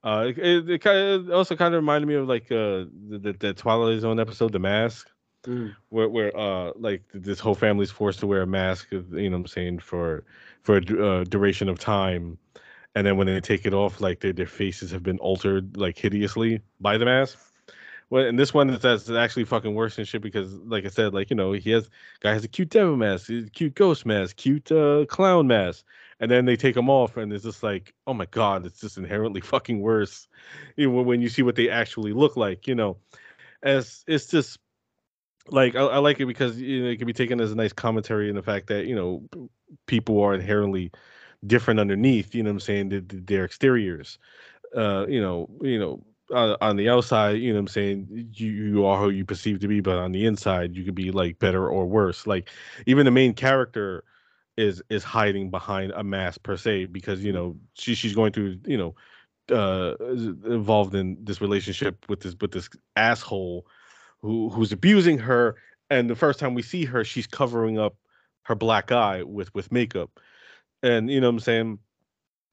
uh, 0.04 0.32
it, 0.36 0.70
it, 0.70 0.82
kind 0.82 0.98
of 0.98 1.32
also 1.32 1.56
kind 1.56 1.74
of 1.74 1.80
reminded 1.80 2.08
me 2.08 2.16
of 2.16 2.28
like 2.28 2.52
uh 2.52 2.86
the, 3.10 3.36
the, 3.40 3.54
Twilight 3.54 4.02
Zone 4.02 4.20
episode, 4.20 4.52
The 4.52 4.60
Mask, 4.60 5.10
mm. 5.44 5.74
where 5.90 6.10
where 6.10 6.38
uh 6.38 6.72
like 6.76 7.04
this 7.14 7.40
whole 7.40 7.56
family's 7.56 7.92
forced 7.92 8.20
to 8.20 8.28
wear 8.28 8.42
a 8.42 8.48
mask. 8.48 8.92
You 8.92 9.06
know, 9.12 9.30
what 9.30 9.36
I'm 9.36 9.48
saying 9.48 9.80
for 9.80 10.26
for 10.64 10.78
a 10.78 11.06
uh, 11.06 11.24
duration 11.24 11.70
of 11.70 11.80
time, 11.80 12.38
and 12.96 13.06
then 13.06 13.18
when 13.18 13.28
they 13.28 13.40
take 13.40 13.66
it 13.66 13.74
off, 13.74 14.02
like 14.02 14.20
their 14.20 14.34
their 14.34 14.48
faces 14.48 14.92
have 14.92 15.04
been 15.04 15.20
altered 15.20 15.78
like 15.78 15.98
hideously 15.98 16.62
by 16.80 16.98
the 16.98 17.06
mask. 17.06 17.38
Well, 18.10 18.26
and 18.26 18.40
this 18.40 18.54
one 18.54 18.80
that's 18.80 19.10
actually 19.10 19.46
fucking 19.46 19.76
worse 19.76 19.96
than 19.96 20.06
shit 20.06 20.24
because, 20.24 20.52
like 20.54 20.86
I 20.86 20.88
said, 20.88 21.14
like 21.14 21.30
you 21.30 21.36
know, 21.36 21.52
he 21.52 21.70
has 21.72 21.90
guy 22.22 22.34
has 22.34 22.44
a 22.44 22.48
cute 22.48 22.70
devil 22.70 22.98
mask, 22.98 23.32
cute 23.54 23.76
ghost 23.76 24.06
mask, 24.06 24.36
cute 24.36 24.72
uh, 24.72 25.06
clown 25.06 25.46
mask, 25.46 25.86
and 26.20 26.32
then 26.32 26.46
they 26.46 26.56
take 26.56 26.74
them 26.74 26.90
off, 26.90 27.18
and 27.18 27.32
it's 27.32 27.44
just 27.44 27.62
like, 27.62 27.94
oh 28.08 28.14
my 28.14 28.26
god, 28.26 28.66
it's 28.66 28.82
just 28.82 28.98
inherently 28.98 29.42
fucking 29.42 29.80
worse. 29.80 30.28
You 30.76 30.90
when 30.90 31.22
you 31.22 31.30
see 31.30 31.44
what 31.44 31.56
they 31.56 31.70
actually 31.70 32.14
look 32.14 32.36
like, 32.36 32.68
you 32.68 32.74
know, 32.74 32.98
as 33.62 34.04
it's 34.08 34.28
just 34.28 34.58
like 35.52 35.76
I, 35.76 35.82
I 35.82 35.98
like 36.00 36.20
it 36.20 36.26
because 36.26 36.60
you 36.60 36.84
know 36.84 36.90
it 36.90 36.98
can 36.98 37.08
be 37.08 37.14
taken 37.14 37.40
as 37.40 37.52
a 37.52 37.56
nice 37.56 37.74
commentary 37.74 38.30
in 38.30 38.36
the 38.36 38.44
fact 38.44 38.68
that 38.68 38.86
you 38.86 38.96
know 38.96 39.24
people 39.86 40.20
are 40.22 40.34
inherently 40.34 40.92
different 41.46 41.80
underneath. 41.80 42.36
You 42.36 42.44
know 42.44 42.50
what 42.50 42.56
I'm 42.56 42.60
saying? 42.62 42.90
The, 42.90 43.00
the, 43.02 43.18
their 43.22 43.46
exteriors. 43.46 44.18
Uh, 44.76 45.06
you 45.08 45.22
know, 45.22 45.50
you 45.62 45.80
know, 45.80 46.04
uh, 46.32 46.56
on 46.62 46.76
the 46.76 46.90
outside, 46.90 47.38
you 47.38 47.50
know 47.50 47.56
what 47.56 47.62
I'm 47.62 47.68
saying, 47.68 48.30
you, 48.34 48.52
you 48.52 48.86
are 48.86 49.02
who 49.02 49.10
you 49.10 49.26
perceive 49.26 49.60
to 49.62 49.68
be, 49.68 49.80
but 49.80 49.98
on 49.98 50.12
the 50.12 50.26
inside, 50.26 50.76
you 50.76 50.84
could 50.84 50.96
be 50.96 51.12
like 51.12 51.40
better 51.40 51.68
or 51.68 51.88
worse. 51.88 52.28
Like 52.28 52.50
even 52.86 53.06
the 53.06 53.12
main 53.12 53.34
character 53.34 54.04
is 54.60 54.84
is 54.90 55.06
hiding 55.06 55.50
behind 55.50 55.92
a 55.94 56.04
mask 56.04 56.44
per 56.44 56.58
se 56.58 56.86
because 56.86 57.24
you 57.24 57.32
know 57.32 57.56
she 57.76 57.96
she's 57.96 58.14
going 58.14 58.34
through 58.34 58.58
you 58.66 58.78
know 58.78 58.94
uh 59.56 59.96
involved 60.46 60.94
in 60.94 61.18
this 61.24 61.40
relationship 61.40 62.06
with 62.10 62.20
this 62.20 62.36
with 62.42 62.52
this 62.52 62.70
asshole 62.98 63.66
who 64.20 64.50
who's 64.50 64.74
abusing 64.74 65.18
her 65.18 65.56
and 65.90 66.10
the 66.10 66.16
first 66.16 66.40
time 66.40 66.54
we 66.54 66.62
see 66.62 66.84
her 66.84 67.06
she's 67.06 67.26
covering 67.26 67.80
up 67.80 67.96
her 68.44 68.54
black 68.54 68.92
eye 68.92 69.24
with 69.24 69.54
with 69.56 69.72
makeup 69.72 70.20
and 70.84 71.10
you 71.10 71.20
know 71.20 71.28
what 71.28 71.36
I'm 71.36 71.40
saying 71.40 71.80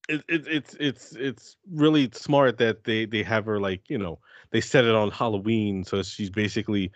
it, 0.08 0.24
it, 0.28 0.46
it's 0.46 0.74
it's 0.78 1.12
it's 1.16 1.56
really 1.70 2.10
smart 2.12 2.58
that 2.58 2.84
they 2.84 3.06
they 3.06 3.22
have 3.22 3.46
her 3.46 3.60
like 3.60 3.88
you 3.88 3.98
know 3.98 4.18
they 4.50 4.60
set 4.60 4.84
it 4.84 4.94
on 4.94 5.10
Halloween, 5.10 5.84
so 5.84 6.02
she's 6.02 6.30
basically 6.30 6.92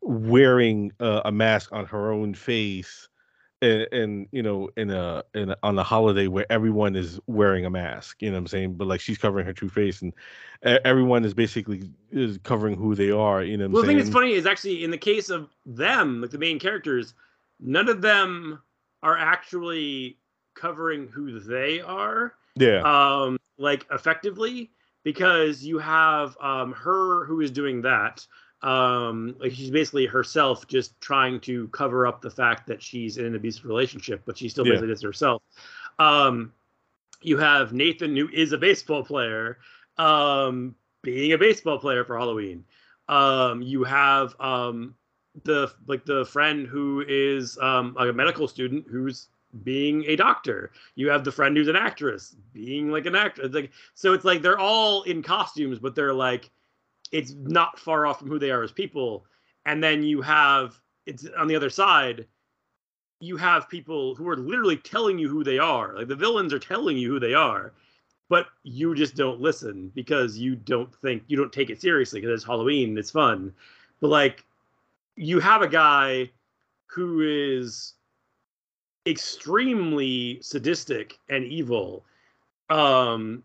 wearing 0.00 0.92
uh, 1.00 1.22
a 1.24 1.32
mask 1.32 1.72
on 1.72 1.84
her 1.86 2.12
own 2.12 2.34
face, 2.34 3.08
and, 3.60 3.86
and 3.92 4.28
you 4.32 4.42
know 4.42 4.70
in 4.76 4.90
a 4.90 5.22
in 5.34 5.50
a, 5.50 5.56
on 5.62 5.78
a 5.78 5.82
holiday 5.82 6.26
where 6.26 6.50
everyone 6.50 6.96
is 6.96 7.20
wearing 7.26 7.66
a 7.66 7.70
mask. 7.70 8.22
You 8.22 8.30
know 8.30 8.36
what 8.36 8.40
I'm 8.40 8.46
saying? 8.46 8.74
But 8.74 8.88
like 8.88 9.00
she's 9.00 9.18
covering 9.18 9.44
her 9.44 9.52
true 9.52 9.68
face, 9.68 10.00
and 10.00 10.14
everyone 10.62 11.24
is 11.24 11.34
basically 11.34 11.90
is 12.10 12.38
covering 12.44 12.76
who 12.76 12.94
they 12.94 13.10
are. 13.10 13.42
You 13.42 13.58
know. 13.58 13.68
well, 13.68 13.82
the 13.82 13.88
thing 13.88 13.98
that's 13.98 14.10
funny 14.10 14.32
is 14.32 14.46
actually 14.46 14.84
in 14.84 14.90
the 14.90 14.98
case 14.98 15.28
of 15.28 15.50
them, 15.66 16.22
like 16.22 16.30
the 16.30 16.38
main 16.38 16.58
characters, 16.58 17.14
none 17.60 17.88
of 17.88 18.00
them 18.00 18.62
are 19.02 19.18
actually 19.18 20.17
covering 20.58 21.08
who 21.08 21.38
they 21.40 21.80
are 21.80 22.34
yeah. 22.58 22.82
Um, 22.82 23.38
like 23.56 23.86
effectively 23.90 24.70
because 25.04 25.64
you 25.64 25.78
have 25.78 26.36
um 26.40 26.72
her 26.72 27.24
who 27.24 27.40
is 27.40 27.50
doing 27.50 27.82
that. 27.82 28.26
Um, 28.60 29.36
like 29.38 29.52
she's 29.52 29.70
basically 29.70 30.06
herself 30.06 30.66
just 30.66 31.00
trying 31.00 31.38
to 31.40 31.68
cover 31.68 32.06
up 32.08 32.20
the 32.20 32.30
fact 32.30 32.66
that 32.66 32.82
she's 32.82 33.16
in 33.16 33.24
an 33.26 33.36
abusive 33.36 33.64
relationship, 33.64 34.22
but 34.26 34.36
she 34.36 34.48
still 34.48 34.66
yeah. 34.66 34.72
basically 34.72 34.88
does 34.88 35.02
herself. 35.02 35.42
Um, 36.00 36.52
you 37.20 37.38
have 37.38 37.72
Nathan, 37.72 38.16
who 38.16 38.28
is 38.32 38.50
a 38.50 38.58
baseball 38.58 39.04
player, 39.04 39.58
um, 39.96 40.74
being 41.02 41.32
a 41.32 41.38
baseball 41.38 41.78
player 41.78 42.04
for 42.04 42.18
Halloween. 42.18 42.64
Um, 43.08 43.62
you 43.62 43.84
have 43.84 44.34
um, 44.40 44.96
the 45.44 45.72
like 45.86 46.04
the 46.04 46.24
friend 46.24 46.66
who 46.66 47.04
is 47.06 47.56
um, 47.58 47.94
like 47.96 48.10
a 48.10 48.12
medical 48.12 48.48
student 48.48 48.86
who's 48.90 49.28
being 49.64 50.04
a 50.06 50.16
doctor. 50.16 50.72
You 50.94 51.08
have 51.10 51.24
the 51.24 51.32
friend 51.32 51.56
who's 51.56 51.68
an 51.68 51.76
actress 51.76 52.36
being 52.52 52.90
like 52.90 53.06
an 53.06 53.16
actor. 53.16 53.42
It's 53.42 53.54
like 53.54 53.70
so 53.94 54.12
it's 54.12 54.24
like 54.24 54.42
they're 54.42 54.58
all 54.58 55.02
in 55.04 55.22
costumes, 55.22 55.78
but 55.78 55.94
they're 55.94 56.14
like 56.14 56.50
it's 57.12 57.32
not 57.32 57.78
far 57.78 58.06
off 58.06 58.18
from 58.18 58.28
who 58.28 58.38
they 58.38 58.50
are 58.50 58.62
as 58.62 58.72
people. 58.72 59.24
And 59.66 59.82
then 59.82 60.02
you 60.02 60.20
have 60.22 60.78
it's 61.06 61.26
on 61.38 61.48
the 61.48 61.56
other 61.56 61.70
side, 61.70 62.26
you 63.20 63.36
have 63.36 63.68
people 63.68 64.14
who 64.14 64.28
are 64.28 64.36
literally 64.36 64.76
telling 64.76 65.18
you 65.18 65.28
who 65.28 65.42
they 65.42 65.58
are. 65.58 65.94
Like 65.94 66.08
the 66.08 66.16
villains 66.16 66.52
are 66.52 66.58
telling 66.58 66.98
you 66.98 67.10
who 67.10 67.20
they 67.20 67.34
are, 67.34 67.72
but 68.28 68.46
you 68.62 68.94
just 68.94 69.16
don't 69.16 69.40
listen 69.40 69.90
because 69.94 70.36
you 70.36 70.56
don't 70.56 70.94
think 70.96 71.22
you 71.26 71.36
don't 71.36 71.52
take 71.52 71.70
it 71.70 71.80
seriously 71.80 72.20
because 72.20 72.34
it's 72.34 72.46
Halloween, 72.46 72.98
it's 72.98 73.10
fun. 73.10 73.52
But 74.00 74.08
like 74.08 74.44
you 75.16 75.40
have 75.40 75.62
a 75.62 75.68
guy 75.68 76.30
who 76.86 77.20
is 77.20 77.94
extremely 79.08 80.38
sadistic 80.42 81.18
and 81.28 81.44
evil 81.44 82.04
um, 82.70 83.42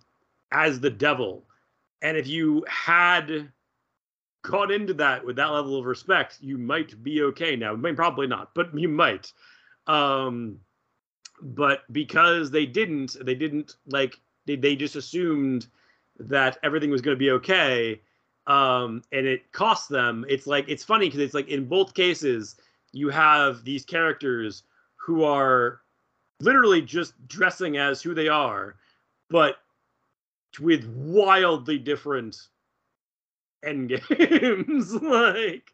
as 0.51 0.79
the 0.79 0.89
devil. 0.89 1.45
And 2.01 2.17
if 2.17 2.27
you 2.27 2.65
had 2.67 3.49
gone 4.43 4.71
into 4.71 4.93
that 4.95 5.25
with 5.25 5.37
that 5.37 5.51
level 5.51 5.79
of 5.79 5.85
respect, 5.85 6.37
you 6.41 6.57
might 6.57 7.01
be 7.01 7.23
okay 7.23 7.55
now. 7.55 7.73
I 7.73 7.75
mean, 7.75 7.95
probably 7.95 8.27
not, 8.27 8.53
but 8.53 8.77
you 8.77 8.89
might. 8.89 9.31
Um, 9.87 10.59
but 11.41 11.81
because 11.91 12.51
they 12.51 12.65
didn't, 12.65 13.15
they 13.25 13.35
didn't 13.35 13.75
like 13.87 14.19
they, 14.45 14.55
they 14.55 14.75
just 14.75 14.95
assumed 14.95 15.67
that 16.19 16.57
everything 16.63 16.91
was 16.91 17.01
going 17.01 17.15
to 17.15 17.19
be 17.19 17.31
okay. 17.31 18.01
Um, 18.45 19.01
and 19.11 19.25
it 19.25 19.51
cost 19.53 19.87
them. 19.87 20.25
It's 20.27 20.45
like 20.45 20.65
it's 20.67 20.83
funny 20.83 21.07
because 21.07 21.21
it's 21.21 21.33
like 21.33 21.47
in 21.47 21.65
both 21.65 21.93
cases 21.93 22.55
you 22.91 23.09
have 23.09 23.63
these 23.63 23.85
characters 23.85 24.63
who 25.05 25.23
are 25.23 25.81
literally 26.39 26.81
just 26.81 27.13
dressing 27.27 27.77
as 27.77 28.01
who 28.01 28.13
they 28.13 28.27
are, 28.27 28.75
but 29.29 29.57
with 30.59 30.85
wildly 30.85 31.77
different 31.77 32.37
end 33.63 33.89
games. 33.89 34.93
like, 35.01 35.71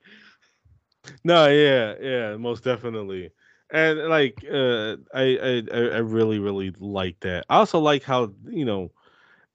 no, 1.24 1.48
yeah, 1.48 1.96
yeah, 2.02 2.38
most 2.38 2.64
definitely. 2.64 3.32
And 3.72 4.00
like, 4.10 4.44
uh, 4.52 4.98
I, 5.14 5.38
I, 5.42 5.64
I 5.72 5.98
really, 6.00 6.40
really 6.40 6.74
like 6.80 7.20
that. 7.22 7.46
I 7.50 7.58
also 7.58 7.80
like 7.80 8.04
how 8.04 8.34
you 8.48 8.66
know, 8.66 8.92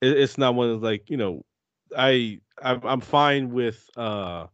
it, 0.01 0.17
it's 0.17 0.39
not 0.39 0.55
one 0.55 0.71
of 0.71 0.83
like 0.83 1.11
you 1.11 1.17
know, 1.17 1.45
I, 1.97 2.39
I'm, 2.63 2.81
I'm 2.85 3.01
fine 3.01 3.51
with 3.53 3.89
uh 3.97 4.47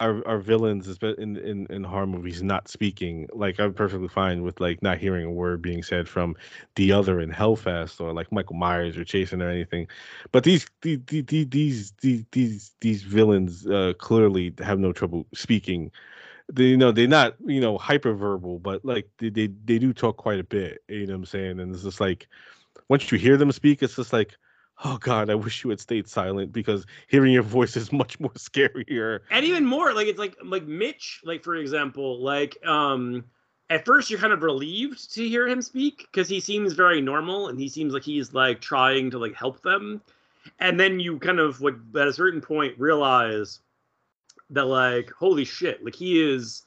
our 0.00 0.26
our 0.28 0.38
villains 0.38 0.98
in 1.02 1.36
in 1.38 1.66
in 1.70 1.84
horror 1.84 2.06
movies 2.06 2.42
not 2.42 2.68
speaking 2.68 3.26
like 3.32 3.58
i'm 3.58 3.72
perfectly 3.72 4.08
fine 4.08 4.42
with 4.42 4.60
like 4.60 4.82
not 4.82 4.98
hearing 4.98 5.24
a 5.24 5.30
word 5.30 5.62
being 5.62 5.82
said 5.82 6.06
from 6.08 6.36
the 6.74 6.92
other 6.92 7.18
in 7.20 7.30
hellfest 7.30 8.00
or 8.00 8.12
like 8.12 8.30
michael 8.30 8.56
myers 8.56 8.96
or 8.96 9.04
jason 9.04 9.40
or 9.42 9.48
anything. 9.48 9.86
But 10.32 10.44
these 10.44 10.66
these 10.82 11.00
these 11.06 11.92
these 12.00 12.24
these, 12.32 12.72
these 12.80 13.02
villains 13.02 13.66
uh, 13.66 13.94
clearly 13.98 14.52
have 14.58 14.78
no 14.78 14.92
trouble 14.92 15.26
speaking. 15.34 15.90
They 16.52 16.64
you 16.64 16.76
know 16.76 16.92
they're 16.92 17.08
not 17.08 17.36
you 17.46 17.60
know 17.60 17.78
hyperverbal 17.78 18.62
but 18.62 18.84
like 18.84 19.08
they, 19.18 19.30
they 19.30 19.48
they 19.64 19.78
do 19.78 19.92
talk 19.92 20.16
quite 20.18 20.38
a 20.40 20.44
bit 20.44 20.82
you 20.88 21.06
know 21.06 21.14
what 21.14 21.18
i'm 21.20 21.24
saying? 21.26 21.60
And 21.60 21.74
it's 21.74 21.84
just 21.84 22.00
like 22.00 22.28
once 22.88 23.10
you 23.10 23.18
hear 23.18 23.36
them 23.36 23.50
speak 23.52 23.82
it's 23.82 23.96
just 23.96 24.12
like 24.12 24.36
oh 24.84 24.98
god 24.98 25.30
i 25.30 25.34
wish 25.34 25.64
you 25.64 25.70
had 25.70 25.80
stayed 25.80 26.08
silent 26.08 26.52
because 26.52 26.86
hearing 27.08 27.32
your 27.32 27.42
voice 27.42 27.76
is 27.76 27.92
much 27.92 28.20
more 28.20 28.30
scarier. 28.34 29.20
And 29.30 29.44
even 29.44 29.64
more 29.64 29.92
like 29.92 30.06
it's 30.06 30.18
like 30.18 30.36
like 30.42 30.66
mitch 30.66 31.20
like 31.24 31.42
for 31.42 31.54
example 31.54 32.22
like 32.22 32.56
um 32.66 33.24
at 33.70 33.84
first 33.84 34.10
you're 34.10 34.20
kind 34.20 34.32
of 34.32 34.42
relieved 34.42 35.12
to 35.14 35.28
hear 35.28 35.46
him 35.46 35.60
speak 35.60 36.06
because 36.10 36.28
he 36.28 36.40
seems 36.40 36.72
very 36.72 37.00
normal 37.00 37.48
and 37.48 37.58
he 37.58 37.68
seems 37.68 37.92
like 37.92 38.04
he's 38.04 38.32
like 38.32 38.60
trying 38.60 39.10
to 39.10 39.18
like 39.18 39.34
help 39.34 39.62
them. 39.62 40.00
And 40.60 40.78
then 40.78 41.00
you 41.00 41.18
kind 41.18 41.40
of 41.40 41.60
like 41.60 41.74
at 41.98 42.06
a 42.06 42.12
certain 42.12 42.40
point 42.40 42.78
realize 42.78 43.60
that 44.50 44.66
like 44.66 45.10
holy 45.10 45.44
shit 45.44 45.84
like 45.84 45.96
he 45.96 46.22
is 46.22 46.64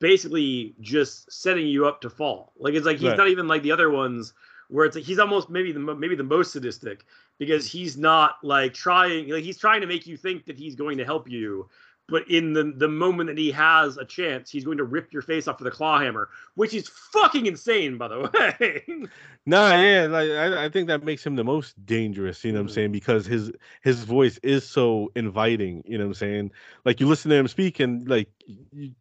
basically 0.00 0.74
just 0.80 1.32
setting 1.32 1.66
you 1.66 1.86
up 1.86 2.02
to 2.02 2.10
fall. 2.10 2.52
Like 2.58 2.74
it's 2.74 2.84
like 2.84 2.98
he's 2.98 3.08
right. 3.08 3.16
not 3.16 3.28
even 3.28 3.48
like 3.48 3.62
the 3.62 3.72
other 3.72 3.90
ones 3.90 4.34
where 4.68 4.84
it's 4.84 4.96
like 4.96 5.04
he's 5.04 5.18
almost 5.18 5.48
maybe 5.48 5.72
the 5.72 5.78
maybe 5.78 6.16
the 6.16 6.22
most 6.22 6.52
sadistic 6.52 7.06
because 7.38 7.70
he's 7.70 7.96
not 7.96 8.36
like 8.42 8.74
trying 8.74 9.28
like 9.28 9.44
he's 9.44 9.58
trying 9.58 9.80
to 9.80 9.86
make 9.86 10.06
you 10.06 10.16
think 10.16 10.46
that 10.46 10.58
he's 10.58 10.74
going 10.74 10.98
to 10.98 11.04
help 11.04 11.28
you 11.28 11.68
but 12.08 12.28
in 12.30 12.52
the 12.52 12.72
the 12.76 12.88
moment 12.88 13.28
that 13.28 13.38
he 13.38 13.50
has 13.52 13.96
a 13.96 14.04
chance, 14.04 14.50
he's 14.50 14.64
going 14.64 14.78
to 14.78 14.84
rip 14.84 15.12
your 15.12 15.22
face 15.22 15.48
off 15.48 15.58
with 15.58 15.68
a 15.68 15.70
claw 15.70 15.98
hammer, 15.98 16.28
which 16.54 16.74
is 16.74 16.88
fucking 16.88 17.46
insane, 17.46 17.96
by 17.96 18.08
the 18.08 18.20
way. 18.88 19.08
nah, 19.46 19.74
yeah, 19.74 20.06
like 20.10 20.30
I, 20.30 20.66
I 20.66 20.68
think 20.68 20.88
that 20.88 21.02
makes 21.02 21.24
him 21.24 21.34
the 21.36 21.44
most 21.44 21.82
dangerous. 21.86 22.44
You 22.44 22.52
know 22.52 22.58
what 22.58 22.62
I'm 22.62 22.68
Mhm. 22.68 22.74
saying? 22.74 22.92
Because 22.92 23.26
his 23.26 23.52
his 23.82 24.04
voice 24.04 24.38
is 24.42 24.68
so 24.68 25.12
inviting. 25.16 25.82
You 25.86 25.96
know 25.98 26.04
what 26.04 26.08
I'm 26.08 26.14
saying? 26.14 26.50
Like 26.84 27.00
you 27.00 27.08
listen 27.08 27.30
to 27.30 27.36
him 27.36 27.48
speak, 27.48 27.80
and 27.80 28.06
like 28.08 28.28
you, 28.46 28.92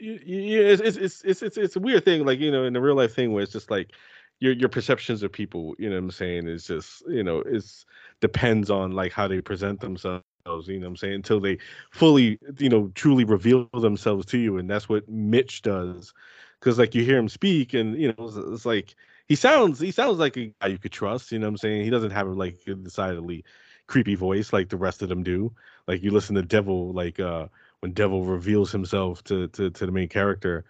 you, 0.00 0.18
you, 0.24 0.62
it's, 0.62 0.80
it's 0.82 0.96
it's 0.96 1.22
it's 1.22 1.42
it's 1.42 1.56
it's 1.58 1.76
a 1.76 1.80
weird 1.80 2.04
thing. 2.04 2.24
Like 2.24 2.38
you 2.38 2.50
know, 2.50 2.64
in 2.64 2.72
the 2.72 2.80
real 2.80 2.96
life 2.96 3.14
thing 3.14 3.32
where 3.32 3.42
it's 3.42 3.52
just 3.52 3.70
like 3.70 3.92
your 4.40 4.52
your 4.52 4.68
perceptions 4.68 5.22
of 5.22 5.32
people. 5.32 5.74
You 5.78 5.88
know 5.88 5.96
what 5.96 6.04
I'm 6.04 6.10
saying? 6.10 6.48
Is 6.48 6.66
just 6.66 7.02
you 7.08 7.22
know 7.22 7.40
it's 7.40 7.86
depends 8.20 8.70
on 8.70 8.92
like 8.92 9.12
how 9.12 9.28
they 9.28 9.40
present 9.40 9.80
themselves. 9.80 10.24
You 10.46 10.78
know 10.78 10.86
what 10.86 10.90
I'm 10.90 10.96
saying? 10.96 11.14
Until 11.14 11.40
they 11.40 11.58
fully, 11.90 12.38
you 12.58 12.68
know, 12.68 12.90
truly 12.94 13.24
reveal 13.24 13.68
themselves 13.80 14.26
to 14.26 14.38
you, 14.38 14.58
and 14.58 14.70
that's 14.70 14.88
what 14.88 15.08
Mitch 15.08 15.62
does. 15.62 16.12
Because 16.60 16.78
like 16.78 16.94
you 16.94 17.04
hear 17.04 17.18
him 17.18 17.28
speak, 17.28 17.74
and 17.74 18.00
you 18.00 18.08
know, 18.08 18.26
it's, 18.26 18.36
it's 18.36 18.66
like 18.66 18.94
he 19.28 19.34
sounds 19.34 19.80
he 19.80 19.90
sounds 19.90 20.18
like 20.18 20.36
a 20.36 20.52
guy 20.60 20.68
you 20.68 20.78
could 20.78 20.92
trust. 20.92 21.32
You 21.32 21.38
know 21.38 21.46
what 21.46 21.50
I'm 21.50 21.56
saying? 21.58 21.84
He 21.84 21.90
doesn't 21.90 22.12
have 22.12 22.28
like 22.28 22.58
a 22.66 22.74
decidedly 22.74 23.44
creepy 23.86 24.14
voice 24.14 24.52
like 24.52 24.68
the 24.68 24.76
rest 24.76 25.02
of 25.02 25.08
them 25.08 25.22
do. 25.22 25.52
Like 25.86 26.02
you 26.02 26.10
listen 26.10 26.36
to 26.36 26.42
Devil, 26.42 26.92
like 26.92 27.20
uh 27.20 27.48
when 27.80 27.92
Devil 27.92 28.24
reveals 28.24 28.70
himself 28.72 29.22
to 29.24 29.48
to, 29.48 29.70
to 29.70 29.86
the 29.86 29.92
main 29.92 30.08
character, 30.08 30.64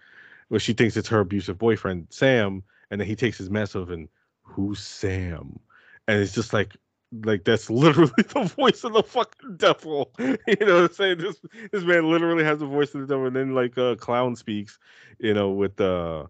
where 0.49 0.59
she 0.59 0.73
thinks 0.73 0.97
it's 0.97 1.09
her 1.09 1.19
abusive 1.19 1.57
boyfriend 1.57 2.07
Sam, 2.09 2.63
and 2.91 3.01
then 3.01 3.07
he 3.07 3.15
takes 3.15 3.37
his 3.37 3.49
mess 3.49 3.75
of 3.75 3.89
and 3.89 4.07
who's 4.43 4.79
Sam, 4.79 5.59
and 6.07 6.21
it's 6.21 6.33
just 6.33 6.53
like 6.53 6.75
like 7.23 7.43
that's 7.43 7.69
literally 7.69 8.11
the 8.17 8.43
voice 8.43 8.83
of 8.83 8.93
the 8.93 9.03
fucking 9.03 9.57
devil. 9.57 10.11
You 10.19 10.65
know 10.65 10.81
what 10.81 10.91
I'm 10.91 10.93
saying? 10.93 11.17
This 11.19 11.39
this 11.71 11.83
man 11.83 12.09
literally 12.09 12.43
has 12.43 12.59
the 12.59 12.65
voice 12.65 12.93
of 12.93 13.01
the 13.01 13.07
devil, 13.07 13.27
and 13.27 13.35
then 13.35 13.53
like 13.53 13.77
uh 13.77 13.95
clown 13.95 14.35
speaks, 14.35 14.79
you 15.19 15.33
know, 15.33 15.51
with 15.51 15.79
uh 15.79 16.27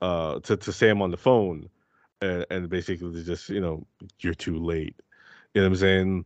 uh 0.00 0.40
to, 0.40 0.56
to 0.56 0.72
Sam 0.72 1.02
on 1.02 1.10
the 1.10 1.16
phone 1.16 1.68
and, 2.20 2.46
and 2.50 2.68
basically 2.68 3.22
just, 3.24 3.48
you 3.48 3.60
know, 3.60 3.86
you're 4.20 4.34
too 4.34 4.58
late. 4.58 4.96
You 5.54 5.62
know 5.62 5.68
what 5.68 5.72
I'm 5.72 5.76
saying? 5.76 6.24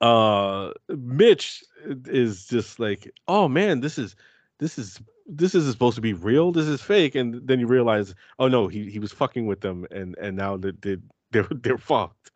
Uh 0.00 0.72
Mitch 0.88 1.64
is 2.06 2.46
just 2.46 2.78
like, 2.78 3.10
oh 3.28 3.48
man, 3.48 3.80
this 3.80 3.98
is 3.98 4.16
this 4.62 4.78
is 4.78 5.00
this 5.26 5.54
is 5.54 5.70
supposed 5.70 5.96
to 5.96 6.00
be 6.00 6.12
real. 6.12 6.52
This 6.52 6.66
is 6.66 6.80
fake, 6.80 7.14
and 7.16 7.46
then 7.46 7.58
you 7.58 7.66
realize, 7.66 8.14
oh 8.38 8.48
no, 8.48 8.68
he 8.68 8.88
he 8.88 8.98
was 9.00 9.12
fucking 9.12 9.46
with 9.46 9.60
them, 9.60 9.86
and 9.90 10.16
and 10.18 10.36
now 10.36 10.56
that 10.58 10.80
they, 10.82 10.98
they're 11.32 11.48
they're 11.50 11.78
fucked. 11.78 12.30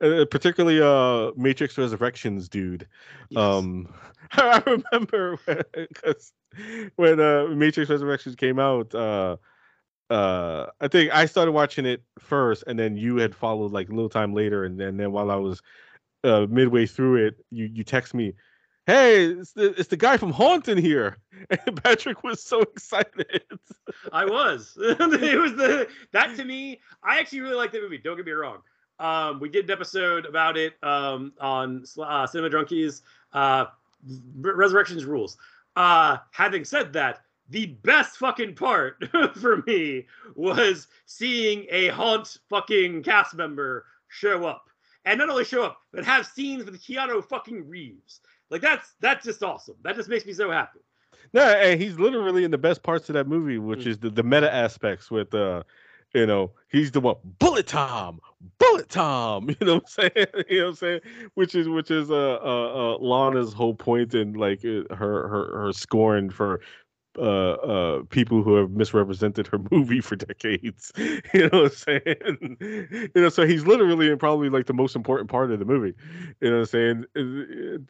Uh, 0.00 0.24
particularly 0.30 0.80
uh 0.80 1.32
Matrix 1.36 1.76
Resurrections 1.76 2.48
dude. 2.48 2.86
Yes. 3.30 3.40
Um, 3.40 3.92
I 4.32 4.62
remember 4.66 5.38
because 5.72 6.32
when 6.96 7.20
uh 7.20 7.46
Matrix 7.48 7.90
Resurrections 7.90 8.36
came 8.36 8.58
out, 8.58 8.94
uh 8.94 9.36
uh 10.10 10.66
I 10.80 10.88
think 10.88 11.12
I 11.12 11.26
started 11.26 11.52
watching 11.52 11.86
it 11.86 12.02
first, 12.20 12.64
and 12.66 12.78
then 12.78 12.96
you 12.96 13.16
had 13.16 13.34
followed 13.34 13.72
like 13.72 13.88
a 13.88 13.92
little 13.92 14.08
time 14.08 14.32
later, 14.32 14.64
and 14.64 14.78
then 14.78 14.96
then 14.96 15.10
while 15.10 15.30
I 15.30 15.36
was 15.36 15.60
uh 16.22 16.46
midway 16.48 16.86
through 16.86 17.26
it, 17.26 17.44
you 17.50 17.68
you 17.72 17.82
text 17.82 18.14
me. 18.14 18.34
Hey, 18.86 19.26
it's 19.26 19.52
the, 19.52 19.74
it's 19.78 19.88
the 19.88 19.96
guy 19.96 20.16
from 20.16 20.30
Haunting 20.30 20.78
here. 20.78 21.18
And 21.66 21.82
Patrick 21.82 22.24
was 22.24 22.42
so 22.42 22.62
excited. 22.62 23.42
I 24.12 24.24
was. 24.24 24.72
it 24.80 25.38
was 25.38 25.52
the 25.52 25.88
that 26.12 26.34
to 26.36 26.44
me. 26.44 26.80
I 27.02 27.18
actually 27.18 27.40
really 27.40 27.56
like 27.56 27.70
that 27.72 27.82
movie. 27.82 27.98
Don't 27.98 28.16
get 28.16 28.24
me 28.24 28.32
wrong. 28.32 28.58
Um, 28.98 29.40
we 29.40 29.50
did 29.50 29.66
an 29.66 29.70
episode 29.72 30.24
about 30.24 30.56
it 30.56 30.74
um, 30.82 31.34
on 31.38 31.84
uh, 32.02 32.26
Cinema 32.26 32.48
Drunkies. 32.48 33.02
Uh, 33.34 33.66
Resurrections 34.40 35.04
rules. 35.04 35.36
Uh, 35.76 36.16
having 36.30 36.64
said 36.64 36.94
that, 36.94 37.20
the 37.50 37.66
best 37.66 38.16
fucking 38.16 38.54
part 38.54 39.04
for 39.34 39.62
me 39.66 40.06
was 40.34 40.86
seeing 41.04 41.66
a 41.70 41.88
haunt 41.88 42.38
fucking 42.48 43.02
cast 43.02 43.34
member 43.34 43.84
show 44.08 44.46
up, 44.46 44.70
and 45.04 45.18
not 45.18 45.28
only 45.28 45.44
show 45.44 45.62
up, 45.62 45.78
but 45.92 46.04
have 46.04 46.26
scenes 46.26 46.64
with 46.64 46.82
Keanu 46.82 47.22
fucking 47.28 47.68
Reeves. 47.68 48.20
Like 48.54 48.62
that's 48.62 48.94
that's 49.00 49.24
just 49.24 49.42
awesome. 49.42 49.74
That 49.82 49.96
just 49.96 50.08
makes 50.08 50.24
me 50.24 50.32
so 50.32 50.48
happy. 50.48 50.78
No, 51.32 51.42
and 51.42 51.82
he's 51.82 51.98
literally 51.98 52.44
in 52.44 52.52
the 52.52 52.58
best 52.58 52.84
parts 52.84 53.08
of 53.08 53.14
that 53.14 53.26
movie, 53.26 53.58
which 53.58 53.80
Mm. 53.80 53.86
is 53.88 53.98
the, 53.98 54.10
the 54.10 54.22
meta 54.22 54.52
aspects 54.54 55.10
with 55.10 55.34
uh 55.34 55.64
you 56.14 56.24
know, 56.24 56.52
he's 56.70 56.92
the 56.92 57.00
one 57.00 57.16
bullet 57.40 57.66
Tom, 57.66 58.20
bullet 58.58 58.88
Tom, 58.88 59.48
you 59.60 59.66
know 59.66 59.74
what 59.74 59.82
I'm 59.82 59.88
saying? 59.88 60.26
you 60.48 60.58
know 60.58 60.64
what 60.66 60.70
I'm 60.70 60.74
saying? 60.76 61.00
Which 61.34 61.56
is 61.56 61.68
which 61.68 61.90
is 61.90 62.12
uh 62.12 62.14
uh, 62.14 62.94
uh 62.94 62.98
Lana's 62.98 63.52
whole 63.52 63.76
and 64.14 64.36
like 64.36 64.62
her 64.62 64.86
her 64.92 65.58
her 65.58 65.72
scorn 65.72 66.30
for 66.30 66.60
uh 67.18 67.52
uh 67.52 68.02
people 68.10 68.42
who 68.42 68.54
have 68.56 68.70
misrepresented 68.70 69.46
her 69.48 69.58
movie 69.70 70.00
for 70.00 70.16
decades. 70.16 70.92
You 71.34 71.48
know 71.48 71.62
what 71.62 71.72
I'm 71.86 72.00
saying? 72.02 72.56
you 73.14 73.20
know, 73.22 73.28
so 73.28 73.46
he's 73.46 73.66
literally 73.66 74.08
in 74.10 74.18
probably 74.18 74.48
like 74.48 74.66
the 74.66 74.72
most 74.72 74.94
important 74.96 75.30
part 75.30 75.50
of 75.50 75.58
the 75.58 75.64
movie. 75.64 75.94
You 76.40 76.50
know 76.50 76.58
what 76.60 76.74
I'm 76.74 77.04
saying? 77.04 77.04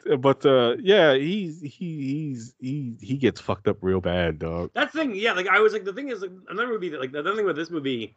Uh, 0.07 0.13
uh, 0.13 0.17
But 0.17 0.45
uh 0.45 0.75
yeah, 0.79 1.13
he's 1.15 1.61
he 1.61 1.69
he's 1.69 2.53
he 2.59 2.95
he 3.01 3.17
gets 3.17 3.39
fucked 3.41 3.67
up 3.67 3.77
real 3.81 4.01
bad, 4.01 4.39
dog. 4.39 4.71
That's 4.73 4.93
the 4.93 4.99
thing, 4.99 5.15
yeah. 5.15 5.33
Like 5.33 5.47
I 5.47 5.59
was 5.59 5.73
like, 5.73 5.83
the 5.85 5.93
thing 5.93 6.09
is, 6.09 6.21
like, 6.21 6.31
another 6.49 6.67
movie 6.67 6.89
that 6.89 6.99
like 6.99 7.11
the 7.11 7.19
other 7.19 7.35
thing 7.35 7.45
with 7.45 7.55
this 7.55 7.69
movie 7.69 8.15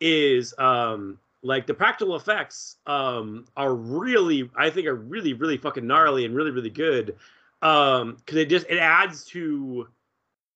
is 0.00 0.54
um 0.58 1.18
like 1.42 1.66
the 1.66 1.74
practical 1.74 2.16
effects 2.16 2.76
um 2.86 3.44
are 3.56 3.74
really, 3.74 4.50
I 4.56 4.70
think, 4.70 4.86
are 4.86 4.94
really, 4.94 5.34
really 5.34 5.56
fucking 5.56 5.86
gnarly 5.86 6.24
and 6.24 6.34
really, 6.34 6.50
really 6.50 6.70
good. 6.70 7.16
Um, 7.62 8.16
because 8.16 8.36
it 8.38 8.48
just 8.50 8.66
it 8.68 8.78
adds 8.78 9.24
to 9.26 9.88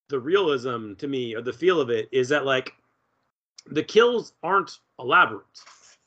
the 0.08 0.18
realism 0.18 0.94
to 0.94 1.06
me 1.06 1.34
or 1.34 1.42
the 1.42 1.52
feel 1.52 1.80
of 1.80 1.90
it 1.90 2.08
is 2.12 2.28
that 2.30 2.44
like 2.44 2.72
the 3.66 3.82
kills 3.82 4.32
aren't 4.42 4.78
elaborate. 4.98 5.44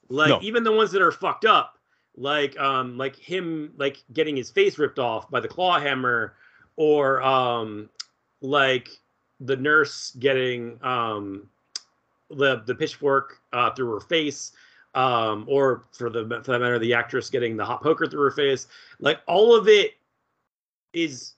Like 0.10 0.30
No. 0.30 0.40
even 0.42 0.64
the 0.64 0.72
ones 0.72 0.92
that 0.92 1.02
are 1.02 1.12
fucked 1.12 1.46
up, 1.46 1.78
like 2.18 2.60
um 2.60 2.98
like 2.98 3.16
him 3.16 3.74
like 3.78 4.04
getting 4.14 4.36
his 4.36 4.50
face 4.50 4.78
ripped 4.78 5.00
off 5.00 5.30
by 5.30 5.40
the 5.40 5.48
claw 5.48 5.80
hammer, 5.80 6.34
or 6.76 7.22
um 7.22 7.90
like 8.42 8.90
the 9.40 9.56
nurse 9.56 10.12
getting 10.20 10.78
um 10.84 11.48
the 12.30 12.64
the 12.66 12.76
pitchfork 12.76 13.40
uh, 13.54 13.72
through 13.72 13.94
her 13.94 14.00
face, 14.00 14.54
um, 14.96 15.46
or 15.48 15.84
for 15.92 16.10
the 16.10 16.24
for 16.44 16.52
that 16.52 16.60
matter, 16.60 16.80
the 16.80 16.94
actress 16.94 17.30
getting 17.30 17.56
the 17.58 17.66
hot 17.66 17.84
poker 17.84 18.08
through 18.08 18.22
her 18.22 18.32
face. 18.32 18.68
Like 19.00 19.20
all 19.28 19.56
of 19.56 19.68
it 19.68 19.92
is 20.94 21.34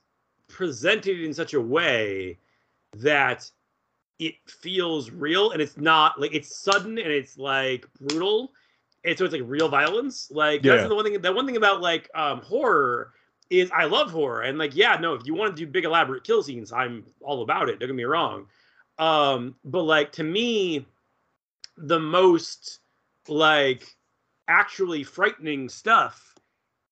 presented 0.48 1.20
in 1.20 1.34
such 1.34 1.54
a 1.54 1.60
way 1.60 2.38
that 3.02 3.50
it 4.18 4.34
feels 4.46 5.10
real 5.10 5.50
and 5.52 5.60
it's 5.60 5.76
not 5.76 6.20
like 6.20 6.34
it's 6.34 6.56
sudden 6.56 6.98
and 6.98 7.08
it's 7.08 7.36
like 7.38 7.86
brutal. 8.00 8.52
And 9.04 9.16
so 9.18 9.24
it's 9.24 9.32
like 9.32 9.42
real 9.44 9.68
violence. 9.68 10.30
Like 10.30 10.62
Yeah. 10.62 10.74
that's 10.74 10.88
the 10.88 10.94
one 10.94 11.04
thing 11.04 11.20
the 11.20 11.32
one 11.32 11.46
thing 11.46 11.56
about 11.56 11.80
like 11.82 12.10
um 12.14 12.40
horror 12.42 13.12
is 13.50 13.70
i 13.72 13.84
love 13.84 14.10
horror. 14.10 14.42
And 14.42 14.58
like 14.58 14.74
yeah 14.76 14.96
no 15.00 15.14
if 15.14 15.26
you 15.26 15.34
want 15.34 15.56
to 15.56 15.64
do 15.64 15.70
big 15.70 15.84
elaborate 15.84 16.24
kill 16.24 16.42
scenes 16.42 16.72
i'm 16.72 17.04
all 17.20 17.42
about 17.42 17.68
it. 17.68 17.78
Don't 17.80 17.88
get 17.88 17.96
me 17.96 18.04
wrong. 18.04 18.46
Um 18.98 19.56
but 19.64 19.82
like 19.82 20.12
to 20.12 20.24
me 20.24 20.86
the 21.76 22.00
most 22.00 22.80
like 23.28 23.96
actually 24.48 25.02
frightening 25.04 25.68
stuff 25.68 26.34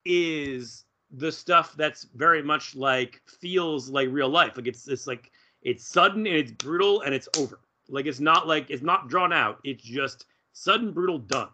is 0.05 0.85
the 1.12 1.31
stuff 1.31 1.74
that's 1.77 2.05
very 2.15 2.43
much 2.43 2.74
like 2.74 3.20
feels 3.27 3.89
like 3.91 4.09
real 4.11 4.29
life. 4.31 4.57
Like 4.57 4.69
it's 4.69 4.89
it's 4.89 5.07
like 5.07 5.32
it's 5.62 5.84
sudden 5.86 6.26
and 6.26 6.36
it's 6.36 6.51
brutal 6.52 7.02
and 7.02 7.14
it's 7.14 7.28
over 7.39 7.59
like 7.89 8.06
it's 8.06 8.20
not 8.20 8.47
like 8.47 8.70
it's 8.70 8.82
not 8.82 9.09
drawn 9.09 9.32
out 9.32 9.59
it's 9.64 9.82
just 9.82 10.26
sudden 10.52 10.93
brutal 10.93 11.18
done 11.18 11.48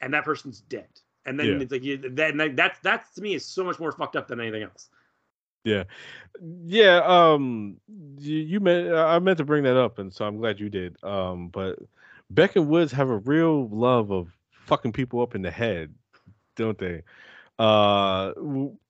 and 0.00 0.12
that 0.12 0.24
person's 0.24 0.60
dead 0.60 0.88
and 1.26 1.38
then 1.38 1.46
Yeah. 1.46 1.58
it's 1.60 1.72
like 1.72 1.82
you, 1.82 1.96
that, 1.96 2.36
that 2.36 2.56
that's 2.56 2.78
that's 2.80 3.14
to 3.14 3.22
me 3.22 3.34
is 3.34 3.44
so 3.44 3.64
much 3.64 3.78
more 3.78 3.92
fucked 3.92 4.16
up 4.16 4.28
than 4.28 4.40
anything 4.40 4.62
else 4.62 4.88
Yeah, 5.64 5.84
yeah. 6.66 7.00
um, 7.04 7.76
you, 8.18 8.36
you 8.38 8.60
meant 8.60 8.92
I 8.94 9.18
meant 9.18 9.38
to 9.38 9.44
bring 9.44 9.64
that 9.64 9.76
up, 9.78 9.98
and 9.98 10.12
so 10.12 10.26
I'm 10.26 10.36
glad 10.36 10.60
you 10.60 10.68
did. 10.68 11.02
Um, 11.02 11.48
but 11.48 11.78
Beck 12.30 12.56
and 12.56 12.68
Woods 12.68 12.92
have 12.92 13.08
a 13.08 13.18
real 13.18 13.68
love 13.68 14.10
of 14.10 14.28
fucking 14.50 14.92
people 14.92 15.22
up 15.22 15.34
in 15.34 15.40
the 15.42 15.50
head, 15.50 15.94
don't 16.56 16.76
they? 16.78 17.02
Uh, 17.58 18.32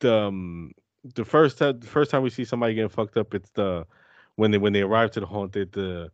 the 0.01 0.14
um, 0.14 0.72
the 1.14 1.24
first 1.24 1.59
time 1.59 1.78
the 1.78 1.86
first 1.86 2.10
time 2.10 2.22
we 2.22 2.30
see 2.30 2.44
somebody 2.44 2.74
getting 2.74 2.88
fucked 2.88 3.16
up, 3.16 3.34
it's 3.34 3.51
the 3.51 3.86
when 4.36 4.51
they 4.51 4.59
when 4.59 4.73
they 4.73 4.82
arrive 4.82 5.12
to 5.12 5.20
the 5.20 5.27
haunted, 5.27 5.73
the 5.73 6.11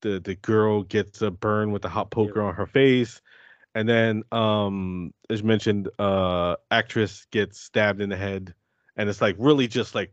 the 0.00 0.20
the 0.20 0.34
girl 0.36 0.82
gets 0.82 1.22
a 1.22 1.30
burn 1.30 1.72
with 1.72 1.84
a 1.84 1.88
hot 1.88 2.10
poker 2.10 2.42
on 2.42 2.54
her 2.54 2.66
face, 2.66 3.20
and 3.74 3.88
then 3.88 4.22
um, 4.32 5.12
as 5.30 5.42
mentioned, 5.42 5.88
uh, 5.98 6.56
actress 6.70 7.26
gets 7.30 7.60
stabbed 7.60 8.00
in 8.00 8.08
the 8.08 8.16
head, 8.16 8.54
and 8.96 9.08
it's 9.08 9.20
like 9.20 9.36
really 9.38 9.68
just 9.68 9.94
like 9.94 10.12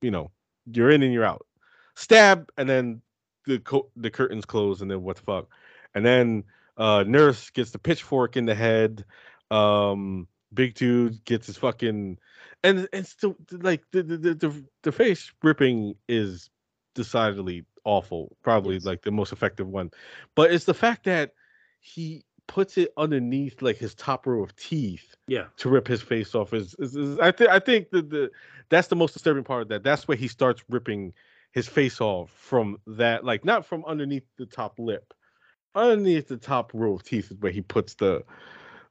you 0.00 0.10
know, 0.10 0.30
you're 0.72 0.90
in 0.90 1.02
and 1.02 1.12
you're 1.12 1.24
out. 1.24 1.46
Stab, 1.94 2.50
and 2.56 2.68
then 2.68 3.02
the 3.46 3.58
co- 3.58 3.90
the 3.96 4.10
curtains 4.10 4.44
close, 4.44 4.80
and 4.80 4.90
then 4.90 5.02
what 5.02 5.16
the 5.16 5.22
fuck? 5.22 5.48
And 5.94 6.04
then 6.04 6.44
uh, 6.76 7.04
nurse 7.06 7.50
gets 7.50 7.70
the 7.70 7.78
pitchfork 7.78 8.36
in 8.36 8.46
the 8.46 8.54
head. 8.54 9.04
Um, 9.50 10.28
big 10.54 10.74
dude 10.74 11.24
gets 11.24 11.46
his 11.46 11.56
fucking 11.56 12.18
and 12.64 12.88
and 12.92 13.06
still 13.06 13.36
like 13.52 13.82
the 13.92 14.02
the 14.02 14.16
the, 14.16 14.64
the 14.82 14.92
face 14.92 15.32
ripping 15.42 15.94
is 16.08 16.50
decidedly 16.94 17.64
awful 17.84 18.36
probably 18.42 18.74
yes. 18.74 18.84
like 18.84 19.02
the 19.02 19.10
most 19.10 19.32
effective 19.32 19.68
one 19.68 19.90
but 20.34 20.52
it's 20.52 20.66
the 20.66 20.74
fact 20.74 21.04
that 21.04 21.32
he 21.80 22.22
puts 22.46 22.76
it 22.76 22.92
underneath 22.96 23.62
like 23.62 23.76
his 23.76 23.94
top 23.94 24.26
row 24.26 24.42
of 24.42 24.54
teeth 24.56 25.14
yeah. 25.28 25.44
to 25.56 25.68
rip 25.68 25.86
his 25.86 26.02
face 26.02 26.34
off 26.34 26.52
is, 26.52 26.74
is, 26.78 26.96
is 26.96 27.18
i 27.20 27.30
think 27.30 27.48
i 27.48 27.58
think 27.58 27.88
the, 27.90 28.02
the 28.02 28.30
that's 28.70 28.88
the 28.88 28.96
most 28.96 29.12
disturbing 29.12 29.44
part 29.44 29.62
of 29.62 29.68
that. 29.68 29.82
That's 29.82 30.08
where 30.08 30.16
he 30.16 30.28
starts 30.28 30.62
ripping 30.70 31.12
his 31.52 31.68
face 31.68 32.00
off 32.00 32.30
from 32.30 32.78
that 32.86 33.24
like 33.24 33.44
not 33.44 33.66
from 33.66 33.84
underneath 33.84 34.24
the 34.38 34.46
top 34.46 34.78
lip. 34.78 35.12
Underneath 35.74 36.28
the 36.28 36.36
top 36.36 36.70
row 36.72 36.94
of 36.94 37.02
teeth 37.02 37.30
is 37.30 37.36
where 37.38 37.52
he 37.52 37.60
puts 37.60 37.94
the 37.94 38.24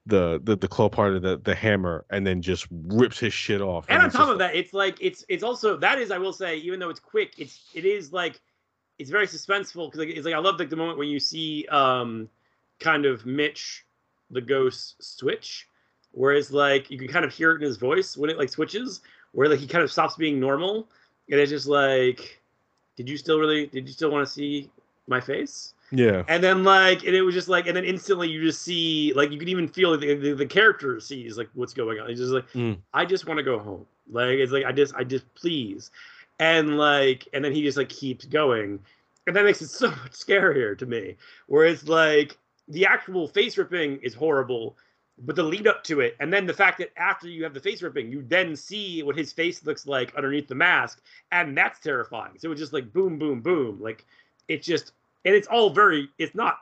the 0.05 0.39
the, 0.43 0.55
the 0.55 0.67
claw 0.67 0.89
part 0.89 1.15
of 1.15 1.21
the, 1.21 1.38
the 1.38 1.55
hammer 1.55 2.05
and 2.09 2.26
then 2.26 2.41
just 2.41 2.67
rips 2.71 3.19
his 3.19 3.34
shit 3.34 3.61
off. 3.61 3.85
And, 3.89 3.95
and 3.95 4.03
on 4.05 4.09
top 4.11 4.23
of 4.23 4.30
like, 4.30 4.38
that, 4.39 4.55
it's 4.55 4.73
like 4.73 4.97
it's 5.01 5.23
it's 5.30 5.43
also 5.43 5.77
that 5.77 5.99
is 5.99 6.11
I 6.11 6.17
will 6.17 6.34
say 6.34 6.57
even 6.57 6.80
though 6.80 6.89
it's 6.89 6.99
quick, 6.99 7.34
it's 7.38 7.69
it 7.73 7.85
is 7.85 8.11
like 8.11 8.39
it's 8.97 9.09
very 9.09 9.27
suspenseful 9.27 9.88
because 9.88 9.99
like, 9.99 10.09
it's 10.09 10.26
like 10.26 10.35
I 10.35 10.39
love 10.39 10.59
like 10.59 10.69
the 10.69 10.76
moment 10.76 10.97
when 10.97 11.07
you 11.07 11.19
see 11.19 11.65
um 11.67 12.30
kind 12.80 13.05
of 13.05 13.26
Mitch 13.26 13.85
the 14.31 14.41
ghost 14.41 14.95
switch, 14.99 15.67
whereas 16.11 16.51
like 16.51 16.89
you 16.89 16.97
can 16.97 17.07
kind 17.07 17.26
of 17.26 17.34
hear 17.34 17.51
it 17.51 17.55
in 17.55 17.61
his 17.61 17.77
voice 17.77 18.17
when 18.17 18.30
it 18.30 18.38
like 18.38 18.49
switches, 18.49 19.01
where 19.31 19.47
like 19.49 19.59
he 19.59 19.67
kind 19.67 19.84
of 19.84 19.91
stops 19.91 20.15
being 20.15 20.39
normal 20.39 20.88
and 21.31 21.39
it's 21.39 21.51
just 21.51 21.67
like, 21.67 22.41
did 22.95 23.07
you 23.07 23.17
still 23.17 23.39
really 23.39 23.67
did 23.67 23.88
you 23.88 23.93
still 23.93 24.11
want 24.11 24.27
to 24.27 24.31
see 24.31 24.69
my 25.07 25.21
face? 25.21 25.73
Yeah. 25.91 26.23
And 26.27 26.43
then 26.43 26.63
like, 26.63 27.03
and 27.03 27.15
it 27.15 27.21
was 27.21 27.33
just 27.33 27.47
like, 27.47 27.67
and 27.67 27.75
then 27.75 27.85
instantly 27.85 28.29
you 28.29 28.43
just 28.43 28.61
see, 28.61 29.13
like, 29.15 29.31
you 29.31 29.39
can 29.39 29.47
even 29.47 29.67
feel 29.67 29.97
the, 29.97 30.15
the, 30.15 30.33
the 30.33 30.45
character 30.45 30.99
sees 30.99 31.37
like 31.37 31.49
what's 31.53 31.73
going 31.73 31.99
on. 31.99 32.09
He's 32.09 32.19
just 32.19 32.31
like, 32.31 32.49
mm. 32.51 32.77
I 32.93 33.05
just 33.05 33.27
want 33.27 33.37
to 33.37 33.43
go 33.43 33.59
home. 33.59 33.85
Like, 34.11 34.37
it's 34.37 34.51
like, 34.51 34.65
I 34.65 34.71
just, 34.71 34.95
I 34.95 35.03
just 35.03 35.33
please. 35.35 35.91
And 36.39 36.77
like, 36.77 37.27
and 37.33 37.43
then 37.43 37.53
he 37.53 37.63
just 37.63 37.77
like 37.77 37.89
keeps 37.89 38.25
going. 38.25 38.79
And 39.27 39.35
that 39.35 39.45
makes 39.45 39.61
it 39.61 39.67
so 39.69 39.89
much 39.89 40.11
scarier 40.11 40.77
to 40.77 40.85
me. 40.85 41.15
Where 41.47 41.65
it's 41.65 41.87
like, 41.87 42.37
the 42.67 42.85
actual 42.85 43.27
face 43.27 43.57
ripping 43.57 43.99
is 44.01 44.13
horrible, 44.13 44.77
but 45.25 45.35
the 45.35 45.43
lead 45.43 45.67
up 45.67 45.83
to 45.85 45.99
it, 45.99 46.15
and 46.19 46.31
then 46.31 46.45
the 46.45 46.53
fact 46.53 46.77
that 46.77 46.91
after 46.97 47.27
you 47.27 47.43
have 47.43 47.53
the 47.53 47.59
face 47.59 47.81
ripping, 47.81 48.11
you 48.11 48.23
then 48.27 48.55
see 48.55 49.03
what 49.03 49.17
his 49.17 49.33
face 49.33 49.65
looks 49.65 49.85
like 49.85 50.15
underneath 50.15 50.47
the 50.47 50.55
mask, 50.55 51.01
and 51.31 51.57
that's 51.57 51.79
terrifying. 51.79 52.33
So 52.37 52.51
it's 52.51 52.61
just 52.61 52.73
like 52.73 52.93
boom, 52.93 53.17
boom, 53.17 53.41
boom. 53.41 53.81
Like, 53.81 54.05
it 54.47 54.61
just 54.61 54.93
and 55.25 55.35
it's 55.35 55.47
all 55.47 55.69
very 55.69 56.09
it's 56.17 56.35
not 56.35 56.57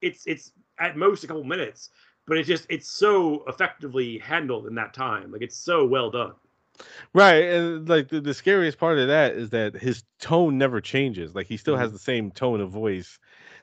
it's 0.00 0.26
it's 0.26 0.52
at 0.78 0.96
most 0.96 1.24
a 1.24 1.26
couple 1.26 1.44
minutes 1.44 1.90
but 2.26 2.36
it's 2.36 2.48
just 2.48 2.66
it's 2.68 2.88
so 2.88 3.44
effectively 3.48 4.18
handled 4.18 4.66
in 4.66 4.74
that 4.74 4.94
time 4.94 5.32
like 5.32 5.42
it's 5.42 5.56
so 5.56 5.84
well 5.84 6.10
done 6.10 6.32
right 7.12 7.44
and 7.44 7.88
like 7.88 8.08
the, 8.08 8.20
the 8.20 8.34
scariest 8.34 8.78
part 8.78 8.98
of 8.98 9.08
that 9.08 9.34
is 9.34 9.50
that 9.50 9.74
his 9.74 10.04
tone 10.20 10.58
never 10.58 10.80
changes 10.80 11.34
like 11.34 11.46
he 11.46 11.56
still 11.56 11.76
has 11.76 11.88
mm-hmm. 11.88 11.94
the 11.94 12.00
same 12.00 12.30
tone 12.30 12.60
of 12.60 12.70
voice 12.70 13.18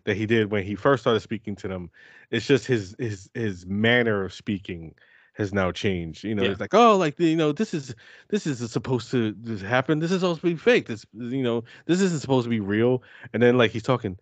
that 0.05 0.15
he 0.15 0.25
did 0.25 0.51
when 0.51 0.63
he 0.63 0.75
first 0.75 1.03
started 1.03 1.19
speaking 1.19 1.55
to 1.55 1.67
them 1.67 1.89
it's 2.31 2.45
just 2.45 2.65
his 2.65 2.95
his 2.99 3.29
his 3.33 3.65
manner 3.65 4.23
of 4.23 4.33
speaking 4.33 4.93
has 5.39 5.53
now 5.53 5.71
changed. 5.71 6.23
You 6.23 6.35
know, 6.35 6.43
yeah. 6.43 6.51
it's 6.51 6.59
like, 6.59 6.73
oh, 6.73 6.97
like 6.97 7.19
you 7.19 7.35
know, 7.35 7.51
this 7.51 7.73
is 7.73 7.95
this 8.27 8.45
is 8.45 8.71
supposed 8.71 9.09
to 9.11 9.33
happen. 9.65 9.99
This 9.99 10.11
is 10.11 10.19
supposed 10.19 10.41
to 10.41 10.47
be 10.47 10.55
fake. 10.55 10.87
This 10.87 11.05
you 11.13 11.41
know, 11.41 11.63
this 11.85 12.01
isn't 12.01 12.19
supposed 12.19 12.43
to 12.43 12.49
be 12.49 12.59
real. 12.59 13.01
And 13.33 13.41
then 13.41 13.57
like 13.57 13.71
he's 13.71 13.83
talking, 13.83 14.19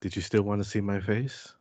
did 0.00 0.14
you 0.14 0.22
still 0.22 0.42
want 0.42 0.62
to 0.62 0.68
see 0.68 0.80
my 0.80 1.00
face? 1.00 1.52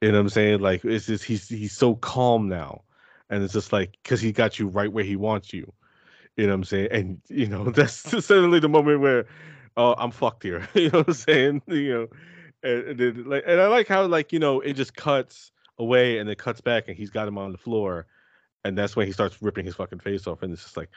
You 0.00 0.12
know 0.12 0.18
what 0.18 0.22
I'm 0.22 0.28
saying? 0.28 0.60
Like 0.60 0.84
it's 0.84 1.06
just 1.06 1.24
he's 1.24 1.48
he's 1.48 1.72
so 1.72 1.94
calm 1.94 2.48
now. 2.48 2.82
And 3.28 3.42
it's 3.42 3.52
just 3.52 3.72
like 3.72 3.96
because 4.02 4.20
he 4.20 4.30
got 4.32 4.58
you 4.58 4.68
right 4.68 4.92
where 4.92 5.04
he 5.04 5.16
wants 5.16 5.52
you. 5.52 5.72
You 6.36 6.44
know 6.46 6.52
what 6.52 6.56
I'm 6.56 6.64
saying? 6.64 6.88
And 6.92 7.20
you 7.28 7.46
know, 7.46 7.64
that's 7.70 7.94
suddenly 8.24 8.60
the 8.60 8.68
moment 8.68 9.00
where 9.00 9.26
oh 9.76 9.94
I'm 9.98 10.10
fucked 10.10 10.42
here. 10.42 10.68
you 10.74 10.90
know 10.90 10.98
what 10.98 11.08
I'm 11.08 11.14
saying? 11.14 11.62
You 11.68 11.92
know, 11.92 12.08
and, 12.62 13.00
and, 13.00 13.26
like 13.26 13.44
and 13.46 13.60
I 13.60 13.66
like 13.68 13.88
how 13.88 14.06
like, 14.06 14.32
you 14.32 14.38
know, 14.38 14.60
it 14.60 14.74
just 14.74 14.94
cuts 14.94 15.50
away 15.78 16.18
and 16.18 16.28
it 16.28 16.38
cuts 16.38 16.60
back 16.60 16.88
and 16.88 16.96
he's 16.96 17.10
got 17.10 17.28
him 17.28 17.38
on 17.38 17.52
the 17.52 17.58
floor. 17.58 18.06
And 18.64 18.76
that's 18.76 18.96
when 18.96 19.06
he 19.06 19.12
starts 19.12 19.40
ripping 19.40 19.66
his 19.66 19.76
fucking 19.76 20.00
face 20.00 20.26
off. 20.26 20.42
And 20.42 20.52
it's 20.52 20.62
just 20.62 20.76
like, 20.76 20.90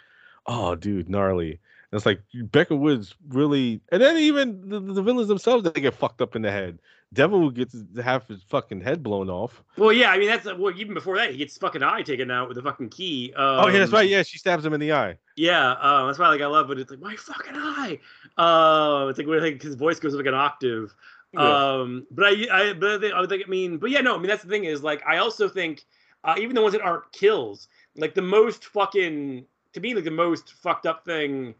oh 0.45 0.76
dude, 0.76 1.10
gnarly. 1.10 1.60
It's 1.91 2.06
like 2.06 2.22
Beck 2.34 2.70
and 2.70 2.82
Woods 2.82 3.16
really, 3.30 3.82
and 3.91 4.02
then 4.02 4.18
even 4.18 4.70
the, 4.70 4.80
the 4.80 5.02
villains 5.02 5.28
themselves 5.28 5.64
they 5.64 5.82
get 5.82 5.95
fucked 5.95 6.22
up 6.22 6.36
in 6.36 6.44
the 6.44 6.52
head. 6.52 6.80
Devil 7.11 7.49
gets 7.49 7.76
half 8.03 8.28
his 8.28 8.44
fucking 8.44 8.82
head 8.82 9.02
blown 9.02 9.28
off. 9.32 9.64
Well, 9.76 9.91
yeah, 9.91 10.11
I 10.11 10.20
mean 10.20 10.28
that's 10.28 10.45
well 10.45 10.72
even 10.78 10.94
before 10.94 11.16
that 11.18 11.32
he 11.32 11.38
gets 11.38 11.57
fucking 11.57 11.82
eye 11.82 12.03
taken 12.03 12.30
out 12.30 12.48
with 12.48 12.57
the 12.57 12.61
fucking 12.61 12.90
key. 12.90 13.34
Um, 13.36 13.66
oh 13.66 13.68
yeah, 13.68 13.80
that's 13.80 13.91
right. 13.91 14.07
Yeah, 14.07 14.22
she 14.22 14.38
stabs 14.38 14.64
him 14.64 14.74
in 14.74 14.80
the 14.80 14.94
eye. 14.94 15.18
Yeah, 15.36 15.72
uh, 15.72 16.06
that's 16.06 16.20
why 16.20 16.28
like 16.28 16.41
I 16.41 16.45
love 16.45 16.70
it. 16.70 16.80
It's 16.80 16.91
like 16.91 16.99
my 16.99 17.16
fucking 17.16 17.56
eye. 17.56 17.99
Uh, 18.38 19.07
it's 19.10 19.18
like 19.18 19.28
like, 19.28 19.61
his 19.61 19.74
voice 19.74 19.99
goes 19.99 20.14
up 20.14 20.20
like 20.20 20.28
an 20.28 20.36
octave. 20.36 20.94
Yeah. 21.34 21.41
Um, 21.41 22.06
but 22.11 22.26
I, 22.26 22.48
I, 22.52 22.74
but 22.74 23.03
I, 23.03 23.22
I 23.22 23.26
think, 23.26 23.44
I 23.45 23.49
mean, 23.49 23.78
but 23.78 23.90
yeah, 23.90 24.02
no, 24.02 24.14
I 24.14 24.18
mean 24.20 24.28
that's 24.28 24.44
the 24.44 24.49
thing 24.49 24.66
is 24.66 24.84
like 24.84 25.03
I 25.07 25.18
also 25.18 25.49
think 25.49 25.86
uh, 26.24 26.36
even 26.38 26.53
the 26.53 26.61
ones 26.61 26.74
that 26.74 26.82
aren't 26.82 27.11
kills, 27.11 27.68
like 27.95 28.14
the 28.14 28.22
most 28.22 28.66
fucking 28.66 29.45
to 29.74 29.80
me 29.80 29.95
like 29.95 30.03
the 30.03 30.11
most 30.11 30.53
fucked 30.53 30.86
up 30.86 31.06
thing 31.06 31.56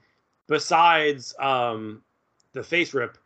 besides 0.50 1.36
um, 1.40 2.02
the 2.52 2.64
face 2.64 2.94
rip 2.94 3.18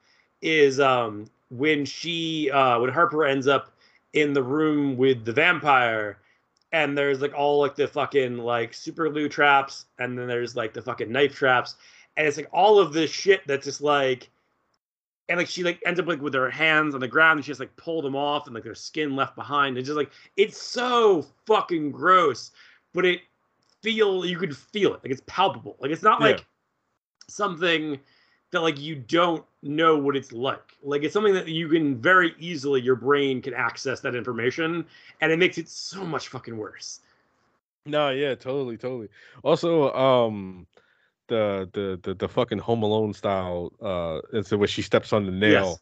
is 0.42 0.80
um, 0.80 1.26
when 1.50 1.86
she 1.86 2.52
uh, 2.52 2.80
when 2.80 2.92
Harper 2.92 3.26
ends 3.26 3.48
up 3.48 3.72
in 4.12 4.34
the 4.34 4.44
room 4.44 4.96
with 4.98 5.26
the 5.26 5.32
vampire 5.34 6.20
and 6.72 6.96
there's 6.96 7.22
like 7.22 7.34
all 7.34 7.60
like 7.60 7.76
the 7.76 7.88
fucking 7.88 8.38
like 8.38 8.74
super 8.74 9.10
glue 9.10 9.30
traps 9.30 9.86
and 9.98 10.20
then 10.20 10.28
there's 10.28 10.56
like 10.56 10.74
the 10.74 10.82
fucking 10.82 11.12
knife 11.12 11.34
traps. 11.34 11.76
And 12.16 12.28
it's 12.28 12.38
like 12.38 12.50
all 12.52 12.78
of 12.78 12.94
this 12.94 13.10
shit 13.10 13.42
that's 13.48 13.66
just 13.66 13.82
like 13.82 14.30
and 15.30 15.38
like 15.38 15.48
she 15.48 15.64
like 15.64 15.82
ends 15.86 16.00
up 16.00 16.08
like 16.08 16.22
with 16.22 16.34
her 16.34 16.50
hands 16.50 16.94
on 16.94 17.00
the 17.00 17.08
ground 17.08 17.38
and 17.38 17.46
she 17.46 17.52
just 17.52 17.60
like 17.60 17.76
pulled 17.78 18.04
them 18.04 18.16
off 18.16 18.46
and 18.46 18.54
like 18.54 18.64
their 18.66 18.76
skin 18.76 19.16
left 19.16 19.36
behind. 19.36 19.78
It's 19.78 19.88
just 19.88 19.98
like 19.98 20.12
it's 20.36 20.62
so 20.62 21.26
fucking 21.48 21.92
gross 21.92 22.52
but 22.94 23.06
it 23.06 23.22
feel 23.82 24.26
you 24.26 24.38
could 24.38 24.56
feel 24.56 24.94
it. 24.94 25.00
Like 25.04 25.12
it's 25.12 25.24
palpable. 25.26 25.78
Like 25.80 25.90
it's 25.90 26.04
not 26.04 26.20
like 26.20 26.40
yeah 26.40 26.44
something 27.28 28.00
that 28.54 28.62
like 28.62 28.80
you 28.80 28.96
don't 28.96 29.44
know 29.62 29.98
what 29.98 30.16
it's 30.16 30.32
like. 30.32 30.78
Like 30.82 31.04
it's 31.04 31.14
something 31.14 31.34
that 31.34 31.50
you 31.50 31.68
can 31.68 31.98
very 32.00 32.34
easily 32.40 32.82
your 32.82 32.96
brain 32.96 33.42
can 33.42 33.54
access 33.54 34.00
that 34.02 34.16
information 34.16 34.86
and 35.20 35.32
it 35.32 35.40
makes 35.40 35.58
it 35.58 35.68
so 35.68 36.06
much 36.06 36.30
fucking 36.30 36.56
worse. 36.56 37.02
No, 37.86 38.12
yeah, 38.12 38.36
totally, 38.36 38.78
totally. 38.78 39.10
Also, 39.44 39.92
um 39.94 40.66
the 41.28 41.70
the 41.74 42.00
the, 42.04 42.14
the 42.14 42.30
fucking 42.30 42.60
home 42.60 42.84
alone 42.84 43.14
style 43.14 43.72
uh 43.82 44.20
and 44.34 44.46
so 44.46 44.58
when 44.58 44.68
she 44.68 44.82
steps 44.82 45.14
on 45.14 45.26
the 45.26 45.32
nail 45.32 45.70
yes. 45.70 45.82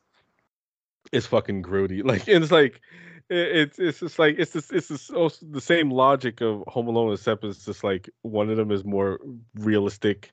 is 1.11 1.25
fucking 1.27 1.61
grody. 1.61 2.03
Like 2.05 2.27
it's 2.27 2.51
like 2.51 2.81
it's 3.29 3.79
it's 3.79 3.99
just 3.99 4.19
like 4.19 4.35
it's 4.37 4.53
just, 4.53 4.73
it's 4.73 4.89
just 4.89 5.11
also 5.11 5.45
the 5.49 5.61
same 5.61 5.89
logic 5.89 6.41
of 6.41 6.63
Home 6.67 6.87
Alone, 6.87 7.13
except 7.13 7.43
it's 7.45 7.65
just 7.65 7.83
like 7.83 8.09
one 8.23 8.49
of 8.49 8.57
them 8.57 8.71
is 8.71 8.83
more 8.83 9.19
realistic 9.55 10.31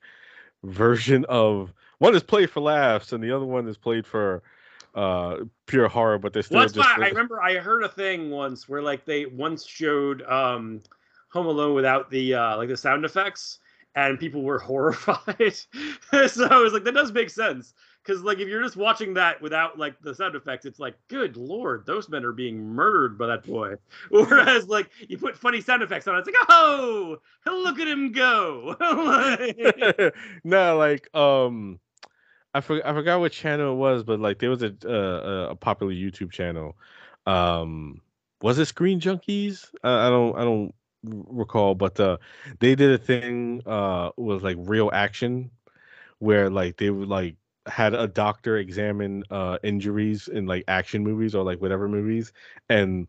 version 0.64 1.24
of 1.28 1.72
one 1.98 2.14
is 2.14 2.22
played 2.22 2.50
for 2.50 2.60
laughs 2.60 3.12
and 3.12 3.22
the 3.22 3.30
other 3.30 3.44
one 3.44 3.68
is 3.68 3.76
played 3.76 4.06
for 4.06 4.42
uh 4.94 5.36
pure 5.66 5.88
horror 5.88 6.18
but 6.18 6.32
they're 6.32 6.42
still 6.42 6.60
just 6.60 6.76
why 6.76 6.96
I 6.98 7.08
remember 7.08 7.40
I 7.40 7.56
heard 7.58 7.84
a 7.84 7.88
thing 7.88 8.30
once 8.30 8.68
where 8.68 8.82
like 8.82 9.04
they 9.04 9.26
once 9.26 9.66
showed 9.66 10.22
um 10.22 10.80
Home 11.30 11.46
Alone 11.46 11.74
without 11.74 12.10
the 12.10 12.34
uh 12.34 12.56
like 12.56 12.68
the 12.68 12.76
sound 12.76 13.04
effects 13.04 13.58
and 13.94 14.18
people 14.18 14.42
were 14.42 14.58
horrified. 14.58 15.54
so 16.28 16.46
I 16.46 16.58
was 16.58 16.72
like 16.72 16.84
that 16.84 16.94
does 16.94 17.12
make 17.12 17.30
sense 17.30 17.74
because 18.08 18.22
like 18.22 18.38
if 18.38 18.48
you're 18.48 18.62
just 18.62 18.76
watching 18.76 19.12
that 19.14 19.40
without 19.42 19.78
like 19.78 20.00
the 20.00 20.14
sound 20.14 20.34
effects, 20.34 20.64
it's 20.64 20.78
like, 20.78 20.94
good 21.08 21.36
lord, 21.36 21.84
those 21.84 22.08
men 22.08 22.24
are 22.24 22.32
being 22.32 22.58
murdered 22.58 23.18
by 23.18 23.26
that 23.26 23.44
boy. 23.44 23.74
Whereas 24.10 24.66
like 24.66 24.88
you 25.08 25.18
put 25.18 25.36
funny 25.36 25.60
sound 25.60 25.82
effects 25.82 26.08
on, 26.08 26.16
it, 26.16 26.20
it's 26.20 26.28
like, 26.28 26.46
oh, 26.48 27.18
look 27.46 27.78
at 27.78 27.86
him 27.86 28.12
go. 28.12 28.74
no, 30.44 30.78
like 30.78 31.14
um, 31.14 31.78
I 32.54 32.62
forgot 32.62 32.86
I 32.86 32.94
forgot 32.94 33.20
what 33.20 33.32
channel 33.32 33.74
it 33.74 33.76
was, 33.76 34.04
but 34.04 34.20
like 34.20 34.38
there 34.38 34.50
was 34.50 34.62
a 34.62 34.74
uh, 34.86 35.50
a 35.50 35.56
popular 35.56 35.92
YouTube 35.92 36.32
channel. 36.32 36.76
Um, 37.26 38.00
was 38.40 38.58
it 38.58 38.66
Screen 38.66 39.00
Junkies? 39.00 39.68
I, 39.84 40.06
I 40.06 40.08
don't 40.08 40.38
I 40.38 40.44
don't 40.44 40.74
recall, 41.04 41.74
but 41.74 42.00
uh, 42.00 42.16
they 42.58 42.74
did 42.74 42.90
a 42.90 42.98
thing 42.98 43.60
uh 43.66 44.10
was 44.16 44.42
like 44.42 44.56
real 44.60 44.90
action 44.94 45.50
where 46.20 46.48
like 46.48 46.78
they 46.78 46.88
would 46.88 47.08
like 47.08 47.36
had 47.68 47.94
a 47.94 48.06
doctor 48.08 48.56
examine 48.56 49.24
uh, 49.30 49.58
injuries 49.62 50.28
in 50.28 50.46
like 50.46 50.64
action 50.68 51.02
movies 51.04 51.34
or 51.34 51.44
like 51.44 51.60
whatever 51.60 51.88
movies 51.88 52.32
and 52.68 53.06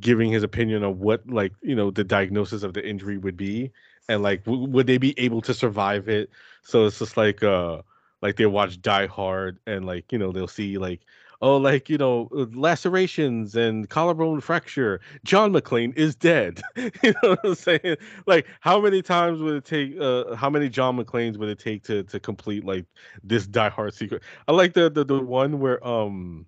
giving 0.00 0.30
his 0.32 0.42
opinion 0.42 0.82
on 0.84 0.98
what 0.98 1.28
like 1.28 1.52
you 1.62 1.74
know 1.74 1.90
the 1.90 2.04
diagnosis 2.04 2.62
of 2.62 2.72
the 2.74 2.86
injury 2.86 3.18
would 3.18 3.36
be 3.36 3.72
and 4.08 4.22
like 4.22 4.44
w- 4.44 4.66
would 4.68 4.86
they 4.86 4.98
be 4.98 5.14
able 5.18 5.40
to 5.42 5.54
survive 5.54 6.08
it? 6.08 6.30
So 6.62 6.86
it's 6.86 6.98
just 6.98 7.16
like 7.16 7.42
uh 7.42 7.82
like 8.22 8.36
they 8.36 8.46
watch 8.46 8.80
die 8.80 9.06
hard 9.06 9.58
and 9.66 9.84
like 9.86 10.10
you 10.12 10.18
know 10.18 10.32
they'll 10.32 10.48
see 10.48 10.78
like 10.78 11.00
oh, 11.40 11.56
like 11.56 11.88
you 11.88 11.98
know, 11.98 12.28
uh, 12.36 12.46
lacerations 12.52 13.54
and 13.56 13.88
collarbone 13.88 14.40
fracture. 14.40 15.00
John 15.24 15.52
McClane 15.52 15.96
is 15.96 16.14
dead. 16.14 16.62
you 16.76 17.14
know 17.22 17.30
what 17.30 17.40
I'm 17.44 17.54
saying? 17.54 17.96
Like, 18.26 18.46
how 18.60 18.80
many 18.80 19.02
times 19.02 19.40
would 19.40 19.54
it 19.56 19.64
take? 19.64 19.98
Uh, 20.00 20.34
how 20.34 20.50
many 20.50 20.68
John 20.68 20.96
McClanes 20.98 21.36
would 21.36 21.48
it 21.48 21.58
take 21.58 21.82
to 21.84 22.02
to 22.04 22.20
complete 22.20 22.64
like 22.64 22.86
this 23.22 23.46
Die 23.46 23.68
Hard 23.68 23.94
secret? 23.94 24.22
I 24.48 24.52
like 24.52 24.74
the 24.74 24.90
the, 24.90 25.04
the 25.04 25.20
one 25.20 25.60
where 25.60 25.84
um 25.86 26.46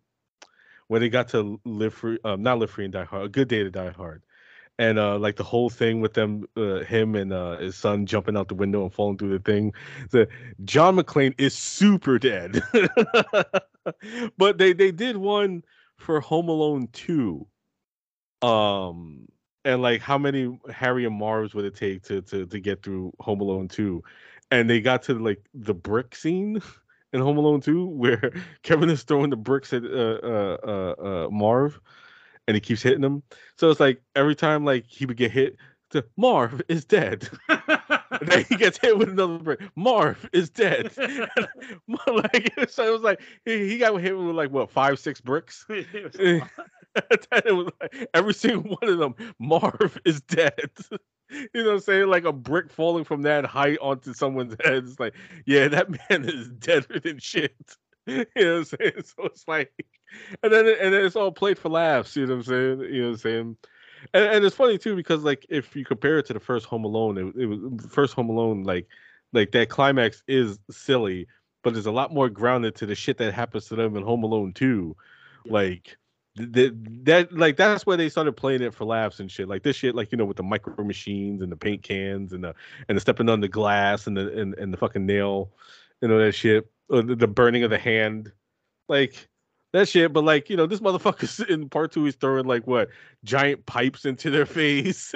when 0.89 1.01
they 1.01 1.09
got 1.09 1.29
to 1.29 1.61
live 1.65 1.95
free, 1.95 2.19
um, 2.25 2.43
not 2.43 2.59
live 2.59 2.71
free 2.71 2.85
and 2.85 2.93
die 2.93 3.05
hard. 3.05 3.27
A 3.27 3.29
good 3.29 3.49
day 3.49 3.63
to 3.63 3.71
die 3.71 3.91
hard 3.91 4.23
and 4.79 4.99
uh 4.99 5.19
like 5.19 5.37
the 5.37 5.43
whole 5.45 5.71
thing 5.71 6.01
with 6.01 6.15
them 6.15 6.45
uh, 6.57 6.81
him 6.81 7.15
and 7.15 7.33
uh 7.33 7.57
his 7.59 7.77
son 7.77 8.07
jumping 8.07 8.37
out 8.37 8.49
the 8.49 8.55
window 8.55 8.83
and 8.83 8.93
falling 8.93 9.17
through 9.17 9.31
the 9.31 9.39
thing 9.39 9.73
the 10.11 10.29
john 10.65 10.97
mcclane 10.97 11.35
is 11.39 11.57
super 11.57 12.19
dead. 12.19 12.61
But 14.37 14.59
they 14.59 14.73
they 14.73 14.91
did 14.91 15.17
one 15.17 15.63
for 15.97 16.21
home 16.21 16.49
alone 16.49 16.89
2 16.93 17.47
um 18.43 19.27
and 19.65 19.81
like 19.81 20.01
how 20.01 20.19
many 20.19 20.59
harry 20.71 21.05
and 21.07 21.19
marvs 21.21 21.55
would 21.55 21.65
it 21.65 21.75
take 21.75 22.03
to 22.03 22.21
to 22.23 22.47
to 22.47 22.61
get 22.61 22.83
through 22.83 23.13
home 23.21 23.41
alone 23.41 23.69
2 23.69 24.03
and 24.51 24.69
they 24.69 24.81
got 24.81 25.03
to 25.05 25.15
like 25.15 25.45
the 25.55 25.75
brick 25.75 26.15
scene 26.15 26.61
in 27.13 27.21
home 27.21 27.39
alone 27.39 27.61
2 27.61 27.87
where 27.87 28.33
kevin 28.63 28.91
is 28.91 29.05
throwing 29.05 29.31
the 29.31 29.37
bricks 29.37 29.73
at 29.73 29.85
uh 29.85 30.19
uh 30.23 30.57
uh, 30.65 31.03
uh 31.03 31.29
marv 31.31 31.81
and 32.47 32.55
he 32.55 32.61
keeps 32.61 32.83
hitting 32.83 33.05
him. 33.05 33.23
So 33.57 33.71
it's 33.71 33.81
like 33.81 34.03
every 34.15 34.35
time 34.35 34.65
like 34.65 34.87
he 34.87 35.07
would 35.07 35.17
get 35.17 35.31
hit, 35.31 35.57
to 35.91 36.05
Marv 36.17 36.61
is 36.69 36.85
dead. 36.85 37.29
and 37.49 38.29
then 38.29 38.45
he 38.49 38.57
gets 38.57 38.79
hit 38.79 38.97
with 38.97 39.09
another 39.09 39.39
brick. 39.39 39.61
Marv 39.77 40.29
is 40.33 40.51
dead. 40.51 40.91
like 40.99 42.53
so 42.69 42.87
it 42.87 42.93
was 42.93 43.03
like 43.03 43.21
he, 43.45 43.69
he 43.69 43.79
got 43.79 44.01
hit 44.01 44.17
with 44.17 44.35
like 44.35 44.51
what 44.51 44.71
five 44.71 44.99
six 44.99 45.21
bricks. 45.21 45.65
it 45.69 46.43
was 47.31 47.71
like, 47.81 48.09
every 48.15 48.35
single 48.35 48.77
one 48.81 48.91
of 48.91 48.99
them, 48.99 49.15
Marv 49.39 49.99
is 50.05 50.21
dead. 50.23 50.71
you 51.31 51.49
know 51.55 51.65
what 51.65 51.73
I'm 51.75 51.81
saying? 51.81 52.09
Like 52.09 52.25
a 52.25 52.33
brick 52.33 52.71
falling 52.71 53.05
from 53.05 53.23
that 53.23 53.45
height 53.45 53.79
onto 53.81 54.13
someone's 54.13 54.57
head. 54.65 54.85
It's 54.85 55.01
like, 55.01 55.15
yeah, 55.45 55.69
that 55.69 55.91
man 55.91 56.25
is 56.25 56.49
deader 56.49 57.01
than 57.01 57.19
shit. 57.19 57.77
you 58.17 58.27
know 58.37 58.59
what 58.59 58.59
I'm 58.59 58.65
saying? 58.65 58.93
So 59.05 59.25
it's 59.25 59.49
like, 59.49 59.73
and 60.43 60.53
then 60.53 60.67
and 60.67 60.95
then 60.95 61.05
it's 61.05 61.17
all 61.17 61.33
played 61.33 61.59
for 61.59 61.69
laughs. 61.69 62.17
You 62.17 62.27
know 62.27 62.37
what 62.37 62.39
I'm 62.39 62.45
saying? 62.45 62.81
You 62.95 63.03
know 63.03 63.09
what 63.09 63.15
I'm 63.15 63.19
saying? 63.19 63.57
And, 64.15 64.25
and 64.25 64.45
it's 64.45 64.57
funny 64.57 64.79
too 64.79 64.95
because 64.95 65.23
like 65.23 65.45
if 65.49 65.75
you 65.75 65.85
compare 65.85 66.19
it 66.19 66.27
to 66.27 66.33
the 66.33 66.41
first 66.41 66.67
Home 66.67 66.85
Alone, 66.85 67.19
it, 67.19 67.41
it 67.41 67.47
was 67.47 67.87
first 67.91 68.15
Home 68.15 68.31
Alone 68.31 68.63
like 68.63 68.87
like 69.33 69.53
that 69.53 69.69
climax 69.69 70.23
is 70.29 70.59
silly, 70.71 71.27
but 71.63 71.73
there's 71.73 71.87
a 71.87 71.93
lot 71.93 72.13
more 72.13 72.29
grounded 72.29 72.77
to 72.77 72.87
the 72.87 72.95
shit 72.95 73.19
that 73.19 73.35
happens 73.35 73.67
to 73.67 73.77
them 73.77 73.97
in 73.97 74.03
Home 74.03 74.23
Alone 74.23 74.53
2. 74.53 74.97
Like 75.47 75.97
that, 76.37 77.05
that 77.05 77.33
like 77.33 77.57
that's 77.57 77.87
where 77.87 77.97
they 77.97 78.09
started 78.09 78.37
playing 78.37 78.63
it 78.63 78.75
for 78.75 78.85
laughs 78.85 79.21
and 79.21 79.31
shit. 79.31 79.49
Like 79.49 79.63
this 79.63 79.77
shit, 79.77 79.95
like 79.95 80.13
you 80.13 80.19
know, 80.19 80.25
with 80.25 80.37
the 80.37 80.43
micro 80.43 80.85
machines 80.85 81.43
and 81.43 81.51
the 81.51 81.57
paint 81.57 81.83
cans 81.83 82.33
and 82.33 82.45
the 82.45 82.55
and 82.89 82.97
the 82.97 83.01
stepping 83.01 83.29
on 83.29 83.41
the 83.41 83.49
glass 83.49 84.07
and 84.07 84.17
the 84.17 84.39
and, 84.39 84.55
and 84.55 84.73
the 84.73 84.77
fucking 84.77 85.07
nail, 85.07 85.51
you 86.03 86.09
know 86.09 86.19
that 86.19 86.33
shit 86.33 86.69
the, 86.89 87.03
the 87.03 87.27
burning 87.27 87.65
of 87.65 87.71
the 87.71 87.79
hand, 87.79 88.33
like 88.89 89.29
that 89.73 89.89
shit. 89.89 90.13
But 90.13 90.25
like 90.25 90.49
you 90.51 90.57
know, 90.57 90.67
this 90.67 90.81
motherfucker's 90.81 91.41
in 91.49 91.69
part 91.69 91.93
two. 91.93 92.05
He's 92.05 92.15
throwing 92.15 92.47
like 92.47 92.67
what 92.67 92.89
giant 93.25 93.67
pipes 93.67 94.05
into 94.05 94.31
their 94.31 94.47
face, 94.47 95.15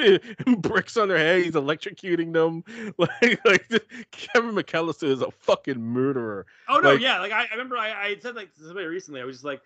bricks 0.58 0.96
on 0.96 1.08
their 1.08 1.18
head. 1.18 1.44
He's 1.44 1.54
electrocuting 1.54 2.32
them. 2.32 2.64
Like 2.98 3.40
like 3.44 3.70
Kevin 4.10 4.54
McAllister 4.54 5.08
is 5.08 5.22
a 5.22 5.30
fucking 5.30 5.80
murderer. 5.80 6.46
Oh 6.68 6.80
no, 6.80 6.92
like, 6.92 7.00
yeah. 7.00 7.18
Like 7.20 7.32
I, 7.32 7.42
I 7.42 7.52
remember 7.52 7.76
I, 7.76 7.90
I 7.90 8.16
said 8.20 8.34
like 8.34 8.54
to 8.54 8.64
somebody 8.64 8.86
recently. 8.86 9.20
I 9.20 9.24
was 9.24 9.36
just 9.36 9.44
like 9.44 9.60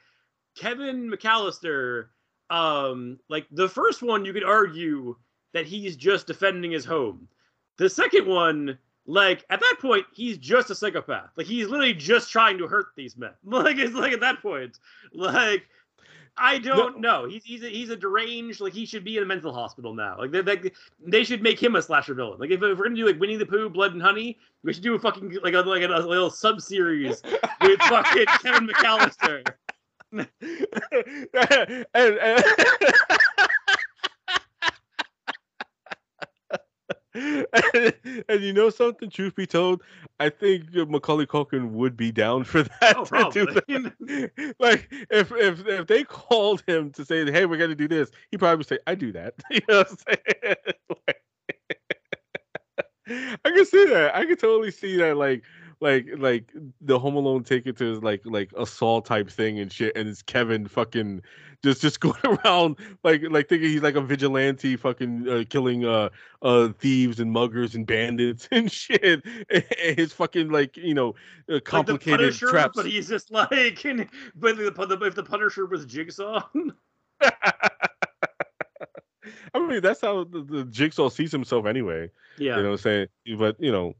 Kevin 0.56 1.10
McAllister. 1.10 2.06
Um, 2.50 3.18
like 3.28 3.46
the 3.50 3.68
first 3.68 4.02
one, 4.02 4.24
you 4.24 4.32
could 4.32 4.44
argue 4.44 5.16
that 5.54 5.66
he's 5.66 5.96
just 5.96 6.26
defending 6.26 6.70
his 6.70 6.84
home. 6.84 7.26
The 7.78 7.88
second 7.88 8.26
one 8.26 8.78
like 9.06 9.44
at 9.50 9.60
that 9.60 9.76
point 9.80 10.06
he's 10.12 10.38
just 10.38 10.70
a 10.70 10.74
psychopath. 10.74 11.30
Like 11.36 11.46
he's 11.46 11.68
literally 11.68 11.94
just 11.94 12.30
trying 12.30 12.58
to 12.58 12.66
hurt 12.66 12.86
these 12.96 13.16
men. 13.16 13.32
Like 13.44 13.78
it's 13.78 13.94
like 13.94 14.12
at 14.12 14.20
that 14.20 14.42
point 14.42 14.78
like 15.12 15.62
i 16.36 16.58
don't 16.58 17.00
no. 17.00 17.22
know. 17.22 17.28
He's 17.28 17.44
he's 17.44 17.62
a, 17.62 17.68
he's 17.68 17.90
a 17.90 17.96
deranged 17.96 18.60
like 18.60 18.72
he 18.72 18.86
should 18.86 19.04
be 19.04 19.16
in 19.16 19.22
a 19.22 19.26
mental 19.26 19.52
hospital 19.52 19.94
now. 19.94 20.16
Like 20.18 20.32
they, 20.32 20.40
they, 20.40 20.70
they 21.06 21.24
should 21.24 21.42
make 21.42 21.62
him 21.62 21.76
a 21.76 21.82
slasher 21.82 22.14
villain. 22.14 22.38
Like 22.40 22.50
if, 22.50 22.62
if 22.62 22.78
we're 22.78 22.84
gonna 22.84 22.96
do 22.96 23.06
like 23.06 23.20
winnie 23.20 23.36
the 23.36 23.46
pooh 23.46 23.68
blood 23.68 23.92
and 23.92 24.02
honey 24.02 24.38
we 24.62 24.72
should 24.72 24.82
do 24.82 24.94
a 24.94 24.98
fucking 24.98 25.38
like 25.42 25.54
a 25.54 25.60
like 25.60 25.82
a, 25.82 25.86
a 25.86 26.00
little 26.00 26.30
sub 26.30 26.60
series 26.60 27.22
with 27.60 27.80
fucking 27.82 28.26
kevin 28.42 28.68
mcallister. 28.68 29.44
And, 31.94 32.18
and 32.18 32.44
and, 37.14 37.46
and, 38.28 38.42
you 38.42 38.52
know 38.52 38.70
something? 38.70 39.08
Truth 39.08 39.36
be 39.36 39.46
told, 39.46 39.82
I 40.20 40.28
think 40.28 40.72
Macaulay 40.72 41.26
Culkin 41.26 41.70
would 41.70 41.96
be 41.96 42.10
down 42.12 42.44
for 42.44 42.62
that. 42.80 42.96
Oh, 42.96 43.04
probably. 43.04 43.44
That. 43.44 44.54
like 44.58 44.88
if 45.10 45.32
if 45.32 45.66
if 45.66 45.86
they 45.86 46.04
called 46.04 46.62
him 46.66 46.90
to 46.92 47.04
say, 47.04 47.30
"Hey, 47.30 47.46
we're 47.46 47.58
gonna 47.58 47.74
do 47.74 47.88
this," 47.88 48.10
he 48.30 48.38
probably 48.38 48.58
would 48.58 48.66
say, 48.66 48.78
"I 48.86 48.94
do 48.94 49.12
that." 49.12 49.34
You 49.50 49.60
know 49.68 49.78
what 49.78 49.90
I'm 49.90 49.96
saying? 49.98 50.56
like, 51.06 51.22
I 53.44 53.50
can 53.50 53.66
see 53.66 53.84
that. 53.86 54.12
I 54.14 54.24
can 54.24 54.36
totally 54.36 54.70
see 54.70 54.96
that. 54.96 55.16
Like 55.16 55.42
like 55.84 56.06
like 56.16 56.50
the 56.80 56.98
Home 56.98 57.14
Alone 57.14 57.44
ticket 57.44 57.76
to 57.76 58.00
like 58.00 58.22
like 58.24 58.50
assault 58.56 59.04
type 59.04 59.30
thing 59.30 59.60
and 59.60 59.70
shit, 59.70 59.94
and 59.94 60.08
it's 60.08 60.22
Kevin 60.22 60.66
fucking 60.66 61.20
just 61.62 61.82
just 61.82 62.00
going 62.06 62.18
around 62.24 62.76
like 63.04 63.22
like 63.30 63.50
thinking 63.50 63.68
he's 63.68 63.82
like 63.82 63.94
a 63.94 64.00
vigilante, 64.00 64.76
fucking 64.76 65.28
uh, 65.28 65.44
killing 65.48 65.84
uh 65.84 66.08
uh 66.40 66.70
thieves 66.78 67.20
and 67.20 67.30
muggers 67.30 67.74
and 67.74 67.86
bandits 67.86 68.48
and 68.52 68.72
shit. 68.72 69.22
And 69.50 69.64
his 69.78 70.12
fucking 70.14 70.48
like 70.48 70.78
you 70.78 70.94
know 70.94 71.14
uh, 71.52 71.60
complicated 71.60 72.10
like 72.12 72.18
Punisher, 72.20 72.48
traps. 72.48 72.76
But 72.76 72.86
he's 72.86 73.08
just 73.08 73.30
like, 73.30 73.50
but 74.34 74.56
the, 74.56 74.70
the, 74.70 75.04
if 75.04 75.14
the 75.14 75.22
Punisher 75.22 75.66
was 75.66 75.84
Jigsaw. 75.84 76.42
I 79.54 79.58
mean, 79.68 79.82
that's 79.82 80.00
how 80.00 80.24
the, 80.24 80.42
the, 80.42 80.64
Jigsaw 80.64 81.08
sees 81.10 81.30
himself 81.30 81.64
anyway. 81.64 82.10
Yeah. 82.38 82.56
You 82.56 82.62
know 82.62 82.70
what 82.70 82.74
I'm 82.74 82.78
saying? 82.78 83.06
But, 83.38 83.56
you 83.60 83.70
know, 83.70 83.94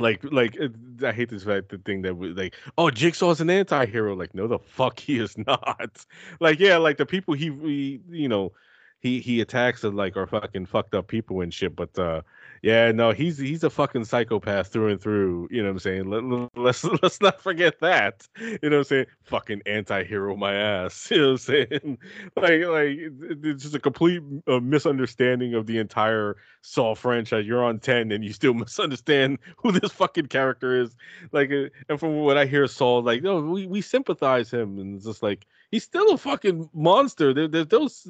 like 0.00 0.22
like 0.24 0.56
I 1.02 1.12
hate 1.12 1.30
this 1.30 1.44
fact 1.44 1.70
the 1.70 1.78
thing 1.78 2.02
that 2.02 2.16
we 2.16 2.28
like 2.28 2.54
oh 2.76 2.90
Jigsaw's 2.90 3.40
an 3.40 3.50
anti-hero. 3.50 4.14
Like 4.14 4.34
no 4.34 4.46
the 4.46 4.58
fuck 4.76 4.98
he 4.98 5.18
is 5.18 5.36
not. 5.38 6.04
Like 6.40 6.58
yeah 6.58 6.76
like 6.76 6.96
the 6.96 7.06
people 7.06 7.34
he, 7.34 7.50
he 7.50 8.00
you 8.10 8.28
know 8.28 8.52
he 9.00 9.20
he 9.20 9.40
attacks 9.40 9.84
are 9.84 9.90
like 9.90 10.16
are 10.16 10.26
fucking 10.26 10.66
fucked 10.66 10.94
up 10.94 11.08
people 11.08 11.40
and 11.40 11.52
shit 11.52 11.76
but 11.76 11.96
uh 11.98 12.22
yeah, 12.62 12.92
no, 12.92 13.12
he's 13.12 13.38
he's 13.38 13.64
a 13.64 13.70
fucking 13.70 14.04
psychopath 14.04 14.68
through 14.68 14.88
and 14.88 15.00
through. 15.00 15.48
You 15.50 15.62
know 15.62 15.68
what 15.68 15.72
I'm 15.72 15.78
saying? 15.78 16.10
Let, 16.10 16.50
let's 16.56 16.84
let's 17.02 17.20
not 17.20 17.40
forget 17.40 17.80
that. 17.80 18.26
You 18.40 18.58
know 18.62 18.70
what 18.70 18.78
I'm 18.78 18.84
saying? 18.84 19.06
Fucking 19.24 19.62
anti-hero 19.66 20.36
my 20.36 20.54
ass. 20.54 21.10
You 21.18 21.22
know 21.22 21.32
what 21.32 21.32
I'm 21.32 21.38
saying? 21.38 21.98
like 22.36 22.64
like 22.64 22.98
it's 23.44 23.62
just 23.62 23.74
a 23.74 23.80
complete 23.80 24.22
uh, 24.46 24.60
misunderstanding 24.60 25.54
of 25.54 25.66
the 25.66 25.78
entire 25.78 26.36
Saw 26.62 26.94
franchise. 26.94 27.46
You're 27.46 27.64
on 27.64 27.78
10 27.78 28.12
and 28.12 28.24
you 28.24 28.32
still 28.32 28.54
misunderstand 28.54 29.38
who 29.56 29.72
this 29.72 29.92
fucking 29.92 30.26
character 30.26 30.80
is. 30.80 30.94
Like 31.32 31.50
uh, 31.50 31.68
and 31.88 31.98
from 31.98 32.18
what 32.18 32.36
I 32.36 32.46
hear 32.46 32.66
Saul 32.66 33.02
like, 33.02 33.22
no, 33.22 33.40
we 33.40 33.66
we 33.66 33.80
sympathize 33.80 34.50
him 34.50 34.78
and 34.78 34.96
it's 34.96 35.06
just 35.06 35.22
like 35.22 35.46
he's 35.70 35.84
still 35.84 36.12
a 36.12 36.18
fucking 36.18 36.70
monster. 36.74 37.34
There, 37.34 37.48
there's 37.48 37.68
those 37.68 38.06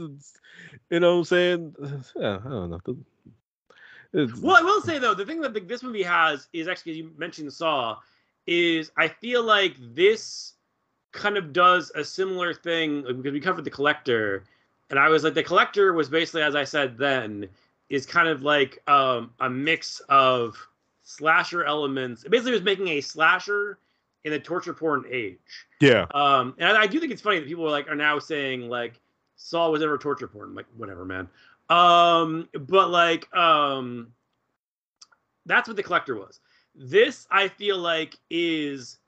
you 0.90 1.00
know 1.00 1.12
what 1.12 1.18
I'm 1.18 1.24
saying? 1.24 1.74
Yeah, 2.16 2.38
I 2.44 2.48
don't 2.48 2.70
know. 2.70 2.96
Well, 4.12 4.56
I 4.56 4.62
will 4.62 4.80
say 4.80 4.98
though, 4.98 5.14
the 5.14 5.26
thing 5.26 5.40
that 5.42 5.68
this 5.68 5.82
movie 5.82 6.02
has 6.02 6.48
is 6.52 6.68
actually, 6.68 6.92
you 6.92 7.10
mentioned 7.16 7.52
Saw, 7.52 7.98
is 8.46 8.90
I 8.96 9.08
feel 9.08 9.42
like 9.42 9.74
this 9.94 10.54
kind 11.12 11.36
of 11.36 11.52
does 11.52 11.90
a 11.94 12.04
similar 12.04 12.54
thing 12.54 13.02
because 13.02 13.32
we 13.32 13.40
covered 13.40 13.64
the 13.64 13.70
collector, 13.70 14.44
and 14.90 14.98
I 14.98 15.08
was 15.08 15.24
like, 15.24 15.34
the 15.34 15.42
collector 15.42 15.92
was 15.92 16.08
basically, 16.08 16.42
as 16.42 16.54
I 16.54 16.64
said 16.64 16.96
then, 16.96 17.48
is 17.90 18.06
kind 18.06 18.28
of 18.28 18.42
like 18.42 18.82
um, 18.88 19.32
a 19.40 19.50
mix 19.50 20.00
of 20.08 20.56
slasher 21.02 21.64
elements. 21.64 22.24
It 22.24 22.30
basically 22.30 22.52
was 22.52 22.62
making 22.62 22.88
a 22.88 23.00
slasher 23.00 23.78
in 24.24 24.32
the 24.32 24.40
torture 24.40 24.74
porn 24.74 25.04
age. 25.10 25.38
Yeah. 25.80 26.06
Um, 26.12 26.54
and 26.58 26.76
I, 26.76 26.82
I 26.82 26.86
do 26.86 27.00
think 27.00 27.12
it's 27.12 27.22
funny 27.22 27.38
that 27.38 27.48
people 27.48 27.66
are 27.66 27.70
like 27.70 27.88
are 27.88 27.96
now 27.96 28.18
saying 28.18 28.68
like 28.68 29.00
Saw 29.36 29.70
was 29.70 29.82
ever 29.82 29.96
torture 29.98 30.26
porn. 30.26 30.50
I'm 30.50 30.54
like 30.54 30.66
whatever, 30.76 31.04
man. 31.04 31.28
Um, 31.68 32.48
but 32.52 32.90
like, 32.90 33.32
um, 33.36 34.12
that's 35.46 35.68
what 35.68 35.76
the 35.76 35.82
collector 35.82 36.16
was. 36.16 36.40
This, 36.74 37.26
I 37.30 37.48
feel 37.48 37.78
like, 37.78 38.18
is 38.30 38.98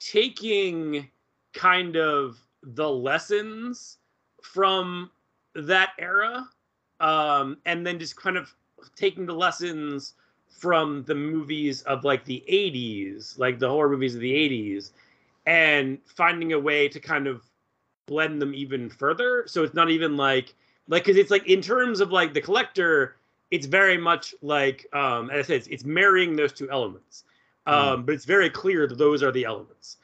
taking 0.00 1.08
kind 1.52 1.96
of 1.96 2.38
the 2.62 2.88
lessons 2.88 3.98
from 4.42 5.10
that 5.54 5.90
era, 5.98 6.48
um, 7.00 7.58
and 7.66 7.86
then 7.86 7.98
just 7.98 8.16
kind 8.16 8.36
of 8.36 8.54
taking 8.96 9.26
the 9.26 9.34
lessons 9.34 10.14
from 10.48 11.04
the 11.04 11.14
movies 11.14 11.82
of 11.82 12.04
like 12.04 12.24
the 12.24 12.44
80s, 12.48 13.38
like 13.38 13.58
the 13.58 13.68
horror 13.68 13.90
movies 13.90 14.14
of 14.14 14.20
the 14.20 14.32
80s, 14.32 14.92
and 15.46 15.98
finding 16.06 16.52
a 16.52 16.58
way 16.58 16.88
to 16.88 17.00
kind 17.00 17.26
of 17.26 17.42
blend 18.06 18.40
them 18.40 18.54
even 18.54 18.88
further. 18.88 19.44
So 19.46 19.62
it's 19.62 19.74
not 19.74 19.90
even 19.90 20.16
like 20.16 20.54
like 20.88 21.04
because 21.04 21.16
it's 21.16 21.30
like 21.30 21.46
in 21.46 21.60
terms 21.60 22.00
of 22.00 22.10
like 22.10 22.34
the 22.34 22.40
collector, 22.40 23.16
it's 23.50 23.66
very 23.66 23.96
much 23.96 24.34
like 24.42 24.86
um 24.94 25.30
as 25.30 25.44
I 25.44 25.46
said, 25.46 25.56
it's, 25.56 25.66
it's 25.68 25.84
marrying 25.84 26.36
those 26.36 26.52
two 26.52 26.70
elements. 26.70 27.24
Um, 27.66 28.02
mm. 28.02 28.06
but 28.06 28.14
it's 28.14 28.24
very 28.24 28.48
clear 28.48 28.86
that 28.86 28.96
those 28.96 29.22
are 29.22 29.30
the 29.30 29.44
elements. 29.44 29.98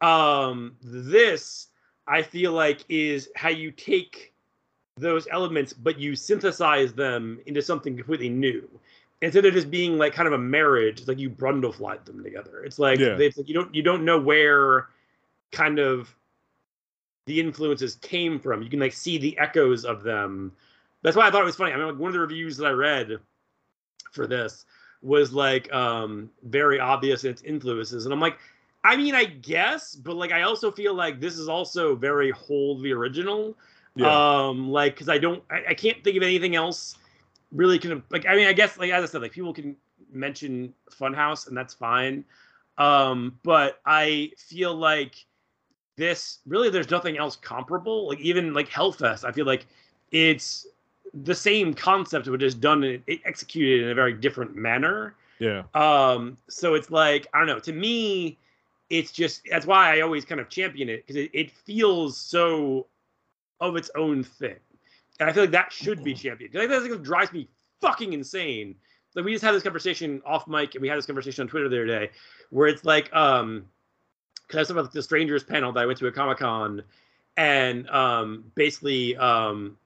Um, 0.00 0.76
this 0.82 1.68
I 2.08 2.22
feel 2.22 2.52
like 2.52 2.84
is 2.88 3.28
how 3.36 3.50
you 3.50 3.70
take 3.70 4.32
those 4.96 5.26
elements, 5.30 5.72
but 5.72 5.98
you 5.98 6.16
synthesize 6.16 6.92
them 6.92 7.40
into 7.46 7.62
something 7.62 7.96
completely 7.96 8.28
new. 8.28 8.68
Instead 9.20 9.44
of 9.46 9.54
just 9.54 9.70
being 9.70 9.98
like 9.98 10.12
kind 10.12 10.26
of 10.26 10.34
a 10.34 10.38
marriage, 10.38 10.98
it's 10.98 11.08
like 11.08 11.18
you 11.18 11.30
brundleflied 11.30 12.04
them 12.04 12.24
together. 12.24 12.64
It's 12.64 12.78
like, 12.78 12.98
yeah. 12.98 13.16
it's 13.18 13.36
like 13.36 13.48
you 13.48 13.54
don't 13.54 13.72
you 13.74 13.82
don't 13.82 14.04
know 14.04 14.18
where 14.18 14.88
kind 15.52 15.78
of 15.78 16.14
the 17.26 17.40
influences 17.40 17.96
came 17.96 18.38
from. 18.38 18.62
You 18.62 18.70
can 18.70 18.80
like 18.80 18.92
see 18.92 19.18
the 19.18 19.36
echoes 19.38 19.84
of 19.84 20.02
them. 20.02 20.52
That's 21.02 21.16
why 21.16 21.26
I 21.26 21.30
thought 21.30 21.42
it 21.42 21.46
was 21.46 21.56
funny. 21.56 21.72
I 21.72 21.76
mean, 21.76 21.86
like, 21.86 21.98
one 21.98 22.08
of 22.08 22.14
the 22.14 22.20
reviews 22.20 22.56
that 22.56 22.66
I 22.66 22.70
read 22.70 23.18
for 24.12 24.26
this 24.26 24.64
was 25.02 25.32
like 25.32 25.72
um 25.72 26.30
very 26.44 26.78
obvious 26.78 27.24
in 27.24 27.30
its 27.30 27.42
influences, 27.42 28.04
and 28.04 28.12
I'm 28.12 28.20
like, 28.20 28.38
I 28.84 28.96
mean, 28.96 29.14
I 29.14 29.24
guess, 29.24 29.94
but 29.94 30.16
like, 30.16 30.32
I 30.32 30.42
also 30.42 30.70
feel 30.70 30.94
like 30.94 31.20
this 31.20 31.38
is 31.38 31.48
also 31.48 31.94
very 31.94 32.30
wholly 32.30 32.90
original. 32.90 33.56
Yeah. 33.94 34.46
Um, 34.46 34.70
like, 34.70 34.94
because 34.94 35.08
I 35.08 35.18
don't, 35.18 35.42
I, 35.50 35.62
I 35.70 35.74
can't 35.74 36.02
think 36.02 36.16
of 36.16 36.22
anything 36.22 36.56
else 36.56 36.96
really 37.52 37.78
kind 37.78 37.92
of 37.92 38.02
like. 38.10 38.26
I 38.26 38.34
mean, 38.34 38.46
I 38.46 38.52
guess, 38.52 38.78
like 38.78 38.90
as 38.90 39.04
I 39.04 39.06
said, 39.06 39.22
like 39.22 39.32
people 39.32 39.52
can 39.52 39.76
mention 40.12 40.72
Funhouse, 40.90 41.48
and 41.48 41.56
that's 41.56 41.74
fine. 41.74 42.24
Um, 42.78 43.38
but 43.42 43.80
I 43.84 44.32
feel 44.36 44.74
like 44.74 45.26
this 46.02 46.40
really 46.46 46.68
there's 46.68 46.90
nothing 46.90 47.16
else 47.16 47.36
comparable. 47.36 48.08
Like 48.08 48.18
even 48.18 48.52
like 48.52 48.68
Hellfest, 48.68 49.24
I 49.24 49.30
feel 49.30 49.46
like 49.46 49.66
it's 50.10 50.66
the 51.14 51.34
same 51.34 51.72
concept, 51.72 52.26
but 52.28 52.40
just 52.40 52.60
done 52.60 52.82
it 52.82 53.02
executed 53.24 53.84
in 53.84 53.90
a 53.90 53.94
very 53.94 54.12
different 54.12 54.56
manner. 54.56 55.14
Yeah. 55.38 55.62
Um. 55.74 56.36
So 56.48 56.74
it's 56.74 56.90
like 56.90 57.28
I 57.32 57.38
don't 57.38 57.46
know. 57.46 57.60
To 57.60 57.72
me, 57.72 58.36
it's 58.90 59.12
just 59.12 59.42
that's 59.48 59.64
why 59.64 59.96
I 59.96 60.00
always 60.00 60.24
kind 60.24 60.40
of 60.40 60.48
champion 60.48 60.88
it 60.88 61.06
because 61.06 61.16
it, 61.16 61.30
it 61.32 61.50
feels 61.52 62.16
so 62.16 62.86
of 63.60 63.76
its 63.76 63.90
own 63.96 64.24
thing, 64.24 64.56
and 65.20 65.30
I 65.30 65.32
feel 65.32 65.44
like 65.44 65.52
that 65.52 65.72
should 65.72 66.02
be 66.02 66.14
championed. 66.14 66.54
Like 66.54 66.68
that 66.68 67.02
drives 67.02 67.32
me 67.32 67.48
fucking 67.80 68.12
insane. 68.12 68.74
Like 69.14 69.24
we 69.24 69.32
just 69.32 69.44
had 69.44 69.54
this 69.54 69.62
conversation 69.62 70.20
off 70.26 70.48
mic, 70.48 70.74
and 70.74 70.82
we 70.82 70.88
had 70.88 70.98
this 70.98 71.06
conversation 71.06 71.42
on 71.42 71.48
Twitter 71.48 71.68
the 71.68 71.76
other 71.76 71.86
day, 71.86 72.10
where 72.50 72.66
it's 72.66 72.84
like 72.84 73.14
um 73.14 73.66
because 74.52 74.70
I 74.70 74.74
was 74.74 74.84
about 74.84 74.92
the 74.92 75.02
strangers 75.02 75.42
panel 75.42 75.72
that 75.72 75.80
I 75.80 75.86
went 75.86 75.98
to 76.00 76.06
at 76.06 76.14
Comic 76.14 76.38
Con, 76.38 76.82
and 77.38 77.88
um, 77.88 78.44
basically 78.54 79.16
um, 79.16 79.78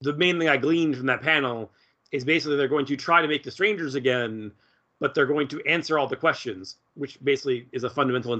the 0.00 0.12
main 0.14 0.38
thing 0.38 0.48
I 0.48 0.56
gleaned 0.56 0.96
from 0.96 1.06
that 1.06 1.22
panel 1.22 1.70
is 2.10 2.24
basically 2.24 2.56
they're 2.56 2.66
going 2.66 2.86
to 2.86 2.96
try 2.96 3.22
to 3.22 3.28
make 3.28 3.44
the 3.44 3.50
strangers 3.50 3.94
again, 3.94 4.50
but 4.98 5.14
they're 5.14 5.26
going 5.26 5.46
to 5.48 5.64
answer 5.64 5.96
all 5.96 6.08
the 6.08 6.16
questions, 6.16 6.76
which 6.94 7.22
basically 7.22 7.68
is 7.70 7.84
a 7.84 7.90
fundamental 7.90 8.36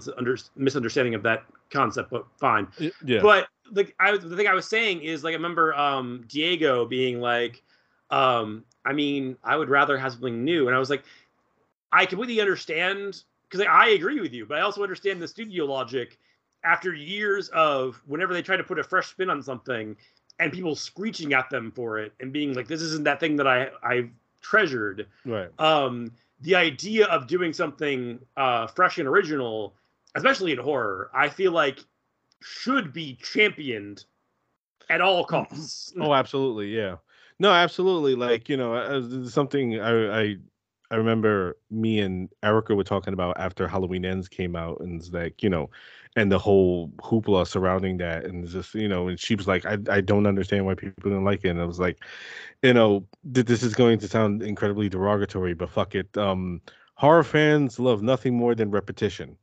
misunderstanding 0.56 1.14
of 1.14 1.22
that 1.22 1.44
concept. 1.70 2.10
But 2.10 2.26
fine. 2.38 2.66
Yeah. 3.04 3.20
But 3.22 3.46
like 3.70 3.94
I, 4.00 4.16
the 4.16 4.36
thing 4.36 4.48
I 4.48 4.54
was 4.54 4.66
saying 4.66 5.02
is 5.02 5.22
like 5.22 5.32
I 5.32 5.36
remember 5.36 5.72
um, 5.74 6.24
Diego 6.28 6.84
being 6.84 7.20
like, 7.20 7.62
um, 8.10 8.64
I 8.84 8.92
mean, 8.92 9.36
I 9.44 9.56
would 9.56 9.68
rather 9.68 9.96
have 9.98 10.12
something 10.12 10.44
new, 10.44 10.66
and 10.66 10.74
I 10.74 10.80
was 10.80 10.90
like, 10.90 11.04
I 11.92 12.06
completely 12.06 12.40
understand 12.40 13.22
because 13.48 13.66
I 13.68 13.88
agree 13.88 14.20
with 14.20 14.32
you, 14.32 14.46
but 14.46 14.58
I 14.58 14.62
also 14.62 14.82
understand 14.82 15.20
the 15.20 15.28
studio 15.28 15.64
logic. 15.64 16.18
After 16.64 16.92
years 16.92 17.48
of 17.50 18.02
whenever 18.06 18.34
they 18.34 18.42
try 18.42 18.56
to 18.56 18.64
put 18.64 18.78
a 18.78 18.82
fresh 18.82 19.08
spin 19.10 19.30
on 19.30 19.40
something, 19.40 19.96
and 20.40 20.52
people 20.52 20.74
screeching 20.74 21.32
at 21.32 21.48
them 21.48 21.70
for 21.70 21.98
it 21.98 22.12
and 22.20 22.32
being 22.32 22.54
like, 22.54 22.66
"This 22.66 22.82
isn't 22.82 23.04
that 23.04 23.20
thing 23.20 23.36
that 23.36 23.46
I 23.46 23.70
I've 23.82 24.10
treasured." 24.40 25.06
Right. 25.24 25.48
Um, 25.60 26.12
the 26.40 26.54
idea 26.56 27.06
of 27.06 27.26
doing 27.26 27.52
something 27.52 28.18
uh, 28.36 28.66
fresh 28.66 28.98
and 28.98 29.06
original, 29.06 29.74
especially 30.14 30.52
in 30.52 30.58
horror, 30.58 31.10
I 31.14 31.28
feel 31.28 31.52
like 31.52 31.84
should 32.42 32.92
be 32.92 33.16
championed 33.22 34.04
at 34.90 35.00
all 35.00 35.24
costs. 35.24 35.92
oh, 36.00 36.14
absolutely, 36.14 36.68
yeah. 36.68 36.96
No, 37.38 37.50
absolutely. 37.50 38.14
Like 38.14 38.48
you 38.48 38.56
know, 38.56 39.24
something 39.28 39.80
I, 39.80 40.20
I 40.20 40.36
I 40.90 40.96
remember 40.96 41.56
me 41.70 42.00
and 42.00 42.28
Erica 42.42 42.74
were 42.74 42.84
talking 42.84 43.12
about 43.12 43.38
after 43.38 43.66
Halloween 43.66 44.04
Ends 44.04 44.28
came 44.28 44.54
out, 44.54 44.80
and 44.80 45.00
it's 45.00 45.12
like 45.12 45.42
you 45.42 45.50
know, 45.50 45.70
and 46.14 46.30
the 46.30 46.38
whole 46.38 46.88
hoopla 46.98 47.46
surrounding 47.46 47.96
that, 47.98 48.24
and 48.24 48.46
just 48.46 48.74
you 48.74 48.88
know, 48.88 49.08
and 49.08 49.18
she 49.18 49.34
was 49.34 49.48
like, 49.48 49.66
I 49.66 49.78
I 49.90 50.00
don't 50.00 50.26
understand 50.26 50.64
why 50.64 50.74
people 50.74 51.10
didn't 51.10 51.24
like 51.24 51.44
it, 51.44 51.50
and 51.50 51.60
I 51.60 51.64
was 51.64 51.80
like, 51.80 51.98
you 52.62 52.72
know, 52.72 53.04
this 53.24 53.62
is 53.62 53.74
going 53.74 53.98
to 54.00 54.08
sound 54.08 54.42
incredibly 54.42 54.88
derogatory, 54.88 55.54
but 55.54 55.70
fuck 55.70 55.94
it, 55.94 56.16
um, 56.16 56.60
horror 56.94 57.24
fans 57.24 57.78
love 57.80 58.02
nothing 58.02 58.36
more 58.36 58.54
than 58.54 58.70
repetition, 58.70 59.36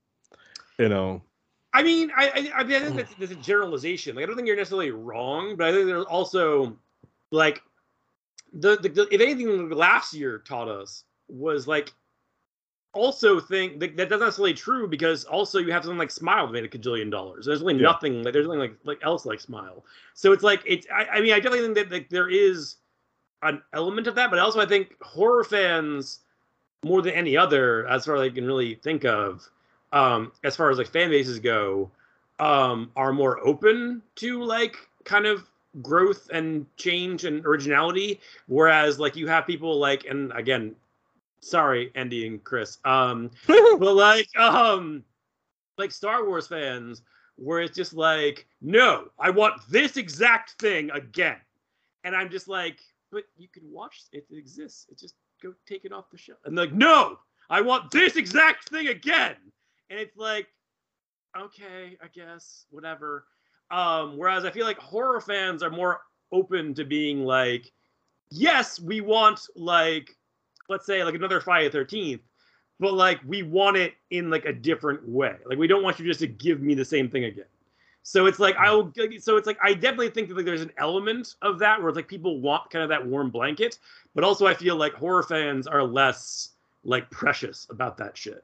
you 0.79 0.89
know. 0.89 1.21
I 1.73 1.83
mean, 1.83 2.11
I 2.15 2.29
I, 2.29 2.59
I, 2.59 2.63
mean, 2.63 2.75
I 2.75 2.79
think 2.79 2.95
that's, 2.95 3.15
that's 3.15 3.31
a 3.31 3.35
generalization. 3.35 4.15
Like, 4.15 4.23
I 4.23 4.25
don't 4.27 4.35
think 4.35 4.47
you're 4.47 4.55
necessarily 4.55 4.91
wrong, 4.91 5.57
but 5.57 5.67
I 5.67 5.71
think 5.71 5.87
there's 5.87 6.05
also 6.05 6.77
like 7.31 7.61
the, 8.53 8.77
the, 8.77 8.89
the 8.89 9.07
if 9.11 9.19
anything 9.19 9.69
last 9.71 10.13
year 10.13 10.37
taught 10.37 10.69
us 10.69 11.03
was 11.33 11.67
like 11.67 11.93
also 12.93 13.39
think 13.39 13.79
that, 13.79 13.97
that 13.97 14.09
that's 14.09 14.19
not 14.19 14.27
necessarily 14.27 14.53
true 14.53 14.87
because 14.87 15.25
also 15.25 15.59
you 15.59 15.71
have 15.71 15.83
something 15.83 15.97
like 15.97 16.11
Smile 16.11 16.45
that 16.45 16.53
made 16.53 16.63
a 16.63 16.67
cajillion 16.67 17.09
dollars. 17.09 17.45
There's 17.45 17.61
really 17.61 17.75
yeah. 17.75 17.81
nothing 17.81 18.23
like 18.23 18.33
there's 18.33 18.45
nothing 18.45 18.59
like 18.59 18.75
like 18.83 18.99
else 19.03 19.25
like 19.25 19.41
Smile. 19.41 19.83
So 20.13 20.31
it's 20.31 20.43
like 20.43 20.61
it's 20.65 20.87
I, 20.93 21.05
I 21.05 21.21
mean 21.21 21.33
I 21.33 21.39
definitely 21.39 21.61
think 21.61 21.75
that 21.75 21.91
like 21.91 22.09
there 22.09 22.29
is 22.29 22.75
an 23.41 23.61
element 23.73 24.07
of 24.07 24.15
that, 24.15 24.29
but 24.29 24.39
also 24.39 24.61
I 24.61 24.65
think 24.65 24.95
horror 25.01 25.43
fans 25.43 26.19
more 26.83 27.01
than 27.01 27.13
any 27.13 27.35
other, 27.35 27.87
as 27.87 28.05
far 28.05 28.15
as 28.15 28.21
I 28.21 28.29
can 28.29 28.45
really 28.45 28.75
think 28.75 29.05
of, 29.05 29.49
um, 29.91 30.31
as 30.43 30.55
far 30.55 30.69
as 30.69 30.77
like 30.77 30.87
fan 30.87 31.09
bases 31.09 31.39
go, 31.39 31.89
um, 32.39 32.91
are 32.95 33.13
more 33.13 33.45
open 33.45 34.01
to 34.15 34.43
like 34.43 34.77
kind 35.05 35.25
of 35.25 35.49
growth 35.81 36.29
and 36.31 36.65
change 36.77 37.25
and 37.25 37.45
originality. 37.45 38.19
Whereas 38.47 38.99
like 38.99 39.15
you 39.15 39.27
have 39.27 39.47
people 39.47 39.79
like 39.79 40.05
and 40.05 40.31
again 40.33 40.75
sorry, 41.43 41.91
Andy 41.95 42.25
and 42.27 42.43
Chris. 42.43 42.77
Um, 42.85 43.31
but 43.47 43.95
like, 43.95 44.27
um, 44.37 45.03
like 45.77 45.91
Star 45.91 46.25
Wars 46.27 46.47
fans, 46.47 47.01
where 47.35 47.61
it's 47.61 47.75
just 47.75 47.93
like, 47.93 48.47
no, 48.61 49.09
I 49.19 49.29
want 49.29 49.61
this 49.69 49.97
exact 49.97 50.59
thing 50.59 50.91
again, 50.91 51.37
and 52.03 52.15
I'm 52.15 52.29
just 52.29 52.47
like, 52.47 52.79
but 53.11 53.23
you 53.37 53.47
can 53.47 53.63
watch 53.71 54.01
it, 54.11 54.25
it 54.29 54.37
exists. 54.37 54.87
It 54.89 54.97
just 54.97 55.15
go 55.41 55.53
take 55.67 55.85
it 55.85 55.91
off 55.91 56.09
the 56.11 56.17
shelf. 56.17 56.39
And 56.45 56.55
like, 56.55 56.73
no, 56.73 57.19
I 57.49 57.61
want 57.61 57.91
this 57.91 58.15
exact 58.15 58.69
thing 58.69 58.87
again, 58.87 59.35
and 59.89 59.99
it's 59.99 60.17
like, 60.17 60.47
okay, 61.37 61.97
I 62.01 62.07
guess 62.13 62.65
whatever. 62.69 63.25
Um, 63.71 64.17
whereas 64.17 64.45
I 64.45 64.51
feel 64.51 64.65
like 64.65 64.77
horror 64.77 65.21
fans 65.21 65.63
are 65.63 65.69
more 65.69 66.01
open 66.31 66.73
to 66.75 66.85
being 66.85 67.23
like, 67.25 67.71
yes, 68.29 68.79
we 68.79 69.01
want 69.01 69.39
like 69.55 70.15
let's 70.73 70.85
say 70.85 71.03
like 71.03 71.15
another 71.15 71.39
Friday 71.39 71.69
the 71.69 71.77
13th, 71.77 72.19
but 72.79 72.93
like 72.93 73.19
we 73.25 73.43
want 73.43 73.77
it 73.77 73.93
in 74.09 74.29
like 74.29 74.45
a 74.45 74.53
different 74.53 75.07
way. 75.07 75.35
Like 75.45 75.57
we 75.57 75.67
don't 75.67 75.83
want 75.83 75.99
you 75.99 76.05
just 76.05 76.19
to 76.19 76.27
give 76.27 76.61
me 76.61 76.73
the 76.73 76.83
same 76.83 77.09
thing 77.09 77.25
again. 77.25 77.45
So 78.01 78.25
it's 78.25 78.39
like 78.39 78.55
I'll 78.57 78.91
so 79.19 79.37
it's 79.37 79.47
like 79.47 79.57
I 79.63 79.73
definitely 79.73 80.09
think 80.09 80.27
that 80.27 80.35
like 80.35 80.45
there's 80.45 80.61
an 80.61 80.73
element 80.77 81.35
of 81.41 81.59
that 81.59 81.79
where 81.79 81.87
it's 81.87 81.95
like 81.95 82.09
people 82.09 82.41
want 82.41 82.69
kind 82.69 82.83
of 82.83 82.89
that 82.89 83.05
warm 83.05 83.29
blanket, 83.29 83.79
but 84.13 84.25
also 84.25 84.45
I 84.45 84.53
feel 84.53 84.75
like 84.75 84.93
horror 84.93 85.23
fans 85.23 85.67
are 85.67 85.83
less 85.83 86.49
like 86.83 87.09
precious 87.09 87.65
about 87.69 87.97
that 87.97 88.17
shit. 88.17 88.43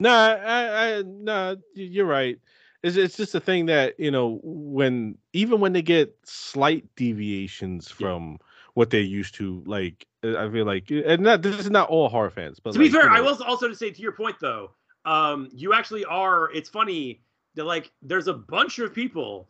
No, 0.00 0.10
I, 0.10 0.96
I 0.98 1.02
no, 1.02 1.56
you're 1.74 2.06
right. 2.06 2.40
It's, 2.82 2.96
it's 2.96 3.16
just 3.16 3.34
a 3.36 3.40
thing 3.40 3.66
that 3.66 3.98
you 3.98 4.10
know 4.10 4.40
when 4.42 5.18
even 5.32 5.60
when 5.60 5.72
they 5.72 5.82
get 5.82 6.16
slight 6.24 6.84
deviations 6.96 7.88
from 7.88 8.32
yeah. 8.32 8.36
what 8.74 8.90
they're 8.90 9.00
used 9.00 9.34
to, 9.36 9.62
like 9.66 10.04
I 10.24 10.50
feel 10.50 10.64
like, 10.64 10.90
and 10.90 11.22
not 11.22 11.42
this 11.42 11.58
is 11.58 11.70
not 11.70 11.88
all 11.88 12.08
horror 12.08 12.30
fans, 12.30 12.58
but 12.58 12.72
to 12.72 12.78
like, 12.78 12.86
be 12.86 12.92
fair, 12.92 13.04
you 13.04 13.10
know. 13.10 13.16
I 13.16 13.20
will 13.20 13.42
also 13.42 13.68
to 13.68 13.74
say 13.74 13.90
to 13.90 14.00
your 14.00 14.12
point 14.12 14.36
though, 14.40 14.70
um, 15.04 15.48
you 15.52 15.74
actually 15.74 16.04
are. 16.04 16.50
It's 16.52 16.68
funny 16.68 17.20
that 17.54 17.64
like 17.64 17.90
there's 18.02 18.28
a 18.28 18.34
bunch 18.34 18.78
of 18.78 18.94
people 18.94 19.48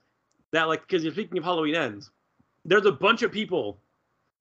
that 0.52 0.64
like 0.64 0.82
because 0.82 1.05
you're 1.05 1.12
speaking 1.12 1.38
of 1.38 1.44
Halloween 1.44 1.74
ends, 1.74 2.10
there's 2.64 2.86
a 2.86 2.92
bunch 2.92 3.22
of 3.22 3.30
people 3.30 3.78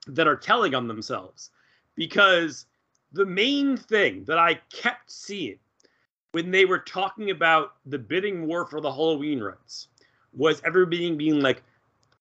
that 0.07 0.27
are 0.27 0.35
telling 0.35 0.75
on 0.75 0.87
themselves 0.87 1.51
because 1.95 2.65
the 3.11 3.25
main 3.25 3.77
thing 3.77 4.23
that 4.25 4.37
I 4.39 4.59
kept 4.71 5.11
seeing 5.11 5.59
when 6.31 6.49
they 6.49 6.65
were 6.65 6.79
talking 6.79 7.29
about 7.29 7.75
the 7.85 7.99
bidding 7.99 8.47
war 8.47 8.65
for 8.65 8.81
the 8.81 8.91
Halloween 8.91 9.39
rights 9.39 9.87
was 10.33 10.61
everybody 10.65 11.11
being 11.11 11.41
like, 11.41 11.63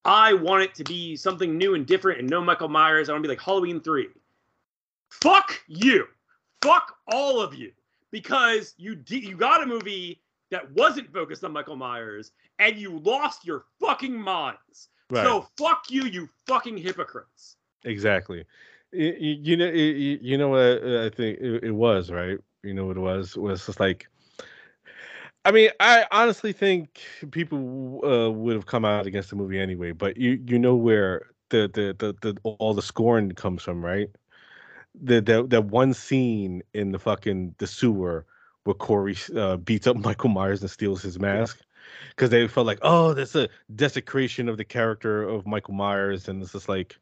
I 0.05 0.33
want 0.33 0.63
it 0.65 0.75
to 0.77 0.85
be 0.85 1.17
something 1.17 1.57
new 1.57 1.75
and 1.75 1.87
different 1.87 2.21
and 2.21 2.29
no 2.29 2.43
Michael 2.43 2.69
Myers. 2.69 3.09
I 3.09 3.13
want 3.13 3.23
to 3.23 3.29
be 3.29 3.33
like 3.33 3.41
Halloween 3.41 3.81
3. 3.81 4.09
Fuck 5.11 5.61
you. 5.69 6.07
Fuck 6.61 6.97
all 7.09 7.41
of 7.41 7.55
you. 7.55 7.73
Because 8.11 8.75
you 8.77 9.03
you 9.09 9.37
got 9.37 9.63
a 9.63 9.67
movie 9.67 10.21
that 10.51 10.71
wasn't 10.73 11.11
focused 11.13 11.45
on 11.45 11.53
Michael 11.53 11.77
Myers, 11.77 12.33
and 12.59 12.77
you 12.77 12.99
lost 12.99 13.45
your 13.45 13.65
fucking 13.81 14.15
minds. 14.15 14.91
Right. 15.11 15.25
So 15.25 15.49
fuck 15.57 15.85
you, 15.89 16.05
you 16.05 16.29
fucking 16.47 16.77
hypocrites. 16.77 17.57
Exactly. 17.85 18.45
You, 18.93 19.15
you 19.19 19.57
know, 19.57 19.69
you, 19.69 20.37
know 20.37 20.49
what 20.49 20.83
uh, 20.83 21.07
I 21.07 21.11
think 21.11 21.39
it, 21.41 21.65
it, 21.65 21.71
was, 21.71 22.11
right? 22.11 22.39
You 22.63 22.75
know 22.75 22.87
what 22.87 22.99
it 22.99 23.01
was? 23.01 23.37
It 23.37 23.41
was 23.41 23.65
just 23.65 23.81
like, 23.81 24.07
I 25.45 25.51
mean, 25.51 25.71
I 25.81 26.07
honestly 26.13 26.53
think 26.53 27.01
people 27.33 28.01
uh, 28.05 28.31
would 28.31 28.55
have 28.55 28.67
come 28.67 28.85
out 28.85 29.07
against 29.07 29.31
the 29.31 29.37
movie 29.37 29.59
anyway. 29.59 29.93
But 29.93 30.17
you, 30.17 30.41
you 30.47 30.59
know 30.59 30.77
where 30.77 31.31
the 31.51 31.71
the 31.73 31.95
the, 31.99 32.35
the 32.35 32.41
all 32.45 32.75
the 32.75 32.83
scorn 32.83 33.35
comes 33.35 33.63
from, 33.63 33.85
right? 33.85 34.09
The 35.03 35.21
that 35.23 35.51
that 35.51 35.65
one 35.67 35.95
scene 35.95 36.63
in 36.75 36.93
the 36.93 36.99
fucking 36.99 37.57
the 37.59 37.67
sewer 37.67 38.27
where 38.65 38.75
Corey 38.75 39.17
uh, 39.37 39.57
beats 39.57 39.87
up 39.87 39.97
Michael 40.05 40.31
Myers 40.31 40.61
and 40.63 40.71
steals 40.71 41.03
his 41.03 41.19
mask 41.19 41.61
because 42.11 42.31
they 42.31 42.47
felt 42.47 42.67
like, 42.67 42.79
oh, 42.83 43.13
that's 43.15 43.35
a 43.35 43.49
desecration 43.75 44.49
of 44.49 44.57
the 44.57 44.65
character 44.65 45.23
of 45.25 45.47
Michael 45.47 45.75
Myers, 45.75 46.29
and 46.29 46.43
it's 46.43 46.53
just 46.53 46.69
like, 46.69 46.97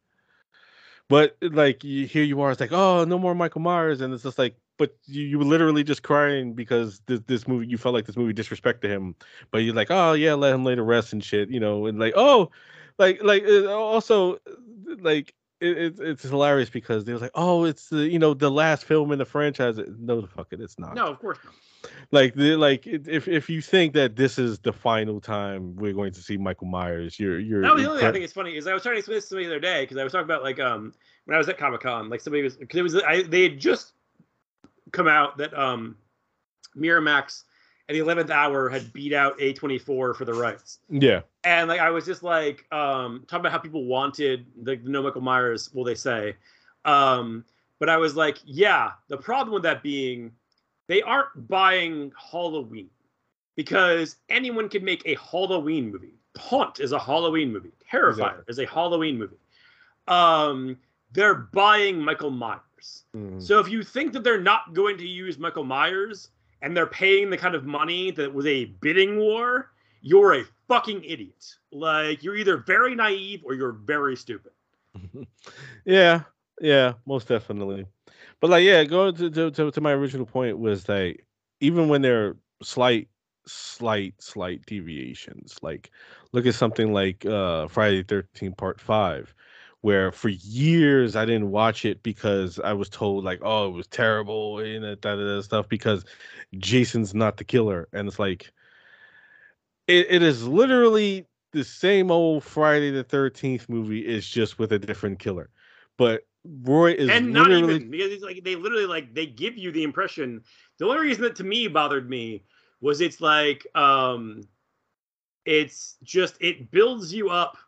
but 1.11 1.37
like 1.43 1.83
you, 1.83 2.07
here 2.07 2.23
you 2.23 2.41
are, 2.41 2.53
it's 2.53 2.61
like, 2.61 2.71
oh, 2.73 3.05
no 3.05 3.19
more 3.19 3.35
Michael 3.35 3.61
Myers, 3.61 4.01
and 4.01 4.15
it's 4.15 4.23
just 4.23 4.39
like, 4.39 4.55
but 4.79 4.97
you, 5.07 5.25
you 5.25 5.39
were 5.41 5.45
literally 5.45 5.83
just 5.83 6.05
crying 6.05 6.55
because 6.55 7.03
this 7.07 7.21
this 7.27 7.49
movie, 7.49 7.67
you 7.67 7.77
felt 7.77 7.97
like 7.97 8.07
this 8.07 8.17
movie 8.17 8.33
disrespected 8.33 8.85
him, 8.85 9.17
but 9.51 9.59
you're 9.59 9.75
like, 9.75 9.91
oh 9.91 10.13
yeah, 10.13 10.35
let 10.35 10.55
him 10.55 10.65
lay 10.65 10.77
to 10.77 10.85
rest 10.85 11.13
and 11.13 11.23
shit, 11.23 11.51
you 11.51 11.59
know, 11.59 11.87
and 11.87 11.99
like, 11.99 12.13
oh, 12.15 12.53
like 13.01 13.21
like 13.25 13.43
uh, 13.45 13.67
also 13.67 14.37
uh, 14.37 14.39
like 15.01 15.35
it, 15.61 16.01
it's 16.01 16.23
hilarious 16.23 16.71
because 16.71 17.05
they 17.05 17.13
was 17.13 17.23
like, 17.23 17.33
oh, 17.35 17.65
it's 17.65 17.89
the 17.89 18.09
you 18.09 18.19
know 18.19 18.35
the 18.35 18.51
last 18.51 18.85
film 18.85 19.13
in 19.13 19.19
the 19.19 19.25
franchise. 19.25 19.79
No, 19.99 20.21
the 20.21 20.27
fuck 20.27 20.49
it, 20.53 20.61
it's 20.61 20.79
not. 20.79 20.95
No, 20.95 21.07
of 21.07 21.19
course 21.19 21.39
not. 21.45 21.55
Like 22.11 22.35
the 22.35 22.57
like 22.57 22.87
if 22.87 23.29
if 23.29 23.49
you 23.49 23.61
think 23.61 23.95
that 23.95 24.17
this 24.17 24.39
is 24.39 24.59
the 24.59 24.73
final 24.73 25.21
time 25.21 25.77
we're 25.77 25.93
going 25.93 26.13
to 26.13 26.23
see 26.23 26.37
Michael 26.37 26.67
Myers, 26.67 27.19
you're 27.19 27.39
you're. 27.39 27.63
That 27.63 27.75
was 27.75 27.83
the 27.83 27.89
only 27.89 28.01
thing 28.01 28.09
I 28.09 28.13
think 28.13 28.25
it's 28.25 28.33
funny 28.33 28.57
is 28.57 28.67
I 28.67 28.75
was 28.75 28.83
trying 28.83 28.97
to 28.97 28.99
explain 28.99 29.17
this 29.17 29.25
to 29.25 29.29
somebody 29.29 29.47
the 29.47 29.53
other 29.53 29.61
day 29.61 29.83
because 29.83 29.97
I 29.97 30.05
was 30.05 30.13
talking 30.13 30.25
about 30.25 30.43
like 30.43 30.61
um 30.61 30.93
when 31.25 31.35
I 31.35 31.39
was 31.39 31.49
at 31.49 31.59
Comic 31.59 31.81
Con 31.83 32.09
like 32.09 32.21
somebody 32.21 32.43
was 32.43 32.57
because 32.57 32.79
it 32.79 32.83
was 32.83 32.97
I 32.97 33.23
they 33.23 33.43
had 33.43 33.59
just 33.59 33.93
come 34.93 35.09
out 35.09 35.39
that 35.39 35.57
um 35.59 35.97
Miramax 36.77 37.45
at 37.91 37.95
the 37.95 37.99
eleventh 37.99 38.31
hour 38.31 38.69
had 38.69 38.93
beat 38.93 39.13
out 39.13 39.37
A24 39.41 40.15
for 40.15 40.25
the 40.25 40.33
rights. 40.33 40.79
Yeah. 40.89 41.23
And 41.43 41.69
like 41.69 41.81
I 41.81 41.91
was 41.91 42.07
just 42.07 42.23
like 42.23 42.65
um 42.73 43.25
talking 43.27 43.41
about 43.41 43.53
how 43.53 43.59
people 43.59 43.85
wanted 43.85 44.47
the, 44.63 44.77
the 44.77 44.89
no 44.89 45.03
Michael 45.03 45.23
Myers, 45.23 45.75
will 45.75 45.83
they 45.83 45.97
say. 45.97 46.37
Um, 46.85 47.45
but 47.81 47.89
I 47.89 47.97
was 47.97 48.15
like, 48.15 48.39
yeah, 48.45 48.93
the 49.09 49.17
problem 49.17 49.53
with 49.53 49.65
that 49.65 49.83
being 49.83 50.31
they 50.87 51.03
aren't 51.03 51.49
buying 51.49 52.13
Halloween 52.17 52.89
because 53.57 54.17
anyone 54.29 54.69
can 54.69 54.85
make 54.85 55.03
a 55.05 55.17
Halloween 55.17 55.91
movie. 55.91 56.15
Haunt 56.39 56.79
is 56.79 56.93
a 56.93 56.99
Halloween 56.99 57.53
movie. 57.53 57.73
Terrifier 57.93 58.11
exactly. 58.11 58.45
is 58.47 58.59
a 58.61 58.67
Halloween 58.67 59.19
movie. 59.19 59.37
Um, 60.07 60.79
they're 61.11 61.35
buying 61.35 62.01
Michael 62.01 62.31
Myers. 62.31 63.03
Mm. 63.17 63.43
So 63.43 63.59
if 63.59 63.69
you 63.69 63.83
think 63.83 64.13
that 64.13 64.23
they're 64.23 64.41
not 64.41 64.75
going 64.75 64.97
to 64.99 65.07
use 65.07 65.39
Michael 65.39 65.65
Myers, 65.65 66.29
and 66.63 66.77
they're 66.77 66.87
paying 66.87 67.31
the 67.31 67.37
kind 67.37 67.55
of 67.55 67.65
money 67.65 68.11
that 68.13 68.33
was 68.33 68.47
a 68.47 68.67
bidding 68.81 69.19
war, 69.19 69.71
you're 70.03 70.35
a 70.35 70.45
fucking 70.69 71.03
idiot. 71.05 71.55
Like 71.73 72.23
you're 72.23 72.37
either 72.37 72.59
very 72.59 72.95
naive 72.95 73.43
or 73.45 73.55
you're 73.55 73.73
very 73.73 74.17
stupid. 74.17 74.53
yeah, 75.85 76.23
yeah, 76.61 76.95
most 77.07 77.29
definitely. 77.29 77.87
But 78.41 78.51
like, 78.51 78.65
yeah, 78.65 78.85
going 78.85 79.15
to, 79.17 79.51
to 79.51 79.71
to 79.71 79.81
my 79.81 79.93
original 79.93 80.27
point 80.27 80.59
was 80.59 80.89
like, 80.89 81.27
even 81.61 81.89
when 81.89 82.03
they're 82.03 82.37
slight, 82.63 83.09
slight, 83.47 84.15
slight 84.19 84.65
deviations, 84.67 85.57
like 85.63 85.91
look 86.33 86.47
at 86.47 86.55
something 86.55 86.93
like 86.93 87.25
uh 87.27 87.69
Friday 87.69 88.03
Thirteen 88.03 88.53
Part 88.53 88.81
Five, 88.81 89.35
where 89.83 90.13
for 90.13 90.29
years 90.29 91.17
I 91.17 91.25
didn't 91.25 91.51
watch 91.51 91.85
it 91.85 92.03
because 92.03 92.59
I 92.59 92.73
was 92.73 92.89
told 92.89 93.25
like, 93.25 93.41
oh, 93.43 93.69
it 93.69 93.73
was 93.73 93.87
terrible 93.87 94.59
and 94.59 94.85
that, 94.85 95.03
that, 95.03 95.17
that 95.17 95.43
stuff 95.45 95.69
because 95.69 96.05
Jason's 96.59 97.15
not 97.15 97.37
the 97.37 97.45
killer, 97.45 97.89
and 97.93 98.07
it's 98.09 98.19
like, 98.19 98.53
it, 99.87 100.07
it 100.11 100.23
is 100.23 100.47
literally 100.47 101.27
the 101.53 101.65
same 101.65 102.11
old 102.11 102.45
Friday 102.45 102.91
the 102.91 103.05
Thirteenth 103.05 103.69
movie. 103.69 104.07
is 104.07 104.29
just 104.29 104.59
with 104.59 104.73
a 104.73 104.79
different 104.79 105.19
killer, 105.19 105.51
but 105.97 106.23
Roy 106.63 106.93
is 106.93 107.11
and 107.11 107.33
not 107.33 107.51
even 107.51 107.91
because 107.91 108.13
it's 108.13 108.23
like 108.23 108.43
they 108.45 108.57
literally 108.57 108.87
like 108.87 109.15
they 109.15 109.27
give 109.27 109.57
you 109.59 109.73
the 109.73 109.83
impression. 109.83 110.43
The 110.79 110.87
only 110.87 111.01
reason 111.01 111.23
that 111.25 111.37
to 111.37 111.45
me 111.45 111.69
bothered 111.69 112.09
me 112.09 112.45
was 112.81 113.01
it's 113.01 113.21
like 113.21 113.67
um 113.75 114.43
it's 115.45 115.97
just 116.03 116.37
it 116.41 116.71
builds 116.71 117.13
you 117.13 117.29
up 117.29 117.59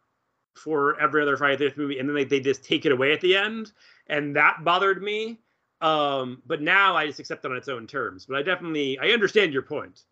for 0.54 1.00
every 1.00 1.22
other 1.22 1.36
Friday 1.36 1.68
the 1.68 1.74
movie, 1.76 1.98
and 1.98 2.08
then 2.08 2.14
they, 2.14 2.24
they 2.24 2.40
just 2.40 2.64
take 2.64 2.86
it 2.86 2.92
away 2.92 3.12
at 3.12 3.20
the 3.20 3.36
end, 3.36 3.72
and 4.06 4.36
that 4.36 4.64
bothered 4.64 5.02
me. 5.02 5.40
Um, 5.80 6.42
but 6.46 6.62
now 6.62 6.96
I 6.96 7.06
just 7.06 7.18
accept 7.18 7.44
it 7.44 7.50
on 7.50 7.56
its 7.56 7.68
own 7.68 7.86
terms. 7.86 8.26
But 8.26 8.36
I 8.36 8.42
definitely 8.42 8.98
I 8.98 9.08
understand 9.08 9.52
your 9.52 9.62
point. 9.62 10.02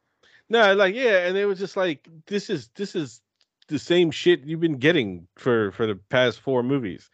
No, 0.48 0.74
like 0.74 0.94
yeah, 0.94 1.26
and 1.26 1.36
it 1.36 1.46
was 1.46 1.58
just 1.58 1.76
like 1.76 2.08
this 2.26 2.50
is 2.50 2.68
this 2.74 2.94
is 2.94 3.20
the 3.68 3.78
same 3.78 4.10
shit 4.10 4.44
you've 4.44 4.60
been 4.60 4.78
getting 4.78 5.28
for 5.36 5.70
for 5.72 5.86
the 5.86 5.94
past 5.94 6.40
four 6.40 6.62
movies, 6.62 7.08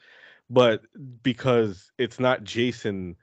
but 0.49 0.83
because 1.23 1.93
it's 1.99 2.19
not 2.19 2.45
Jason, 2.45 3.17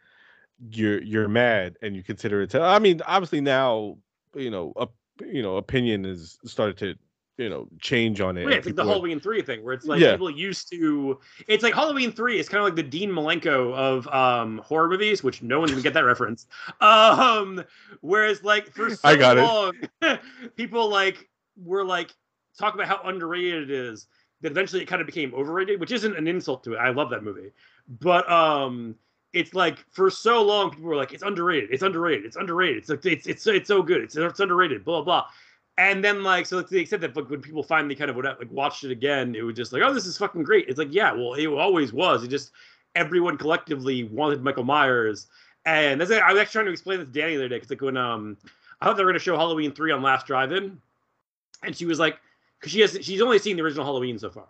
you're 0.69 1.01
you're 1.01 1.27
mad 1.27 1.77
and 1.81 1.95
you 1.95 2.03
consider 2.03 2.43
it. 2.43 2.53
I 2.53 2.77
mean, 2.77 3.01
obviously 3.07 3.41
now 3.41 3.97
you 4.35 4.49
know, 4.49 4.73
a, 4.75 4.87
you 5.25 5.41
know, 5.41 5.57
opinion 5.57 6.05
is 6.05 6.37
started 6.45 6.77
to 6.77 6.95
you 7.37 7.49
know 7.49 7.67
change 7.79 8.21
on 8.21 8.37
it. 8.37 8.47
Yeah, 8.47 8.57
it's 8.57 8.65
like 8.65 8.75
the 8.75 8.85
Halloween 8.85 9.19
three 9.19 9.41
thing 9.41 9.63
where 9.63 9.73
it's 9.73 9.85
like 9.85 9.99
yeah. 9.99 10.11
people 10.11 10.29
used 10.29 10.69
to. 10.71 11.19
It's 11.47 11.63
like 11.63 11.73
Halloween 11.73 12.11
three 12.11 12.39
is 12.39 12.47
kind 12.47 12.59
of 12.59 12.65
like 12.65 12.75
the 12.75 12.83
Dean 12.83 13.09
Malenko 13.11 13.73
of 13.73 14.07
um, 14.07 14.59
horror 14.59 14.89
movies, 14.89 15.23
which 15.23 15.41
no 15.41 15.59
one 15.59 15.69
even 15.69 15.81
get 15.81 15.93
that 15.93 16.05
reference. 16.05 16.47
Um, 16.81 17.63
whereas 18.01 18.43
like 18.43 18.71
for 18.71 18.89
so 18.95 18.99
I 19.03 19.15
got 19.15 19.37
long, 19.37 19.73
it. 20.01 20.19
people 20.55 20.89
like 20.89 21.29
were 21.57 21.85
like 21.85 22.11
talk 22.57 22.73
about 22.73 22.87
how 22.87 23.01
underrated 23.03 23.69
it 23.69 23.71
is. 23.71 24.07
That 24.41 24.51
eventually 24.51 24.81
it 24.81 24.85
kind 24.85 24.99
of 24.99 25.05
became 25.05 25.33
overrated, 25.33 25.79
which 25.79 25.91
isn't 25.91 26.17
an 26.17 26.27
insult 26.27 26.63
to 26.65 26.73
it. 26.73 26.77
I 26.77 26.89
love 26.89 27.09
that 27.11 27.23
movie, 27.23 27.51
but 27.87 28.29
um, 28.29 28.95
it's 29.31 29.53
like 29.53 29.79
for 29.91 30.09
so 30.09 30.43
long 30.43 30.71
people 30.71 30.85
were 30.85 30.97
like 30.97 31.13
it's 31.13 31.23
underrated, 31.23 31.69
it's 31.71 31.83
underrated, 31.83 32.25
it's 32.25 32.35
underrated. 32.35 32.77
It's 32.77 32.89
like 32.89 33.05
it's 33.05 33.25
it's 33.25 33.47
it's 33.47 33.67
so 33.67 33.81
good, 33.81 34.01
it's 34.01 34.17
it's 34.17 34.39
underrated, 34.41 34.83
blah 34.83 35.01
blah 35.01 35.25
and 35.77 36.03
then 36.03 36.23
like 36.23 36.45
so 36.45 36.61
to 36.61 36.69
the 36.69 36.79
extent 36.79 37.01
that 37.01 37.15
like 37.15 37.29
when 37.29 37.41
people 37.41 37.63
finally 37.63 37.95
kind 37.95 38.09
of 38.09 38.15
would 38.15 38.25
like 38.25 38.51
watched 38.51 38.83
it 38.83 38.91
again, 38.91 39.35
it 39.35 39.41
was 39.41 39.55
just 39.55 39.73
like, 39.73 39.81
oh, 39.81 39.93
this 39.93 40.05
is 40.05 40.17
fucking 40.17 40.43
great. 40.43 40.67
It's 40.67 40.77
like, 40.77 40.93
yeah, 40.93 41.11
well, 41.11 41.33
it 41.33 41.47
always 41.47 41.91
was. 41.91 42.23
It 42.23 42.29
just 42.29 42.51
everyone 42.95 43.37
collectively 43.37 44.03
wanted 44.03 44.43
Michael 44.43 44.63
Myers, 44.63 45.27
and 45.65 46.01
I 46.01 46.05
was 46.05 46.11
actually 46.11 46.43
trying 46.45 46.65
to 46.65 46.71
explain 46.71 46.99
this 46.99 47.07
to 47.07 47.13
Danny 47.13 47.35
the 47.35 47.41
other 47.41 47.49
day 47.49 47.55
because 47.55 47.71
like 47.71 47.81
when 47.81 47.97
um 47.97 48.37
I 48.81 48.85
thought 48.85 48.97
they 48.97 49.03
were 49.03 49.09
gonna 49.09 49.19
show 49.19 49.35
Halloween 49.35 49.71
three 49.71 49.91
on 49.91 50.01
Last 50.03 50.27
Drive-In, 50.27 50.79
and 51.63 51.75
she 51.75 51.85
was 51.85 51.99
like, 51.99 52.19
because 52.59 52.71
she 52.71 52.81
has 52.81 52.97
she's 53.01 53.21
only 53.21 53.39
seen 53.39 53.57
the 53.57 53.63
original 53.63 53.85
Halloween 53.85 54.19
so 54.19 54.29
far, 54.29 54.47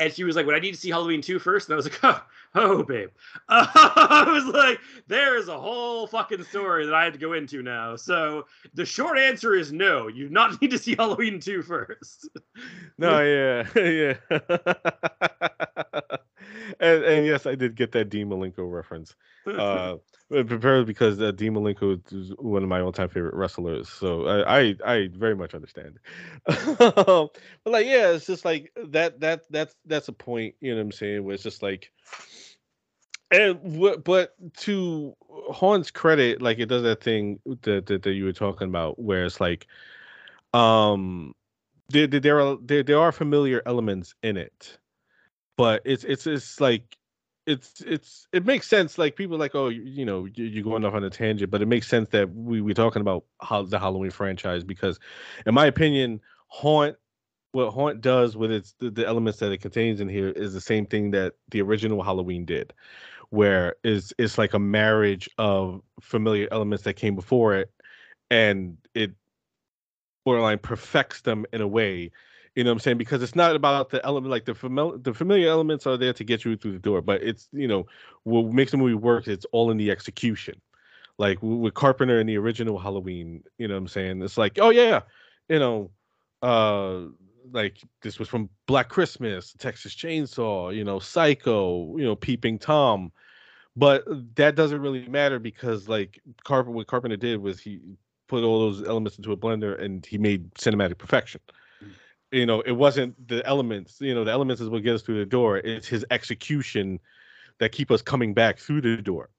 and 0.00 0.12
she 0.12 0.24
was 0.24 0.34
like, 0.34 0.46
"Would 0.46 0.54
I 0.56 0.58
need 0.58 0.72
to 0.72 0.80
see 0.80 0.90
Halloween 0.90 1.20
2 1.20 1.38
first? 1.38 1.68
And 1.68 1.74
I 1.74 1.76
was 1.76 1.84
like, 1.84 2.00
"Oh, 2.02 2.22
oh 2.54 2.82
babe." 2.82 3.10
Uh, 3.48 3.66
I 3.74 4.24
was 4.32 4.46
like, 4.46 4.80
"There 5.06 5.36
is 5.36 5.48
a 5.48 5.58
whole 5.58 6.06
fucking 6.06 6.42
story 6.44 6.86
that 6.86 6.94
I 6.94 7.04
had 7.04 7.12
to 7.12 7.18
go 7.18 7.34
into 7.34 7.62
now." 7.62 7.94
So 7.96 8.46
the 8.74 8.84
short 8.84 9.18
answer 9.18 9.54
is 9.54 9.72
no. 9.72 10.08
You 10.08 10.26
do 10.26 10.34
not 10.34 10.60
need 10.62 10.70
to 10.70 10.78
see 10.78 10.96
Halloween 10.96 11.38
2 11.38 11.62
first. 11.62 12.28
no, 12.98 13.20
yeah, 13.22 13.68
yeah. 13.78 15.64
And, 16.80 17.04
and 17.04 17.26
yes, 17.26 17.46
I 17.46 17.54
did 17.54 17.74
get 17.76 17.92
that 17.92 18.08
Dean 18.08 18.28
Malenko 18.28 18.70
reference. 18.70 19.14
Uh, 19.46 19.96
Prepared 20.30 20.86
because 20.86 21.20
uh, 21.20 21.32
Dean 21.32 21.54
Malenko 21.54 22.00
is 22.12 22.32
one 22.38 22.62
of 22.62 22.68
my 22.68 22.80
all-time 22.80 23.08
favorite 23.08 23.34
wrestlers, 23.34 23.88
so 23.88 24.26
I 24.28 24.60
I, 24.60 24.76
I 24.84 25.08
very 25.12 25.34
much 25.34 25.54
understand. 25.54 25.98
but 26.46 27.30
like, 27.66 27.86
yeah, 27.86 28.10
it's 28.10 28.26
just 28.26 28.44
like 28.44 28.72
that 28.76 29.18
that 29.18 29.42
that's 29.50 29.74
that's 29.86 30.06
a 30.06 30.12
point, 30.12 30.54
you 30.60 30.70
know 30.70 30.76
what 30.76 30.84
I'm 30.84 30.92
saying? 30.92 31.24
Where 31.24 31.34
it's 31.34 31.42
just 31.42 31.64
like, 31.64 31.90
and 33.32 33.58
but 34.04 34.34
to 34.58 35.16
Haunt's 35.50 35.90
credit, 35.90 36.40
like 36.40 36.60
it 36.60 36.66
does 36.66 36.84
that 36.84 37.02
thing 37.02 37.40
that 37.62 37.86
that, 37.86 38.04
that 38.04 38.12
you 38.12 38.24
were 38.24 38.32
talking 38.32 38.68
about, 38.68 39.00
where 39.00 39.24
it's 39.24 39.40
like, 39.40 39.66
um, 40.54 41.34
there 41.88 42.06
there 42.06 42.40
are 42.40 42.56
there, 42.62 42.84
there 42.84 43.00
are 43.00 43.10
familiar 43.10 43.62
elements 43.66 44.14
in 44.22 44.36
it, 44.36 44.78
but 45.60 45.82
it's 45.84 46.04
it's 46.04 46.26
it's 46.26 46.58
like 46.58 46.96
it's 47.46 47.82
it's 47.82 48.26
it 48.32 48.46
makes 48.46 48.66
sense. 48.66 48.96
Like 48.96 49.14
people 49.14 49.36
like, 49.36 49.54
oh, 49.54 49.68
you, 49.68 49.82
you 49.82 50.06
know, 50.06 50.24
you, 50.24 50.58
are 50.58 50.64
going 50.64 50.86
off 50.86 50.94
on 50.94 51.04
a 51.04 51.10
tangent, 51.10 51.50
but 51.50 51.60
it 51.60 51.68
makes 51.68 51.86
sense 51.86 52.08
that 52.10 52.34
we 52.34 52.62
we're 52.62 52.72
talking 52.72 53.02
about 53.02 53.24
how 53.42 53.62
the 53.62 53.78
Halloween 53.78 54.10
franchise 54.10 54.64
because, 54.64 54.98
in 55.44 55.52
my 55.52 55.66
opinion, 55.66 56.18
Haunt 56.46 56.96
what 57.52 57.72
Haunt 57.72 58.00
does 58.00 58.38
with 58.38 58.50
its 58.50 58.74
the, 58.78 58.90
the, 58.90 59.06
elements 59.06 59.38
that 59.40 59.52
it 59.52 59.60
contains 59.60 60.00
in 60.00 60.08
here 60.08 60.30
is 60.30 60.54
the 60.54 60.62
same 60.62 60.86
thing 60.86 61.10
that 61.10 61.34
the 61.50 61.60
original 61.60 62.02
Halloween 62.02 62.46
did, 62.46 62.72
where 63.28 63.74
is 63.84 64.14
it's 64.16 64.38
like 64.38 64.54
a 64.54 64.58
marriage 64.58 65.28
of 65.36 65.82
familiar 66.00 66.48
elements 66.52 66.84
that 66.84 66.94
came 66.94 67.14
before 67.14 67.54
it, 67.54 67.70
and 68.30 68.78
it 68.94 69.12
borderline 70.24 70.58
perfects 70.58 71.20
them 71.20 71.44
in 71.52 71.60
a 71.60 71.68
way 71.68 72.10
you 72.54 72.64
know 72.64 72.70
what 72.70 72.74
i'm 72.74 72.80
saying? 72.80 72.98
Because 72.98 73.22
it's 73.22 73.36
not 73.36 73.56
about 73.56 73.90
the 73.90 74.04
element 74.04 74.30
like 74.30 74.44
the 74.44 74.54
familiar 74.54 74.98
the 74.98 75.14
familiar 75.14 75.48
elements 75.48 75.86
are 75.86 75.96
there 75.96 76.12
to 76.12 76.24
get 76.24 76.44
you 76.44 76.56
through 76.56 76.72
the 76.72 76.78
door 76.78 77.00
but 77.00 77.22
it's 77.22 77.48
you 77.52 77.68
know 77.68 77.86
what 78.24 78.46
makes 78.46 78.72
the 78.72 78.76
movie 78.76 78.94
work 78.94 79.28
it's 79.28 79.46
all 79.52 79.70
in 79.70 79.76
the 79.76 79.90
execution. 79.90 80.60
Like 81.18 81.38
with 81.42 81.74
carpenter 81.74 82.20
in 82.20 82.26
the 82.26 82.38
original 82.38 82.78
halloween 82.78 83.44
you 83.58 83.68
know 83.68 83.74
what 83.74 83.80
i'm 83.80 83.88
saying? 83.88 84.22
It's 84.22 84.38
like 84.38 84.58
oh 84.60 84.70
yeah 84.70 85.00
you 85.48 85.58
know 85.58 85.90
uh 86.42 87.02
like 87.52 87.78
this 88.02 88.18
was 88.18 88.28
from 88.28 88.48
black 88.66 88.88
christmas 88.88 89.54
texas 89.58 89.94
chainsaw 89.94 90.74
you 90.74 90.84
know 90.84 90.98
psycho 90.98 91.96
you 91.96 92.04
know 92.04 92.16
peeping 92.16 92.58
tom. 92.58 93.12
But 93.76 94.04
that 94.34 94.56
doesn't 94.56 94.80
really 94.80 95.08
matter 95.08 95.38
because 95.38 95.88
like 95.88 96.20
Carpenter, 96.44 96.76
what 96.76 96.86
Carpenter 96.86 97.16
did 97.16 97.40
was 97.40 97.60
he 97.60 97.80
put 98.28 98.42
all 98.44 98.60
those 98.60 98.86
elements 98.86 99.16
into 99.16 99.32
a 99.32 99.36
blender 99.36 99.80
and 99.80 100.04
he 100.04 100.18
made 100.18 100.52
cinematic 100.54 100.98
perfection. 100.98 101.40
You 102.32 102.46
know, 102.46 102.60
it 102.60 102.72
wasn't 102.72 103.28
the 103.28 103.44
elements. 103.46 104.00
You 104.00 104.14
know, 104.14 104.24
the 104.24 104.30
elements 104.30 104.62
is 104.62 104.68
what 104.68 104.82
gets 104.82 104.96
us 104.96 105.02
through 105.02 105.18
the 105.18 105.26
door. 105.26 105.58
It's 105.58 105.88
his 105.88 106.04
execution 106.10 107.00
that 107.58 107.72
keep 107.72 107.90
us 107.90 108.02
coming 108.02 108.34
back 108.34 108.58
through 108.58 108.82
the 108.82 108.96
door. 108.96 109.30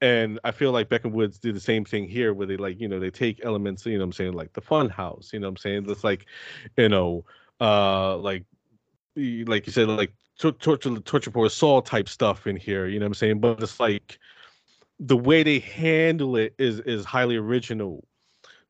And 0.00 0.40
I 0.42 0.50
feel 0.50 0.72
like 0.72 0.88
Beck 0.88 1.04
and 1.04 1.12
Woods 1.12 1.38
did 1.38 1.54
the 1.54 1.60
same 1.60 1.84
thing 1.84 2.08
here, 2.08 2.34
where 2.34 2.46
they 2.46 2.56
like, 2.56 2.80
you 2.80 2.88
know, 2.88 2.98
they 2.98 3.10
take 3.10 3.44
elements, 3.44 3.86
you 3.86 3.98
know, 3.98 4.04
I'm 4.04 4.12
saying, 4.12 4.32
like 4.32 4.52
the 4.52 4.60
Fun 4.60 4.88
House, 4.88 5.30
you 5.32 5.38
know, 5.38 5.46
I'm 5.46 5.56
saying, 5.56 5.88
it's 5.88 6.02
like, 6.02 6.26
you 6.76 6.88
know, 6.88 7.24
uh, 7.60 8.16
like, 8.16 8.44
like 9.14 9.66
you 9.66 9.72
said, 9.72 9.88
like 9.88 10.12
torture 10.38 10.98
torture 11.00 11.30
for 11.30 11.46
assault 11.46 11.86
type 11.86 12.08
stuff 12.08 12.46
in 12.46 12.56
here. 12.56 12.86
You 12.86 12.98
know 12.98 13.06
I'm 13.06 13.14
saying? 13.14 13.40
But 13.40 13.62
it's 13.62 13.78
like 13.78 14.18
the 14.98 15.16
way 15.16 15.42
they 15.42 15.58
handle 15.60 16.36
it 16.36 16.54
is 16.58 16.80
is 16.80 17.04
highly 17.04 17.36
original. 17.36 18.04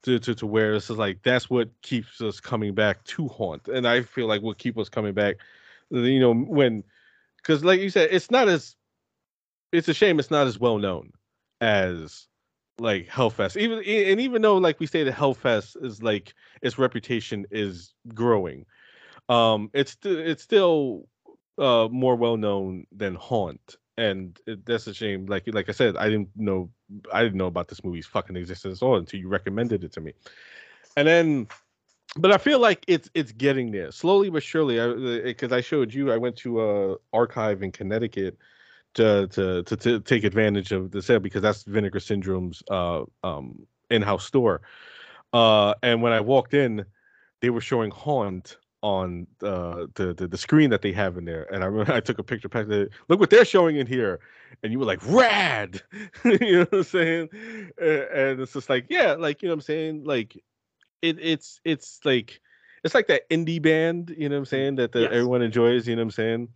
To, 0.04 0.18
to, 0.18 0.34
to 0.34 0.46
where 0.46 0.74
it's 0.74 0.90
like 0.90 1.22
that's 1.22 1.48
what 1.48 1.68
keeps 1.82 2.20
us 2.20 2.40
coming 2.40 2.74
back 2.74 3.04
to 3.04 3.28
haunt 3.28 3.68
and 3.68 3.86
i 3.86 4.02
feel 4.02 4.26
like 4.26 4.42
what 4.42 4.58
keep 4.58 4.76
us 4.76 4.88
coming 4.88 5.14
back 5.14 5.36
you 5.90 6.18
know 6.18 6.34
when 6.34 6.82
because 7.36 7.62
like 7.62 7.78
you 7.78 7.88
said 7.88 8.08
it's 8.10 8.28
not 8.28 8.48
as 8.48 8.74
it's 9.70 9.86
a 9.86 9.94
shame 9.94 10.18
it's 10.18 10.30
not 10.30 10.48
as 10.48 10.58
well 10.58 10.78
known 10.78 11.12
as 11.60 12.26
like 12.78 13.08
Hellfest. 13.08 13.56
Even 13.56 13.78
and 13.78 14.20
even 14.20 14.42
though 14.42 14.58
like 14.58 14.80
we 14.80 14.86
say 14.86 15.04
that 15.04 15.14
Hellfest 15.14 15.82
is 15.82 16.02
like 16.02 16.34
its 16.60 16.78
reputation 16.78 17.46
is 17.50 17.94
growing, 18.14 18.66
um, 19.28 19.70
it's 19.72 19.96
it's 20.04 20.42
still 20.42 21.08
uh 21.58 21.88
more 21.90 22.16
well 22.16 22.36
known 22.36 22.86
than 22.92 23.14
Haunt, 23.14 23.76
and 23.96 24.38
it, 24.46 24.64
that's 24.64 24.86
a 24.86 24.94
shame. 24.94 25.26
Like 25.26 25.44
like 25.52 25.68
I 25.68 25.72
said, 25.72 25.96
I 25.96 26.08
didn't 26.08 26.30
know 26.36 26.70
I 27.12 27.22
didn't 27.22 27.38
know 27.38 27.46
about 27.46 27.68
this 27.68 27.84
movie's 27.84 28.06
fucking 28.06 28.36
existence 28.36 28.82
at 28.82 28.86
all 28.86 28.96
until 28.96 29.20
you 29.20 29.28
recommended 29.28 29.84
it 29.84 29.92
to 29.92 30.00
me, 30.00 30.12
and 30.96 31.06
then. 31.06 31.48
But 32.14 32.30
I 32.30 32.36
feel 32.36 32.58
like 32.58 32.84
it's 32.88 33.08
it's 33.14 33.32
getting 33.32 33.70
there 33.70 33.90
slowly 33.90 34.28
but 34.28 34.42
surely. 34.42 35.22
Because 35.22 35.50
I, 35.50 35.58
I, 35.58 35.60
showed 35.62 35.94
you, 35.94 36.12
I 36.12 36.18
went 36.18 36.36
to 36.38 36.60
a 36.60 36.96
archive 37.14 37.62
in 37.62 37.72
Connecticut 37.72 38.36
to 38.94 39.26
to 39.28 39.62
to, 39.62 39.76
to 39.76 40.00
take 40.00 40.24
advantage 40.24 40.72
of 40.72 40.90
the 40.90 41.00
sale 41.00 41.20
because 41.20 41.40
that's 41.40 41.62
Vinegar 41.62 42.00
Syndrome's 42.00 42.62
uh, 42.70 43.04
um, 43.24 43.66
in-house 43.90 44.26
store. 44.26 44.60
Uh, 45.32 45.74
and 45.82 46.02
when 46.02 46.12
I 46.12 46.20
walked 46.20 46.52
in, 46.52 46.84
they 47.40 47.48
were 47.48 47.60
showing 47.60 47.90
Haunt 47.90 48.58
on 48.82 49.26
uh, 49.42 49.86
the, 49.94 50.12
the 50.14 50.26
the 50.26 50.36
screen 50.36 50.70
that 50.70 50.82
they 50.82 50.92
have 50.92 51.16
in 51.16 51.24
there, 51.24 51.52
and 51.52 51.62
I 51.62 51.66
remember 51.66 51.92
I 51.94 52.00
took 52.00 52.18
a 52.18 52.22
picture. 52.22 52.48
Look 53.08 53.20
what 53.20 53.30
they're 53.30 53.44
showing 53.44 53.76
in 53.76 53.86
here, 53.86 54.20
and 54.62 54.72
you 54.72 54.78
were 54.78 54.84
like, 54.84 55.00
"Rad," 55.06 55.82
you 56.24 56.38
know 56.38 56.58
what 56.60 56.72
I'm 56.72 56.82
saying? 56.84 57.28
And 57.78 58.40
it's 58.40 58.52
just 58.52 58.68
like, 58.68 58.86
yeah, 58.88 59.12
like 59.12 59.42
you 59.42 59.48
know 59.48 59.54
what 59.54 59.58
I'm 59.58 59.62
saying, 59.62 60.04
like 60.04 60.36
it 61.00 61.18
it's 61.20 61.60
it's 61.64 62.00
like 62.04 62.40
it's 62.84 62.94
like 62.94 63.06
that 63.08 63.28
indie 63.30 63.62
band, 63.62 64.14
you 64.16 64.28
know 64.28 64.36
what 64.36 64.40
I'm 64.40 64.44
mm, 64.44 64.48
saying, 64.48 64.74
that 64.76 64.92
the, 64.92 65.02
yes. 65.02 65.10
everyone 65.12 65.42
enjoys, 65.42 65.86
you 65.86 65.94
know 65.94 66.00
what 66.02 66.06
I'm 66.06 66.10
saying, 66.10 66.48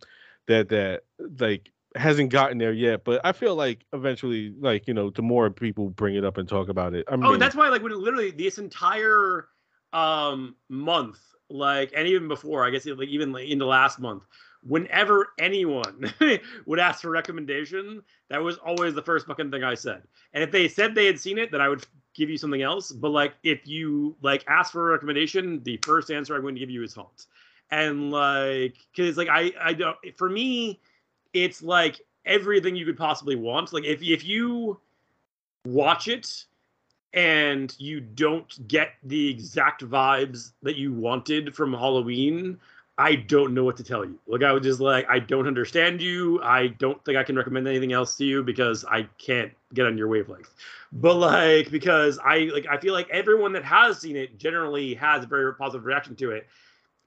that 0.47 0.69
that 0.69 1.03
like 1.39 1.71
hasn't 1.95 2.31
gotten 2.31 2.57
there 2.57 2.73
yet, 2.73 3.03
but 3.03 3.21
I 3.23 3.31
feel 3.31 3.55
like 3.55 3.85
eventually, 3.93 4.53
like 4.59 4.87
you 4.87 4.93
know, 4.93 5.09
the 5.09 5.21
more 5.21 5.49
people 5.49 5.89
bring 5.89 6.15
it 6.15 6.25
up 6.25 6.37
and 6.37 6.47
talk 6.47 6.69
about 6.69 6.93
it. 6.93 7.05
I 7.07 7.13
oh, 7.13 7.17
mean, 7.17 7.25
oh, 7.25 7.37
that's 7.37 7.55
why, 7.55 7.69
like, 7.69 7.81
when 7.81 7.97
literally 7.99 8.31
this 8.31 8.57
entire 8.57 9.47
um 9.93 10.53
month 10.67 11.17
like 11.49 11.91
and 11.95 12.07
even 12.07 12.27
before 12.27 12.65
i 12.65 12.69
guess 12.69 12.85
like 12.85 13.07
even 13.07 13.31
like 13.31 13.47
in 13.47 13.57
the 13.57 13.65
last 13.65 13.99
month 13.99 14.23
whenever 14.63 15.29
anyone 15.39 16.11
would 16.65 16.79
ask 16.79 17.01
for 17.01 17.09
recommendation 17.09 18.01
that 18.29 18.41
was 18.41 18.57
always 18.57 18.93
the 18.93 19.01
first 19.01 19.25
fucking 19.27 19.51
thing 19.51 19.63
i 19.63 19.73
said. 19.73 20.01
And 20.33 20.43
if 20.43 20.51
they 20.51 20.67
said 20.67 20.93
they 20.93 21.05
had 21.05 21.19
seen 21.19 21.37
it 21.37 21.51
then 21.51 21.61
i 21.61 21.69
would 21.69 21.85
give 22.13 22.29
you 22.31 22.37
something 22.37 22.63
else. 22.63 22.91
But 22.91 23.11
like 23.11 23.35
if 23.43 23.67
you 23.67 24.15
like 24.21 24.43
ask 24.47 24.71
for 24.71 24.89
a 24.89 24.93
recommendation 24.93 25.61
the 25.63 25.77
first 25.83 26.11
answer 26.11 26.35
i'm 26.35 26.41
going 26.41 26.55
to 26.55 26.59
give 26.59 26.69
you 26.69 26.83
is 26.83 26.95
Haunt 26.95 27.27
and 27.71 28.11
like 28.11 28.75
because 28.93 29.17
like 29.17 29.29
i 29.29 29.51
i 29.61 29.73
don't 29.73 29.97
for 30.17 30.29
me 30.29 30.79
it's 31.33 31.61
like 31.61 32.01
everything 32.25 32.75
you 32.75 32.85
could 32.85 32.97
possibly 32.97 33.35
want. 33.35 33.73
Like 33.73 33.85
if 33.85 34.01
if 34.01 34.25
you 34.25 34.79
watch 35.65 36.07
it 36.07 36.45
and 37.13 37.75
you 37.79 37.99
don't 37.99 38.67
get 38.67 38.91
the 39.03 39.29
exact 39.29 39.83
vibes 39.83 40.51
that 40.63 40.75
you 40.75 40.93
wanted 40.93 41.55
from 41.55 41.73
Halloween, 41.73 42.59
I 42.97 43.15
don't 43.15 43.53
know 43.53 43.63
what 43.63 43.77
to 43.77 43.83
tell 43.83 44.03
you. 44.03 44.17
Like 44.27 44.43
I 44.43 44.51
was 44.51 44.63
just 44.63 44.79
like, 44.79 45.07
I 45.07 45.19
don't 45.19 45.47
understand 45.47 46.01
you. 46.01 46.41
I 46.41 46.67
don't 46.67 47.03
think 47.05 47.17
I 47.17 47.23
can 47.23 47.35
recommend 47.35 47.67
anything 47.67 47.93
else 47.93 48.15
to 48.17 48.25
you 48.25 48.43
because 48.43 48.83
I 48.85 49.03
can't 49.19 49.51
get 49.73 49.85
on 49.85 49.97
your 49.97 50.07
wavelength. 50.07 50.53
But 50.91 51.15
like 51.15 51.69
because 51.69 52.17
I 52.23 52.49
like 52.53 52.65
I 52.69 52.77
feel 52.77 52.93
like 52.93 53.09
everyone 53.09 53.53
that 53.53 53.63
has 53.63 53.99
seen 53.99 54.15
it 54.15 54.39
generally 54.39 54.95
has 54.95 55.23
a 55.23 55.27
very 55.27 55.53
positive 55.53 55.85
reaction 55.85 56.15
to 56.17 56.31
it. 56.31 56.47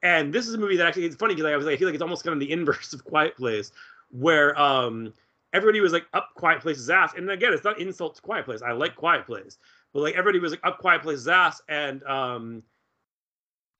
And 0.02 0.32
this 0.32 0.46
is 0.46 0.54
a 0.54 0.58
movie 0.58 0.76
that 0.76 0.86
actually 0.86 1.06
it's 1.06 1.16
funny 1.16 1.34
because 1.34 1.50
I 1.50 1.56
was 1.56 1.66
like 1.66 1.74
I 1.74 1.76
feel 1.76 1.88
like 1.88 1.94
it's 1.94 2.02
almost 2.02 2.24
kind 2.24 2.34
of 2.34 2.40
the 2.40 2.52
inverse 2.52 2.92
of 2.92 3.04
Quiet 3.04 3.36
Place, 3.36 3.72
where 4.12 4.58
um 4.60 5.12
everybody 5.52 5.80
was 5.80 5.92
like 5.92 6.06
up 6.14 6.30
Quiet 6.36 6.60
Place's 6.60 6.88
ass. 6.88 7.14
And 7.16 7.28
again, 7.30 7.52
it's 7.52 7.64
not 7.64 7.80
insult 7.80 8.14
to 8.14 8.22
Quiet 8.22 8.44
Place. 8.44 8.62
I 8.62 8.72
like 8.72 8.94
Quiet 8.94 9.26
Place 9.26 9.58
but 9.92 10.00
like 10.00 10.14
everybody 10.14 10.38
was 10.38 10.52
like 10.52 10.60
up 10.64 10.78
quiet 10.78 11.02
place's 11.02 11.28
ass 11.28 11.62
and 11.68 12.02
um 12.04 12.62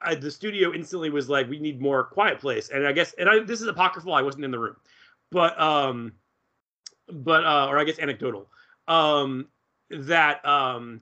I, 0.02 0.14
the 0.14 0.30
studio 0.30 0.72
instantly 0.72 1.10
was 1.10 1.28
like 1.28 1.48
we 1.48 1.58
need 1.58 1.80
more 1.80 2.04
quiet 2.04 2.40
place. 2.40 2.70
And 2.70 2.86
i 2.86 2.92
guess 2.92 3.12
and 3.14 3.28
I, 3.28 3.40
this 3.40 3.60
is 3.60 3.66
apocryphal 3.66 4.14
i 4.14 4.22
wasn't 4.22 4.44
in 4.44 4.50
the 4.50 4.58
room. 4.58 4.76
But 5.30 5.60
um 5.60 6.12
but 7.12 7.44
uh 7.44 7.66
or 7.68 7.78
i 7.78 7.84
guess 7.84 7.98
anecdotal 7.98 8.48
um 8.88 9.46
that 9.90 10.44
um 10.46 11.00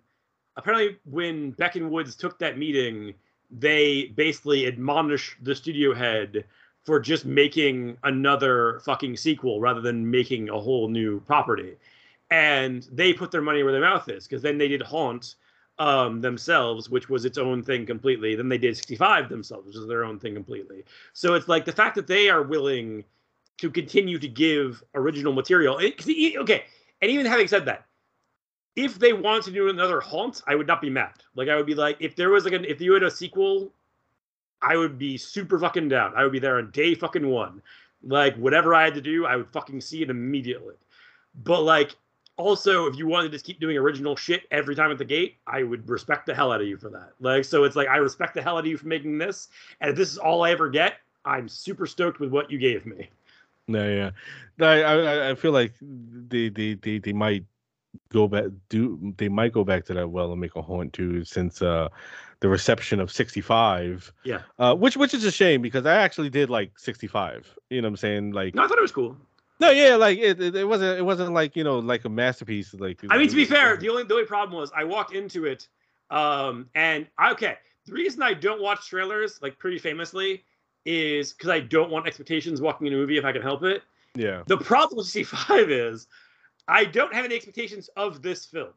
apparently 0.57 0.99
when 1.05 1.51
beck 1.53 1.77
and 1.77 1.91
woods 1.91 2.17
took 2.17 2.39
that 2.39 2.59
meeting 2.59 3.15
they 3.51 4.07
basically 4.17 4.67
admonished 4.67 5.37
the 5.43 5.55
studio 5.55 5.95
head 5.95 6.45
for 6.85 6.99
just 6.99 7.25
making 7.27 7.97
another 8.05 8.81
fucking 8.85 9.17
sequel 9.17 9.61
rather 9.61 9.81
than 9.81 10.11
making 10.11 10.49
a 10.49 10.59
whole 10.59 10.89
new 10.89 11.21
property 11.21 11.77
and 12.31 12.87
they 12.93 13.13
put 13.13 13.31
their 13.31 13.43
money 13.43 13.63
where 13.63 13.73
their 13.73 13.81
mouth 13.81 14.09
is 14.09 14.27
because 14.27 14.43
then 14.43 14.59
they 14.59 14.69
did 14.69 14.83
Haunt 14.83 15.37
um, 15.79 16.21
themselves, 16.21 16.91
which 16.91 17.09
was 17.09 17.25
its 17.25 17.39
own 17.39 17.63
thing 17.63 17.87
completely. 17.87 18.35
Then 18.35 18.49
they 18.49 18.59
did 18.59 18.77
65 18.77 19.29
themselves, 19.29 19.67
which 19.67 19.77
is 19.77 19.87
their 19.87 20.05
own 20.05 20.19
thing 20.19 20.35
completely. 20.35 20.85
So 21.13 21.35
it's 21.35 21.49
like 21.49 21.65
the 21.65 21.73
fact 21.73 21.95
that 21.95 22.07
they 22.07 22.29
are 22.29 22.43
willing 22.43 23.05
to 23.59 23.71
continue 23.71 24.19
to 24.19 24.29
give 24.29 24.83
original 24.95 25.33
material. 25.33 25.79
It, 25.79 26.37
okay, 26.39 26.65
and 27.01 27.11
even 27.11 27.27
having 27.27 27.49
said 27.49 27.65
that, 27.67 27.87
if 28.77 28.99
they 28.99 29.13
wanted 29.13 29.45
to 29.45 29.51
do 29.53 29.69
another 29.69 30.01
Haunt, 30.01 30.43
I 30.47 30.55
would 30.55 30.67
not 30.67 30.81
be 30.81 30.91
mad. 30.91 31.15
Like 31.35 31.49
I 31.49 31.57
would 31.57 31.67
be 31.67 31.75
like, 31.75 31.97
if 32.01 32.15
there 32.15 32.31
was 32.31 32.45
like 32.45 32.55
an, 32.55 32.65
if 32.65 32.81
you 32.81 32.93
had 32.93 33.03
a 33.03 33.11
sequel, 33.11 33.73
I 34.63 34.77
would 34.77 34.99
be 34.99 35.17
super 35.17 35.59
fucking 35.59 35.89
down. 35.89 36.13
I 36.17 36.23
would 36.23 36.33
be 36.33 36.39
there 36.39 36.59
on 36.59 36.71
day 36.71 36.95
fucking 36.95 37.27
one. 37.27 37.63
Like 38.03 38.37
whatever 38.37 38.75
I 38.75 38.85
had 38.85 38.95
to 38.95 39.01
do, 39.01 39.27
I 39.27 39.37
would 39.37 39.49
fucking 39.49 39.81
see 39.81 40.03
it 40.03 40.11
immediately. 40.11 40.75
But 41.43 41.63
like 41.63 41.97
also 42.39 42.87
if 42.87 42.97
you 42.97 43.07
wanted 43.07 43.29
to 43.29 43.33
just 43.33 43.45
keep 43.45 43.61
doing 43.61 43.77
original 43.77 44.17
shit 44.17 44.45
every 44.51 44.75
time 44.75 44.91
at 44.91 44.97
the 44.97 45.05
gate 45.05 45.37
i 45.47 45.63
would 45.63 45.87
respect 45.89 46.25
the 46.25 46.35
hell 46.35 46.53
out 46.53 46.61
of 46.61 46.67
you 46.67 46.79
for 46.79 46.89
that. 46.89 47.13
Like 47.21 47.45
so 47.45 47.65
it's 47.65 47.77
like 47.77 47.89
i 47.89 47.97
respect 47.97 48.35
the 48.35 48.41
hell 48.41 48.57
out 48.57 48.61
of 48.61 48.67
you 48.67 48.79
for 48.79 48.87
making 48.87 49.19
this 49.19 49.49
and 49.81 49.91
if 49.91 49.97
this 49.97 50.11
is 50.11 50.19
all 50.19 50.45
i 50.45 50.51
ever 50.51 50.71
get 50.71 50.95
i'm 51.25 51.49
super 51.49 51.87
stoked 51.87 52.21
with 52.21 52.31
what 52.31 52.51
you 52.51 52.59
gave 52.59 52.87
me. 52.87 53.11
No 53.67 53.87
yeah. 53.87 54.11
I 54.65 54.83
i, 54.83 55.31
I 55.31 55.35
feel 55.35 55.53
like 55.53 55.75
they, 55.83 56.49
they 56.49 56.75
they 56.75 56.99
they 56.99 57.13
might 57.13 57.45
go 58.11 58.29
back 58.29 58.45
do 58.69 59.15
they 59.19 59.29
might 59.29 59.53
go 59.53 59.65
back 59.65 59.85
to 59.87 59.95
that 59.95 60.09
well 60.09 60.31
and 60.31 60.41
make 60.41 60.57
a 60.57 60.63
haunt 60.63 60.93
too 60.93 61.25
since 61.25 61.61
uh 61.61 61.89
the 62.41 62.49
reception 62.49 63.01
of 63.01 63.11
65 63.11 64.13
yeah. 64.25 64.43
uh 64.59 64.75
which 64.75 64.97
which 64.97 65.13
is 65.13 65.25
a 65.25 65.33
shame 65.33 65.61
because 65.61 65.85
i 65.87 65.97
actually 65.97 66.31
did 66.31 66.49
like 66.49 66.79
65 66.79 67.53
you 67.71 67.81
know 67.83 67.87
what 67.87 67.91
i'm 67.91 67.97
saying? 67.97 68.31
Like 68.31 68.55
no, 68.55 68.63
i 68.65 68.69
thought 68.69 68.79
it 68.79 68.83
was 68.83 68.93
cool 68.93 69.17
no, 69.61 69.71
yeah, 69.71 69.97
like 69.97 70.19
it, 70.19 70.41
it, 70.41 70.55
it, 70.55 70.65
wasn't 70.65 70.99
it 70.99 71.03
wasn't 71.03 71.33
like 71.33 71.57
you 71.57 71.65
know 71.65 71.79
like 71.79 72.05
a 72.05 72.09
masterpiece. 72.09 72.75
Like 72.75 73.01
I 73.11 73.19
mean, 73.19 73.29
to 73.29 73.37
be 73.37 73.45
fair, 73.45 73.77
the 73.77 73.89
only 73.89 74.05
the 74.05 74.15
only 74.15 74.27
problem 74.27 74.59
was 74.59 74.71
I 74.75 74.85
walked 74.85 75.15
into 75.15 75.47
it, 75.47 75.69
um, 76.11 76.69
and 76.75 77.07
okay, 77.33 77.57
the 77.87 77.93
reason 77.93 78.23
I 78.23 78.35
don't 78.35 78.63
watch 78.63 78.89
trailers 78.89 79.41
like 79.43 79.59
pretty 79.59 79.79
famously 79.79 80.45
is 80.85 81.33
because 81.33 81.51
I 81.51 81.61
don't 81.61 81.91
want 81.91 82.07
expectations 82.07 82.61
walking 82.61 82.87
in 82.87 82.95
a 82.95 82.97
movie 82.97 83.19
if 83.19 83.25
I 83.25 83.33
can 83.33 83.43
help 83.43 83.63
it. 83.65 83.83
Yeah. 84.15 84.43
The 84.47 84.57
problem 84.57 84.99
with 84.99 85.07
C5 85.07 85.69
is 85.69 86.07
I 86.69 86.85
don't 86.85 87.13
have 87.13 87.25
any 87.25 87.35
expectations 87.35 87.89
of 87.97 88.23
this 88.23 88.47
film. 88.47 88.73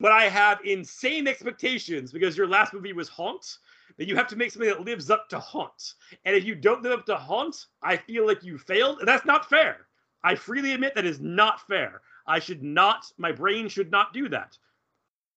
but 0.00 0.12
I 0.12 0.28
have 0.28 0.60
insane 0.64 1.26
expectations 1.26 2.12
because 2.12 2.36
your 2.36 2.46
last 2.46 2.72
movie 2.72 2.92
was 2.92 3.08
Haunt. 3.08 3.58
That 3.96 4.06
you 4.06 4.14
have 4.14 4.28
to 4.28 4.36
make 4.36 4.52
something 4.52 4.68
that 4.68 4.84
lives 4.84 5.10
up 5.10 5.28
to 5.30 5.40
Haunt, 5.40 5.94
and 6.24 6.36
if 6.36 6.44
you 6.44 6.54
don't 6.54 6.84
live 6.84 6.92
up 6.92 7.06
to 7.06 7.16
Haunt, 7.16 7.66
I 7.82 7.96
feel 7.96 8.28
like 8.28 8.44
you 8.44 8.56
failed, 8.56 9.00
and 9.00 9.08
that's 9.08 9.26
not 9.26 9.48
fair. 9.48 9.87
I 10.24 10.34
freely 10.34 10.72
admit 10.72 10.94
that 10.94 11.06
is 11.06 11.20
not 11.20 11.66
fair. 11.66 12.00
I 12.26 12.38
should 12.38 12.62
not, 12.62 13.10
my 13.16 13.32
brain 13.32 13.68
should 13.68 13.90
not 13.90 14.12
do 14.12 14.28
that. 14.28 14.56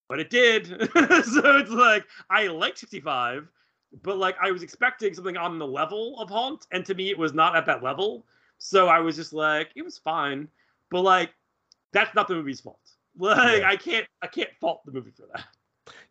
But 0.08 0.20
it 0.20 0.30
did. 0.30 0.66
so 0.92 1.58
it's 1.58 1.70
like, 1.70 2.04
I 2.28 2.48
like 2.48 2.76
65, 2.76 3.48
but 4.02 4.18
like 4.18 4.36
I 4.40 4.50
was 4.50 4.62
expecting 4.62 5.14
something 5.14 5.36
on 5.36 5.58
the 5.58 5.66
level 5.66 6.20
of 6.20 6.28
Haunt, 6.28 6.66
and 6.72 6.84
to 6.86 6.94
me, 6.94 7.10
it 7.10 7.18
was 7.18 7.32
not 7.32 7.56
at 7.56 7.66
that 7.66 7.82
level. 7.82 8.26
So 8.58 8.88
I 8.88 8.98
was 9.00 9.16
just 9.16 9.32
like, 9.32 9.70
it 9.74 9.82
was 9.82 9.98
fine. 9.98 10.48
But 10.90 11.02
like, 11.02 11.30
that's 11.92 12.14
not 12.14 12.28
the 12.28 12.34
movie's 12.34 12.60
fault. 12.60 12.78
Like, 13.18 13.60
yeah. 13.60 13.68
I 13.68 13.76
can't, 13.76 14.06
I 14.22 14.26
can't 14.26 14.50
fault 14.60 14.80
the 14.86 14.92
movie 14.92 15.10
for 15.10 15.26
that. 15.34 15.44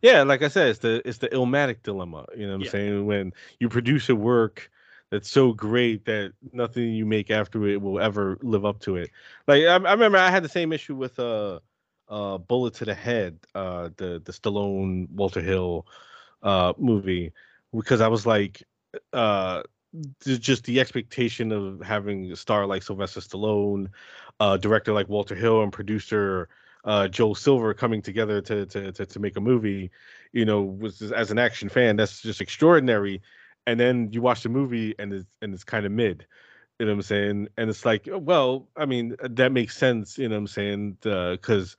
Yeah, 0.01 0.23
like 0.23 0.41
I 0.41 0.47
said, 0.47 0.69
it's 0.69 0.79
the 0.79 1.01
it's 1.07 1.19
the 1.19 1.29
Illmatic 1.29 1.83
dilemma. 1.83 2.25
You 2.35 2.43
know 2.43 2.49
what 2.49 2.55
I'm 2.55 2.61
yeah. 2.61 2.71
saying? 2.71 3.05
When 3.05 3.33
you 3.59 3.69
produce 3.69 4.09
a 4.09 4.15
work 4.15 4.69
that's 5.11 5.29
so 5.29 5.53
great 5.53 6.05
that 6.05 6.33
nothing 6.53 6.93
you 6.93 7.05
make 7.05 7.29
after 7.31 7.67
it 7.67 7.81
will 7.81 7.99
ever 7.99 8.37
live 8.41 8.65
up 8.65 8.79
to 8.81 8.95
it. 8.95 9.11
Like 9.47 9.63
I, 9.63 9.75
I 9.75 9.91
remember 9.93 10.17
I 10.17 10.29
had 10.31 10.43
the 10.43 10.49
same 10.49 10.73
issue 10.73 10.95
with 10.95 11.19
uh 11.19 11.59
uh 12.09 12.37
Bullet 12.39 12.75
to 12.75 12.85
the 12.85 12.95
Head, 12.95 13.39
uh 13.55 13.89
the 13.97 14.21
the 14.23 14.31
Stallone 14.31 15.09
Walter 15.11 15.41
Hill 15.41 15.85
uh 16.43 16.73
movie 16.77 17.33
because 17.75 18.01
I 18.01 18.07
was 18.07 18.25
like 18.25 18.63
uh 19.13 19.63
just 20.21 20.63
the 20.63 20.79
expectation 20.79 21.51
of 21.51 21.81
having 21.81 22.31
a 22.31 22.35
star 22.35 22.65
like 22.65 22.83
Sylvester 22.83 23.19
Stallone, 23.19 23.89
uh 24.39 24.57
director 24.57 24.93
like 24.93 25.09
Walter 25.09 25.35
Hill 25.35 25.61
and 25.63 25.73
producer 25.73 26.47
uh 26.85 27.07
Joel 27.09 27.35
Silver 27.35 27.73
coming 27.73 28.01
together 28.01 28.41
to 28.41 28.65
to 28.67 28.91
to, 28.93 29.05
to 29.05 29.19
make 29.19 29.35
a 29.35 29.41
movie, 29.41 29.91
you 30.31 30.45
know, 30.45 30.61
was 30.63 31.01
as 31.11 31.31
an 31.31 31.37
action 31.39 31.67
fan 31.69 31.97
that's 31.97 32.21
just 32.21 32.41
extraordinary 32.41 33.21
and 33.67 33.79
then 33.79 34.09
you 34.11 34.21
watch 34.21 34.43
the 34.43 34.49
movie 34.49 34.95
and 34.99 35.13
it's 35.13 35.37
and 35.41 35.53
it's 35.53 35.63
kind 35.63 35.85
of 35.85 35.91
mid 35.91 36.25
you 36.79 36.85
know 36.87 36.93
what 36.93 36.97
i'm 36.97 37.01
saying? 37.03 37.47
And 37.57 37.69
it's 37.69 37.85
like 37.85 38.07
oh, 38.11 38.17
well 38.17 38.67
i 38.75 38.85
mean 38.85 39.15
uh, 39.23 39.27
that 39.31 39.51
makes 39.51 39.77
sense 39.77 40.17
you 40.17 40.27
know 40.27 40.35
what 40.35 40.39
i'm 40.39 40.47
saying? 40.47 40.97
Because 41.01 41.77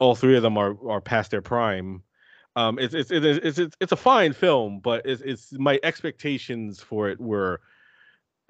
all 0.00 0.14
three 0.14 0.36
of 0.36 0.42
them 0.42 0.58
are 0.58 0.76
are 0.88 1.00
past 1.00 1.30
their 1.30 1.42
prime. 1.42 2.02
Um 2.56 2.78
it's 2.78 2.94
it's 2.94 3.10
it's 3.10 3.58
it's, 3.58 3.76
it's 3.80 3.92
a 3.92 3.96
fine 3.96 4.32
film 4.32 4.80
but 4.80 5.06
it's 5.06 5.22
it's 5.22 5.52
my 5.52 5.80
expectations 5.82 6.80
for 6.80 7.08
it 7.08 7.20
were 7.20 7.60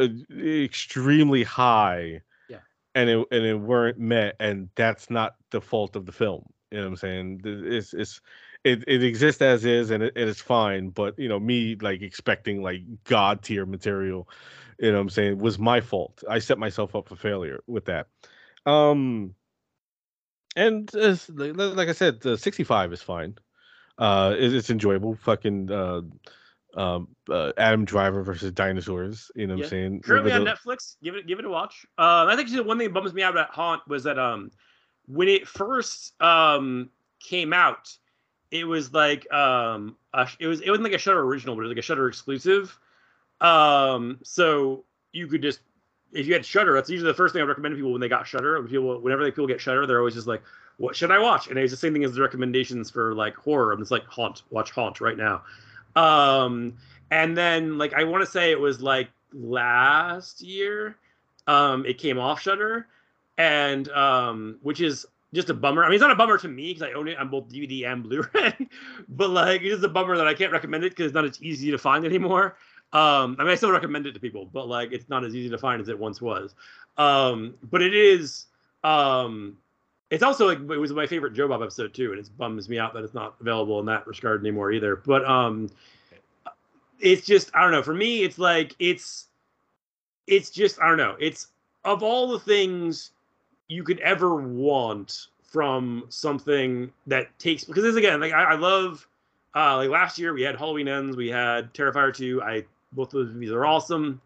uh, 0.00 0.08
extremely 0.36 1.44
high 1.44 2.20
yeah. 2.48 2.58
and 2.94 3.08
it 3.08 3.26
and 3.30 3.44
it 3.44 3.54
weren't 3.54 3.98
met 3.98 4.34
and 4.40 4.68
that's 4.74 5.10
not 5.10 5.36
the 5.50 5.60
fault 5.60 5.94
of 5.94 6.06
the 6.06 6.12
film 6.12 6.44
you 6.72 6.78
know 6.78 6.84
what 6.84 6.90
i'm 6.90 6.96
saying? 6.96 7.40
It's 7.44 7.92
it's 7.94 8.20
it, 8.64 8.84
it 8.86 9.02
exists 9.02 9.42
as 9.42 9.64
is 9.64 9.90
and 9.90 10.02
it, 10.02 10.12
it 10.16 10.28
is 10.28 10.40
fine 10.40 10.90
but 10.90 11.18
you 11.18 11.28
know 11.28 11.40
me 11.40 11.76
like 11.80 12.02
expecting 12.02 12.62
like 12.62 12.82
god 13.04 13.42
tier 13.42 13.66
material 13.66 14.28
you 14.78 14.90
know 14.90 14.98
what 14.98 15.02
i'm 15.02 15.10
saying 15.10 15.38
was 15.38 15.58
my 15.58 15.80
fault. 15.80 16.24
I 16.28 16.38
set 16.40 16.58
myself 16.58 16.96
up 16.96 17.08
for 17.08 17.16
failure 17.16 17.62
with 17.66 17.86
that. 17.86 18.08
Um 18.66 19.34
and 20.56 20.94
as, 20.94 21.28
like 21.30 21.88
i 21.88 21.92
said 21.92 22.20
the 22.20 22.36
65 22.36 22.92
is 22.92 23.02
fine. 23.02 23.36
Uh 23.98 24.34
it, 24.38 24.54
it's 24.54 24.70
enjoyable. 24.70 25.14
Fucking 25.16 25.70
uh 25.70 26.02
um 26.74 27.08
uh, 27.30 27.52
adam 27.58 27.84
driver 27.84 28.22
versus 28.22 28.50
dinosaurs 28.50 29.30
you 29.34 29.46
know 29.46 29.52
what 29.52 29.58
yeah. 29.58 29.64
i'm 29.66 29.70
saying 29.70 30.00
currently 30.00 30.32
on 30.32 30.42
netflix 30.42 30.96
give 31.02 31.14
it 31.14 31.26
give 31.26 31.38
it 31.38 31.44
a 31.44 31.50
watch. 31.50 31.84
Uh 31.98 32.24
i 32.26 32.34
think 32.34 32.50
the 32.50 32.62
one 32.62 32.78
thing 32.78 32.88
that 32.88 32.94
bums 32.94 33.12
me 33.12 33.22
out 33.22 33.34
about 33.34 33.50
haunt 33.50 33.82
was 33.86 34.04
that 34.04 34.18
um 34.18 34.50
when 35.04 35.28
it 35.28 35.46
first 35.46 36.14
um 36.22 36.88
came 37.20 37.52
out 37.52 37.94
it 38.52 38.64
was 38.64 38.92
like 38.92 39.30
um 39.32 39.96
a, 40.14 40.28
it 40.38 40.46
was 40.46 40.60
it 40.60 40.70
wasn't 40.70 40.84
like 40.84 40.92
a 40.92 40.98
Shudder 40.98 41.20
original, 41.20 41.56
but 41.56 41.62
it 41.62 41.64
was 41.64 41.70
like 41.70 41.78
a 41.78 41.82
Shudder 41.82 42.06
exclusive. 42.06 42.78
Um, 43.40 44.18
so 44.22 44.84
you 45.12 45.26
could 45.26 45.42
just 45.42 45.60
if 46.12 46.26
you 46.26 46.34
had 46.34 46.44
Shudder, 46.44 46.74
that's 46.74 46.90
usually 46.90 47.10
the 47.10 47.16
first 47.16 47.32
thing 47.32 47.42
I 47.42 47.46
recommend 47.46 47.72
to 47.72 47.76
people 47.76 47.90
when 47.90 48.00
they 48.00 48.08
got 48.08 48.26
Shudder. 48.26 48.62
People 48.62 49.00
whenever 49.00 49.24
people 49.24 49.46
get 49.46 49.60
Shudder, 49.60 49.86
they're 49.86 49.98
always 49.98 50.14
just 50.14 50.26
like, 50.26 50.42
"What 50.76 50.94
should 50.94 51.10
I 51.10 51.18
watch?" 51.18 51.48
And 51.48 51.58
it's 51.58 51.72
the 51.72 51.76
same 51.78 51.94
thing 51.94 52.04
as 52.04 52.12
the 52.12 52.20
recommendations 52.20 52.90
for 52.90 53.14
like 53.14 53.34
horror. 53.34 53.72
I'm 53.72 53.80
just 53.80 53.90
like, 53.90 54.04
"Haunt, 54.04 54.42
watch 54.50 54.70
Haunt 54.70 55.00
right 55.00 55.16
now." 55.16 55.42
Um, 55.96 56.76
and 57.10 57.36
then 57.36 57.78
like 57.78 57.94
I 57.94 58.04
want 58.04 58.22
to 58.22 58.30
say 58.30 58.50
it 58.50 58.60
was 58.60 58.82
like 58.82 59.08
last 59.32 60.42
year, 60.42 60.98
um, 61.46 61.86
it 61.86 61.96
came 61.96 62.18
off 62.18 62.42
Shudder, 62.42 62.86
and 63.38 63.88
um, 63.88 64.58
which 64.60 64.82
is 64.82 65.06
just 65.34 65.50
a 65.50 65.54
bummer. 65.54 65.84
I 65.84 65.88
mean, 65.88 65.94
it's 65.94 66.02
not 66.02 66.10
a 66.10 66.16
bummer 66.16 66.38
to 66.38 66.48
me 66.48 66.74
because 66.74 66.82
I 66.82 66.92
own 66.92 67.08
it 67.08 67.18
on 67.18 67.28
both 67.28 67.48
DVD 67.48 67.90
and 67.90 68.02
Blu-ray, 68.02 68.68
but 69.08 69.30
like 69.30 69.62
it's 69.62 69.82
a 69.82 69.88
bummer 69.88 70.16
that 70.16 70.26
I 70.26 70.34
can't 70.34 70.52
recommend 70.52 70.84
it 70.84 70.90
because 70.90 71.06
it's 71.06 71.14
not 71.14 71.24
as 71.24 71.42
easy 71.42 71.70
to 71.70 71.78
find 71.78 72.04
anymore. 72.04 72.56
Um, 72.92 73.36
I 73.38 73.44
mean, 73.44 73.52
I 73.52 73.54
still 73.54 73.72
recommend 73.72 74.06
it 74.06 74.12
to 74.12 74.20
people, 74.20 74.46
but 74.52 74.68
like 74.68 74.92
it's 74.92 75.08
not 75.08 75.24
as 75.24 75.34
easy 75.34 75.48
to 75.48 75.58
find 75.58 75.80
as 75.80 75.88
it 75.88 75.98
once 75.98 76.20
was. 76.20 76.54
Um, 76.98 77.54
but 77.70 77.80
it 77.80 77.94
is. 77.94 78.46
Um, 78.84 79.56
it's 80.10 80.22
also 80.22 80.46
like 80.46 80.58
it 80.58 80.78
was 80.78 80.92
my 80.92 81.06
favorite 81.06 81.32
Joe 81.32 81.48
Bob 81.48 81.62
episode 81.62 81.94
too, 81.94 82.10
and 82.12 82.20
it 82.20 82.28
bums 82.36 82.68
me 82.68 82.78
out 82.78 82.92
that 82.92 83.02
it's 83.02 83.14
not 83.14 83.36
available 83.40 83.80
in 83.80 83.86
that 83.86 84.06
regard 84.06 84.40
anymore 84.40 84.70
either. 84.70 84.96
But 84.96 85.24
um, 85.24 85.70
it's 87.00 87.24
just 87.24 87.50
I 87.54 87.62
don't 87.62 87.72
know. 87.72 87.82
For 87.82 87.94
me, 87.94 88.22
it's 88.22 88.38
like 88.38 88.76
it's 88.78 89.28
it's 90.26 90.50
just 90.50 90.78
I 90.82 90.88
don't 90.88 90.98
know. 90.98 91.16
It's 91.18 91.48
of 91.84 92.02
all 92.02 92.28
the 92.28 92.38
things 92.38 93.12
you 93.72 93.82
could 93.82 94.00
ever 94.00 94.36
want 94.36 95.28
from 95.42 96.04
something 96.08 96.90
that 97.06 97.36
takes 97.38 97.64
because 97.64 97.82
this 97.82 97.96
again 97.96 98.20
like 98.20 98.32
I, 98.32 98.52
I 98.52 98.54
love 98.54 99.06
uh 99.54 99.76
like 99.76 99.90
last 99.90 100.18
year 100.18 100.32
we 100.32 100.42
had 100.42 100.56
Halloween 100.56 100.88
ends 100.88 101.16
we 101.16 101.28
had 101.28 101.72
Terrifier 101.74 102.14
2 102.14 102.42
I 102.42 102.64
both 102.92 103.10
those 103.10 103.32
movies 103.32 103.50
are 103.50 103.64
awesome. 103.64 104.20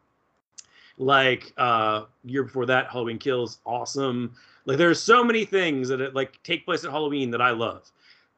Like 0.98 1.52
uh 1.56 2.05
year 2.24 2.43
before 2.43 2.66
that 2.66 2.90
Halloween 2.90 3.18
Kills 3.18 3.59
awesome. 3.64 4.35
Like 4.64 4.78
there's 4.78 5.01
so 5.01 5.23
many 5.23 5.44
things 5.44 5.89
that 5.89 6.14
like 6.14 6.43
take 6.43 6.64
place 6.64 6.85
at 6.85 6.90
Halloween 6.90 7.31
that 7.31 7.40
I 7.40 7.51
love. 7.51 7.90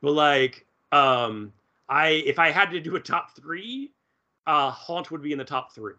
But 0.03 0.13
like 0.13 0.67
um 0.93 1.53
I 1.89 2.09
if 2.09 2.39
I 2.39 2.51
had 2.51 2.71
to 2.71 2.81
do 2.81 2.97
a 2.97 3.01
top 3.01 3.35
3 3.37 3.91
uh 4.47 4.71
Haunt 4.71 5.11
would 5.11 5.23
be 5.23 5.33
in 5.33 5.39
the 5.39 5.45
top 5.45 5.75
3 5.75 5.95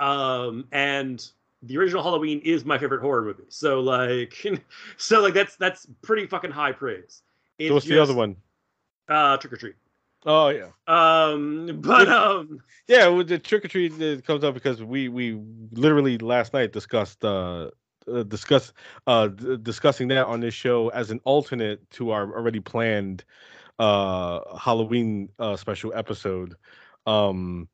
um 0.00 0.66
and 0.72 1.30
the 1.62 1.78
original 1.78 2.02
Halloween 2.02 2.40
is 2.44 2.64
my 2.64 2.78
favorite 2.78 3.00
horror 3.00 3.22
movie. 3.22 3.44
So 3.48 3.80
like, 3.80 4.44
so 4.96 5.20
like 5.20 5.34
that's 5.34 5.56
that's 5.56 5.86
pretty 6.02 6.26
fucking 6.26 6.50
high 6.50 6.72
praise. 6.72 7.22
It's 7.58 7.68
so 7.68 7.74
what's 7.74 7.86
just, 7.86 7.94
the 7.94 8.02
other 8.02 8.14
one? 8.14 8.36
Uh, 9.08 9.36
Trick 9.36 9.52
or 9.52 9.56
Treat. 9.56 9.74
Oh 10.24 10.48
yeah. 10.48 10.70
Um, 10.86 11.80
but 11.80 12.08
um, 12.08 12.60
yeah, 12.88 13.06
well, 13.08 13.24
the 13.24 13.38
Trick 13.38 13.64
or 13.64 13.68
Treat 13.68 14.00
it 14.00 14.26
comes 14.26 14.44
up 14.44 14.54
because 14.54 14.82
we 14.82 15.08
we 15.08 15.40
literally 15.72 16.18
last 16.18 16.52
night 16.52 16.72
discussed 16.72 17.24
uh, 17.24 17.70
uh 18.10 18.22
discuss 18.24 18.72
uh 19.06 19.28
d- 19.28 19.56
discussing 19.62 20.08
that 20.08 20.26
on 20.26 20.40
this 20.40 20.54
show 20.54 20.88
as 20.90 21.10
an 21.10 21.20
alternate 21.24 21.88
to 21.90 22.10
our 22.10 22.34
already 22.36 22.60
planned 22.60 23.24
uh 23.78 24.56
Halloween 24.58 25.28
uh 25.38 25.56
special 25.56 25.92
episode. 25.94 26.56
Um, 27.06 27.68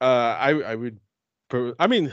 uh, 0.00 0.36
I 0.38 0.50
I 0.50 0.74
would, 0.74 0.98
I 1.78 1.86
mean 1.86 2.12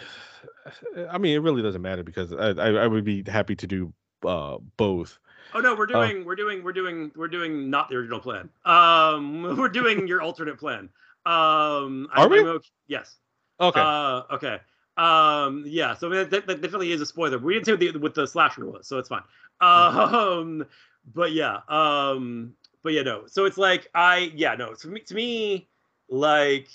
I 1.09 1.17
mean, 1.17 1.35
it 1.35 1.39
really 1.39 1.61
doesn't 1.61 1.81
matter 1.81 2.03
because 2.03 2.33
I, 2.33 2.49
I, 2.49 2.69
I 2.83 2.87
would 2.87 3.03
be 3.03 3.23
happy 3.27 3.55
to 3.55 3.67
do 3.67 3.93
uh, 4.25 4.57
both. 4.77 5.19
Oh 5.53 5.59
no, 5.59 5.75
we're 5.75 5.83
uh 5.85 6.05
doing 6.07 6.21
uh, 6.21 6.25
we're 6.25 6.35
doing 6.35 6.63
we're 6.63 6.73
doing 6.73 7.11
we're 7.15 7.27
doing 7.27 7.69
not 7.69 7.89
the 7.89 7.95
original 7.95 8.19
plan. 8.19 8.49
Um, 8.65 9.43
we're 9.57 9.69
doing 9.69 10.07
your 10.07 10.21
alternate 10.21 10.59
plan. 10.59 10.89
Um, 11.25 12.07
are 12.13 12.25
I, 12.25 12.27
we? 12.27 12.39
Okay, 12.41 12.67
yes. 12.87 13.15
Okay. 13.59 13.79
Uh, 13.79 14.21
okay. 14.31 14.59
Um, 14.97 15.63
yeah. 15.65 15.95
So 15.95 16.09
that, 16.09 16.29
that, 16.31 16.47
that, 16.47 16.61
definitely 16.61 16.91
is 16.91 17.01
a 17.01 17.05
spoiler. 17.05 17.37
We 17.37 17.53
didn't 17.53 17.65
say 17.65 17.71
what 17.73 17.79
the, 17.79 17.99
what 17.99 18.15
the 18.15 18.27
slasher 18.27 18.65
was, 18.65 18.87
so 18.87 18.97
it's 18.97 19.09
fine. 19.09 19.23
Um, 19.61 20.65
but 21.13 21.31
yeah. 21.31 21.59
Um, 21.67 22.53
but 22.83 22.93
yeah, 22.93 23.03
no. 23.03 23.23
So 23.27 23.45
it's 23.45 23.57
like 23.57 23.89
I 23.95 24.31
yeah 24.35 24.55
no. 24.55 24.73
To 24.75 24.87
me, 24.87 24.99
to 25.01 25.15
me, 25.15 25.67
like 26.09 26.69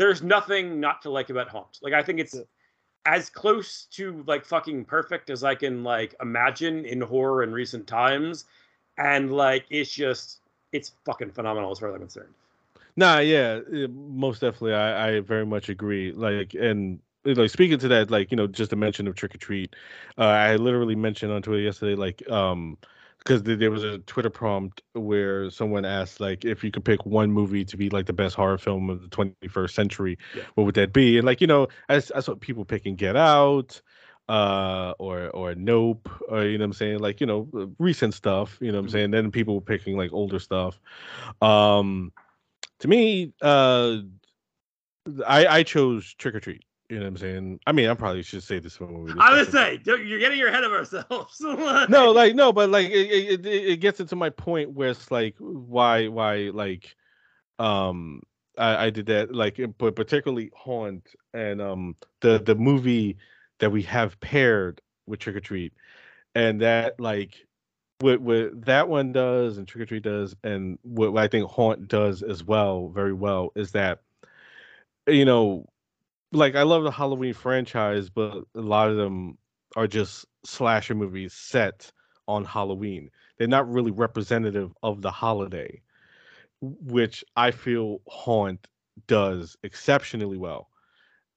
there's 0.00 0.22
nothing 0.22 0.80
not 0.80 1.02
to 1.02 1.10
like 1.10 1.28
about 1.28 1.48
Haunt. 1.48 1.78
Like 1.82 1.92
I 1.92 2.02
think 2.02 2.20
it's 2.20 2.40
as 3.04 3.28
close 3.28 3.84
to 3.92 4.24
like 4.26 4.46
fucking 4.46 4.86
perfect 4.86 5.28
as 5.28 5.44
I 5.44 5.54
can 5.54 5.84
like 5.84 6.14
imagine 6.22 6.86
in 6.86 7.02
horror 7.02 7.42
in 7.42 7.52
recent 7.52 7.86
times, 7.86 8.46
and 8.96 9.30
like 9.30 9.66
it's 9.68 9.92
just 9.92 10.40
it's 10.72 10.92
fucking 11.04 11.32
phenomenal 11.32 11.70
as 11.70 11.78
far 11.78 11.90
as 11.90 11.96
I'm 11.96 12.00
concerned. 12.00 12.32
Nah, 12.96 13.18
yeah, 13.18 13.60
most 13.90 14.40
definitely. 14.40 14.72
I, 14.72 15.08
I 15.08 15.20
very 15.20 15.44
much 15.44 15.68
agree. 15.68 16.12
Like, 16.12 16.54
and 16.54 16.98
like 17.24 17.50
speaking 17.50 17.78
to 17.78 17.88
that, 17.88 18.10
like 18.10 18.30
you 18.30 18.38
know, 18.38 18.46
just 18.46 18.72
a 18.72 18.76
mention 18.76 19.06
of 19.06 19.16
Trick 19.16 19.34
or 19.34 19.38
Treat. 19.38 19.76
Uh, 20.16 20.22
I 20.22 20.56
literally 20.56 20.96
mentioned 20.96 21.30
on 21.30 21.42
Twitter 21.42 21.60
yesterday, 21.60 21.94
like 21.94 22.28
um, 22.30 22.78
because 23.20 23.42
there 23.44 23.70
was 23.70 23.84
a 23.84 23.98
Twitter 24.00 24.30
prompt 24.30 24.82
where 24.94 25.50
someone 25.50 25.84
asked 25.86 26.20
like 26.20 26.44
if 26.44 26.64
you 26.64 26.70
could 26.72 26.84
pick 26.84 27.06
one 27.06 27.32
movie 27.32 27.64
to 27.64 27.76
be 27.76 27.90
like 27.90 28.06
the 28.06 28.12
best 28.12 28.36
horror 28.36 28.58
film 28.58 28.90
of 28.90 29.02
the 29.02 29.08
21st 29.08 29.56
century, 29.56 30.02
yeah. 30.20 30.44
what 30.54 30.64
would 30.64 30.74
that 30.74 30.92
be? 30.92 31.04
And 31.04 31.14
like 31.14 31.40
you 31.40 31.46
know, 31.46 31.68
as 31.88 32.10
I 32.12 32.20
saw 32.20 32.34
people 32.34 32.64
picking 32.64 32.96
Get 32.96 33.16
Out, 33.16 33.80
uh 34.28 34.94
or 34.98 35.28
or 35.30 35.54
nope 35.56 36.08
or 36.28 36.44
you 36.44 36.56
know 36.56 36.62
what 36.62 36.66
i'm 36.66 36.72
saying 36.72 36.98
like 37.00 37.20
you 37.20 37.26
know 37.26 37.48
uh, 37.56 37.66
recent 37.80 38.14
stuff 38.14 38.58
you 38.60 38.70
know 38.70 38.78
what 38.78 38.82
i'm 38.84 38.88
Mhm. 38.88 38.92
saying 38.92 39.10
then 39.10 39.30
people 39.32 39.56
were 39.56 39.60
picking 39.60 39.96
like 39.96 40.12
older 40.12 40.38
stuff 40.38 40.80
um 41.42 42.12
to 42.78 42.86
me 42.86 43.32
uh 43.42 43.96
i 45.26 45.46
i 45.46 45.62
chose 45.64 46.14
trick 46.14 46.34
or 46.34 46.40
treat 46.40 46.62
you 46.90 46.96
know 46.96 47.02
what 47.04 47.08
i'm 47.08 47.16
saying 47.16 47.60
i 47.66 47.72
mean 47.72 47.88
i 47.88 47.94
probably 47.94 48.22
should 48.22 48.42
say 48.42 48.58
this 48.58 48.80
one. 48.80 49.16
I 49.20 49.32
would 49.34 49.50
say 49.50 49.80
you're 49.84 50.18
getting 50.18 50.42
ahead 50.42 50.64
of 50.64 50.72
ourselves. 50.72 51.40
no 51.88 52.10
like 52.10 52.34
no 52.34 52.52
but 52.52 52.68
like 52.68 52.88
it, 52.90 52.92
it, 52.92 53.46
it 53.46 53.64
it 53.70 53.76
gets 53.76 54.00
into 54.00 54.16
my 54.16 54.30
point 54.30 54.72
where 54.72 54.90
it's 54.90 55.10
like 55.10 55.36
why 55.38 56.08
why 56.08 56.50
like 56.52 56.96
um 57.58 58.22
I, 58.58 58.86
I 58.86 58.90
did 58.90 59.06
that 59.06 59.32
like 59.32 59.60
but 59.78 59.94
particularly 59.94 60.50
haunt 60.54 61.14
and 61.32 61.62
um 61.62 61.96
the 62.20 62.40
the 62.40 62.56
movie 62.56 63.18
that 63.60 63.70
we 63.70 63.82
have 63.82 64.18
paired 64.20 64.80
with 65.06 65.20
trick 65.20 65.36
or 65.36 65.40
treat 65.40 65.72
and 66.34 66.60
that 66.60 66.98
like 66.98 67.46
what 68.00 68.20
what 68.20 68.64
that 68.64 68.88
one 68.88 69.12
does 69.12 69.58
and 69.58 69.68
trick 69.68 69.82
or 69.82 69.86
treat 69.86 70.02
does 70.02 70.34
and 70.42 70.78
what, 70.82 71.12
what 71.12 71.22
i 71.22 71.28
think 71.28 71.48
haunt 71.48 71.86
does 71.86 72.22
as 72.22 72.42
well 72.42 72.88
very 72.88 73.12
well 73.12 73.52
is 73.54 73.72
that 73.72 74.00
you 75.06 75.24
know 75.24 75.69
like 76.32 76.54
i 76.54 76.62
love 76.62 76.84
the 76.84 76.90
halloween 76.90 77.34
franchise 77.34 78.08
but 78.10 78.44
a 78.54 78.60
lot 78.60 78.90
of 78.90 78.96
them 78.96 79.36
are 79.76 79.86
just 79.86 80.26
slasher 80.44 80.94
movies 80.94 81.32
set 81.32 81.92
on 82.28 82.44
halloween. 82.44 83.10
They're 83.38 83.48
not 83.48 83.68
really 83.70 83.90
representative 83.90 84.72
of 84.82 85.02
the 85.02 85.10
holiday 85.10 85.82
which 86.60 87.24
i 87.36 87.50
feel 87.50 88.00
haunt 88.08 88.68
does 89.06 89.56
exceptionally 89.62 90.36
well 90.36 90.68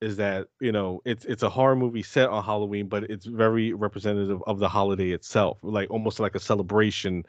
is 0.01 0.17
that 0.17 0.47
you 0.59 0.71
know 0.71 1.01
it's 1.05 1.25
it's 1.25 1.43
a 1.43 1.49
horror 1.49 1.75
movie 1.75 2.03
set 2.03 2.29
on 2.29 2.43
halloween 2.43 2.87
but 2.87 3.03
it's 3.05 3.25
very 3.25 3.73
representative 3.73 4.43
of 4.47 4.59
the 4.59 4.67
holiday 4.69 5.11
itself 5.11 5.57
like 5.63 5.89
almost 5.89 6.19
like 6.19 6.35
a 6.35 6.39
celebration 6.39 7.23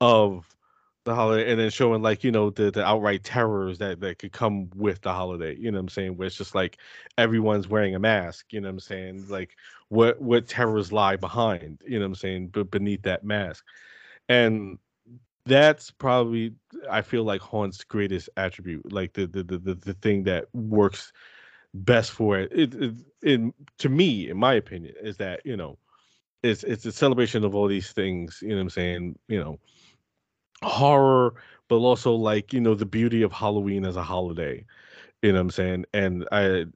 of 0.00 0.44
the 1.08 1.14
holiday 1.14 1.50
and 1.50 1.60
then 1.60 1.70
showing 1.70 2.02
like 2.02 2.22
you 2.22 2.30
know 2.30 2.50
the 2.50 2.70
the 2.70 2.84
outright 2.84 3.24
terrors 3.24 3.78
that 3.78 4.00
that 4.00 4.18
could 4.18 4.32
come 4.32 4.68
with 4.74 5.00
the 5.02 5.12
holiday 5.12 5.56
you 5.56 5.70
know 5.70 5.78
what 5.78 5.82
i'm 5.82 5.88
saying 5.88 6.16
where 6.16 6.26
it's 6.26 6.36
just 6.36 6.54
like 6.54 6.78
everyone's 7.16 7.68
wearing 7.68 7.94
a 7.94 7.98
mask 7.98 8.52
you 8.52 8.60
know 8.60 8.68
what 8.68 8.72
i'm 8.72 8.80
saying 8.80 9.24
like 9.28 9.56
what 9.88 10.20
what 10.20 10.46
terrors 10.46 10.92
lie 10.92 11.16
behind 11.16 11.82
you 11.86 11.98
know 11.98 12.04
what 12.04 12.08
i'm 12.08 12.14
saying 12.14 12.48
but 12.48 12.70
beneath 12.70 13.02
that 13.02 13.24
mask 13.24 13.64
and 14.28 14.78
that's 15.46 15.90
probably 15.90 16.52
i 16.90 17.00
feel 17.00 17.24
like 17.24 17.40
haunt's 17.40 17.82
greatest 17.84 18.28
attribute 18.36 18.92
like 18.92 19.12
the 19.14 19.26
the 19.26 19.42
the, 19.42 19.58
the, 19.58 19.74
the 19.74 19.94
thing 19.94 20.22
that 20.22 20.44
works 20.54 21.12
best 21.74 22.12
for 22.12 22.38
it. 22.38 22.52
It, 22.52 22.74
it 22.74 22.94
in 23.22 23.52
to 23.78 23.88
me, 23.88 24.30
in 24.30 24.36
my 24.36 24.54
opinion, 24.54 24.94
is 25.02 25.16
that 25.18 25.40
you 25.44 25.56
know, 25.56 25.78
it's 26.42 26.64
it's 26.64 26.86
a 26.86 26.92
celebration 26.92 27.44
of 27.44 27.54
all 27.54 27.68
these 27.68 27.92
things. 27.92 28.38
You 28.42 28.50
know 28.50 28.56
what 28.56 28.62
I'm 28.62 28.70
saying? 28.70 29.18
You 29.28 29.40
know, 29.42 29.58
horror, 30.62 31.34
but 31.68 31.76
also 31.76 32.14
like 32.14 32.52
you 32.52 32.60
know 32.60 32.74
the 32.74 32.86
beauty 32.86 33.22
of 33.22 33.32
Halloween 33.32 33.84
as 33.84 33.96
a 33.96 34.02
holiday. 34.02 34.64
You 35.22 35.32
know 35.32 35.38
what 35.38 35.42
I'm 35.42 35.50
saying? 35.50 35.86
And 35.94 36.28
I 36.32 36.66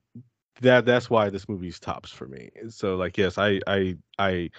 that 0.61 0.85
that's 0.87 1.11
why 1.11 1.31
this 1.31 1.49
movie's 1.49 1.81
tops 1.81 2.11
for 2.13 2.27
me. 2.29 2.51
So 2.71 2.97
like 2.97 3.19
yes, 3.19 3.39
I 3.39 3.61
I 3.67 3.97
I 4.19 4.51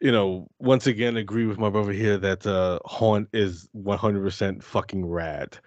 you 0.00 0.12
know 0.12 0.48
once 0.58 0.86
again 0.86 1.16
agree 1.16 1.46
with 1.46 1.58
my 1.58 1.70
brother 1.70 1.92
here 1.92 2.18
that 2.18 2.46
uh 2.46 2.78
Haunt 2.84 3.28
is 3.32 3.68
100% 3.72 4.62
fucking 4.64 5.06
rad, 5.06 5.58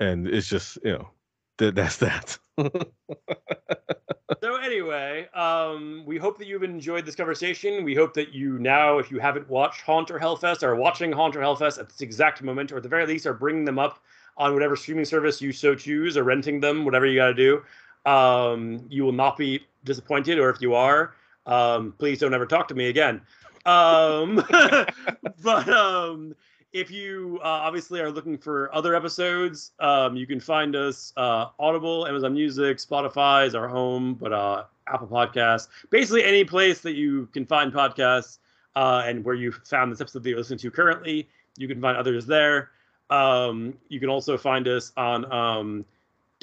and 0.00 0.26
it's 0.28 0.48
just 0.48 0.78
you 0.84 0.92
know 0.92 1.10
that 1.58 1.74
that's 1.76 1.98
that. 1.98 2.38
so 4.42 4.56
anyway, 4.56 5.28
um, 5.34 6.02
we 6.06 6.18
hope 6.18 6.38
that 6.38 6.46
you've 6.46 6.62
enjoyed 6.62 7.06
this 7.06 7.14
conversation. 7.14 7.84
We 7.84 7.94
hope 7.94 8.14
that 8.14 8.32
you 8.34 8.58
now, 8.58 8.98
if 8.98 9.10
you 9.10 9.18
haven't 9.18 9.48
watched 9.48 9.82
Haunt 9.82 10.10
or 10.10 10.18
Hellfest, 10.18 10.62
are 10.62 10.74
watching 10.74 11.12
Haunt 11.12 11.36
or 11.36 11.40
Hellfest 11.40 11.78
at 11.78 11.88
this 11.88 12.00
exact 12.00 12.42
moment, 12.42 12.72
or 12.72 12.78
at 12.78 12.82
the 12.82 12.88
very 12.88 13.06
least, 13.06 13.26
are 13.26 13.34
bringing 13.34 13.64
them 13.64 13.78
up 13.78 14.02
on 14.36 14.52
whatever 14.52 14.76
streaming 14.76 15.04
service 15.04 15.40
you 15.40 15.52
so 15.52 15.74
choose, 15.74 16.16
or 16.16 16.24
renting 16.24 16.60
them, 16.60 16.84
whatever 16.84 17.06
you 17.06 17.16
got 17.16 17.28
to 17.28 17.34
do. 17.34 17.62
Um, 18.10 18.86
you 18.88 19.04
will 19.04 19.12
not 19.12 19.36
be 19.36 19.66
disappointed, 19.84 20.38
or 20.38 20.50
if 20.50 20.60
you 20.60 20.74
are, 20.74 21.14
um, 21.46 21.94
please 21.98 22.18
don't 22.18 22.34
ever 22.34 22.46
talk 22.46 22.68
to 22.68 22.74
me 22.74 22.88
again. 22.88 23.20
Um, 23.64 24.44
but 25.42 25.68
um, 25.68 26.34
if 26.72 26.90
you 26.90 27.38
uh, 27.42 27.46
obviously 27.46 28.00
are 28.00 28.10
looking 28.10 28.36
for 28.36 28.74
other 28.74 28.94
episodes, 28.94 29.72
um, 29.80 30.16
you 30.16 30.26
can 30.26 30.40
find 30.40 30.76
us 30.76 31.12
uh, 31.16 31.46
Audible, 31.58 32.06
Amazon 32.06 32.34
Music, 32.34 32.78
Spotify 32.78 33.46
is 33.46 33.54
our 33.54 33.68
home, 33.68 34.14
but 34.14 34.32
uh, 34.32 34.64
Apple 34.86 35.06
Podcasts, 35.06 35.68
basically 35.90 36.24
any 36.24 36.44
place 36.44 36.80
that 36.80 36.94
you 36.94 37.28
can 37.32 37.46
find 37.46 37.72
podcasts, 37.72 38.38
uh, 38.74 39.02
and 39.06 39.24
where 39.24 39.34
you 39.34 39.52
found 39.52 39.90
this 39.90 40.00
episode 40.00 40.22
that 40.22 40.28
you're 40.28 40.38
listening 40.38 40.58
to 40.58 40.70
currently, 40.70 41.28
you 41.56 41.66
can 41.66 41.80
find 41.80 41.96
others 41.96 42.26
there. 42.26 42.70
Um, 43.08 43.74
you 43.88 44.00
can 44.00 44.10
also 44.10 44.36
find 44.36 44.68
us 44.68 44.92
on 44.96 45.32
um, 45.32 45.84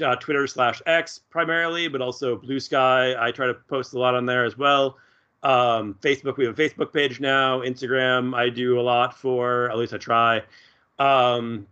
uh, 0.04 0.16
Twitter 0.16 0.48
slash 0.48 0.82
X 0.88 1.20
primarily, 1.30 1.88
but 1.88 2.02
also 2.02 2.36
Blue 2.36 2.60
Sky. 2.60 3.14
I 3.20 3.32
try 3.32 3.46
to 3.48 3.54
post 3.54 3.94
a 3.94 4.00
lot 4.00 4.16
on 4.16 4.26
there 4.26 4.46
as 4.46 4.58
well 4.58 4.98
um, 5.44 5.96
Facebook. 6.02 6.38
We 6.38 6.46
have 6.46 6.58
a 6.58 6.62
Facebook 6.62 6.94
page 6.94 7.20
now. 7.20 7.60
Instagram, 7.60 8.36
I 8.36 8.50
do 8.50 8.80
a 8.80 8.82
lot 8.82 9.18
for. 9.18 9.70
At 9.70 9.78
least 9.78 9.94
I 9.94 9.98
try. 9.98 10.42
Um, 11.00 11.68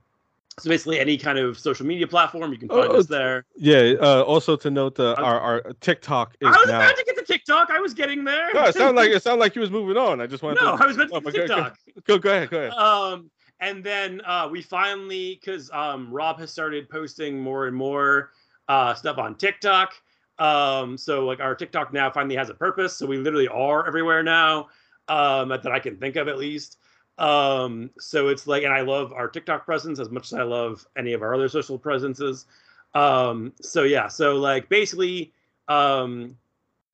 so 0.60 0.69
basically, 0.69 0.99
any 0.99 1.18
kind 1.18 1.39
of 1.39 1.57
social 1.57 1.85
media 1.85 2.06
platform, 2.06 2.52
you 2.52 2.57
can 2.57 2.68
find 2.68 2.89
Oh, 2.91 2.98
us 2.98 3.07
there. 3.07 3.45
Yeah. 3.56 3.93
Uh, 4.02 4.22
also 4.23 4.56
to 4.57 4.69
note, 4.69 4.99
uh, 4.99 5.15
our 5.18 5.39
our 5.39 5.61
TikTok 5.80 6.35
is 6.41 6.48
I 6.48 6.52
was 6.52 6.68
now. 6.68 6.81
about 6.81 6.98
to 6.98 7.03
get 7.06 7.18
to 7.18 7.23
TikTok. 7.23 7.69
I 7.72 7.80
was 7.80 7.93
getting 7.93 8.23
there. 8.26 8.53
No, 8.53 8.65
it 8.65 8.76
sounded 8.76 8.99
like 8.99 9.11
it 9.15 9.23
sounded 9.23 9.39
like 9.39 9.56
you 9.56 9.61
was 9.61 9.72
moving 9.72 9.95
on. 9.98 10.19
I 10.19 10.27
just 10.27 10.43
wanted 10.43 10.61
no, 10.61 10.77
to 10.77 10.84
I 10.84 10.88
was 10.88 10.98
about 10.98 11.10
to 11.10 11.15
Oh, 11.15 11.19
to 11.19 11.26
go- 11.31 11.31
go- 11.31 11.38
TikTok. 11.48 11.77
go. 12.06 12.18
Go 12.18 12.30
ahead. 12.31 12.49
Go 12.49 12.57
ahead. 12.57 12.73
Um, 12.73 13.31
and 13.61 13.84
then 13.84 14.22
uh, 14.26 14.49
we 14.52 14.61
finally, 14.61 15.39
because 15.39 15.72
um, 15.72 16.11
Robb 16.11 16.39
has 16.39 16.52
started 16.52 16.89
posting 16.89 17.39
more 17.39 17.68
and 17.68 17.76
more 17.76 18.31
uh, 18.68 18.93
stuff 18.93 19.18
on 19.19 19.35
TikTok. 19.35 19.93
Um, 20.41 20.97
so 20.97 21.23
like 21.23 21.39
our 21.39 21.53
TikTok 21.53 21.93
now 21.93 22.09
finally 22.09 22.35
has 22.35 22.49
a 22.49 22.55
purpose. 22.55 22.95
So 22.95 23.05
we 23.05 23.18
literally 23.18 23.47
are 23.47 23.88
everywhere 23.88 24.23
now 24.23 24.69
um, 25.07 25.49
that 25.49 25.68
I 25.68 25.77
can 25.80 25.97
think 25.97 26.15
of 26.15 26.27
at 26.27 26.39
least. 26.39 26.80
Um, 27.19 27.91
so 27.99 28.30
it's 28.30 28.47
like, 28.47 28.63
and 28.63 28.73
I 28.73 28.81
love 28.81 29.13
our 29.13 29.27
TikTok 29.27 29.65
presence 29.65 29.99
as 29.99 30.09
much 30.09 30.26
as 30.26 30.34
I 30.34 30.41
love 30.41 30.88
any 30.97 31.13
of 31.13 31.22
our 31.22 31.35
other 31.35 31.47
social 31.47 31.77
presences. 31.77 32.47
Um, 32.95 33.53
so 33.61 33.84
yeah, 33.84 34.07
so 34.07 34.38
like 34.38 34.68
basically, 34.68 35.31
um, 35.68 36.35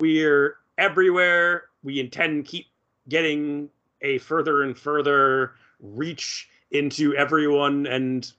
we're 0.02 0.57
everywhere. 0.78 1.69
We 1.84 2.02
intend 2.02 2.45
keep 2.45 2.65
getting 3.07 3.69
a 4.02 4.18
further 4.18 4.64
and 4.64 4.78
further 4.78 5.53
reach 5.80 6.49
into 6.72 7.15
everyone 7.15 7.88
and 7.88 8.30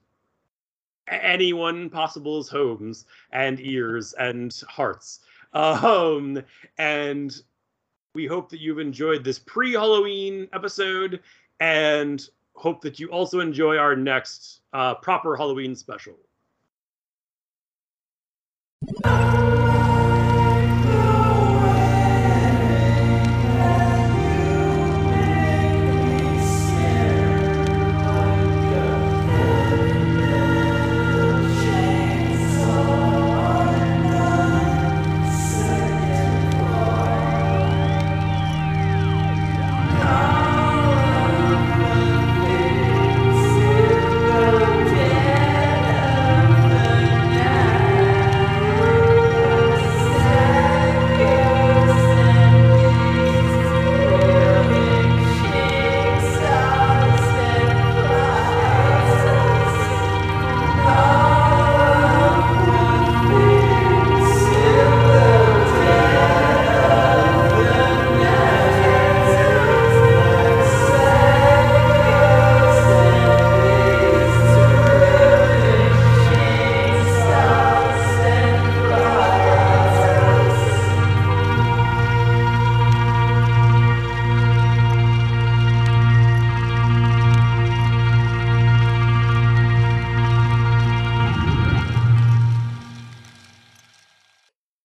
anyone 1.11 1.91
possible's 1.91 2.49
homes 2.49 3.07
and 3.33 3.61
ears 3.61 4.15
and 4.15 4.55
hearts. 4.69 5.21
Um, 5.53 6.43
and 6.79 7.41
we 8.15 8.27
hope 8.27 8.49
that 8.51 8.61
you've 8.61 8.79
enjoyed 8.79 9.25
this 9.25 9.39
pre 9.39 9.73
Halloween 9.73 10.49
episode 10.53 11.21
and 11.61 12.29
hope 12.55 12.81
that 12.83 12.99
you 12.99 13.09
also 13.09 13.41
enjoy 13.41 13.77
our 13.77 13.95
next 13.97 14.61
uh, 14.73 14.95
proper 14.97 15.37
Halloween 15.37 15.75
special. 15.75 16.17